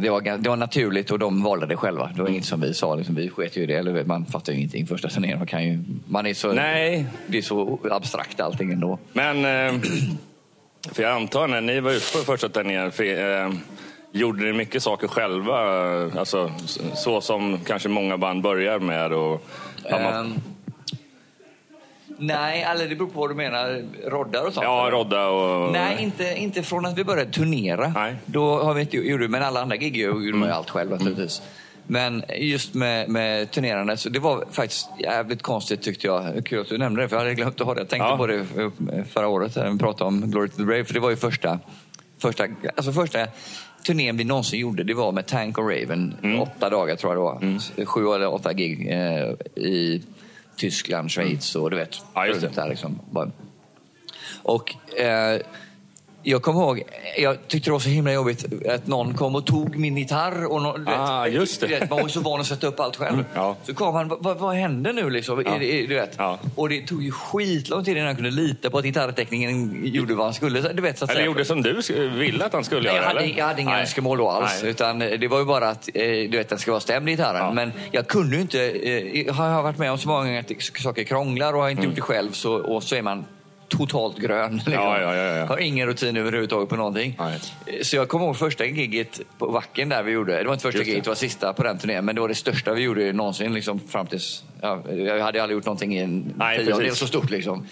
det, 0.00 0.10
var, 0.10 0.38
det 0.38 0.48
var 0.48 0.56
naturligt 0.56 1.10
och 1.10 1.18
de 1.18 1.42
valde 1.42 1.66
det 1.66 1.76
själva. 1.76 2.10
Det 2.14 2.22
var 2.22 2.28
inget 2.28 2.44
som 2.44 2.60
vi 2.60 2.74
sa. 2.74 2.94
Liksom, 2.94 3.14
vi 3.14 3.28
sket 3.30 3.56
ju 3.56 3.62
i 3.62 3.66
det. 3.66 3.74
Eller, 3.74 4.04
man 4.04 4.26
fattar 4.26 4.52
ju 4.52 4.58
ingenting 4.58 4.86
första 4.86 5.08
turnén. 5.08 5.38
Man, 5.38 5.46
kan 5.46 5.64
ju, 5.64 5.78
man 6.08 6.26
är 6.26 6.34
så, 6.34 6.52
Nej. 6.52 7.06
Det 7.26 7.38
är 7.38 7.42
så 7.42 7.78
abstrakt 7.90 8.40
allting 8.40 8.72
ändå. 8.72 8.98
Men, 9.12 9.36
eh, 9.44 9.80
för 10.92 11.02
jag 11.02 11.12
antar 11.12 11.48
när 11.48 11.60
ni 11.60 11.80
var 11.80 11.90
ute 11.90 12.12
på 12.18 12.24
första 12.24 12.48
turnén, 12.48 12.92
för, 12.92 13.04
eh, 13.44 13.52
gjorde 14.12 14.44
ni 14.44 14.52
mycket 14.52 14.82
saker 14.82 15.08
själva? 15.08 15.60
eh, 16.04 16.16
Alltså, 16.18 16.52
så 16.94 17.20
som 17.20 17.58
kanske 17.66 17.88
många 17.88 18.18
band 18.18 18.42
börjar 18.42 18.78
med? 18.78 19.12
Och, 19.12 19.42
Ehm, 19.90 20.34
nej, 22.18 22.62
eller 22.62 22.88
det 22.88 22.96
beror 22.96 23.08
på 23.08 23.20
vad 23.20 23.30
du 23.30 23.34
menar. 23.34 23.82
Roddar 24.10 24.46
och 24.46 24.52
sånt? 24.52 24.64
ja, 24.64 24.88
rodda 24.92 25.28
och... 25.28 25.72
Nej, 25.72 25.96
inte, 26.02 26.34
inte 26.36 26.62
från 26.62 26.86
att 26.86 26.98
vi 26.98 27.04
började 27.04 27.30
turnera. 27.30 27.88
Nej. 27.88 28.10
Mm. 28.10 28.16
Då 28.26 28.62
har 28.62 28.74
vi 28.74 28.80
inte 28.80 28.96
gjort 28.96 29.30
men 29.30 29.42
alla 29.42 29.60
andra 29.62 29.76
gig 29.76 29.96
gjorde 29.96 30.32
man 30.36 30.48
ju 30.48 30.54
allt 30.54 30.70
själv 30.70 30.90
naturligtvis. 30.90 31.42
Men 31.88 32.24
just 32.38 32.74
med, 32.74 33.08
med 33.08 33.50
turnerande, 33.50 33.96
så 33.96 34.08
det 34.08 34.18
var 34.18 34.44
faktiskt 34.50 34.88
jävligt 34.98 35.42
konstigt 35.42 35.82
tyckte 35.82 36.06
jag. 36.06 36.46
Kul 36.46 36.60
att 36.60 36.68
du 36.68 36.78
nämnde 36.78 37.02
det, 37.02 37.08
för 37.08 37.16
jag 37.16 37.22
hade 37.22 37.34
glömt 37.34 37.60
att 37.60 37.66
ha 37.66 37.74
det. 37.74 37.80
Jag 37.80 37.88
tänkte 37.88 38.08
Ja. 38.08 38.16
på 38.16 38.26
det 38.26 38.44
förra 39.10 39.28
året 39.28 39.56
när 39.56 39.70
vi 39.70 39.78
pratade 39.78 40.08
om 40.08 40.30
Glory 40.30 40.48
to 40.48 40.56
the 40.56 40.62
Brave, 40.62 40.84
för 40.84 40.94
det 40.94 41.00
var 41.00 41.10
ju 41.10 41.16
första, 41.16 41.58
första, 42.18 42.44
alltså 42.76 42.92
första 42.92 43.18
turnén 43.86 44.16
vi 44.16 44.24
någonsin 44.24 44.60
gjorde. 44.60 44.84
Det 44.84 44.94
var 44.94 45.12
med 45.12 45.26
Tank 45.26 45.58
och 45.58 45.64
Raven, 45.70 46.16
Mm. 46.22 46.40
åtta 46.40 46.70
dagar 46.70 46.96
tror 46.96 47.12
jag 47.14 47.16
det 47.42 47.50
var. 47.80 47.84
Sju 47.84 48.14
eller 48.14 48.34
åtta 48.34 48.52
gig 48.52 48.88
eh, 48.92 49.62
i 49.64 50.02
Tyskland, 50.56 51.10
Schweiz 51.10 51.54
och 51.54 51.70
du 51.70 51.76
vet, 51.76 51.98
Mm. 51.98 52.08
Ja, 52.14 52.26
just 52.26 52.40
det. 52.40 52.48
där 52.54 52.68
liksom. 52.68 53.00
Och 54.42 54.74
eh, 54.98 55.40
jag 56.28 56.42
kommer 56.42 56.60
ihåg, 56.60 56.82
jag 57.18 57.48
tyckte 57.48 57.70
det 57.70 57.72
var 57.72 57.78
så 57.78 57.88
himla 57.88 58.12
jobbigt 58.12 58.44
att 58.68 58.86
någon 58.86 59.14
kom 59.14 59.34
och 59.34 59.46
tog 59.46 59.76
min 59.76 59.96
gitarr. 59.96 60.52
Och 60.52 60.62
någon, 60.62 60.88
Ah, 60.88 61.24
vet, 61.24 61.32
just 61.34 61.60
det. 61.60 61.66
Vet, 61.66 61.90
man 61.90 62.00
var 62.02 62.08
så 62.08 62.20
van 62.20 62.40
att 62.40 62.46
sätta 62.46 62.66
upp 62.66 62.80
allt 62.80 62.96
själv. 62.96 63.24
ja. 63.34 63.56
Så 63.62 63.74
kom 63.74 63.94
han, 63.94 64.08
vad, 64.20 64.38
vad 64.38 64.54
hände 64.54 64.92
nu 64.92 65.10
liksom? 65.10 65.42
Ja. 65.46 65.58
Du 65.58 65.94
vet. 65.94 66.14
Ja. 66.18 66.38
Och 66.54 66.68
det 66.68 66.86
tog 66.86 67.02
ju 67.02 67.10
skitlång 67.10 67.84
tid 67.84 67.96
innan 67.96 68.06
jag 68.06 68.16
kunde 68.16 68.30
lita 68.30 68.70
på 68.70 68.78
att 68.78 68.84
gitarrteckningen 68.84 69.80
gjorde 69.84 70.14
vad 70.14 70.26
han 70.26 70.34
skulle. 70.34 70.72
Du 70.72 70.82
vet, 70.82 70.98
så 70.98 71.04
att 71.04 71.10
Eller 71.10 71.18
säga. 71.20 71.26
gjorde 71.26 71.44
som 71.44 71.62
du 71.62 71.80
ville 72.18 72.44
att 72.44 72.52
han 72.52 72.64
skulle 72.64 72.88
göra? 72.88 72.96
jag, 72.96 73.04
hade, 73.04 73.20
eller? 73.20 73.38
jag 73.38 73.46
hade 73.46 73.60
inga 73.62 73.80
önskemål 73.80 74.18
då 74.18 74.28
alls. 74.28 74.58
Nej. 74.62 74.70
Utan 74.70 74.98
det 74.98 75.28
var 75.28 75.38
ju 75.38 75.44
bara 75.44 75.68
att 75.68 75.88
eh, 75.94 76.02
du 76.02 76.28
vet, 76.36 76.48
den 76.48 76.58
ska 76.58 76.70
vara 76.70 76.80
stämd 76.80 77.08
gitarren. 77.08 77.40
Ja. 77.44 77.52
Men 77.52 77.72
jag 77.92 78.06
kunde 78.06 78.36
ju 78.36 78.42
inte... 78.42 78.60
Eh, 78.70 79.34
har 79.34 79.48
jag 79.48 79.62
varit 79.62 79.78
med 79.78 79.92
om 79.92 79.98
så 79.98 80.08
många 80.08 80.20
gånger 80.24 80.40
att 80.40 80.82
saker 80.82 81.04
krånglar 81.04 81.52
och 81.52 81.62
har 81.62 81.70
inte 81.70 81.82
gjort 81.82 81.94
det 81.94 82.00
själv 82.00 82.30
så, 82.32 82.54
och 82.54 82.82
så 82.82 82.94
är 82.96 83.02
man 83.02 83.24
totalt 83.68 84.18
grön. 84.18 84.54
Liksom. 84.54 84.72
Mm. 84.72 84.84
Ja, 84.84 85.00
ja, 85.14 85.14
ja. 85.14 85.44
Har 85.46 85.58
ingen 85.58 85.86
rutin 85.86 86.16
överhuvudtaget 86.16 86.68
på 86.68 86.76
någonting. 86.76 87.16
Nej. 87.18 87.38
Eh, 87.66 87.82
Så 87.82 87.96
jag 87.96 88.08
kommer 88.08 88.26
ihåg 88.26 88.36
första 88.36 88.64
giget 88.64 89.20
på 89.38 89.46
Wacken 89.46 89.88
där 89.88 90.02
vi 90.02 90.12
gjorde. 90.12 90.36
Det 90.38 90.44
var 90.44 90.52
inte 90.52 90.62
första 90.62 90.78
Just 90.78 90.88
giget, 90.88 91.04
det 91.04 91.10
var 91.10 91.14
sista 91.14 91.52
på 91.52 91.62
den 91.62 91.78
turnén. 91.78 92.04
Men 92.04 92.14
det 92.14 92.20
var 92.20 92.28
det 92.28 92.34
största 92.34 92.72
vi 92.74 92.82
gjorde 92.82 93.12
någonsin. 93.12 93.54
Liksom, 93.54 93.80
fram 93.88 94.06
tills, 94.06 94.44
ja, 94.62 94.82
jag 94.90 95.20
hade 95.20 95.42
aldrig 95.42 95.56
gjort 95.56 95.64
någonting 95.64 95.94
i 95.96 95.98
en 95.98 96.34
tiondel 96.64 96.96
så 96.96 97.06
stort. 97.06 97.30
Liksom. 97.30 97.66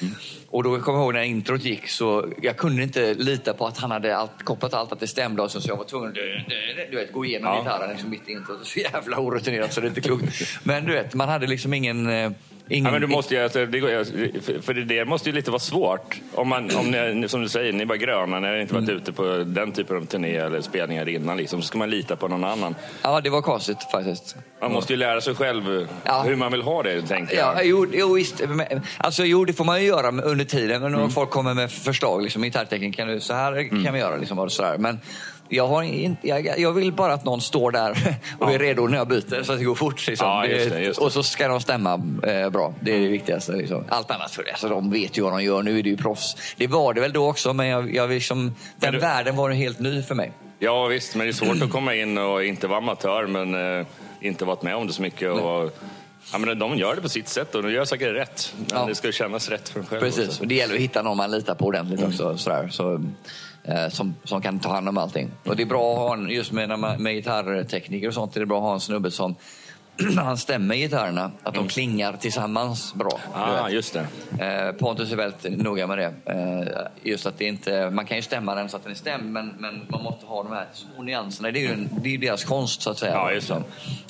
Och 0.50 0.62
då 0.62 0.80
kommer 0.80 0.98
jag 0.98 1.04
ihåg 1.04 1.14
när 1.14 1.22
introt 1.22 1.64
gick 1.64 1.88
så 1.88 2.26
jag 2.42 2.56
kunde 2.56 2.82
inte 2.82 3.14
lita 3.14 3.54
på 3.54 3.66
att 3.66 3.78
han 3.78 3.90
hade 3.90 4.16
allt, 4.16 4.42
kopplat 4.44 4.74
allt 4.74 4.92
att 4.92 5.00
det 5.00 5.06
stämde. 5.06 5.42
Och 5.42 5.50
så, 5.50 5.60
så 5.60 5.68
jag 5.68 5.76
var 5.76 5.84
tvungen 5.84 6.08
att 6.08 6.14
du, 6.90 6.96
vet, 6.96 7.12
gå 7.12 7.24
igenom 7.24 7.52
Ja. 7.54 7.58
gitarren 7.62 7.90
liksom, 7.90 8.10
mitt 8.10 8.28
i 8.28 8.32
introt. 8.32 8.66
Så 8.66 8.78
jävla 8.80 9.18
orutinerat 9.18 9.72
så 9.72 9.80
det 9.80 9.86
är 9.86 9.88
inte 9.88 10.00
klokt. 10.00 10.24
Men 10.62 10.84
du 10.84 10.92
vet, 10.92 11.14
man 11.14 11.28
hade 11.28 11.46
liksom 11.46 11.74
ingen... 11.74 12.34
ingen 12.68 12.84
Ja, 12.84 12.90
men 12.92 13.00
du 13.00 13.06
måste 13.06 13.34
ju, 13.34 13.40
alltså, 13.42 13.66
det, 13.66 13.80
går- 13.80 14.60
för- 14.62 14.74
det 14.74 15.04
måste 15.04 15.28
ju 15.30 15.34
lite 15.34 15.50
vara 15.50 15.58
svårt. 15.60 16.20
Om, 16.34 16.48
man, 16.48 16.76
om 16.76 16.90
ni, 16.90 17.28
som 17.28 17.42
du 17.42 17.48
säger, 17.48 17.72
ni 17.72 17.84
var 17.84 17.96
gröna, 17.96 18.40
ni 18.40 18.48
har 18.48 18.56
inte 18.56 18.74
varit 18.74 18.88
Mm. 18.88 18.96
ute 19.02 19.12
på 19.12 19.22
den 19.46 19.72
typen 19.72 19.96
av 19.96 20.04
turné 20.04 20.36
eller 20.36 20.60
spelningar 20.60 21.08
innan. 21.08 21.36
Liksom, 21.36 21.62
så 21.62 21.68
ska 21.68 21.78
man 21.78 21.90
lita 21.90 22.16
på 22.16 22.28
någon 22.28 22.44
annan. 22.44 22.74
Ja, 23.02 23.20
det 23.20 23.30
var 23.30 23.42
konstigt 23.42 23.78
faktiskt. 23.92 24.36
Man 24.60 24.72
måste 24.72 24.92
ju 24.92 24.96
lära 24.96 25.20
sig 25.20 25.34
själv 25.34 25.88
Ja. 26.04 26.22
hur 26.26 26.36
man 26.36 26.52
vill 26.52 26.62
ha 26.62 26.82
det, 26.82 27.02
tänker 27.02 27.36
jag. 27.36 27.54
Ja, 27.56 27.62
jo, 27.62 27.86
jo, 27.92 28.14
visst. 28.14 28.42
Alltså, 28.98 29.24
jo, 29.24 29.44
det 29.44 29.52
får 29.52 29.64
man 29.64 29.80
ju 29.80 29.86
göra 29.86 30.08
under 30.22 30.44
tiden. 30.44 30.82
Men 30.82 30.92
Mm. 30.92 31.04
om 31.04 31.10
folk 31.10 31.30
kommer 31.30 31.54
med 31.54 31.72
förslag, 31.72 32.22
liksom, 32.22 32.50
kan 32.96 33.08
du, 33.08 33.20
så 33.20 33.34
här 33.34 33.84
kan 33.84 33.94
vi 33.94 34.00
göra. 34.00 34.16
Liksom, 34.16 34.38
och 34.38 34.52
sådär. 34.52 34.78
Men 34.78 35.00
jag, 35.48 35.68
har 35.68 35.82
inte, 35.82 36.28
jag, 36.28 36.58
jag 36.58 36.72
vill 36.72 36.92
bara 36.92 37.12
att 37.12 37.24
någon 37.24 37.40
står 37.40 37.70
där 37.70 38.16
och 38.38 38.52
är 38.52 38.58
redo 38.58 38.86
när 38.86 38.98
jag 38.98 39.08
byter 39.08 39.42
så 39.42 39.52
att 39.52 39.58
det 39.58 39.64
går 39.64 39.74
fort. 39.74 40.06
Liksom. 40.06 40.28
Ja, 40.28 40.46
just 40.46 40.70
det, 40.70 40.80
just 40.80 40.98
det. 41.00 41.04
Och 41.06 41.12
så 41.12 41.22
ska 41.22 41.48
de 41.48 41.60
stämma 41.60 41.92
eh, 42.26 42.50
bra. 42.50 42.74
Det 42.80 42.96
är 42.96 43.00
det 43.00 43.08
viktigaste. 43.08 43.52
Liksom. 43.52 43.84
Allt 43.88 44.10
annat 44.10 44.30
för 44.30 44.44
det. 44.44 44.50
Alltså, 44.50 44.68
de 44.68 44.90
vet 44.90 45.18
ju 45.18 45.22
vad 45.22 45.32
de 45.32 45.42
gör. 45.44 45.62
Nu 45.62 45.78
är 45.78 45.82
det 45.82 45.88
ju 45.90 45.96
proffs. 45.96 46.36
Det 46.56 46.66
var 46.66 46.94
det 46.94 47.00
väl 47.00 47.12
då 47.12 47.28
också, 47.28 47.52
men 47.52 47.66
jag, 47.66 47.94
jag 47.94 48.10
liksom, 48.10 48.54
den 48.76 48.92
du- 48.92 48.98
världen 48.98 49.36
var 49.36 49.50
helt 49.50 49.78
ny 49.80 50.02
för 50.02 50.14
mig. 50.14 50.32
Ja 50.58 50.86
visst, 50.86 51.14
men 51.14 51.26
det 51.26 51.30
är 51.30 51.32
svårt 51.32 51.62
att 51.62 51.70
komma 51.70 51.94
in 51.94 52.18
och 52.18 52.44
inte 52.44 52.66
vara 52.66 52.78
amatör 52.78 53.26
men 53.26 53.78
eh, 53.80 53.86
inte 54.20 54.44
varit 54.44 54.62
med 54.62 54.76
om 54.76 54.86
det 54.86 54.92
så 54.92 55.02
mycket. 55.02 55.30
Och, 55.32 55.78
ja, 56.32 56.38
men 56.38 56.58
de 56.58 56.76
gör 56.78 56.94
det 56.94 57.00
på 57.02 57.08
sitt 57.08 57.28
sätt 57.28 57.54
och 57.54 57.62
de 57.62 57.72
gör 57.72 57.84
säkert 57.84 58.14
rätt. 58.14 58.54
Men 58.56 58.66
Ja. 58.80 58.86
det 58.86 58.94
ska 58.94 59.12
kännas 59.12 59.48
rätt 59.48 59.68
för 59.68 59.80
en 59.80 59.86
själv. 59.86 60.00
Precis, 60.00 60.40
och 60.40 60.46
det 60.46 60.54
gäller 60.54 60.74
att 60.74 60.80
hitta 60.80 61.02
någon 61.02 61.16
man 61.16 61.30
litar 61.30 61.54
på 61.54 61.64
ordentligt 61.64 61.98
Mm. 62.00 62.10
också. 62.10 62.36
Sådär, 62.38 62.68
så, 62.68 63.04
Eh, 63.68 63.88
som, 63.88 64.14
som 64.24 64.42
kan 64.42 64.58
ta 64.58 64.72
hand 64.72 64.88
om 64.88 64.98
allting. 64.98 65.30
Och 65.44 65.56
det 65.56 65.62
är 65.62 65.66
bra 65.66 65.92
att 65.92 65.98
ha 65.98 66.14
en, 66.14 66.30
just 66.30 66.52
med, 66.52 66.78
med 66.98 67.14
gitarrtekniker 67.14 68.08
och 68.08 68.14
sånt, 68.14 68.36
är 68.36 68.40
det 68.40 68.46
bra 68.46 68.58
att 68.58 68.64
ha 68.64 68.74
en 68.74 68.80
snubbe 68.80 69.10
som 69.10 69.34
han 70.16 70.36
stämmer 70.36 70.74
gitarrerna, 70.74 71.30
att 71.42 71.54
de 71.54 71.68
klingar 71.68 72.12
tillsammans 72.12 72.94
bra. 72.94 73.20
Ah, 73.34 73.68
just 73.68 73.94
det. 73.94 74.06
Eh, 74.44 74.72
Pontus 74.72 75.12
är 75.12 75.16
väldigt 75.16 75.58
noga 75.58 75.86
med 75.86 75.98
det. 75.98 76.32
Eh, 76.32 76.86
just 77.02 77.26
att 77.26 77.38
det 77.38 77.44
inte, 77.44 77.90
man 77.90 78.06
kan 78.06 78.16
ju 78.16 78.22
stämma 78.22 78.54
den 78.54 78.68
så 78.68 78.76
att 78.76 78.82
den 78.82 78.92
är 78.92 78.96
stämd, 78.96 79.32
men, 79.32 79.54
men 79.58 79.86
man 79.88 80.02
måste 80.02 80.26
ha 80.26 80.42
de 80.42 80.52
här 80.52 80.66
små 80.72 81.02
nyanserna. 81.02 81.50
Det 81.50 81.58
är 81.58 81.60
ju 81.60 81.72
en, 81.72 81.88
det 82.02 82.08
är 82.08 82.12
ju 82.12 82.18
deras 82.18 82.44
konst, 82.44 82.82
så 82.82 82.90
att 82.90 82.98
säga. 82.98 83.12
Ja, 83.12 83.32
just 83.32 83.48
det. 83.48 83.62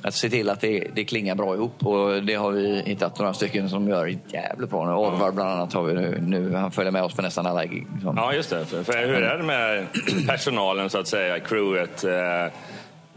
Att 0.02 0.14
se 0.14 0.30
till 0.30 0.50
att 0.50 0.60
det, 0.60 0.88
det 0.94 1.04
klingar 1.04 1.34
bra 1.34 1.54
ihop. 1.54 1.86
Och 1.86 2.22
det 2.22 2.34
har 2.34 2.50
vi 2.50 2.82
hittat 2.86 3.18
några 3.18 3.34
stycken 3.34 3.70
som 3.70 3.88
gör 3.88 4.16
jävligt 4.28 4.70
bra. 4.70 4.86
nu. 4.86 4.92
Orvar 4.92 5.32
bland 5.32 5.50
annat 5.50 5.72
har 5.72 5.82
vi 5.82 5.94
nu. 5.94 6.20
nu. 6.20 6.54
Han 6.54 6.70
följer 6.70 6.92
med 6.92 7.02
oss 7.02 7.14
på 7.14 7.22
nästan 7.22 7.46
alla 7.46 7.64
gig. 7.64 7.86
Liksom. 7.94 8.16
Ja, 8.16 8.32
just 8.32 8.50
det. 8.50 8.66
För, 8.66 8.82
för 8.82 9.06
hur 9.06 9.22
är 9.22 9.38
det 9.38 9.44
med 9.44 9.86
personalen, 10.28 10.90
så 10.90 10.98
att 10.98 11.08
säga, 11.08 11.40
crewet? 11.40 12.04
Eh, 12.04 12.44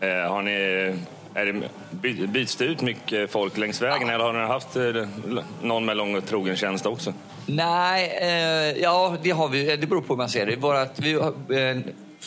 eh, 0.10 0.30
har 0.30 0.42
ni, 0.42 0.94
är 1.38 1.46
det, 1.46 1.70
by- 1.92 2.28
byts 2.28 2.56
det 2.56 2.66
ut 2.66 2.82
mycket 2.82 3.32
folk 3.32 3.58
längs 3.58 3.82
vägen 3.82 4.10
eller 4.10 4.26
har 4.26 4.34
ni 4.34 4.40
haft 4.40 4.76
eh, 4.76 4.84
någon 5.62 5.86
med 5.86 5.98
lång 5.98 6.16
och 6.16 6.26
trogen 6.26 6.56
tjänst 6.56 6.86
också? 6.86 7.14
Nej, 7.46 8.18
eh, 8.22 8.82
ja 8.82 9.18
det 9.24 9.32
har 9.32 9.48
vi. 9.48 9.78
Det 9.78 9.88
beror 9.88 10.02
på 10.02 10.14
hur 10.14 10.18
man 10.18 10.30
ser 10.30 10.46
det. 10.46 10.82
Att 10.82 11.00
vi, 11.00 11.14
eh, 11.14 11.78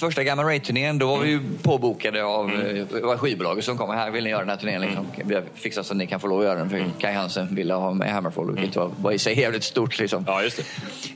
första 0.00 0.24
Gamma 0.24 0.42
Ray-turnén, 0.42 0.98
då 0.98 1.06
var 1.06 1.18
vi 1.18 1.30
ju 1.30 1.40
påbokade 1.62 2.24
av 2.24 2.50
mm. 2.50 2.86
var 3.02 3.16
skivbolaget 3.16 3.64
som 3.64 3.78
kom. 3.78 3.90
Här 3.90 4.10
vill 4.10 4.24
ni 4.24 4.30
göra 4.30 4.40
den 4.40 4.48
här 4.48 4.56
turnén. 4.56 4.80
Liksom. 4.80 5.06
Vi 5.24 5.34
har 5.34 5.42
fixat 5.54 5.86
så 5.86 5.92
att 5.92 5.96
ni 5.96 6.06
kan 6.06 6.20
få 6.20 6.26
lov 6.26 6.38
att 6.38 6.44
göra 6.44 6.58
den. 6.58 6.70
För 6.70 6.84
Kai 7.00 7.12
Hansen 7.14 7.54
ville 7.54 7.74
ha 7.74 7.92
med 7.92 8.12
Hammerfall, 8.12 8.54
vilket 8.56 8.76
var, 8.76 8.90
var 9.00 9.12
i 9.12 9.18
sig 9.18 9.40
jävligt 9.40 9.64
stort. 9.64 9.98
Liksom. 9.98 10.24
Ja, 10.26 10.42
just 10.42 10.60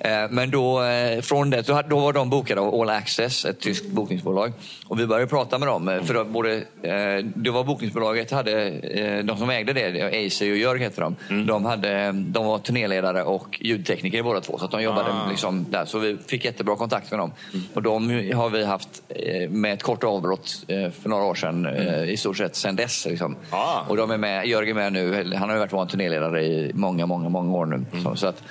det. 0.00 0.10
Eh, 0.10 0.30
Men 0.30 0.50
då, 0.50 0.82
eh, 0.82 1.20
från 1.20 1.50
det, 1.50 1.62
då 1.88 1.98
var 2.00 2.12
de 2.12 2.30
bokade 2.30 2.60
av 2.60 2.80
All 2.80 2.90
Access, 2.90 3.44
ett 3.44 3.60
tyskt 3.60 3.86
bokningsbolag. 3.90 4.52
Och 4.86 5.00
vi 5.00 5.06
började 5.06 5.26
prata 5.26 5.58
med 5.58 5.68
dem. 5.68 5.88
eh, 5.88 6.02
För 6.02 6.14
då 6.14 6.24
både, 6.24 6.54
eh, 6.82 7.24
det 7.34 7.50
var 7.50 7.64
bokningsbolaget, 7.64 8.30
hade, 8.30 8.68
eh, 8.70 9.24
de 9.24 9.36
som 9.38 9.50
ägde 9.50 9.72
det, 9.72 10.26
AC 10.26 10.40
och 10.40 10.56
Jörg 10.56 10.80
heter 10.80 11.02
de. 11.28 11.44
De, 11.46 11.64
hade, 11.64 12.12
de 12.12 12.46
var 12.46 12.58
turnéledare 12.58 13.22
och 13.22 13.58
ljudtekniker 13.60 14.22
båda 14.22 14.40
två. 14.40 14.58
Så 14.58 14.66
de 14.66 14.82
jobbade 14.82 15.10
Ah. 15.12 15.30
liksom 15.30 15.66
där. 15.70 15.84
Så 15.84 15.98
vi 15.98 16.16
fick 16.26 16.44
jättebra 16.44 16.76
kontakt 16.76 17.10
med 17.10 17.20
dem. 17.20 17.32
Och 17.74 17.82
de 17.82 18.08
har 18.34 18.50
vi 18.50 18.64
haft 18.74 19.02
eh, 19.08 19.50
med 19.50 19.72
ett 19.72 19.82
kort 19.82 20.04
avbrott 20.04 20.64
eh, 20.68 20.90
för 20.90 21.08
några 21.08 21.24
år 21.24 21.34
sedan. 21.34 21.66
eh, 21.66 22.04
I 22.10 22.16
stort 22.16 22.36
sett 22.36 22.56
sedan 22.56 22.76
dess. 22.76 23.06
Liksom. 23.06 23.36
Ah. 23.50 23.80
Och 23.88 23.96
de 23.96 24.10
är 24.10 24.18
med, 24.18 24.46
Jörg 24.46 24.70
är 24.70 24.74
med 24.74 24.92
nu. 24.92 25.32
Han 25.36 25.48
har 25.48 25.56
ju 25.56 25.60
varit 25.60 25.72
vår 25.72 25.86
turnéledare 25.86 26.42
i 26.44 26.70
många, 26.74 27.06
många, 27.06 27.28
många 27.28 27.52
år 27.56 27.66
nu. 27.66 27.84
Så, 28.02 28.16
så 28.16 28.26
att, 28.26 28.42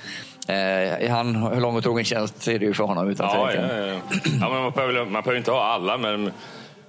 eh, 0.48 1.10
han 1.10 1.34
har 1.36 1.60
lång 1.60 1.76
och 1.76 1.82
trogen 1.82 2.04
tjänst 2.04 2.48
är 2.48 2.58
det 2.58 2.64
ju 2.66 2.74
för 2.74 2.84
honom 2.84 3.08
utan 3.08 3.28
Ja, 3.32 3.46
tvekan. 3.46 3.68
ja, 3.76 3.86
ja. 3.86 4.00
ja 4.40 4.48
man, 4.48 4.70
behöver, 4.72 4.94
man 5.04 5.22
behöver 5.22 5.36
inte 5.36 5.50
ha 5.50 5.64
alla, 5.64 5.96
men 5.98 6.30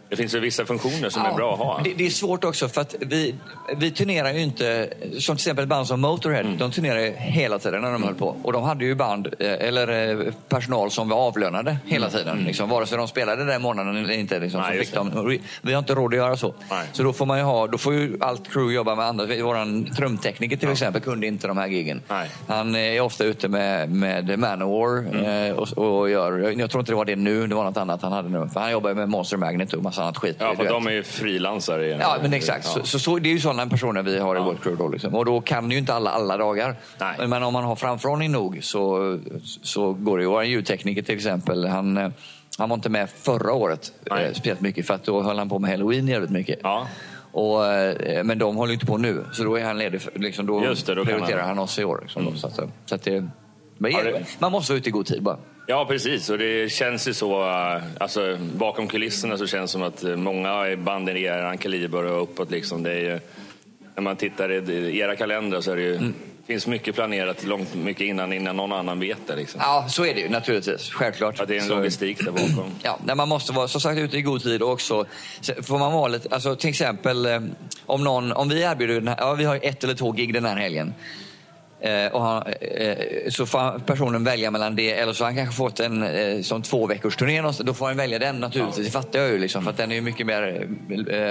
det 0.10 0.16
finns 0.16 0.36
ju 0.36 0.40
vissa 0.40 0.66
funktioner 0.66 1.10
som 1.10 1.26
är 1.26 1.34
bra 1.34 1.54
att 1.54 1.60
ha. 1.60 1.82
Det, 1.84 1.94
det 1.94 2.06
är 2.06 2.10
svårt 2.10 2.44
också 2.44 2.68
för 2.70 2.82
att 2.82 2.96
vi, 3.00 3.36
vi 3.78 3.92
turnerar 3.92 4.34
ju 4.34 4.42
inte, 4.42 4.90
som 5.20 5.36
till 5.36 5.42
exempel 5.44 5.68
band 5.68 5.88
som 5.88 6.02
Motorhead, 6.02 6.42
Mm. 6.46 6.58
de 6.58 6.72
turnerar 6.72 7.00
ju 7.00 7.12
hela 7.18 7.60
tiden 7.60 7.82
när 7.82 7.92
de 7.92 8.04
höll 8.04 8.16
på. 8.16 8.36
Och 8.44 8.54
de 8.54 8.64
hade 8.64 8.86
ju 8.86 8.96
band, 8.96 9.28
eh, 9.40 9.52
eller 9.54 10.10
eh, 10.28 10.34
personal 10.50 10.92
som 10.92 11.10
var 11.10 11.18
avlönade 11.18 11.78
hela 11.86 12.10
tiden. 12.10 12.44
Liksom, 12.44 12.70
vare 12.70 12.86
sig 12.86 12.98
de 12.98 13.08
spelade 13.08 13.46
den 13.46 13.62
månaden 13.62 13.96
eller 13.98 14.14
inte. 14.14 14.40
Liksom, 14.40 14.60
Mm. 14.60 14.76
Nej, 14.76 14.86
fick 14.86 14.96
de, 14.96 15.40
vi, 15.62 15.74
har 15.74 15.80
inte 15.80 15.94
råd 15.96 16.14
att 16.14 16.18
göra 16.18 16.38
så. 16.38 16.54
Nej. 16.70 16.88
Så 16.92 17.04
då 17.04 17.14
får 17.14 17.26
man 17.26 17.38
ju 17.38 17.44
ha, 17.44 17.68
då 17.68 17.78
får 17.78 17.94
ju 17.94 18.18
allt 18.22 18.52
crew 18.52 18.74
jobba 18.76 18.96
med 18.96 19.06
andra. 19.06 19.26
Vår 19.26 19.96
trumtekniker 19.96 20.58
till 20.58 20.70
exempel 20.72 21.02
kunde 21.02 21.28
inte 21.28 21.48
de 21.48 21.58
här 21.58 21.68
giggen. 21.68 22.02
Nej. 22.10 22.30
Han 22.48 22.76
är 22.76 23.02
ofta 23.02 23.24
ute 23.24 23.48
med, 23.48 23.92
med 23.92 24.40
Manowar 24.40 24.76
Mm. 25.00 25.50
eh, 25.52 25.56
och, 25.56 25.78
och 25.78 26.10
gör, 26.10 26.60
jag 26.60 26.70
tror 26.72 26.80
inte 26.82 26.92
det 26.92 26.96
var 26.96 27.06
det 27.06 27.16
nu, 27.16 27.48
det 27.48 27.56
var 27.56 27.64
något 27.64 27.78
annat 27.78 28.02
han 28.02 28.12
hade 28.12 28.30
nu. 28.30 28.50
För 28.54 28.60
han 28.60 28.72
jobbar 28.72 28.94
med 28.94 29.10
Monster 29.10 29.38
Magnet 29.38 29.74
och 29.74 29.84
massa 29.96 30.04
annat 30.04 30.18
skit. 30.18 30.36
Ja, 30.40 30.56
för 30.56 30.64
vet. 30.64 30.72
de 30.72 30.88
är 30.88 30.92
ju 30.92 31.04
frilansare. 31.04 31.88
Ja, 31.88 32.18
men 32.22 32.34
exakt. 32.34 32.66
Så, 32.66 32.84
så, 32.84 33.00
så, 33.00 33.20
det 33.20 33.30
är 33.30 33.34
ju 33.34 33.40
sådana 33.40 33.68
personer 33.68 34.04
vi 34.04 34.20
har 34.20 34.36
i 34.36 34.40
vårt 34.40 34.64
crew 34.64 34.84
då. 34.84 34.90
Liksom. 34.90 35.16
Och 35.16 35.26
då 35.26 35.42
kan 35.42 35.72
ju 35.72 35.78
inte 35.78 35.94
alla 35.94 36.10
alla 36.12 36.38
dagar. 36.38 36.76
Nej. 37.00 37.28
Men 37.28 37.44
om 37.44 37.54
man 37.54 37.64
har 37.64 37.76
framförhållning 37.76 38.32
nog 38.32 38.60
så, 38.62 39.20
så 39.64 39.94
går 39.94 40.18
det 40.18 40.24
ju. 40.24 40.30
Vår 40.30 40.44
ljudtekniker 40.44 41.02
till 41.02 41.16
exempel, 41.16 41.66
han, 41.68 42.14
han 42.58 42.70
var 42.70 42.76
inte 42.76 42.90
med 42.90 43.10
förra 43.10 43.54
året 43.54 43.94
Nej. 44.12 44.26
eh, 44.26 44.34
speciellt 44.34 44.62
mycket 44.62 44.88
för 44.88 44.94
att 44.94 45.04
då 45.04 45.22
höll 45.22 45.38
han 45.38 45.50
på 45.50 45.60
med 45.60 45.72
halloween 45.72 46.08
jävligt 46.08 46.32
mycket. 46.32 46.60
Ja. 46.64 46.88
Och, 47.32 47.66
eh, 47.66 48.24
men 48.24 48.38
de 48.40 48.56
håller 48.56 48.74
inte 48.74 48.86
på 48.86 48.98
nu, 48.98 49.24
så 49.32 49.44
då 49.44 49.56
är 49.56 49.64
han 49.64 49.78
ledig. 49.78 50.02
För, 50.02 50.20
liksom, 50.20 50.46
då, 50.46 50.60
det, 50.60 50.96
då 50.96 51.06
prioriterar 51.06 51.40
han- 51.40 51.48
han 51.50 51.60
oss 51.60 51.80
i 51.80 51.84
år. 51.84 52.00
Liksom, 52.02 52.26
då, 52.26 52.32
så 52.32 52.48
att, 52.48 52.60
eh, 52.60 52.68
så 52.86 52.96
att 52.96 53.04
det, 53.04 53.28
men, 53.78 53.92
Ja, 53.92 54.04
det- 54.04 54.26
Man 54.40 54.52
måste 54.52 54.72
vara 54.72 54.78
ute 54.78 54.90
i 54.90 54.92
god 54.92 55.06
tid 55.06 55.24
bara. 55.24 55.38
Ja, 55.68 55.86
precis. 55.86 56.30
Och 56.30 56.38
det 56.38 56.72
känns 56.72 57.08
ju 57.08 57.14
så, 57.14 57.42
äh, 57.50 57.84
alltså, 58.00 58.38
bakom 58.56 58.88
kulisserna 58.88 59.38
så 59.38 59.48
känns 59.48 59.72
det 59.72 59.74
som 59.74 59.84
att 59.84 60.04
äh, 60.04 60.16
många 60.16 60.76
banden 60.78 61.18
i 61.18 61.22
eran 61.24 61.58
kaliber 61.58 62.06
och 62.06 62.24
uppåt, 62.24 62.52
liksom, 62.52 62.84
det 62.84 62.92
är 62.92 63.00
ju, 63.00 63.20
när 63.96 64.02
man 64.04 64.16
tittar 64.16 64.70
i 64.72 65.00
era 65.00 65.16
kalendrar 65.16 65.62
så 65.62 65.72
är 65.72 65.76
det 65.76 65.82
ju, 65.82 65.96
Mm. 65.96 66.14
finns 66.48 66.68
mycket 66.68 66.96
planerat 66.96 67.44
långt 67.44 67.76
mycket 67.76 68.02
innan, 68.02 68.34
innan 68.34 68.56
någon 68.56 68.74
annan 68.74 69.00
vet 69.00 69.18
det. 69.28 69.36
Liksom. 69.36 69.60
Ja, 69.64 69.86
så 69.90 70.06
är 70.06 70.14
det 70.14 70.20
ju 70.22 70.30
naturligtvis. 70.30 70.90
Självklart. 70.92 71.40
Att 71.40 71.48
det 71.48 71.56
är 71.56 71.60
en 71.62 71.68
Så- 71.68 71.76
logistik 71.76 72.26
där 72.26 72.32
bakom. 72.32 72.72
Ja, 72.84 73.00
när 73.06 73.16
man 73.16 73.30
måste 73.30 73.54
vara 73.54 73.68
som 73.68 73.82
sagt 73.82 74.00
ute 74.00 74.18
i 74.18 74.22
god 74.22 74.44
tid 74.44 74.62
och 74.62 74.72
också 74.72 75.06
så 75.42 75.54
får 75.64 75.80
man 75.80 75.94
vara 75.94 76.08
lite, 76.08 76.30
alltså 76.36 76.56
till 76.56 76.70
exempel 76.70 77.26
eh, 77.26 77.40
om 77.86 78.04
någon, 78.04 78.32
om 78.32 78.50
vi 78.50 78.62
erbjuder 78.62 79.16
ja 79.18 79.34
vi 79.34 79.44
har 79.44 79.60
ett 79.64 79.84
eller 79.84 79.94
två 79.96 80.12
gig 80.12 80.34
den 80.34 80.46
här 80.46 80.56
helgen. 80.56 80.94
Eh, 81.86 82.12
och 82.12 82.22
han, 82.22 82.44
eh, 82.62 82.98
så 83.30 83.46
får 83.46 83.80
personen 83.80 84.24
välja 84.24 84.52
mellan 84.52 84.76
det 84.76 84.94
eller 84.94 85.14
så 85.14 85.24
har 85.24 85.32
han 85.32 85.36
kanske 85.36 85.56
fått 85.56 85.80
en 85.80 86.04
eh, 86.04 86.42
som 86.42 86.62
två 86.62 86.88
veckors 86.88 87.16
turné. 87.16 87.42
Då 87.60 87.74
får 87.74 87.88
han 87.88 87.98
välja 87.98 88.20
den 88.20 88.40
naturligtvis. 88.40 88.86
Det 88.86 88.92
fattar 88.92 89.20
jag 89.20 89.30
ju 89.30 89.38
liksom, 89.38 89.64
för 89.64 89.72
att 89.72 89.78
den 89.78 89.92
är 89.92 89.96
ju 89.96 90.02
mycket 90.02 90.26
mer 90.26 90.68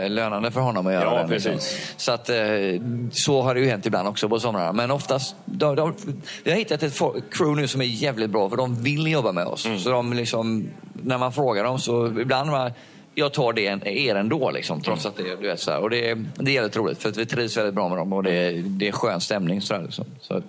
lönande 0.09 0.51
för 0.51 0.61
honom 0.61 0.87
att 0.87 0.93
göra 0.93 1.05
Ja, 1.05 1.19
den. 1.19 1.31
Liksom. 1.31 1.53
Så 1.97 2.13
att 2.13 2.31
så 3.13 3.43
har 3.43 3.55
det 3.55 3.61
ju 3.61 3.69
hänt 3.69 3.87
ibland 3.87 4.09
också 4.09 4.29
på 4.29 4.41
somrarna. 4.41 4.73
Men 4.73 4.91
oftast, 4.91 5.37
de, 5.45 5.77
de, 5.77 5.95
vi 6.45 6.51
har 6.51 6.59
hittat 6.59 6.83
ett 6.83 6.99
crew 7.31 7.61
nu 7.63 7.69
som 7.69 7.81
är 7.81 7.85
jävligt 7.85 8.31
bra 8.31 8.51
för 8.51 8.57
de 8.57 8.83
vill 8.83 9.07
jobba 9.07 9.33
med 9.33 9.47
oss. 9.47 9.69
Så 9.79 9.91
de 9.91 10.13
liksom, 10.13 10.69
när 10.93 11.19
man 11.19 11.33
frågar 11.33 11.65
dem 11.65 11.79
så 11.79 12.07
ibland 12.07 12.51
man, 12.51 12.71
jag 13.15 13.33
tar 13.33 13.53
det 13.53 13.67
en- 13.67 13.87
er 13.87 14.15
ändå 14.15 14.51
liksom, 14.51 14.81
trots 14.83 15.07
att 15.07 15.17
det, 15.17 15.23
du 15.23 15.47
vet, 15.47 15.61
så 15.61 15.71
här. 15.71 15.81
Och 15.81 15.91
det, 15.91 16.09
är- 16.11 16.25
det 16.39 16.51
är 16.51 16.55
jävligt 16.55 16.77
roligt 16.77 17.03
för 17.03 17.09
att 17.09 17.17
vi 17.17 17.27
trivs 17.27 17.57
väldigt 17.57 17.75
bra 17.75 17.89
med 17.89 17.99
dem 17.99 18.13
och 18.13 18.23
det, 18.23 18.33
är- 18.33 18.53
det 18.53 18.89
är 18.89 18.93
skön 18.93 19.21
stämning. 19.21 19.61
Så 19.61 19.75
här, 19.75 19.83
liksom. 19.83 20.05
så 20.21 20.35
att, 20.37 20.45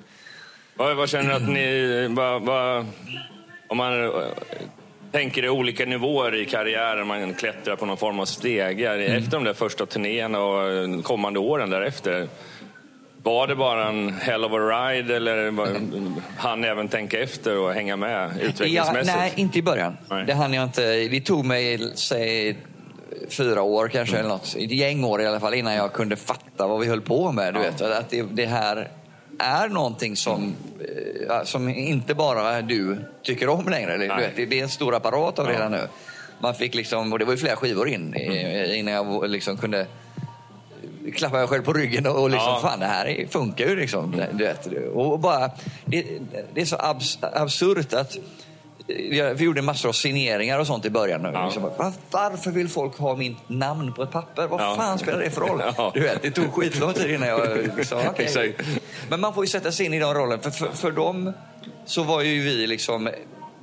Vad, 0.76 0.96
vad 0.96 1.10
känner 1.10 1.30
du 1.30 1.36
att 1.36 1.50
ni... 1.50 2.08
Vad, 2.16 2.42
vad, 2.42 2.86
om 3.68 3.78
man 3.78 4.04
äh, 4.04 4.12
tänker 5.12 5.46
i 5.46 5.50
olika 5.50 5.86
nivåer 5.86 6.36
i 6.36 6.46
karriären, 6.46 7.08
man 7.08 7.34
klättrar 7.34 7.76
på 7.76 7.86
någon 7.86 7.98
form 7.98 8.20
av 8.20 8.26
stegar. 8.26 8.96
Mm. 9.00 9.12
Efter 9.18 9.32
de 9.32 9.44
där 9.44 9.54
första 9.54 9.86
turnéerna 9.86 10.40
och 10.40 10.72
äh, 10.72 11.02
kommande 11.02 11.40
åren 11.40 11.70
därefter. 11.70 12.28
Var 13.26 13.48
det 13.48 13.56
bara 13.56 13.88
en 13.88 14.10
hell 14.14 14.46
of 14.46 14.52
a 14.52 14.56
ride 14.58 15.16
eller 15.16 15.54
han 16.38 16.64
även 16.64 16.88
tänka 16.88 17.20
efter 17.20 17.58
och 17.58 17.74
hänga 17.74 17.96
med 17.96 18.32
Ja, 18.36 18.42
utvecklingsmässigt? 18.48 19.18
nej, 19.18 19.34
inte 19.36 19.60
i 19.60 19.62
början. 19.62 19.98
Nej. 20.10 20.26
Det 20.26 20.34
hann 20.34 20.54
jag 20.54 20.64
inte. 20.64 20.82
Det 21.08 21.22
tog 21.22 21.46
mig, 21.46 21.92
säg 21.96 22.58
fyra 23.30 23.62
år 23.62 23.88
kanske, 23.88 24.18
eller 24.18 24.30
något. 24.30 24.56
Ett 24.60 24.72
gäng 24.72 25.04
år 25.04 25.22
i 25.22 25.26
alla 25.28 25.40
fall, 25.40 25.54
innan 25.54 25.74
jag 25.74 25.94
kunde 25.94 26.16
fatta 26.16 26.68
vad 26.68 26.80
vi 26.80 26.88
höll 26.88 27.02
på 27.02 27.32
med. 27.32 27.54
Du 27.54 27.60
vet, 27.60 27.82
att 27.82 28.10
det, 28.10 28.22
det 28.32 28.46
här 28.46 28.88
är 29.40 29.70
någonting 29.70 30.16
som, 30.16 30.56
eh, 31.30 31.44
som 31.44 31.70
inte 31.70 32.14
bara 32.16 32.62
du 32.62 32.98
tycker 33.24 33.50
om 33.50 33.70
längre. 33.70 33.98
Du 33.98 34.08
vet, 34.08 34.36
det, 34.36 34.46
det 34.46 34.60
är 34.60 34.64
en 34.64 34.70
stor 34.70 34.96
apparat 34.96 35.40
av 35.40 35.46
det 35.48 35.54
redan 35.54 35.72
nu. 35.72 35.82
Man 36.40 36.56
fick 36.56 36.76
liksom, 36.76 37.14
och 37.14 37.20
det 37.20 37.26
var 37.26 37.34
ju 37.34 37.38
flera 37.38 37.56
skivor 37.56 37.90
in 37.90 38.16
i- 38.16 38.76
innan 38.76 38.94
jag 38.94 39.30
liksom 39.30 39.58
kunde 39.58 39.86
klappa 41.16 41.38
mig 41.38 41.48
själv 41.48 41.64
på 41.64 41.74
ryggen 41.74 42.08
och 42.08 42.30
liksom, 42.30 42.50
Ja. 42.54 42.60
fan 42.62 42.80
det 42.80 42.86
här 42.86 43.06
är- 43.06 43.28
funkar 43.28 43.66
ju 43.68 43.76
liksom. 43.76 44.24
Du 44.34 44.44
vet, 44.44 44.68
och 44.94 45.20
bara, 45.20 45.52
det, 45.86 46.06
det 46.54 46.62
är 46.62 46.66
så 46.66 46.76
abs, 46.80 47.20
absurt 47.22 47.94
att 47.94 48.18
vi 48.88 49.34
vi 49.36 49.46
gjorde 49.46 49.62
massor 49.62 49.90
av 49.90 49.94
signeringar 49.94 50.60
och 50.60 50.68
sånt 50.68 50.86
i 50.86 50.90
början. 50.90 51.24
Ja. 51.34 51.46
Liksom, 51.46 51.64
"Va- 51.64 51.94
varför 52.12 52.52
vill 52.52 52.70
folk 52.70 52.98
ha 52.98 53.16
mitt 53.16 53.38
namn 53.50 53.94
på 53.94 54.04
ett 54.04 54.12
papper? 54.12 54.48
Vad 54.48 54.62
Ja. 54.62 54.76
fan 54.76 55.00
spelar 55.00 55.20
det 55.20 55.30
för 55.30 55.42
roll? 55.42 55.62
Ja. 55.78 55.92
Du 55.94 56.00
vet, 56.00 56.22
det 56.22 56.32
tog 56.32 56.54
skitlång 56.54 56.94
tid 56.94 57.12
innan 57.12 57.28
jag 57.28 57.86
sa 57.86 57.96
okej. 58.10 58.26
Exakt. 58.26 58.62
Men 59.10 59.20
man 59.20 59.34
får 59.34 59.44
ju 59.44 59.48
sätta 59.48 59.72
sig 59.72 59.86
in 59.86 59.94
i 59.94 60.00
den 60.00 60.14
rollen. 60.14 60.40
För, 60.40 60.50
för, 60.52 60.68
för 60.68 60.92
dem 60.92 61.34
så 61.86 62.04
var 62.04 62.22
ju 62.22 62.42
vi 62.42 62.68
liksom 62.68 63.10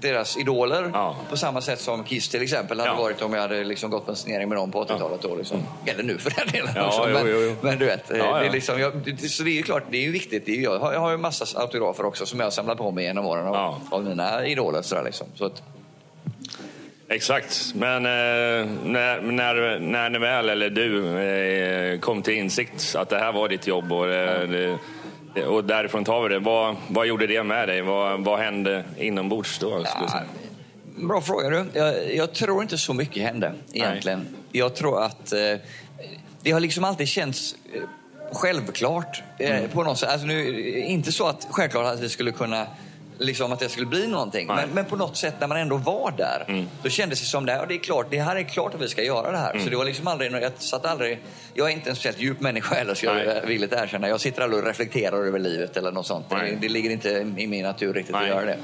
deras 0.03 0.36
idoler. 0.36 0.90
Ja. 0.94 1.16
På 1.30 1.36
samma 1.36 1.61
sätt 1.61 1.80
som 1.80 2.05
Kiss 2.05 2.28
till 2.28 2.42
exempel 2.42 2.78
hade 2.80 2.90
Ja. 2.90 2.96
varit 2.96 3.22
om 3.22 3.32
jag 3.34 3.40
hade 3.40 3.64
liksom 3.64 3.90
gått 3.90 4.05
på 4.05 4.11
en 4.11 4.16
signering 4.16 4.48
med 4.48 4.59
dem 4.59 4.70
på 4.72 4.84
80-talet. 4.84 5.22
Då, 5.22 5.36
liksom. 5.36 5.62
Eller 5.86 6.03
nu 6.03 6.18
för 6.18 6.30
den 6.36 6.48
delen. 6.53 6.72
Ja, 6.76 6.86
också. 6.86 7.05
jo, 7.09 7.14
men, 7.14 7.26
jo, 7.32 7.40
jo. 7.40 7.57
men 7.61 7.78
du 7.78 7.84
vet, 7.84 8.05
Ja, 8.09 8.14
Det 8.16 8.18
ja. 8.18 8.40
är 8.42 8.50
liksom, 8.50 8.80
jag, 8.80 8.92
det, 9.05 9.28
så 9.28 9.42
det 9.42 9.50
är 9.50 9.55
ju 9.55 9.62
klart, 9.62 9.82
det 9.90 9.96
är 9.96 10.03
ju 10.03 10.11
viktigt. 10.12 10.48
Är, 10.48 10.53
ju- 10.53 10.62
jag, 10.62 10.78
har, 10.78 10.92
jag 10.92 11.00
har 11.00 11.11
ju 11.11 11.16
massa 11.16 11.61
autografer 11.61 12.05
också 12.07 12.26
som 12.26 12.38
jag 12.40 12.46
har 12.46 12.50
samlat 12.50 12.78
på 12.78 12.90
mig 12.90 13.05
genom 13.05 13.26
åren 13.26 13.46
av, 13.46 13.55
Ja. 13.55 13.80
av 13.90 14.05
mina 14.05 14.46
idoler. 14.46 14.82
Sådär, 14.82 15.03
liksom. 15.05 15.26
så 15.34 15.44
att, 15.44 15.62
Exakt, 17.09 17.72
men 17.74 18.07
eh, 18.07 18.68
när, 18.84 19.20
när, 19.20 19.78
när 19.78 20.11
ni 20.11 20.18
väl, 20.18 20.48
eller 20.48 20.70
du, 20.70 21.18
eh, 21.94 21.98
kom 22.00 22.22
till 22.22 22.34
insikt 22.34 22.94
att 22.98 23.09
det 23.09 23.18
här 23.18 23.32
var 23.32 23.48
ditt 23.48 23.66
jobb 23.66 23.92
och, 23.92 24.07
det, 24.07 24.46
det, 24.46 24.78
och 25.41 25.64
därifrån 25.64 26.05
tar 26.05 26.22
vi 26.22 26.28
det. 26.28 26.39
Vad, 26.39 26.76
vad 26.89 27.07
gjorde 27.07 27.26
det 27.26 27.43
med 27.43 27.68
dig? 27.68 27.83
Vad, 27.83 28.24
vad 28.24 28.39
hände 28.39 28.85
inombords 28.99 29.59
då? 29.59 29.85
säga? 29.85 30.24
Bra 30.97 31.20
fråga 31.20 31.51
du. 31.51 31.66
Jag, 31.72 32.14
jag 32.14 32.33
tror 32.33 32.62
inte 32.62 32.78
så 32.78 32.95
mycket 32.95 33.22
hände 33.22 33.53
egentligen. 33.72 34.26
Jag 34.53 34.74
tror 34.74 35.03
att 35.03 35.33
eh, 35.33 35.39
det 36.43 36.51
har 36.51 36.61
liksom 36.61 36.85
alltid 36.85 37.09
känts... 37.09 37.57
Eh, 37.74 37.83
självklart. 38.33 39.22
Eh, 39.39 39.70
på 39.72 39.83
något 39.83 39.99
sätt. 39.99 40.09
Alltså 40.09 40.26
nu, 40.26 40.78
inte 40.78 41.12
så 41.12 41.26
att 41.26 41.47
självklart 41.51 41.87
att 41.87 42.01
vi 42.01 42.09
skulle 42.09 42.33
kunna 42.33 42.66
liksom 43.23 43.53
att 43.53 43.59
det 43.59 43.68
skulle 43.68 43.87
bli 43.87 44.07
någonting. 44.07 44.47
Men, 44.47 44.70
men, 44.75 44.85
på 44.85 44.97
något 44.97 45.16
sätt 45.16 45.35
när 45.41 45.47
man 45.47 45.59
ändå 45.59 45.77
var 45.77 46.14
där, 46.16 46.45
mm. 46.49 46.68
då 46.83 46.89
kändes 46.89 47.20
det 47.20 47.27
som 47.27 47.47
det, 47.47 47.53
ja, 47.53 47.66
det 47.66 47.75
är 47.75 47.79
klart, 47.79 48.07
det 48.11 48.20
här 48.20 48.37
är 48.37 48.43
klart 48.43 48.75
att 48.75 48.81
vi 48.81 48.89
ska 48.89 49.03
göra 49.03 49.33
det 49.33 49.39
här. 49.39 49.51
Mm. 49.51 49.64
Så 49.64 49.70
det 49.70 49.77
var 49.77 49.85
liksom 49.85 50.07
aldrig, 50.07 50.33
jag 50.33 50.53
satt 50.59 50.87
aldrig, 50.87 51.18
jag 51.55 51.70
är 51.70 51.73
inte 51.73 51.91
en 51.91 51.97
speciellt 51.97 52.20
djup 52.20 52.41
människa 52.41 52.75
heller, 52.75 52.95
så 52.95 53.07
jag 53.07 53.47
vill 53.47 53.62
inte 53.62 53.77
erkänna. 53.77 54.09
Jag 54.09 54.20
sitter 54.20 54.43
aldrig 54.43 54.62
och 54.62 54.68
reflekterar 54.68 55.27
över 55.27 55.39
livet 55.39 55.77
eller 55.77 55.93
något 55.93 56.07
sånt. 56.07 56.31
Det, 56.31 56.57
det, 56.61 56.68
ligger 56.68 56.91
inte 56.91 57.11
i 57.37 57.47
min 57.47 57.62
natur 57.62 57.95
riktigt 57.95 58.14
Nej. 58.14 58.23
att 58.23 58.29
göra 58.29 58.45
det. 58.45 58.59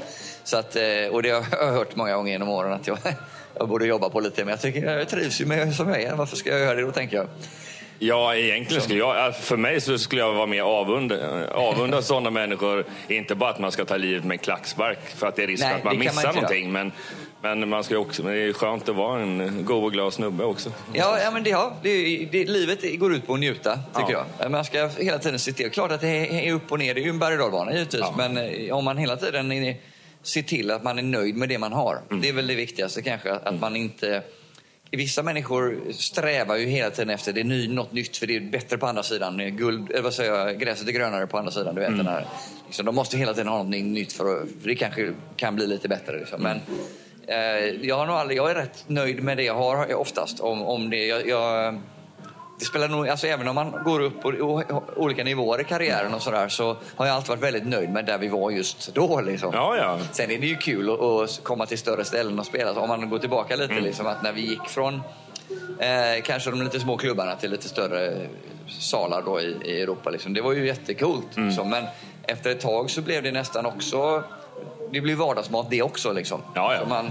Så 0.45 0.57
att, 0.57 0.77
eh, 0.77 0.83
och 1.11 1.23
det 1.23 1.31
har 1.31 1.45
jag 1.51 1.73
hört 1.73 1.97
många 1.97 2.17
gånger 2.17 2.33
genom 2.33 2.49
åren 2.49 2.73
att 2.73 2.87
jag, 2.87 2.99
jag 3.59 3.69
borde 3.69 3.87
jobba 3.87 4.09
på 4.09 4.21
lite, 4.21 4.45
men 4.45 4.51
jag 4.51 4.61
tycker 4.61 4.99
jag 4.99 5.09
trivs 5.09 5.41
ju 5.41 5.47
med 5.47 5.75
som 5.75 5.89
jag 5.89 6.03
är. 6.03 6.15
Varför 6.15 6.37
ska 6.37 6.51
jag 6.51 6.61
göra 6.61 6.75
det 6.75 6.83
då, 6.83 6.93
tänker 6.93 7.17
jag. 7.17 7.27
Ja, 7.99 8.35
egentligen 8.35 8.83
skulle 8.83 8.99
jag, 8.99 9.37
för 9.37 9.57
mig 9.57 9.81
så 9.81 9.99
skulle 9.99 10.21
jag 10.21 10.33
vara 10.33 10.47
mer 10.47 10.63
avund, 10.63 11.13
avundas 11.53 12.07
sådana 12.07 12.31
människor. 12.31 12.85
Inte 13.09 13.35
bara 13.35 13.51
att 13.51 13.59
man 13.59 13.73
ska 13.73 13.85
ta 13.85 13.97
livet 13.97 14.25
med 14.25 14.35
en 14.35 14.39
klackspark 14.39 14.99
för 15.17 15.27
att 15.27 15.37
det 15.37 15.43
är 15.43 15.47
risk 15.47 15.65
Nej, 15.65 15.75
att 15.75 15.85
man 15.85 15.99
missar 15.99 16.27
man 16.27 16.35
någonting. 16.35 16.73
Men, 16.73 16.93
men, 17.43 17.69
man 17.69 17.85
ska 17.85 17.99
också, 17.99 18.23
men 18.23 18.33
det 18.33 18.41
är 18.41 18.53
skönt 18.53 18.89
att 18.89 18.97
vara 18.97 19.21
en 19.21 19.65
god 19.65 19.85
och 19.85 19.93
glad 19.93 20.13
snubbe 20.13 20.45
också. 20.45 20.73
Ja, 20.93 21.19
ja 21.25 21.31
men 21.31 21.43
det, 21.43 21.51
ja, 21.51 21.73
det, 21.83 22.29
det, 22.33 22.45
livet 22.45 22.99
går 22.99 23.15
ut 23.15 23.27
på 23.27 23.35
att 23.35 23.41
njuta, 23.41 23.79
tycker 23.97 24.13
ja. 24.13 24.25
jag. 24.39 24.51
Man 24.51 24.65
ska 24.65 24.87
hela 24.87 25.19
tiden 25.19 25.39
se 25.39 25.53
till. 25.53 25.71
Klart 25.71 25.93
att 25.93 26.01
det 26.01 26.49
är 26.49 26.53
upp 26.53 26.73
och 26.73 26.79
ner, 26.79 26.95
det 26.95 27.01
är 27.01 27.05
ju 27.05 27.11
en 27.11 27.19
berg 27.19 27.39
och 27.39 27.73
givetvis. 27.73 28.01
Ja. 28.01 28.15
Men 28.17 28.37
eh, 28.37 28.77
om 28.77 28.85
man 28.85 28.97
hela 28.97 29.17
tiden 29.17 29.75
ser 30.23 30.43
till 30.43 30.71
att 30.71 30.83
man 30.83 30.99
är 30.99 31.03
nöjd 31.03 31.37
med 31.37 31.49
det 31.49 31.59
man 31.59 31.73
har. 31.73 31.99
Mm. 32.11 32.23
Det 32.23 32.29
är 32.29 32.33
väl 32.33 32.47
det 32.47 32.55
viktigaste 32.55 33.03
kanske, 33.03 33.33
att 33.33 33.49
mm. 33.49 33.61
man 33.61 33.77
inte 33.77 34.23
Vissa 34.91 35.23
människor 35.23 35.81
strävar 35.93 36.57
ju 36.57 36.67
hela 36.67 36.91
tiden 36.91 37.11
efter 37.11 37.33
det 37.33 37.41
är 37.41 37.45
ny, 37.45 37.69
något 37.69 37.93
nytt 37.93 38.17
för 38.17 38.27
det 38.27 38.37
är 38.37 38.41
bättre 38.41 38.79
på 38.79 38.87
andra 38.87 39.03
sidan. 39.03 39.57
Guld, 39.57 39.91
vad 40.03 40.15
säger 40.15 40.35
jag, 40.35 40.59
gräset 40.59 40.89
är 40.89 40.93
grönare 40.93 41.27
på 41.27 41.39
andra 41.39 41.53
sidan. 41.53 41.75
Du 41.75 41.81
vet, 41.81 41.89
mm. 41.89 41.99
den 41.99 42.15
här, 42.15 42.27
liksom, 42.67 42.87
de 42.87 42.95
måste 42.95 43.19
hela 43.19 43.35
tiden 43.35 43.49
ha 43.49 43.63
något 43.63 43.69
nytt 43.69 44.13
för, 44.13 44.43
att, 44.43 44.49
för 44.61 44.69
det 44.69 44.75
kanske 44.75 45.13
kan 45.37 45.57
bli 45.57 45.67
lite 45.67 45.89
bättre. 45.89 46.19
Liksom. 46.19 46.43
Men, 46.43 46.61
eh, 47.27 47.87
jag, 47.87 47.97
har 47.97 48.07
nog 48.07 48.17
aldrig, 48.17 48.39
jag 48.39 48.51
är 48.51 48.55
rätt 48.55 48.85
nöjd 48.87 49.23
med 49.23 49.37
det 49.37 49.43
jag 49.43 49.55
har 49.55 49.95
oftast. 49.95 50.41
Om, 50.41 50.63
om 50.63 50.91
det, 50.91 51.07
jag, 51.07 51.29
jag 51.29 51.81
det 52.59 52.65
spelar 52.65 52.89
nog, 52.89 53.09
alltså 53.09 53.27
även 53.27 53.49
om 53.49 53.55
man 53.55 53.85
går 53.85 54.01
upp 54.01 54.23
på 54.23 54.63
olika 54.97 55.25
nivåer 55.25 55.61
i 55.61 55.65
karriären 55.65 56.15
och 56.15 56.23
sådär 56.23 56.49
så 56.49 56.77
har 56.97 57.07
jag 57.07 57.17
alltid 57.17 57.29
varit 57.29 57.43
väldigt 57.43 57.67
nöjd 57.67 57.91
med 57.91 58.05
där 58.05 58.19
vi 58.19 58.29
var 58.29 58.51
just 58.51 58.95
då. 58.95 59.21
Liksom. 59.21 59.51
Ja, 59.53 59.77
ja. 59.77 59.99
Sen 60.13 60.31
är 60.31 60.39
det 60.39 60.47
ju 60.47 60.57
kul 60.57 60.91
att, 60.91 61.01
att 61.01 61.41
komma 61.45 61.67
till 61.67 61.79
större 61.79 62.05
ställen 62.05 62.39
och 62.39 62.47
spela. 62.47 62.75
Så 62.75 62.81
om 62.81 62.89
man 62.89 63.11
går 63.11 63.19
tillbaka 63.19 63.57
lite, 63.57 63.73
mm. 63.73 63.85
liksom, 63.85 64.07
att 64.07 64.23
när 64.23 64.33
vi 64.33 64.41
gick 64.41 64.69
från 64.69 64.95
eh, 65.79 66.23
kanske 66.25 66.51
de 66.51 66.63
lite 66.63 66.81
små 66.81 66.97
klubbarna 66.97 67.35
till 67.35 67.51
lite 67.51 67.69
större 67.69 68.27
salar 68.81 69.23
då 69.23 69.41
i, 69.41 69.57
i 69.65 69.83
Europa. 69.83 70.11
Liksom. 70.11 70.35
Det 70.35 70.41
var 70.41 70.53
ju 70.53 70.67
jättekult. 70.67 71.37
Mm. 71.37 71.49
Liksom. 71.49 71.71
Men 71.71 71.85
efter 72.23 72.51
ett 72.51 72.61
tag 72.61 72.91
så 72.91 73.03
blev 73.03 73.23
det 73.23 73.33
nästan 73.33 73.67
också 73.67 74.23
det 74.91 75.01
blev 75.01 75.19
vardagsmat 75.19 75.71
det 75.71 75.83
också. 75.83 76.13
Liksom. 76.13 76.43
Ja, 76.55 76.75
ja. 76.75 76.89
man, 76.89 77.11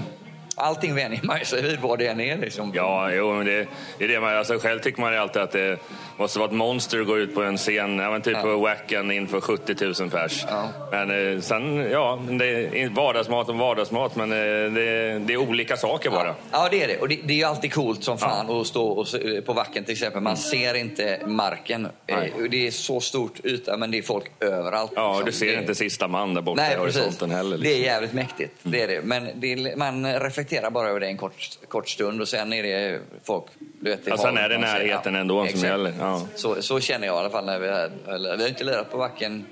allting 0.58 0.96
vänjer 0.96 1.20
man 1.24 1.46
sig 1.46 1.62
vid 1.62 1.80
vad 1.80 2.00
det 2.00 2.08
än 2.08 2.20
är. 2.20 2.38
Liksom. 2.38 2.72
Ja, 2.76 3.12
jo, 3.12 3.44
det, 3.44 3.68
det 3.98 4.04
är 4.04 4.08
det 4.08 4.20
man, 4.20 4.38
alltså, 4.38 4.60
själv 4.60 4.80
tycker 4.80 5.02
man 5.02 5.18
alltid 5.18 5.42
att 5.42 5.52
det 5.52 5.80
måste 6.18 6.40
vara 6.40 6.50
ett 6.50 6.56
monster 6.56 7.00
att 7.00 7.08
gå 7.08 7.18
ut 7.18 7.36
på 7.36 7.44
en 7.44 7.58
scen, 7.58 8.00
ja, 8.00 8.12
men 8.12 8.22
typ 8.22 8.38
ja. 8.38 8.42
på 8.42 8.58
Wacken 8.58 9.12
inför 9.12 9.42
70 9.42 10.02
000 10.02 10.10
pers. 10.10 10.46
Ja. 10.50 10.70
Men 10.92 11.34
eh, 11.34 11.42
sen, 11.42 11.92
ja, 11.92 12.20
det 12.30 12.82
är 12.82 12.90
vardagsmat 12.90 13.50
och 13.50 13.56
vardagsmat, 13.56 14.16
men 14.16 14.32
eh, 14.32 14.38
det, 14.38 15.20
det, 15.20 15.34
är 15.34 15.38
olika 15.38 15.78
saker 15.78 16.10
bara. 16.10 16.36
Ja, 16.52 16.68
det 16.72 16.84
är 16.84 16.88
det. 16.88 16.98
Och 16.98 17.10
det, 17.10 17.20
det 17.24 17.34
är 17.34 17.38
ju 17.38 17.44
alltid 17.44 17.74
coolt 17.74 18.04
som 18.04 18.18
fan 18.18 18.46
ja. 18.50 18.62
att 18.62 18.68
stå 18.68 18.88
och, 18.88 19.08
på 19.46 19.54
Wacken 19.54 19.84
till 19.84 19.92
exempel. 19.92 20.22
Man 20.22 20.38
ser 20.38 20.74
inte 20.74 21.20
marken. 21.26 21.88
Nej. 22.08 22.34
Eh, 22.38 22.44
det 22.50 22.68
är 22.68 22.72
så 22.72 23.00
stort 23.00 23.46
yta, 23.46 23.78
men 23.78 23.92
det 23.92 23.98
är 23.98 24.02
folk 24.02 24.26
överallt. 24.40 24.92
Ja, 24.96 25.10
liksom. 25.10 25.26
du 25.26 25.32
ser 25.32 25.56
det... 25.56 25.62
inte 25.62 25.76
sista 25.76 26.08
man 26.08 26.34
där 26.34 26.42
borta 26.42 26.62
Nej, 26.62 26.74
i 26.74 26.78
horisonten 26.78 27.32
heller. 27.32 27.58
Liksom. 27.58 27.64
Det 27.64 27.70
är 27.70 27.78
liksom. 27.78 27.94
jävligt 27.94 28.14
mäktigt. 28.14 28.54
Det 28.64 28.82
är 28.82 28.88
det. 28.88 29.02
Men 29.02 29.30
det, 29.36 29.78
man 29.78 30.20
reflekterar 30.20 30.70
bara 30.70 30.90
över 30.90 31.00
det 31.00 31.08
en 31.08 31.18
kort, 31.18 31.60
kort 31.68 31.90
stund 31.90 32.22
och 32.22 32.28
sen 32.28 32.54
är 32.54 32.64
det 32.64 33.00
folk 33.24 33.46
du 33.80 33.90
vet, 33.90 34.00
ja, 34.06 34.18
sen 34.18 34.38
är 34.38 34.50
det 34.50 34.58
närheten 34.58 35.14
ja, 35.14 35.20
ändå 35.20 35.48
som 35.48 35.60
gäller. 35.60 35.94
Ja. 36.08 36.28
Så, 36.36 36.62
så 36.62 36.80
känner 36.80 37.08
jag 37.08 37.16
i 37.16 37.20
alla 37.20 37.30
fall 37.30 37.46
när 37.46 37.60
vi 37.60 37.68
är 37.68 37.92
eller, 38.08 38.38
Vi 38.38 38.44
har 38.44 38.50
inte 38.50 38.64
lirat 38.64 38.92
på 38.92 38.98
backen. 38.98 39.46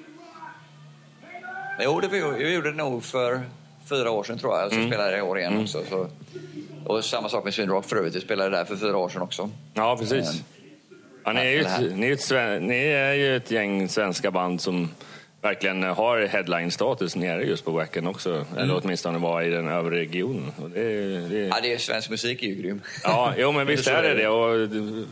Jo, 1.80 1.99
det 1.99 2.08
vi, 2.08 2.22
vi 2.38 2.53
gjorde 2.53 2.72
det 2.72 2.78
nog 2.78 3.03
för 3.03 3.41
fyra 3.89 4.12
år 4.12 4.24
sedan 4.24 4.38
tror 4.38 4.58
jag. 4.58 4.70
Så 4.70 4.76
mm. 4.76 4.88
spelade 4.89 5.18
i 5.18 5.22
år 5.22 5.39
igen 5.39 5.51
mm. 5.51 5.64
också. 5.64 5.82
Så, 5.89 6.08
och 6.86 7.06
samma 7.06 7.30
sak 7.30 7.43
med 7.43 7.53
Swinrock 7.53 7.86
för 7.86 7.95
övrigt. 7.95 8.16
Vi 8.16 8.22
spelade 8.22 8.49
där 8.49 8.66
för 8.66 8.76
fyra 8.76 8.97
år 8.97 9.10
sedan 9.10 9.22
också. 9.22 9.49
Ja, 9.74 9.97
precis. 9.97 10.43
Ja, 11.26 11.34
ni, 11.34 11.39
är 11.39 11.51
ju 11.51 11.62
ett, 11.62 11.97
ni, 11.97 12.08
är 12.08 12.14
ett, 12.14 12.62
ni 12.64 12.86
är 12.86 13.14
ju 13.14 13.36
ett 13.36 13.51
gäng 13.51 13.89
svenska 13.89 14.32
band 14.32 14.62
som 14.62 14.89
verkligen 15.46 15.84
har 15.84 16.26
headline-status 16.26 17.16
nere 17.16 17.43
just 17.43 17.66
på 17.66 17.72
Wacken 17.72 18.08
också. 18.08 18.30
Mm. 18.30 18.58
Eller 18.58 18.82
åtminstone 18.84 19.18
var 19.18 19.41
i 19.41 19.50
den 19.50 19.68
övre 19.68 20.00
regionen. 20.00 20.52
Och 20.62 20.70
det, 20.70 21.20
det... 21.30 21.48
Ja, 21.48 21.60
det 21.62 21.74
är, 21.74 21.78
svensk 21.78 22.10
musik 22.10 22.43
är 22.43 22.48
ju 22.48 22.56
grym. 22.56 22.82
Ja, 23.04 23.34
jo, 23.38 23.52
men 23.52 23.68
visst 23.72 23.88
är 23.88 24.04
det 24.04 24.14
det. 24.14 24.28
Och 24.28 24.70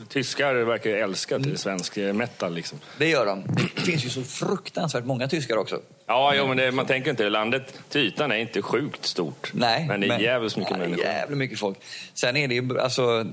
tyskar 0.10 0.56
verkar 0.56 0.90
älska 0.90 1.36
mm. 1.36 1.58
svensk 1.58 1.98
metal. 1.98 2.54
Liksom. 2.54 2.80
Det 2.98 3.10
gör 3.10 3.26
de. 3.26 3.44
Det 3.76 3.82
finns 3.82 4.06
ju 4.06 4.10
så 4.10 4.24
fruktansvärt 4.24 5.06
många 5.06 5.28
tyskar 5.28 5.58
också. 5.58 5.80
Ja, 6.06 6.34
jo, 6.36 6.48
men 6.48 6.58
det, 6.58 6.72
man 6.72 6.86
tänker 6.86 7.10
inte 7.12 7.30
Landet 7.30 7.74
till 7.90 8.02
ytan 8.02 8.32
är 8.32 8.36
inte 8.36 8.62
sjukt 8.62 9.06
stort. 9.06 9.52
Nej, 9.54 9.86
men 9.88 10.02
det 10.02 10.08
är 10.08 10.10
men, 10.10 10.22
jävligt 10.22 10.58
mycket 10.58 10.72
ja, 10.72 10.78
människor. 10.78 11.06
Jävligt 11.06 11.38
mycket 11.38 11.60
folk. 11.60 11.78
Sen 12.14 12.38
är 12.38 12.48
det 12.48 12.56
ju, 12.56 12.80
alltså, 12.80 13.24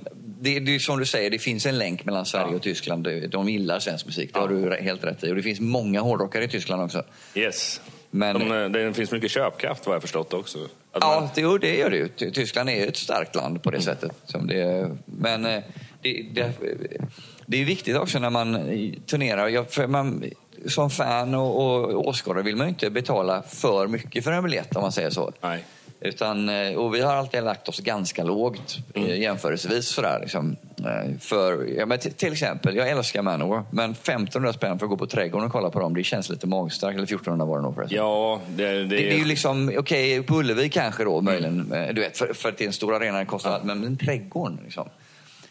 det, 0.41 0.61
det 0.61 0.75
är 0.75 0.79
som 0.79 0.99
du 0.99 1.07
säger, 1.07 1.31
det 1.31 1.39
finns 1.39 1.67
en 1.67 1.79
länk 1.79 2.05
mellan 2.05 2.27
Sverige 2.27 2.47
ja. 2.51 2.57
och 2.57 2.63
Tyskland. 2.63 3.09
De 3.31 3.49
gillar 3.49 3.79
svensk 3.79 4.07
musik, 4.07 4.31
det 4.33 4.39
ja. 4.39 4.43
har 4.43 4.49
du 4.49 4.77
helt 4.83 5.05
rätt 5.05 5.25
i. 5.25 5.31
Och 5.31 5.37
det 5.37 5.43
finns 5.43 5.61
många 5.61 6.01
hårdrockare 6.01 6.45
i 6.45 6.49
Tyskland 6.49 6.83
också. 6.83 6.90
Yes. 7.35 7.81
Men, 8.11 8.49
De, 8.49 8.73
det 8.73 8.95
finns 8.95 9.11
mycket 9.11 9.31
köpkraft 9.31 9.87
vad 9.87 9.95
jag 9.95 10.03
förstått 10.03 10.33
också. 10.33 10.59
Att 10.93 11.03
ja, 11.03 11.21
man... 11.21 11.29
det, 11.35 11.59
det 11.59 11.77
gör 11.77 11.91
det 11.91 11.97
ju. 11.97 12.09
Tyskland 12.31 12.71
är 12.71 12.87
ett 12.87 12.97
starkt 12.97 13.35
land 13.35 13.63
på 13.63 13.71
det 13.71 13.77
mm. 13.77 13.85
sättet. 13.85 14.13
Som 14.25 14.47
det, 14.47 14.91
men 15.05 15.47
eh, 15.47 15.63
det, 16.03 16.27
det, 16.33 16.53
det 17.47 17.61
är 17.61 17.65
viktigt 17.65 17.97
också 17.97 18.19
när 18.19 18.31
man 18.31 18.55
turnerar. 19.07 19.49
Jag, 19.49 19.91
man, 19.91 20.25
som 20.67 20.91
fan 20.91 21.35
och, 21.35 21.57
och 21.57 22.09
åskådare 22.09 22.43
vill 22.43 22.57
man 22.57 22.67
ju 22.67 22.69
inte 22.69 22.91
betala 22.91 23.43
för 23.43 23.87
mycket 23.87 24.25
för 24.25 24.33
en 24.33 24.45
biljett 24.45 24.77
om 24.77 24.83
man 24.83 24.93
säger 24.93 25.11
så. 25.11 25.33
Nej. 25.41 25.65
Utan, 26.01 26.49
eh, 26.49 26.75
och 26.75 26.95
vi 26.95 27.01
har 27.01 27.15
alltid 27.15 27.43
lagt 27.43 27.69
oss 27.69 27.81
ganska 27.81 28.25
lågt 28.25 28.79
eh, 28.95 29.03
mm. 29.03 29.21
jämförelsevis. 29.21 29.89
Sådär, 29.89 30.21
liksom. 30.21 30.57
Eh, 30.87 31.19
för, 31.19 31.65
ja, 31.79 31.87
men 31.87 31.99
till 31.99 32.33
exempel, 32.33 32.77
jag 32.77 32.89
älskar 32.89 33.23
Manowar, 33.23 33.63
men 33.71 33.91
1500 33.91 34.53
spänn 34.53 34.79
för 34.79 34.87
att 34.87 34.91
gå 34.91 34.97
på 34.97 35.07
Trädgården 35.07 35.47
och 35.47 35.53
kolla 35.53 35.71
på 35.71 35.81
dem, 35.81 35.95
det 35.95 36.05
känns 36.05 36.29
lite 36.29 36.47
magstarkt. 36.47 36.95
Eller 36.95 37.05
1400 37.05 37.45
var 37.45 37.57
det 37.57 37.63
nog 37.63 37.75
förresten. 37.75 37.97
Ja, 37.99 38.41
det, 38.57 38.65
det... 38.65 38.79
det, 38.79 38.87
det 38.87 39.13
är 39.13 39.19
ju 39.19 39.25
liksom, 39.25 39.69
okej, 39.69 39.79
okay, 39.79 40.23
på 40.23 40.35
Ullevi 40.35 40.69
kanske 40.69 41.05
då 41.05 41.21
möjligen, 41.21 41.73
mm. 41.73 41.95
du 41.95 42.01
vet, 42.01 42.19
för, 42.19 42.35
för 42.35 42.49
att 42.49 42.59
det 42.59 42.65
är 42.65 42.67
en 42.67 42.73
stor 42.73 42.95
arena, 42.95 43.19
det 43.19 43.25
kostar 43.25 43.51
ja. 43.51 43.61
men, 43.65 43.81
men 43.81 43.97
Trädgården 43.97 44.59
liksom. 44.65 44.89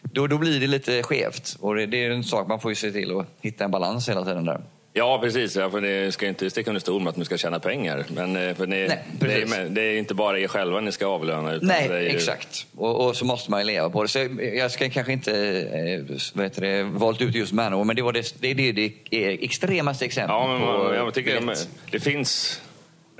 Då, 0.02 0.26
då 0.26 0.38
blir 0.38 0.60
det 0.60 0.66
lite 0.66 1.02
skevt. 1.02 1.56
Och 1.60 1.74
det, 1.74 1.86
det 1.86 2.04
är 2.04 2.10
en 2.10 2.24
sak, 2.24 2.48
man 2.48 2.60
får 2.60 2.70
ju 2.70 2.74
se 2.74 2.92
till 2.92 3.18
att 3.18 3.26
hitta 3.40 3.64
en 3.64 3.70
balans 3.70 4.08
hela 4.08 4.24
tiden 4.24 4.44
där. 4.44 4.60
Ja, 4.92 5.18
precis. 5.22 5.56
Ja, 5.56 5.70
för 5.70 5.80
ni 5.80 6.12
ska 6.12 6.26
inte 6.26 6.50
sticka 6.50 6.70
under 6.70 6.80
stol 6.80 7.02
med 7.02 7.10
att 7.10 7.16
ni 7.16 7.24
ska 7.24 7.36
tjäna 7.36 7.60
pengar. 7.60 8.04
Men 8.08 8.36
eh, 8.36 8.54
för 8.54 8.66
ni, 8.66 8.88
Nej, 8.88 9.04
det, 9.20 9.42
är, 9.42 9.68
det, 9.68 9.82
är, 9.82 9.98
inte 9.98 10.14
bara 10.14 10.38
er 10.38 10.48
själva 10.48 10.80
ni 10.80 10.92
ska 10.92 11.06
avlöna. 11.06 11.52
Utan 11.52 11.68
Nej, 11.68 11.88
ju... 11.88 12.08
exakt. 12.08 12.66
Och, 12.76 13.06
och, 13.06 13.16
så 13.16 13.24
måste 13.24 13.50
man 13.50 13.60
ju 13.60 13.66
leva 13.66 13.90
på 13.90 14.02
det. 14.02 14.08
Så 14.08 14.28
jag 14.54 14.70
ska 14.70 14.90
kanske 14.90 15.12
inte 15.12 15.32
eh, 15.72 16.16
vet 16.34 16.56
det, 16.56 16.82
valt 16.82 17.22
ut 17.22 17.34
just 17.34 17.52
Manowar, 17.52 17.84
men 17.84 17.96
det 17.96 18.02
var 18.02 18.12
det, 18.12 18.34
det, 18.40 18.54
det, 18.54 18.72
det 18.72 19.44
extremaste 19.44 20.04
exemplet. 20.04 20.36
Ja, 20.36 20.48
men, 20.48 20.60
på 20.60 20.94
jag 20.94 21.14
tycker 21.14 21.40
det, 21.40 21.56
det 21.90 22.00
finns 22.00 22.60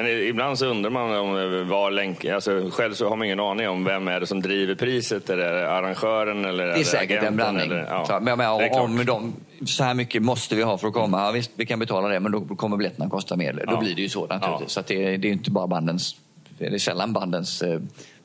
men 0.00 0.08
ibland 0.08 0.58
så 0.58 0.66
undrar 0.66 0.90
man 0.90 1.16
om 1.16 1.68
var 1.68 1.90
länk... 1.90 2.24
Alltså, 2.24 2.70
själv 2.70 2.94
så 2.94 3.08
har 3.08 3.16
man 3.16 3.24
ingen 3.24 3.40
aning 3.40 3.68
om 3.68 3.84
vem 3.84 4.08
är 4.08 4.20
det 4.20 4.26
som 4.26 4.42
driver 4.42 4.74
priset. 4.74 5.30
Är 5.30 5.36
det 5.36 5.70
arrangören 5.70 6.44
eller 6.44 6.66
Det 6.66 6.80
är 6.80 6.84
säkert 6.84 7.22
en 7.22 7.36
blandning. 7.36 7.66
Eller, 7.66 7.86
ja. 7.90 8.20
men, 8.22 8.38
men, 8.38 8.72
om 8.72 9.04
de, 9.06 9.34
så 9.66 9.84
här 9.84 9.94
mycket 9.94 10.22
måste 10.22 10.54
vi 10.54 10.62
ha 10.62 10.78
för 10.78 10.88
att 10.88 10.94
komma. 10.94 11.20
Ja, 11.20 11.30
visst, 11.30 11.50
vi 11.54 11.66
kan 11.66 11.78
betala 11.78 12.08
det, 12.08 12.20
men 12.20 12.32
då 12.32 12.40
kommer 12.40 12.76
biljetterna 12.76 13.10
kosta 13.10 13.36
mer. 13.36 13.64
Då 13.68 13.78
blir 13.78 13.94
det 13.94 14.02
ju 14.02 14.08
så 14.08 14.26
naturligtvis. 14.26 14.72
Så 14.72 14.82
det, 14.86 15.16
det 15.16 15.28
är 15.28 15.32
inte 15.32 15.50
bara 15.50 15.66
bandens... 15.66 16.16
Det 16.58 16.66
är 16.66 16.78
sällan 16.78 17.12
bandens 17.12 17.62
eh, 17.62 17.80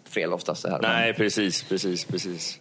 fel 0.09 0.33
oftast 0.33 0.63
det 0.63 0.69
här. 0.69 0.79
Nej, 0.81 1.13
precis, 1.13 1.63
precis, 1.63 2.05
precis. 2.05 2.59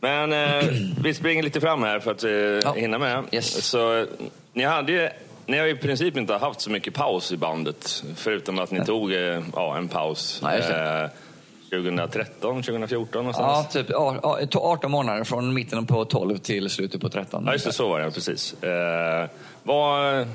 Men 0.00 0.32
eh, 0.32 0.64
vi 1.02 1.14
springer 1.14 1.42
lite 1.42 1.60
fram 1.60 1.82
här 1.82 2.00
för 2.00 2.10
att 2.10 2.24
eh, 2.24 2.30
ja. 2.30 2.72
hinna 2.72 2.98
med. 2.98 3.24
Yes. 3.32 3.64
Så, 3.64 4.06
ni 4.52 4.64
hade 4.64 4.92
ju 4.92 5.08
ni 5.46 5.58
har 5.58 5.66
i 5.66 5.74
princip 5.74 6.16
inte 6.16 6.34
haft 6.34 6.60
så 6.60 6.70
mycket 6.70 6.94
paus 6.94 7.32
i 7.32 7.36
bandet, 7.36 8.04
förutom 8.16 8.58
att 8.58 8.70
ni 8.70 8.78
Nej. 8.78 8.86
tog 8.86 9.12
eh, 9.12 9.42
ja, 9.54 9.76
en 9.76 9.88
paus. 9.88 10.40
Nej, 10.42 10.60
eh, 10.60 11.10
2013, 11.70 12.62
2014 12.62 13.24
någonstans? 13.24 13.74
Ja, 13.90 14.36
typ 14.40 14.56
18 14.56 14.90
månader 14.90 15.24
från 15.24 15.54
mitten 15.54 15.86
på 15.86 16.04
12 16.04 16.38
till 16.38 16.70
slutet 16.70 17.00
på 17.00 17.08
13. 17.08 17.42
Ja, 17.46 17.52
just 17.52 17.64
det, 17.64 17.72
så 17.72 17.88
var 17.88 18.00
det 18.00 18.10
precis. 18.10 18.62
Eh, 18.62 19.28
vad, 19.62 20.26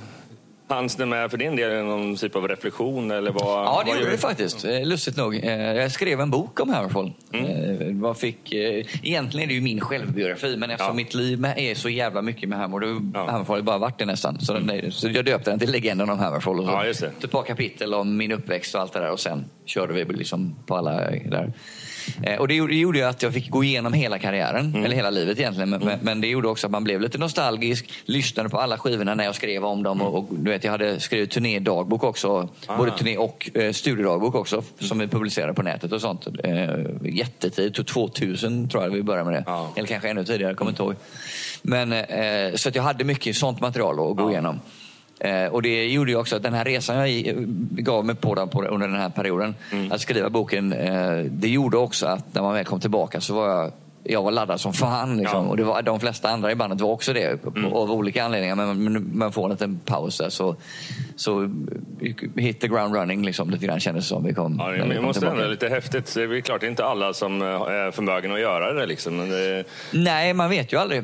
Hanns 0.69 0.95
det 0.95 1.05
med 1.05 1.31
för 1.31 1.37
din 1.37 1.55
del 1.55 1.83
någon 1.85 2.15
typ 2.15 2.35
av 2.35 2.47
reflektion? 2.47 3.11
Eller 3.11 3.31
vad, 3.31 3.43
Ja, 3.65 3.81
det 3.85 3.91
vad 3.91 3.99
gjorde 3.99 4.11
det 4.11 4.17
faktiskt. 4.17 4.65
Eh, 4.65 4.85
Lustigt 4.85 5.17
nog. 5.17 5.35
Eh, 5.35 5.51
Jag 5.75 5.91
skrev 5.91 6.21
en 6.21 6.29
bok 6.31 6.59
om 6.59 6.69
Hammerfall. 6.69 7.11
Mm. 7.33 8.01
Vad 8.01 8.17
fick, 8.17 8.53
eh, 8.53 8.85
egentligen 9.03 9.43
är 9.43 9.47
det 9.47 9.53
ju 9.53 9.61
min 9.61 9.79
självbiografi, 9.81 10.55
men 10.57 10.71
eftersom 10.71 10.91
Ja. 10.91 11.03
mitt 11.03 11.13
liv 11.13 11.45
är 11.57 11.75
så 11.75 11.89
jävla 11.89 12.21
mycket 12.21 12.49
med 12.49 12.57
Hammer, 12.59 12.79
då 12.79 12.87
Ja. 12.87 12.99
ja. 13.13 13.31
Hammerfall 13.31 13.55
har 13.55 13.61
bara 13.63 13.77
varit 13.77 13.99
det 13.99 14.05
nästan. 14.05 14.39
Så, 14.39 14.53
den, 14.53 14.91
så 14.91 15.09
jag 15.09 15.25
döpte 15.25 15.49
den 15.49 15.59
till 15.59 15.71
Legenden 15.71 16.09
om 16.09 16.19
Hammerfall. 16.19 16.59
Och 16.59 16.65
så 16.65 16.71
Ja, 16.71 16.85
just 16.85 17.01
det. 17.01 17.11
Ett 17.23 17.31
par 17.31 17.43
kapitel 17.43 17.93
om 17.93 18.17
min 18.17 18.31
uppväxt 18.31 18.75
och 18.75 18.81
allt 18.81 18.93
det 18.93 18.99
där 18.99 19.11
och 19.11 19.19
sen 19.19 19.45
körde 19.65 19.93
vi 19.93 20.05
liksom 20.13 20.55
på 20.65 20.75
alla 20.75 20.91
där. 21.09 21.53
Eh, 22.23 22.39
Och 22.39 22.47
det 22.47 22.53
gjorde, 22.53 22.73
det 22.73 22.79
gjorde 22.79 23.09
att 23.09 23.23
jag 23.23 23.33
fick 23.33 23.49
gå 23.49 23.63
igenom 23.63 23.93
hela 23.93 24.19
karriären, 24.19 24.65
Mm. 24.65 24.85
eller 24.85 24.95
hela 24.95 25.09
livet 25.09 25.39
egentligen. 25.39 25.69
Men, 25.69 25.79
men- 25.85 25.99
men 26.01 26.21
det 26.21 26.27
gjorde 26.27 26.47
också 26.47 26.67
att 26.67 26.71
man 26.71 26.83
blev 26.83 27.01
lite 27.01 27.17
nostalgisk, 27.17 27.89
lyssnade 28.05 28.49
på 28.49 28.59
alla 28.59 28.77
skivorna 28.77 29.15
när 29.15 29.23
jag 29.23 29.35
skrev 29.35 29.65
om 29.65 29.83
dem. 29.83 30.01
Och, 30.01 30.17
och 30.17 30.25
du 30.31 30.51
vet, 30.51 30.63
jag 30.63 30.71
hade 30.71 30.99
skrivit 30.99 31.31
turnédagbok 31.31 32.03
också, 32.03 32.49
Ah. 32.67 32.77
både 32.77 32.91
turné 32.91 33.17
och 33.17 33.49
eh, 33.53 33.71
studiedagbok 33.71 34.35
också, 34.35 34.63
som 34.79 34.99
vi 34.99 35.07
publicerade 35.07 35.53
på 35.53 35.61
nätet 35.63 35.91
och 35.91 36.01
sånt. 36.01 36.27
Eh, 36.43 36.69
jättetidigt, 37.03 37.75
tog 37.75 37.85
2000 37.87 38.69
tror 38.69 38.83
jag 38.83 38.89
vi 38.89 39.03
började 39.03 39.31
med 39.31 39.33
det. 39.39 39.43
Ja. 39.47 39.71
Eller 39.75 39.87
kanske 39.87 40.09
ännu 40.09 40.25
tidigare, 40.25 40.51
jag 40.51 40.57
kommer 40.57 40.71
inte 40.71 40.83
ihåg. 40.83 40.95
Men, 41.61 41.93
eh, 41.93 42.55
så 42.55 42.69
att 42.69 42.75
jag 42.75 42.83
hade 42.83 43.03
mycket 43.03 43.35
sånt 43.35 43.59
material 43.61 44.11
att 44.11 44.17
gå 44.17 44.31
igenom. 44.31 44.59
Eh, 45.19 45.45
och 45.45 45.61
det 45.61 45.85
gjorde 45.87 46.11
ju 46.11 46.17
också 46.17 46.35
att 46.35 46.43
den 46.43 46.53
här 46.53 46.65
resan 46.65 46.97
jag 47.11 47.35
gav 47.71 48.05
mig 48.05 48.15
på, 48.15 48.35
den- 48.35 48.49
på 48.49 48.63
under 48.63 48.87
den 48.87 48.97
här 48.99 49.09
perioden, 49.09 49.55
att 49.91 50.01
skriva 50.01 50.29
boken, 50.29 50.73
eh, 50.73 51.17
det 51.31 51.49
gjorde 51.49 51.77
också 51.77 52.05
att 52.07 52.33
när 52.33 52.41
man 52.41 52.53
väl 52.53 52.65
kom 52.65 52.79
tillbaka 52.79 53.21
så 53.21 53.33
var 53.33 53.49
jag 53.49 53.71
jag 54.03 54.23
var 54.23 54.31
laddad 54.31 54.59
som 54.61 54.73
fan. 54.73 55.17
Liksom. 55.17 55.43
Ja. 55.45 55.49
Och 55.49 55.57
det 55.57 55.63
var, 55.63 55.81
de 55.81 55.99
flesta 55.99 56.29
andra 56.29 56.51
i 56.51 56.55
bandet 56.55 56.81
var 56.81 56.89
också 56.89 57.13
det, 57.13 57.45
av 57.71 57.91
olika 57.91 58.23
anledningar. 58.23 58.55
Men 58.55 59.17
man 59.17 59.31
får 59.31 59.45
en 59.45 59.51
liten 59.51 59.79
paus 59.85 60.17
där, 60.17 60.29
så, 60.29 60.55
så 61.15 61.49
hit 62.35 62.59
the 62.61 62.67
ground 62.67 62.95
running 62.95 63.25
liksom, 63.25 63.49
lite 63.49 63.65
grann 63.65 63.79
kändes 63.79 64.05
det 64.05 64.09
som. 64.09 64.23
Vi 64.23 64.33
kom, 64.33 64.55
Ja, 64.59 64.71
det 64.71 64.83
vi 64.89 64.95
kom 64.95 65.05
måste 65.05 65.19
tillbaka. 65.19 65.37
ändå 65.41 65.51
lite 65.51 65.69
häftigt. 65.69 66.13
Det 66.15 66.23
är 66.23 66.41
klart, 66.41 66.61
det 66.61 66.67
är 66.67 66.69
inte 66.69 66.85
alla 66.85 67.13
som 67.13 67.41
eh, 67.41 67.47
är 67.47 67.91
förmögna 67.91 68.33
att 68.33 68.39
göra 68.41 68.73
det. 68.73 68.85
Liksom. 68.85 69.29
Det 69.29 69.63
Nej, 69.93 70.33
man 70.33 70.49
vet 70.49 70.73
ju 70.73 70.77
aldrig. 70.77 71.03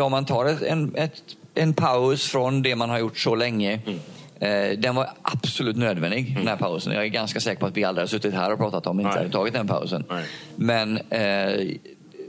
Om 0.00 0.10
man 0.10 0.24
tar 0.24 0.44
ett, 0.46 0.62
en, 0.62 0.94
ett, 0.96 1.22
en 1.56 1.72
paus 1.74 2.26
från 2.28 2.62
det 2.62 2.76
man 2.76 2.90
har 2.90 2.98
gjort 2.98 3.18
så 3.18 3.34
länge. 3.34 3.80
Eh, 4.40 4.78
den 4.78 4.94
var 4.94 5.10
absolut 5.22 5.76
nödvändig, 5.76 6.36
den 6.38 6.48
här 6.48 6.56
pausen. 6.56 6.92
Jag 6.92 7.04
är 7.04 7.08
ganska 7.08 7.40
säker 7.40 7.60
på 7.60 7.66
att 7.66 7.76
vi 7.76 7.84
aldrig 7.84 8.02
har 8.02 8.08
suttit 8.08 8.34
här 8.34 8.52
och 8.52 8.58
pratat 8.58 8.86
om 8.86 9.00
inte 9.00 9.10
Nej. 9.10 9.18
hade 9.18 9.30
tagit 9.30 9.54
den 9.54 9.68
pausen. 9.68 10.04
Nej. 10.10 10.24
Men 10.56 10.98
eh, 11.10 11.76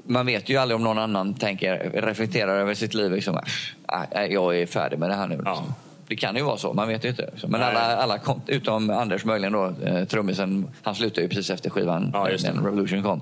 man 0.05 0.25
vet 0.25 0.49
ju 0.49 0.57
aldrig 0.57 0.75
om 0.75 0.83
någon 0.83 0.97
annan 0.97 1.33
tänker, 1.33 1.91
reflekterar 1.93 2.59
över 2.59 2.73
sitt 2.73 2.93
liv. 2.93 3.11
Liksom, 3.11 3.39
"Ah, 3.85 4.01
nej, 4.15 4.33
jag 4.33 4.57
är 4.59 4.65
färdig 4.65 4.99
med 4.99 5.09
det 5.09 5.15
här 5.15 5.27
nu. 5.27 5.41
Ja. 5.45 5.63
Det 6.07 6.15
kan 6.15 6.35
ju 6.35 6.41
vara 6.43 6.57
så, 6.57 6.73
man 6.73 6.87
vet 6.87 7.05
ju 7.05 7.09
inte. 7.09 7.29
liksom. 7.31 7.51
Men 7.51 7.61
Nej. 7.61 7.69
alla, 7.69 7.95
alla 7.97 8.17
kom, 8.17 8.41
utom 8.47 8.89
Anders 8.89 9.25
möjligen 9.25 9.53
då, 9.53 9.73
eh, 9.85 10.03
trummisen, 10.05 10.67
han 10.83 10.95
slutade 10.95 11.21
ju 11.21 11.27
precis 11.27 11.49
efter 11.49 11.69
skivan, 11.69 12.09
Ja, 12.13 12.23
när 12.23 12.63
Revolution 12.63 13.03
kom. 13.03 13.21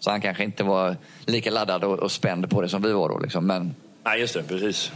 Så 0.00 0.10
han 0.10 0.20
kanske 0.20 0.44
inte 0.44 0.64
var 0.64 0.96
lika 1.26 1.50
laddad 1.50 1.84
och, 1.84 1.98
och 1.98 2.12
spänd 2.12 2.50
på 2.50 2.62
det 2.62 2.68
som 2.68 2.82
vi 2.82 2.92
var 2.92 3.08
då. 3.08 3.18
Liksom. 3.18 3.46
Men 3.46 3.74
Nej, 4.04 4.20
just 4.20 4.34
det. 4.34 4.42
Precis. 4.42 4.92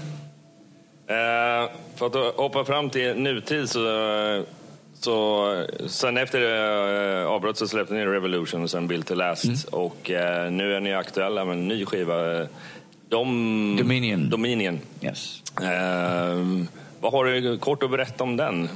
Eh, 1.06 1.70
för 1.96 2.06
att 2.06 2.36
hoppa 2.36 2.64
fram 2.64 2.90
till 2.90 3.14
nutid 3.14 3.70
så... 3.70 4.44
så 5.00 5.66
sen 5.86 6.16
efter 6.16 6.40
eh, 7.22 7.26
avbrott 7.26 7.58
så 7.58 7.68
släppte 7.68 7.94
ni 7.94 8.04
Revolution 8.04 8.62
och 8.62 8.70
sen 8.70 8.88
Built 8.88 9.06
to 9.06 9.14
Last. 9.14 9.44
Mm. 9.44 9.56
Och 9.70 10.10
eh, 10.10 10.50
nu 10.50 10.74
är 10.74 10.80
ni 10.80 10.94
aktuella 10.94 11.44
med 11.44 11.52
en 11.52 11.68
ny 11.68 11.84
skiva. 11.84 12.46
Dom... 13.08 13.76
Dominion. 13.78 14.30
Dominion. 14.30 14.80
yes. 15.02 15.42
Eh, 15.62 16.36
vad 17.06 17.12
har 17.12 17.24
du 17.24 17.58
kort 17.58 17.82
att 17.82 17.90
berätta 17.90 18.24
om 18.24 18.36
den? 18.36 18.68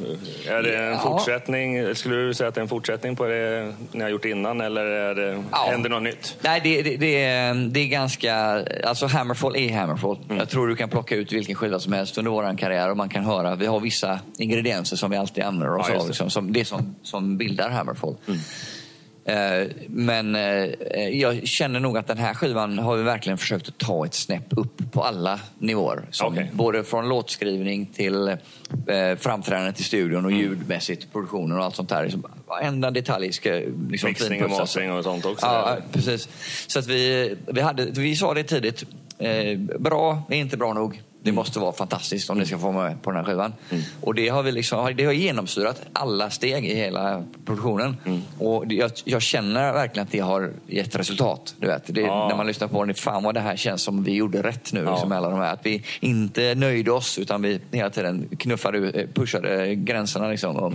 Är 0.49 0.63
det 0.63 0.77
en 0.77 0.91
Ja. 0.93 0.99
fortsättning? 0.99 1.95
Skulle 1.95 2.17
du 2.17 2.35
säga 2.35 2.49
att 2.49 2.55
det 2.55 2.61
är 2.61 2.63
en 2.63 2.69
fortsättning 2.69 3.17
på 3.17 3.27
det 3.27 3.75
ni 3.93 4.03
har 4.03 4.09
gjort 4.11 4.25
innan 4.25 4.61
eller 4.61 4.85
är 4.87 5.15
det, 5.15 5.45
Ja. 5.53 5.67
händer 5.71 5.91
något 5.91 6.03
nytt? 6.03 6.37
Nej, 6.41 6.61
det, 6.65 6.83
det, 6.83 6.97
det, 6.97 7.23
är, 7.25 7.55
det 7.55 7.81
är 7.81 7.87
ganska... 7.87 8.35
Alltså 8.85 9.07
Hammerfall 9.07 9.57
är 9.57 9.73
Hammerfall. 9.73 10.19
Jag 10.29 10.49
tror 10.49 10.69
du 10.69 10.77
kan 10.77 10.89
plocka 10.89 11.17
ut 11.17 11.33
vilken 11.33 11.55
skiva 11.55 11.79
som 11.81 11.93
helst 11.93 12.19
under 12.19 12.31
vår 12.31 12.57
karriär 12.59 12.91
och 12.91 12.97
man 12.97 13.09
kan 13.09 13.25
höra. 13.25 13.55
Vi 13.57 13.67
har 13.67 13.81
vissa 13.81 14.21
ingredienser 14.39 14.97
som 14.97 15.11
vi 15.11 15.17
alltid 15.17 15.45
använder 15.45 15.77
oss 15.77 15.87
Ja, 15.93 16.01
av. 16.01 16.07
Liksom, 16.07 16.31
som, 16.31 16.53
det 16.53 16.65
som, 16.65 16.95
som 17.03 17.37
bildar 17.37 17.71
Hammerfall. 17.71 18.17
Eh, 18.29 18.35
Men 19.87 20.35
eh, 20.35 21.09
jag 21.09 21.47
känner 21.49 21.81
nog 21.81 21.99
att 21.99 22.07
den 22.07 22.19
här 22.19 22.35
skivan 22.35 22.79
har 22.79 22.97
vi 22.97 23.03
verkligen 23.03 23.39
försökt 23.39 23.69
att 23.69 23.79
ta 23.79 24.07
ett 24.07 24.15
snäpp 24.15 24.47
upp 24.51 24.93
på 24.93 25.03
alla 25.03 25.41
nivåer. 25.59 26.03
Okej. 26.23 26.51
Både 26.53 26.85
från 26.85 27.09
låtskrivning 27.09 27.87
till 27.87 28.29
eh, 28.29 28.37
framträdandet 29.19 29.81
i 29.81 29.83
studion 29.83 30.25
och 30.25 30.33
ljudmässigt, 30.33 31.13
produktionen 31.13 31.59
och 31.59 31.65
allt 31.65 31.77
sånt 31.77 31.89
där. 31.89 32.13
Varenda 32.47 32.91
detalj 32.91 33.33
ska 33.33 33.51
liksom 33.91 34.09
Mixning 34.09 34.45
och 34.45 34.51
mastering 34.51 34.93
och 34.93 35.05
sånt 35.05 35.25
också? 35.25 35.47
Ja, 35.47 35.73
eller? 35.73 35.83
precis. 35.93 36.29
Så 36.67 36.79
att 36.79 36.87
vi, 36.87 37.35
vi, 37.47 37.61
hade, 37.61 37.85
vi 37.85 38.17
sa 38.17 38.35
det 38.35 38.43
tidigt. 38.43 38.85
Eh, 39.19 39.59
bra 39.59 40.23
är 40.29 40.37
inte 40.37 40.57
bra 40.57 40.73
nog. 40.73 41.01
Det 41.23 41.33
måste 41.33 41.59
vara 41.59 41.73
fantastiskt 41.73 42.31
om 42.31 42.39
det 42.39 42.47
ska 42.47 42.59
få 42.59 42.73
med 42.73 43.03
på 43.03 43.11
den 43.11 43.17
här 43.25 43.33
skivan. 43.33 43.53
Och 44.01 44.15
det 44.15 44.29
har, 44.29 44.43
vi 44.43 44.53
liksom, 44.53 44.93
det 44.97 45.05
har 45.05 45.13
genomsyrat 45.13 45.83
alla 45.93 46.31
steg 46.31 46.67
i 46.67 46.75
hela 46.75 47.25
produktionen. 47.45 47.97
Och 48.39 48.67
det- 48.67 48.75
jag, 48.75 48.91
jag 49.05 49.23
känner 49.23 49.73
verkligen 49.73 50.07
att 50.07 50.13
det 50.13 50.19
har 50.19 50.53
gett 50.67 50.97
resultat. 50.97 51.55
Du 51.59 51.67
vet. 51.67 51.95
Det, 51.95 52.01
Ja. 52.01 52.29
När 52.29 52.37
man 52.37 52.47
lyssnar 52.47 52.69
på 52.69 52.85
den, 52.85 52.95
fan 52.95 53.23
vad 53.23 53.35
det 53.35 53.41
här 53.41 53.57
känns 53.57 53.83
som 53.83 54.05
vi 54.05 54.13
gjorde 54.15 54.43
rätt 54.43 54.73
nu. 54.73 54.83
Ja. 54.85 54.91
Liksom, 54.93 55.13
alla 55.13 55.29
de 55.31 55.39
här. 55.39 55.53
Att 55.53 55.67
vi 55.67 55.83
inte 56.01 56.55
nöjde 56.55 56.91
oss 56.93 57.19
utan 57.19 57.43
vi 57.43 57.61
hela 57.73 57.91
tiden 57.91 58.29
knuffade, 58.39 58.91
eh, 58.91 59.07
pushade 59.15 59.75
gränserna 59.75 60.29
liksom, 60.29 60.57
och 60.57 60.73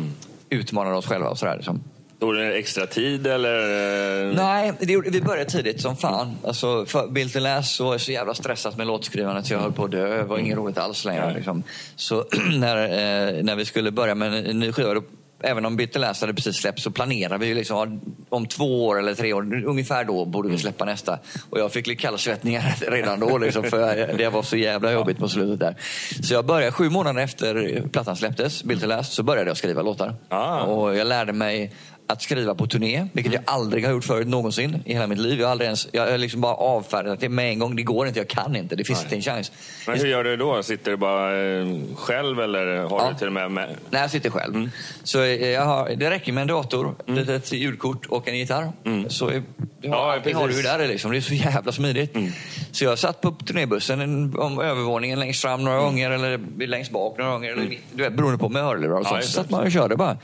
utmanade 0.50 0.96
oss 0.96 1.06
själva. 1.06 1.30
Och 1.30 1.38
sådär, 1.38 1.56
liksom. 1.56 1.84
Tog 2.20 2.36
det 2.36 2.57
extra 2.57 2.88
tid 2.88 3.28
eller? 3.28 4.34
Nej, 4.34 4.74
gjorde, 4.80 5.09
vi 5.09 5.22
började 5.22 5.49
tidigt 5.49 5.82
som 5.82 5.97
fan. 5.97 6.38
Alltså, 6.43 6.86
för 6.86 7.07
Bill 7.07 7.32
to 7.32 7.39
Last 7.39 7.76
så 7.76 7.93
jag 7.93 8.01
så 8.01 8.11
jävla 8.11 8.34
stressad 8.34 8.78
med 8.78 8.88
låtskrivandet 8.88 9.45
så 9.45 9.53
jag 9.53 9.59
höll 9.59 9.72
på 9.72 9.84
att 9.84 9.91
dö. 9.91 10.18
Det 10.18 10.24
var 10.24 10.38
inget 10.38 10.57
roligt 10.57 10.78
alls 10.78 11.05
längre. 11.05 11.34
Liksom. 11.34 11.63
Så 11.95 12.26
när, 12.59 12.84
eh, 12.84 13.43
när 13.43 13.55
vi 13.55 13.66
skulle 13.66 13.91
börja 13.91 14.16
med 14.16 14.49
en, 14.49 14.59
ny 14.59 14.72
skiva, 14.72 15.01
även 15.43 15.66
om 15.66 15.88
to 15.88 15.99
Last 15.99 16.22
hade 16.22 16.34
precis 16.34 16.55
släppts 16.55 16.84
så 16.84 16.91
planerade 16.91 17.38
vi 17.38 17.45
ju 17.45 17.55
liksom, 17.55 18.01
om 18.30 18.45
två 18.45 18.88
år 18.88 18.99
eller 18.99 19.13
tre 19.13 19.34
år, 19.34 19.63
ungefär 19.66 20.03
då 20.03 20.26
borde 20.26 20.49
vi 20.49 20.57
släppa 20.57 20.86
nästa. 20.86 21.20
Och 21.49 21.59
jag 21.59 21.72
fick 21.72 21.88
lite 21.88 22.01
kallsvettningar 22.01 22.76
redan 22.91 23.20
då, 23.20 23.38
liksom, 23.38 23.63
för 23.63 24.13
det 24.18 24.30
var 24.30 24.43
så 24.43 24.57
jävla 24.57 24.91
jobbigt 24.91 25.18
på 25.18 25.28
slutet 25.28 25.59
där. 25.59 25.76
Så 26.24 26.34
jag 26.34 26.45
började, 26.45 26.72
sju 26.72 26.89
månader 26.89 27.22
efter 27.22 27.84
plattan 27.91 28.16
släpptes, 28.16 28.61
to 28.61 28.88
Last, 28.88 29.13
så 29.13 29.24
började 29.24 29.49
jag 29.49 29.57
skriva 29.57 29.82
låtar. 29.82 30.16
Ah. 30.30 30.61
Och 30.61 30.95
jag 30.95 31.07
lärde 31.07 31.34
mig 31.34 31.72
att 32.08 32.22
skriva 32.22 32.56
på 32.56 32.68
turné, 32.68 33.08
vilket 33.14 33.34
jag 33.34 33.43
aldrig 33.45 33.86
har 33.86 33.91
gjort 33.91 34.03
förut 34.03 34.28
någonsin 34.28 34.82
i 34.86 34.93
hela 34.93 35.08
mitt 35.08 35.18
liv. 35.20 35.39
Jag 35.39 35.47
har 35.47 35.51
aldrig 35.51 35.66
ens, 35.66 35.88
jag 35.91 36.12
har 36.12 36.18
liksom 36.18 36.41
bara 36.41 36.53
avfärdat 36.53 37.20
det 37.20 37.30
med 37.30 37.49
en 37.49 37.60
gång. 37.60 37.76
Det 37.76 37.84
går 37.84 38.08
inte, 38.08 38.20
jag 38.20 38.28
kan 38.28 38.56
inte, 38.56 38.76
det 38.76 38.84
finns 38.84 39.03
inte 39.03 39.16
en 39.16 39.22
chans. 39.22 39.51
Men 39.88 39.99
hur 39.99 40.08
gör 40.08 40.24
du 40.24 40.38
då? 40.38 40.64
Sitter 40.64 40.91
du 40.91 40.97
bara 40.97 41.41
eh, 41.60 41.68
själv 41.95 42.39
eller 42.41 42.78
har 42.78 42.99
Ja. 42.99 43.10
du 43.12 43.18
till 43.18 43.28
och 43.28 43.34
med 43.34 43.51
med? 43.51 43.70
Nej, 43.89 44.01
jag 44.01 44.12
sitter 44.12 44.30
själv. 44.30 44.56
Mm. 44.56 44.70
Så 45.03 45.22
eh, 45.22 45.47
jag 45.49 45.62
har, 45.66 45.89
det 45.89 46.10
räcker 46.10 46.32
med 46.34 46.41
en 46.41 46.47
dator, 46.47 46.95
ett 47.08 47.10
litet 47.16 47.51
ljudkort 47.51 48.06
och 48.06 48.28
en 48.28 48.38
gitarr. 48.38 48.72
Så 49.08 49.30
eh, 49.30 49.41
det 49.82 49.88
har, 49.88 49.95
Mm. 49.95 49.97
Ja, 49.97 50.14
allting 50.14 50.36
har 50.36 50.47
du 50.47 50.56
ju 50.56 50.62
där 50.62 50.88
liksom. 50.88 51.12
Det 51.12 51.18
är 51.18 51.22
så 51.22 51.34
jävla 51.34 51.72
smidigt. 51.72 52.16
Mm. 52.16 52.32
Så 52.72 52.84
jag 52.86 52.99
satt 52.99 53.22
på 53.22 53.32
turnébussen 53.32 54.01
en, 54.01 54.36
om 54.39 54.60
övervåningen 54.60 55.20
längst 55.20 55.41
fram 55.41 55.64
några 55.64 55.78
Mm. 55.78 55.86
gånger 55.89 56.12
eller 56.12 56.68
längst 56.68 56.91
bak 56.91 57.18
några 57.18 57.32
gånger. 57.32 57.51
Eller 57.51 57.64
mitt, 57.70 57.82
du 57.93 58.03
vet, 58.03 58.14
beroende 58.14 58.38
på 58.38 58.49
med 58.49 58.64
hörlurar 58.64 58.93
och 58.93 58.99
Ja, 59.06 59.10
sånt. 59.10 59.22
just 59.22 59.34
Så 59.34 59.39
det. 59.41 59.43
satt 59.43 59.51
man 59.51 59.64
och 59.66 59.72
körde 59.72 59.95
bara. 59.95 60.18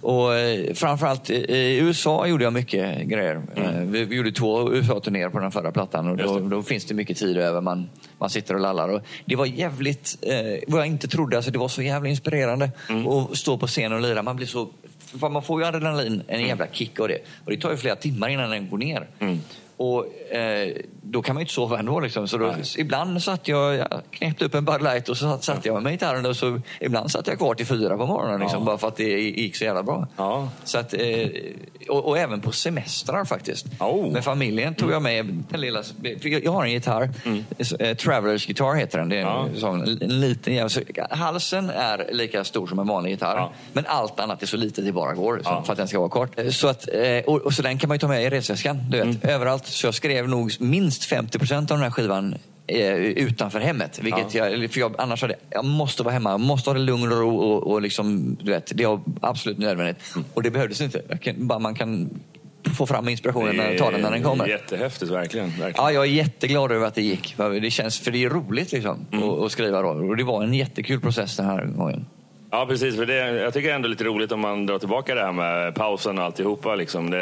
Och 0.00 0.30
framförallt 0.74 1.23
i, 1.30 1.34
i 1.34 1.78
USA 1.78 2.26
gjorde 2.26 2.44
jag 2.44 2.52
mycket 2.52 3.02
grejer. 3.06 3.42
Eh, 3.56 3.70
vi, 3.80 4.04
vi 4.04 4.16
gjorde 4.16 4.32
två 4.32 4.72
USA-turnéer 4.74 5.28
på 5.28 5.38
den 5.38 5.50
förra 5.50 5.72
plattan 5.72 6.06
och 6.08 6.20
Mm. 6.20 6.48
Då, 6.50 6.56
då 6.56 6.62
finns 6.62 6.84
det 6.84 6.94
mycket 6.94 7.16
tid 7.16 7.36
över. 7.38 7.60
Man, 7.60 7.88
man 8.18 8.30
sitter 8.30 8.54
och 8.54 8.60
lallar. 8.60 8.88
Och 8.88 9.00
det 9.24 9.36
var 9.36 9.46
jävligt, 9.46 10.18
eh, 10.22 10.34
vad 10.68 10.80
jag 10.80 10.86
inte 10.86 11.08
trodde, 11.08 11.36
alltså 11.36 11.50
det 11.50 11.58
var 11.58 11.68
så 11.68 11.82
jävla 11.82 12.08
inspirerande 12.08 12.70
Mm. 12.88 13.06
att 13.06 13.36
stå 13.36 13.58
på 13.58 13.66
scen 13.66 13.92
och 13.92 14.00
lira. 14.00 14.22
Man 14.22 14.36
blir 14.36 14.46
så, 14.46 14.68
man 15.20 15.42
får 15.42 15.60
ju 15.60 15.66
adrenalin, 15.66 16.22
en 16.28 16.34
Mm. 16.36 16.48
jävla 16.48 16.66
kick 16.72 17.00
av 17.00 17.08
det. 17.08 17.18
Och 17.44 17.50
det 17.50 17.56
tar 17.56 17.70
ju 17.70 17.76
flera 17.76 17.96
timmar 17.96 18.28
innan 18.28 18.50
den 18.50 18.68
går 18.70 18.78
ner. 18.78 19.06
Och 19.76 20.06
eh, 20.30 20.82
då 21.02 21.22
kan 21.22 21.34
man 21.34 21.40
ju 21.40 21.42
inte 21.44 21.54
sova 21.54 21.78
ändå. 21.78 22.00
Liksom. 22.00 22.28
Så 22.28 22.38
då, 22.38 22.46
Nej. 22.46 22.62
ibland 22.78 23.22
satt 23.22 23.48
jag, 23.48 23.74
jag 23.74 24.00
knäppte 24.10 24.44
upp 24.44 24.54
en 24.54 24.64
Bud 24.64 24.82
Light 24.82 25.08
och 25.08 25.16
så 25.16 25.30
satt, 25.30 25.44
satt 25.44 25.66
jag 25.66 25.82
med 25.82 25.92
gitarren 25.92 26.26
och 26.26 26.36
så 26.36 26.60
ibland 26.80 27.10
satt 27.10 27.26
jag 27.26 27.38
kvar 27.38 27.54
till 27.54 27.66
fyra 27.66 27.96
på 27.96 28.06
morgonen. 28.06 28.40
Liksom, 28.40 28.58
Ja. 28.60 28.64
Bara 28.66 28.78
för 28.78 28.88
att 28.88 28.96
det 28.96 29.20
gick 29.20 29.56
så 29.56 29.64
jävla 29.64 29.82
bra. 29.82 30.06
Ja. 30.16 30.48
Så 30.64 30.78
att, 30.78 30.94
eh, 30.94 31.28
och, 31.88 32.08
och 32.08 32.18
även 32.18 32.40
på 32.40 32.52
semestrar 32.52 33.24
faktiskt. 33.24 33.66
Oh. 33.80 34.12
Med 34.12 34.24
familjen 34.24 34.74
tog 34.74 34.90
jag 34.92 35.02
med 35.02 35.44
den 35.50 35.60
lilla... 35.60 35.82
Jag 36.42 36.52
har 36.52 36.64
en 36.64 36.72
gitarr. 36.72 37.10
Eh, 37.80 37.96
Travelers 37.96 38.46
Guitar 38.46 38.74
heter 38.74 38.98
den. 38.98 39.08
Det 39.08 39.16
är 39.16 39.20
en, 39.20 39.34
Mm. 39.34 39.50
Ja. 39.54 39.60
sån, 39.60 39.80
en 39.82 40.20
liten 40.20 40.54
jävel. 40.54 40.70
Så 40.70 40.80
Halsen 41.10 41.70
är 41.70 42.08
lika 42.12 42.44
stor 42.44 42.66
som 42.66 42.78
en 42.78 42.86
vanlig 42.86 43.10
gitarr. 43.10 43.36
Ja. 43.36 43.52
Men 43.72 43.84
allt 43.86 44.20
annat 44.20 44.42
är 44.42 44.46
så 44.46 44.56
litet 44.56 44.84
det 44.84 44.92
bara 44.92 45.12
går 45.14 45.40
så, 45.44 45.62
för 45.64 45.72
att 45.72 45.78
den 45.78 45.88
ska 45.88 45.98
vara 45.98 46.08
kort. 46.08 46.38
Eh, 46.38 46.48
Så, 46.48 46.68
att, 46.68 46.88
eh, 46.94 47.18
och, 47.26 47.40
och 47.42 47.52
så 47.52 47.62
den 47.62 47.78
kan 47.78 47.88
man 47.88 47.94
ju 47.94 47.98
ta 47.98 48.08
med 48.08 48.22
i 48.24 48.30
resväskan. 48.30 48.78
Du 48.90 48.96
vet, 48.96 49.04
Mm. 49.04 49.18
överallt. 49.22 49.66
Så 49.66 49.86
jag 49.86 49.94
skrev 49.94 50.23
nog 50.28 50.52
minst 50.60 51.04
50 51.04 51.38
procent 51.38 51.70
av 51.70 51.76
den 51.76 51.84
här 51.84 51.90
skivan 51.90 52.34
eh, 52.66 52.94
utanför 52.94 53.60
hemmet. 53.60 53.98
Vilket 54.02 54.34
jag, 54.34 54.70
för 54.70 54.80
jag, 54.80 54.94
annars 54.98 55.22
hade, 55.22 55.36
jag 55.50 55.64
måste 55.64 56.02
vara 56.02 56.14
hemma, 56.14 56.30
jag 56.30 56.40
måste 56.40 56.70
ha 56.70 56.74
det 56.74 56.80
lugn 56.80 57.12
och 57.12 57.18
ro 57.18 57.36
och, 57.36 57.72
och 57.72 57.82
liksom, 57.82 58.36
du 58.40 58.50
vet, 58.50 58.72
det 58.74 58.84
är 58.84 59.00
absolut 59.20 59.58
nödvändigt. 59.58 59.96
Och 60.34 60.42
det 60.42 60.50
behövdes 60.50 60.80
inte. 60.80 61.18
Kan, 61.22 61.46
bara 61.46 61.58
man 61.58 61.74
kan 61.74 62.10
få 62.76 62.86
fram 62.86 63.08
inspirationen 63.08 63.56
när 63.56 63.78
ta 63.78 63.90
den 63.90 64.00
när 64.00 64.10
den 64.10 64.22
kommer. 64.22 64.46
Jättehäftigt, 64.46 65.10
verkligen. 65.10 65.48
verkligen. 65.48 65.74
Ja, 65.76 65.92
jag 65.92 66.04
är 66.04 66.08
jätteglad 66.08 66.72
över 66.72 66.86
att 66.86 66.94
det 66.94 67.02
gick. 67.02 67.34
Det 67.62 67.70
känns, 67.70 67.98
för 68.00 68.10
det 68.10 68.24
är 68.24 68.30
roligt 68.30 68.72
liksom, 68.72 69.06
Mm. 69.12 69.28
att, 69.28 69.38
att 69.40 69.52
skriva 69.52 69.82
då. 69.82 69.88
Och 69.88 70.16
det 70.16 70.24
var 70.24 70.42
en 70.42 70.54
jättekul 70.54 71.00
process 71.00 71.36
den 71.36 71.46
här 71.46 71.64
gången. 71.64 72.06
Ja, 72.54 72.66
precis. 72.68 72.96
För 72.96 73.06
det, 73.06 73.14
jag 73.42 73.52
tycker 73.54 73.70
ändå 73.74 73.88
lite 73.88 74.04
roligt 74.04 74.32
om 74.32 74.40
man 74.40 74.66
drar 74.66 74.78
tillbaka 74.78 75.14
det 75.14 75.20
här 75.20 75.32
med 75.32 75.74
pausen 75.74 76.18
och 76.18 76.24
alltihopa. 76.24 76.74
Liksom. 76.74 77.10
Det, 77.10 77.18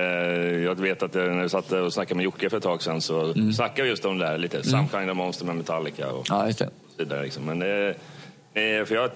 jag 0.61 0.81
vet 0.81 1.03
att 1.03 1.15
jag, 1.15 1.33
när 1.35 1.41
jag 1.41 1.51
satt 1.51 1.73
och 1.73 1.93
snackade 1.93 2.15
med 2.17 2.25
Jocke 2.25 2.51
för 2.51 2.57
ett 2.57 2.63
tag 2.63 2.83
sedan 2.83 3.01
så 3.01 3.35
snackade 3.55 3.83
vi 3.83 3.89
just 3.89 4.05
om 4.05 4.19
det 4.19 4.27
där 4.27 4.39
lite. 4.39 4.63
Some 4.63 4.89
kind 4.93 5.11
of 5.11 5.17
monster 5.17 5.45
med 5.47 5.57
Metallica 5.57 6.13
och 6.13 6.27
Ja, 6.29 6.47
just 6.47 6.59
det. 6.59 6.65
så 6.65 7.03
vidare. 7.03 7.23
Liksom. 7.23 7.45
Men 7.45 7.59
det, 7.59 7.95
för 8.87 8.95
jag 8.95 9.11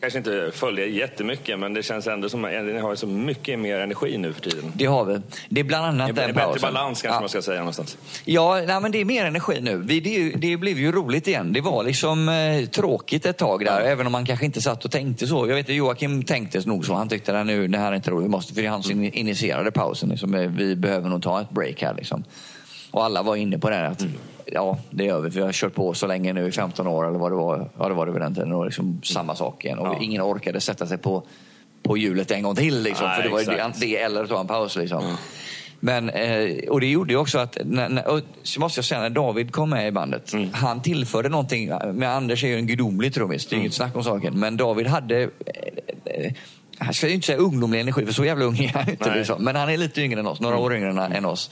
kanske 0.00 0.18
inte 0.18 0.50
följer 0.54 0.86
jättemycket, 0.86 1.58
men 1.58 1.74
det 1.74 1.82
känns 1.82 2.06
ändå 2.06 2.28
som 2.28 2.44
att 2.44 2.50
ni 2.50 2.78
har 2.78 2.94
så 2.94 3.06
mycket 3.06 3.58
mer 3.58 3.78
energi 3.78 4.18
nu 4.18 4.32
för 4.32 4.40
tiden. 4.40 4.72
Det 4.74 4.84
har 4.84 5.04
vi. 5.04 5.20
Det 5.48 5.60
är 5.60 5.64
bland 5.64 5.86
annat 5.86 6.08
En 6.08 6.14
den 6.14 6.34
bättre 6.34 6.46
pausen. 6.46 6.74
balans 6.74 7.02
kanske 7.02 7.16
ja. 7.16 7.20
man 7.20 7.28
ska 7.28 7.42
säga 7.42 7.58
någonstans. 7.58 7.96
Ja, 8.24 8.60
nej, 8.66 8.80
men 8.80 8.92
det 8.92 9.00
är 9.00 9.04
mer 9.04 9.24
energi 9.24 9.60
nu. 9.60 9.76
Vi, 9.76 10.00
det, 10.00 10.30
det 10.30 10.56
blev 10.56 10.78
ju 10.78 10.92
roligt 10.92 11.28
igen. 11.28 11.52
Det 11.52 11.60
var 11.60 11.82
liksom 11.82 12.28
eh, 12.28 12.68
tråkigt 12.68 13.26
ett 13.26 13.36
tag 13.38 13.64
där, 13.64 13.80
även 13.80 14.06
om 14.06 14.12
man 14.12 14.26
kanske 14.26 14.44
inte 14.46 14.60
satt 14.60 14.84
och 14.84 14.90
tänkte 14.90 15.26
så. 15.26 15.48
Jag 15.48 15.54
vet 15.54 15.68
att 15.68 15.74
Joakim 15.74 16.22
tänkte 16.24 16.60
nog 16.66 16.84
så. 16.84 16.94
Han 16.94 17.08
tyckte 17.08 17.40
att 17.40 17.46
nu, 17.46 17.68
det 17.68 17.78
här 17.78 17.92
är 17.92 17.96
inte 17.96 18.10
roligt, 18.10 18.24
vi 18.24 18.30
måste, 18.30 18.54
för 18.54 18.60
det 18.62 18.66
är 18.66 18.70
han 18.70 18.82
som 18.82 19.04
initierade 19.04 19.70
pausen. 19.70 20.08
Liksom, 20.08 20.54
vi 20.56 20.76
behöver 20.76 21.08
nog 21.08 21.22
ta 21.22 21.40
ett 21.40 21.50
break 21.50 21.82
här. 21.82 21.94
Liksom. 21.94 22.24
Och 22.90 23.04
alla 23.04 23.22
var 23.22 23.36
inne 23.36 23.58
på 23.58 23.70
det. 23.70 23.76
här 23.76 23.84
Att, 23.84 24.04
Ja, 24.52 24.78
det 24.90 25.04
gör 25.04 25.20
vi. 25.20 25.30
För 25.30 25.40
vi 25.40 25.44
har 25.46 25.52
kört 25.52 25.74
på 25.74 25.94
så 25.94 26.06
länge 26.06 26.32
nu 26.32 26.46
i 26.48 26.52
15 26.52 26.86
år, 26.86 27.08
eller 27.08 27.18
vad 27.18 27.32
det 27.32 27.36
var. 27.36 27.70
Ja, 27.78 27.88
det 27.88 27.94
var 27.94 28.06
det 28.06 28.12
vid 28.12 28.22
den 28.22 28.34
tiden. 28.34 28.52
Och 28.52 28.64
liksom 28.64 29.00
samma 29.04 29.34
sak 29.34 29.64
igen. 29.64 29.78
Och 29.78 29.86
Ja. 29.86 29.98
ingen 30.00 30.22
orkade 30.22 30.60
sätta 30.60 30.86
sig 30.86 30.98
på, 30.98 31.22
på 31.82 31.96
hjulet 31.96 32.30
en 32.30 32.42
gång 32.42 32.54
till. 32.56 32.82
Liksom, 32.82 33.06
Nej, 33.06 33.16
för 33.16 33.22
det 33.22 33.28
var 33.28 33.40
exakt. 33.40 33.80
det 33.80 33.96
eller 33.96 34.26
ta 34.26 34.40
en 34.40 34.46
paus. 34.46 34.76
Liksom. 34.76 35.16
Men, 35.80 36.10
eh, 36.10 36.68
och 36.68 36.80
det 36.80 36.86
gjorde 36.86 37.12
ju 37.12 37.18
också 37.18 37.38
att, 37.38 37.58
när, 37.64 38.22
så 38.42 38.60
måste 38.60 38.78
jag 38.78 38.84
säga, 38.84 39.00
när 39.00 39.10
David 39.10 39.52
kom 39.52 39.70
med 39.70 39.88
i 39.88 39.90
bandet, 39.90 40.32
han 40.52 40.82
tillförde 40.82 41.28
någonting. 41.28 41.68
Men 41.68 42.02
Anders 42.02 42.44
är 42.44 42.48
ju 42.48 42.56
en 42.56 42.66
gudomlig 42.66 43.14
trummis, 43.14 43.46
det 43.46 43.56
är 43.56 43.58
inget 43.60 43.74
snack 43.74 43.96
om 43.96 44.04
saken. 44.04 44.40
Men 44.40 44.56
David 44.56 44.86
hade, 44.86 45.22
eh, 45.22 45.28
eh, 46.04 46.32
jag 46.80 46.94
ska 46.94 47.08
ju 47.08 47.14
inte 47.14 47.26
säga 47.26 47.38
ungdomlig 47.38 47.80
energi, 47.80 48.06
för 48.06 48.12
så 48.12 48.24
jävla 48.24 48.44
ung 48.44 48.58
är 48.58 48.68
han 48.68 48.90
inte. 48.90 49.14
Liksom. 49.14 49.44
Men 49.44 49.56
han 49.56 49.68
är 49.68 49.76
lite 49.76 50.02
yngre 50.02 50.20
än 50.20 50.26
oss, 50.26 50.40
några 50.40 50.56
år 50.56 50.74
yngre 50.76 50.90
än, 50.90 50.98
än 50.98 51.24
oss. 51.24 51.50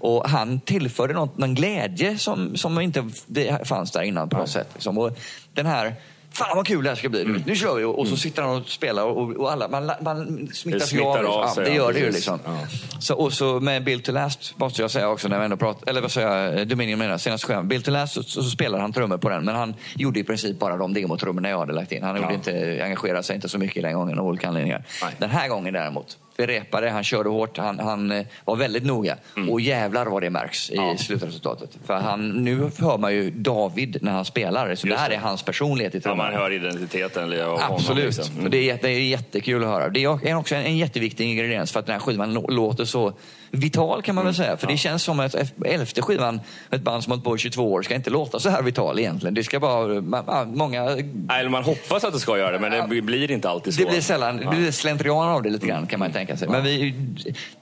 Och 0.00 0.28
han 0.28 0.60
tillförde 0.60 1.14
något, 1.14 1.38
någon 1.38 1.54
glädje 1.54 2.18
som, 2.18 2.56
som 2.56 2.80
inte 2.80 3.10
det 3.26 3.68
fanns 3.68 3.90
där 3.90 4.02
innan 4.02 4.28
på 4.28 4.36
något 4.36 4.50
sätt. 4.50 4.68
Liksom. 4.74 4.98
Och 4.98 5.18
den 5.54 5.66
här 5.66 5.94
Fan 6.30 6.56
vad 6.56 6.66
kul 6.66 6.84
det 6.84 6.88
här 6.90 6.96
ska 6.96 7.08
bli. 7.08 7.22
Mm. 7.22 7.42
Nu 7.46 7.56
kör 7.56 7.76
vi. 7.76 7.84
Och 7.84 8.08
så 8.08 8.16
sitter 8.16 8.42
han 8.42 8.56
och 8.56 8.68
spelar 8.68 9.04
och, 9.04 9.36
och 9.36 9.52
alla, 9.52 9.68
man, 9.68 9.92
man 10.00 10.48
smittas 10.52 10.90
Det 10.90 10.96
ju 10.96 11.02
smittar 11.02 11.24
av 11.24 11.24
Ja, 11.24 11.52
sig, 11.54 11.64
det 11.64 11.70
ja, 11.70 11.76
gör 11.76 11.92
det 11.92 11.98
ju 11.98 12.10
liksom. 12.10 12.38
Ja. 12.44 12.58
Så, 13.00 13.14
och 13.14 13.32
så 13.32 13.60
med 13.60 13.84
Bill 13.84 14.02
to 14.02 14.12
Last 14.12 14.58
måste 14.58 14.82
jag 14.82 14.90
säga 14.90 15.08
också 15.08 15.28
när 15.28 15.38
vi 15.38 15.44
ändå 15.44 15.56
pratar, 15.56 15.90
eller 15.90 16.00
vad 16.00 16.12
säger 16.12 16.28
jag, 16.28 16.68
Dominion 16.68 16.98
menar, 16.98 17.18
senaste 17.18 17.46
skivan. 17.46 17.68
Bill 17.68 17.82
to 17.82 17.90
Last 17.90 18.14
så, 18.14 18.22
så, 18.22 18.42
spelar 18.42 18.78
han 18.78 18.92
trummor 18.92 19.18
på 19.18 19.28
den, 19.28 19.44
men 19.44 19.54
han 19.54 19.74
gjorde 19.96 20.20
i 20.20 20.24
princip 20.24 20.58
bara 20.58 20.76
de 20.76 20.94
demotrummorna 20.94 21.48
jag 21.48 21.58
hade 21.58 21.72
lagt 21.72 21.92
in. 21.92 22.02
Han 22.02 22.16
gjorde 22.16 22.28
Ja. 22.28 22.34
inte, 22.34 22.80
engagerade 22.84 23.22
sig 23.22 23.36
inte 23.36 23.48
så 23.48 23.58
mycket 23.58 23.82
den 23.82 23.94
gången 23.94 24.18
av 24.18 24.26
olika 24.26 24.48
anledningar. 24.48 24.84
Nej. 25.02 25.14
Den 25.18 25.30
här 25.30 25.48
gången 25.48 25.74
däremot, 25.74 26.16
vi 26.38 26.46
repade, 26.46 26.90
han 26.90 27.04
körde 27.04 27.28
hårt, 27.28 27.58
han, 27.58 27.78
han 27.78 28.10
eh, 28.12 28.26
var 28.44 28.56
väldigt 28.56 28.84
noga. 28.84 29.16
Och 29.50 29.60
jävlar 29.60 30.06
vad 30.06 30.22
det 30.22 30.30
märks 30.30 30.70
i 30.70 30.76
Mm. 30.76 30.88
Ja. 30.88 30.96
slutresultatet. 30.96 31.70
För 31.86 31.94
han, 31.94 32.28
nu 32.30 32.70
hör 32.78 32.98
man 32.98 33.14
ju 33.14 33.30
David 33.30 33.98
när 34.02 34.12
han 34.12 34.24
spelar, 34.24 34.74
så 34.74 34.86
det 34.86 34.96
här 34.96 35.08
det. 35.08 35.14
är 35.14 35.20
hans 35.20 35.42
personlighet 35.42 35.94
i 35.94 35.98
Ja, 35.98 36.02
trummorna. 36.02 36.30
man 36.30 36.40
hör 36.40 36.52
identiteten 36.52 37.32
av 37.32 37.38
honom. 37.46 37.60
Absolut. 37.74 38.04
liksom. 38.16 38.38
Mm. 38.38 38.50
Det, 38.50 38.70
är, 38.70 38.78
det 38.82 38.88
är 38.88 39.00
jättekul 39.00 39.62
att 39.64 39.68
höra. 39.68 39.88
Det 39.88 40.04
är 40.04 40.34
också 40.36 40.54
en, 40.54 40.64
en 40.66 40.76
jätteviktig 40.76 41.24
ingrediens 41.24 41.72
för 41.72 41.80
att 41.80 41.86
den 41.86 41.92
här 41.92 42.00
skivan 42.00 42.36
lå- 42.38 42.50
låter 42.50 42.84
så 42.84 43.12
vital 43.50 44.02
kan 44.02 44.14
man 44.14 44.22
Mm. 44.22 44.26
väl 44.26 44.34
säga. 44.34 44.56
För 44.56 44.66
det 44.66 44.76
känns 44.76 45.02
som 45.02 45.20
att 45.20 45.34
elfte 45.64 46.02
skivan, 46.02 46.40
ett 46.70 46.80
band 46.82 47.04
som 47.04 47.12
har 47.12 47.18
på 47.18 47.36
i 47.36 47.38
22 47.38 47.72
år, 47.72 47.82
ska 47.82 47.94
inte 47.94 48.10
låta 48.10 48.40
så 48.40 48.48
här 48.48 48.62
vital 48.62 48.98
egentligen. 48.98 49.34
Det 49.34 49.44
ska 49.44 49.60
bara, 49.60 50.00
man, 50.00 50.24
ja, 50.26 50.44
många 50.44 50.84
Nej, 51.28 51.48
man 51.48 51.62
hoppas 51.64 52.04
att 52.04 52.12
det 52.12 52.20
ska 52.20 52.38
göra 52.38 52.50
det, 52.52 52.58
men 52.58 52.90
det 52.90 53.02
blir 53.02 53.30
inte 53.30 53.48
alltid 53.50 53.74
så. 53.74 53.80
det 53.82 53.88
blir 53.90 54.00
sällan, 54.00 54.36
det 54.36 54.46
blir 54.46 54.70
slentrian 54.70 55.28
av 55.28 55.42
det 55.42 55.50
lite 55.50 55.66
grann 55.66 55.86
kan 55.86 55.98
man 56.00 56.12
tänka 56.12 56.36
sig. 56.36 56.48
Men 56.48 56.64
vi, 56.64 56.94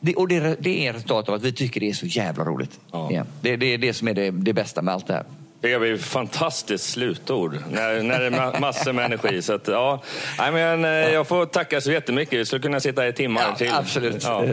det, 0.00 0.14
och 0.14 0.28
det, 0.28 0.56
det 0.60 0.86
är 0.86 0.92
resultatet 0.92 1.28
av 1.28 1.34
att 1.34 1.42
vi 1.42 1.52
tycker 1.52 1.80
det 1.80 1.88
är 1.88 1.94
så 1.94 2.06
jävla 2.06 2.44
roligt. 2.44 2.80
Ja. 2.92 3.08
Ja. 3.12 3.22
Det, 3.40 3.56
det 3.56 3.66
är 3.74 3.78
det 3.78 3.92
som 3.94 4.08
är 4.08 4.14
det, 4.14 4.30
det 4.30 4.52
bästa 4.52 4.82
med 4.82 4.94
allt 4.94 5.06
det 5.06 5.12
här. 5.14 5.24
Det 5.60 5.78
blir 5.78 5.94
ett 5.94 6.02
fantastiskt 6.02 6.90
slutord 6.90 7.56
när, 7.72 8.02
när 8.02 8.20
det 8.20 8.26
är 8.26 8.30
ma- 8.30 8.60
massor 8.60 8.92
med 8.92 9.04
energi. 9.04 9.42
Så 9.42 9.52
att, 9.54 9.68
ja. 9.68 10.02
Nej, 10.38 10.52
men, 10.52 10.84
eh, 10.84 10.90
jag 10.90 11.26
får 11.28 11.46
tacka 11.46 11.80
så 11.80 11.92
jättemycket. 11.92 12.38
Vi 12.40 12.44
skulle 12.46 12.62
kunna 12.62 12.80
sitta 12.80 13.08
i 13.08 13.12
timmar 13.12 13.54
till. 13.58 13.70
absolut. 13.72 14.24
Ja. 14.24 14.44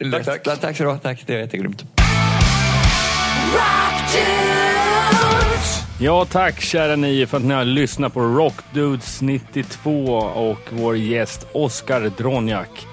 Lätt. 0.00 0.26
tack. 0.26 0.40
Ja, 0.44 0.56
tack 0.56 0.76
så 0.76 0.84
du. 0.84 0.98
Tack, 0.98 1.24
det 1.26 1.34
är 1.34 1.38
jättegrymt. 1.38 1.84
Ja, 6.00 6.24
tack 6.24 6.60
kära 6.60 6.96
ni 6.96 7.26
för 7.26 7.36
att 7.36 7.44
ni 7.44 7.54
har 7.54 7.64
lyssnat 7.64 8.14
på 8.14 8.20
Rockdudes 8.20 9.22
92 9.22 10.16
och 10.16 10.60
vår 10.70 10.96
gäst 10.96 11.46
Oskar 11.52 12.12
Dronjak. 12.16 12.86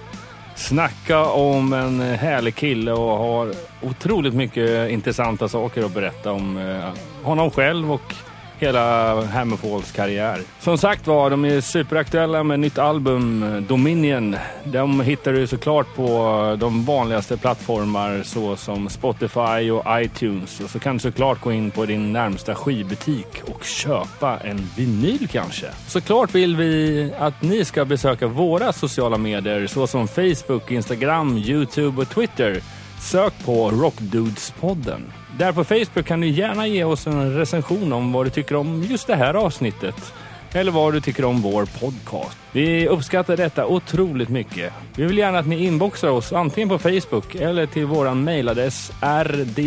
Snacka 0.55 1.25
om 1.25 1.73
en 1.73 1.99
härlig 1.99 2.55
kille 2.55 2.91
och 2.91 3.17
har 3.17 3.53
otroligt 3.81 4.33
mycket 4.33 4.89
intressanta 4.91 5.47
saker 5.47 5.83
att 5.83 5.93
berätta 5.93 6.31
om 6.31 6.57
eh, 6.57 6.89
honom 7.23 7.51
själv 7.51 7.91
och 7.91 8.15
hela 8.61 9.21
Hammerfalls 9.25 9.91
karriär. 9.91 10.39
Som 10.59 10.77
sagt 10.77 11.07
var, 11.07 11.29
de 11.29 11.45
är 11.45 11.61
superaktuella 11.61 12.43
med 12.43 12.59
nytt 12.59 12.77
album, 12.77 13.43
eh, 13.43 13.61
Dominion. 13.61 14.35
De 14.63 15.01
hittar 15.01 15.33
du 15.33 15.47
såklart 15.47 15.95
på 15.95 16.07
eh, 16.51 16.59
de 16.59 16.85
vanligaste 16.85 17.37
plattformar 17.37 18.21
såsom 18.23 18.89
Spotify 18.89 19.71
och 19.71 20.01
iTunes. 20.01 20.59
Och 20.59 20.69
så 20.69 20.79
kan 20.79 20.93
du 20.93 20.99
såklart 20.99 21.41
gå 21.41 21.51
in 21.51 21.71
på 21.71 21.85
din 21.85 22.13
närmsta 22.13 22.55
skivbutik 22.55 23.41
och 23.45 23.63
köpa 23.63 24.37
en 24.37 24.69
vinyl 24.77 25.27
kanske. 25.31 25.65
Såklart 25.87 26.35
vill 26.35 26.55
vi 26.55 27.13
att 27.19 27.41
ni 27.41 27.65
ska 27.65 27.85
besöka 27.85 28.27
våra 28.27 28.73
sociala 28.73 29.17
medier 29.17 29.67
såsom 29.67 30.07
Facebook, 30.07 30.71
Instagram, 30.71 31.37
Youtube 31.37 32.01
och 32.01 32.09
Twitter. 32.09 32.61
Sök 32.99 33.45
på 33.45 33.71
Rockdudespodden. 33.71 35.20
Där 35.37 35.51
på 35.51 35.63
Facebook 35.63 36.05
kan 36.05 36.21
du 36.21 36.27
gärna 36.27 36.67
ge 36.67 36.83
oss 36.83 37.07
en 37.07 37.35
recension 37.35 37.93
om 37.93 38.11
vad 38.11 38.25
du 38.25 38.29
tycker 38.29 38.55
om 38.55 38.83
just 38.83 39.07
det 39.07 39.15
här 39.15 39.33
avsnittet. 39.33 40.13
Eller 40.53 40.71
vad 40.71 40.93
du 40.93 41.01
tycker 41.01 41.25
om 41.25 41.41
vår 41.41 41.65
podcast. 41.65 42.37
Vi 42.51 42.87
uppskattar 42.87 43.37
detta 43.37 43.65
otroligt 43.65 44.29
mycket. 44.29 44.73
Vi 44.95 45.05
vill 45.05 45.17
gärna 45.17 45.39
att 45.39 45.47
ni 45.47 45.65
inboxar 45.65 46.09
oss 46.09 46.33
antingen 46.33 46.69
på 46.69 46.79
Facebook 46.79 47.35
eller 47.35 47.65
till 47.65 47.85
våran 47.85 48.23
mejladress 48.23 48.91
rd 49.01 49.59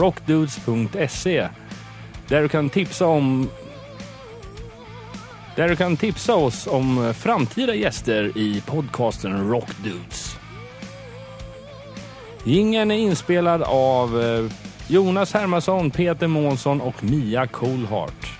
rockdudes.se 0.00 1.48
där 2.28 2.42
du 2.42 2.48
kan 2.48 2.70
tipsa 2.70 3.06
om 3.06 3.48
där 5.56 5.68
du 5.68 5.76
kan 5.76 5.96
tipsa 5.96 6.34
oss 6.34 6.66
om 6.66 7.14
framtida 7.18 7.74
gäster 7.74 8.38
i 8.38 8.62
podcasten 8.66 9.50
Rockdudes. 9.50 10.36
Ingen 12.46 12.90
är 12.90 12.96
inspelad 12.96 13.62
av 13.62 14.22
eh, 14.22 14.44
Jonas 14.88 15.32
Hermansson, 15.32 15.90
Peter 15.90 16.26
Månsson 16.26 16.80
och 16.80 17.04
Mia 17.04 17.46
Coolhart. 17.46 18.32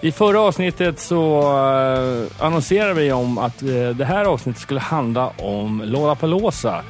I 0.00 0.12
förra 0.12 0.40
avsnittet 0.40 1.00
så 1.00 1.40
eh, 1.40 2.44
annonserade 2.44 2.94
vi 2.94 3.12
om 3.12 3.38
att 3.38 3.62
eh, 3.62 3.88
det 3.88 4.04
här 4.04 4.24
avsnittet 4.24 4.62
skulle 4.62 4.80
handla 4.80 5.28
om 5.28 5.82
Lollapalooza. 5.84 6.84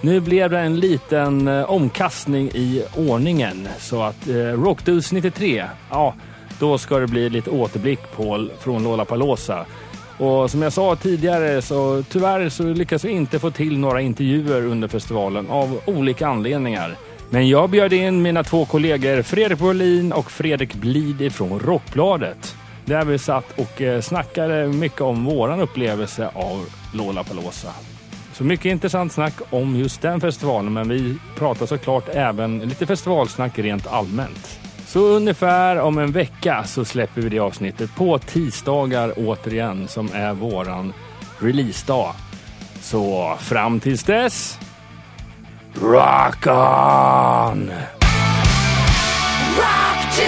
Nu 0.00 0.20
blev 0.20 0.50
det 0.50 0.58
en 0.58 0.80
liten 0.80 1.48
omkastning 1.48 2.48
i 2.48 2.84
ordningen 2.96 3.68
så 3.78 4.02
att 4.02 4.28
Rockdudes 4.54 5.12
93, 5.12 5.64
ja, 5.90 6.14
då 6.58 6.78
ska 6.78 6.98
det 6.98 7.06
bli 7.06 7.28
lite 7.28 7.50
återblick 7.50 8.00
på, 8.16 8.48
från 8.58 8.84
Lollapalooza. 8.84 9.66
Och 10.18 10.50
som 10.50 10.62
jag 10.62 10.72
sa 10.72 10.96
tidigare 10.96 11.62
så 11.62 12.02
tyvärr 12.08 12.48
så 12.48 12.62
lyckas 12.62 13.04
vi 13.04 13.10
inte 13.10 13.38
få 13.38 13.50
till 13.50 13.78
några 13.78 14.00
intervjuer 14.00 14.66
under 14.66 14.88
festivalen 14.88 15.46
av 15.50 15.80
olika 15.86 16.26
anledningar. 16.28 16.96
Men 17.30 17.48
jag 17.48 17.70
bjöd 17.70 17.92
in 17.92 18.22
mina 18.22 18.44
två 18.44 18.64
kollegor 18.64 19.22
Fredrik 19.22 19.58
Berlin 19.58 20.12
och 20.12 20.30
Fredrik 20.30 20.74
Blid 20.74 21.20
ifrån 21.20 21.60
Rockbladet. 21.60 22.56
Där 22.84 23.04
vi 23.04 23.18
satt 23.18 23.58
och 23.58 23.82
eh, 23.82 24.00
snackade 24.00 24.66
mycket 24.66 25.00
om 25.00 25.24
våran 25.24 25.60
upplevelse 25.60 26.30
av 26.34 26.66
Lollapalooza. 26.94 27.72
Så 28.32 28.44
mycket 28.44 28.66
intressant 28.66 29.12
snack 29.12 29.34
om 29.50 29.76
just 29.76 30.02
den 30.02 30.20
festivalen, 30.20 30.72
men 30.72 30.88
vi 30.88 31.16
pratar 31.38 31.66
såklart 31.66 32.08
även 32.08 32.58
lite 32.58 32.86
festivalsnack 32.86 33.58
rent 33.58 33.86
allmänt. 33.86 34.65
Så 34.96 35.02
ungefär 35.02 35.80
om 35.80 35.98
en 35.98 36.12
vecka 36.12 36.64
så 36.64 36.84
släpper 36.84 37.20
vi 37.20 37.28
det 37.28 37.38
avsnittet 37.38 37.94
på 37.96 38.18
tisdagar 38.18 39.12
återigen 39.16 39.88
som 39.88 40.08
är 40.12 40.32
våran 40.34 40.92
releasedag. 41.38 42.14
Så 42.80 43.34
fram 43.40 43.80
tills 43.80 44.04
dess, 44.04 44.58
rock 45.74 46.46
on! 46.46 47.70
Rock 49.56 50.20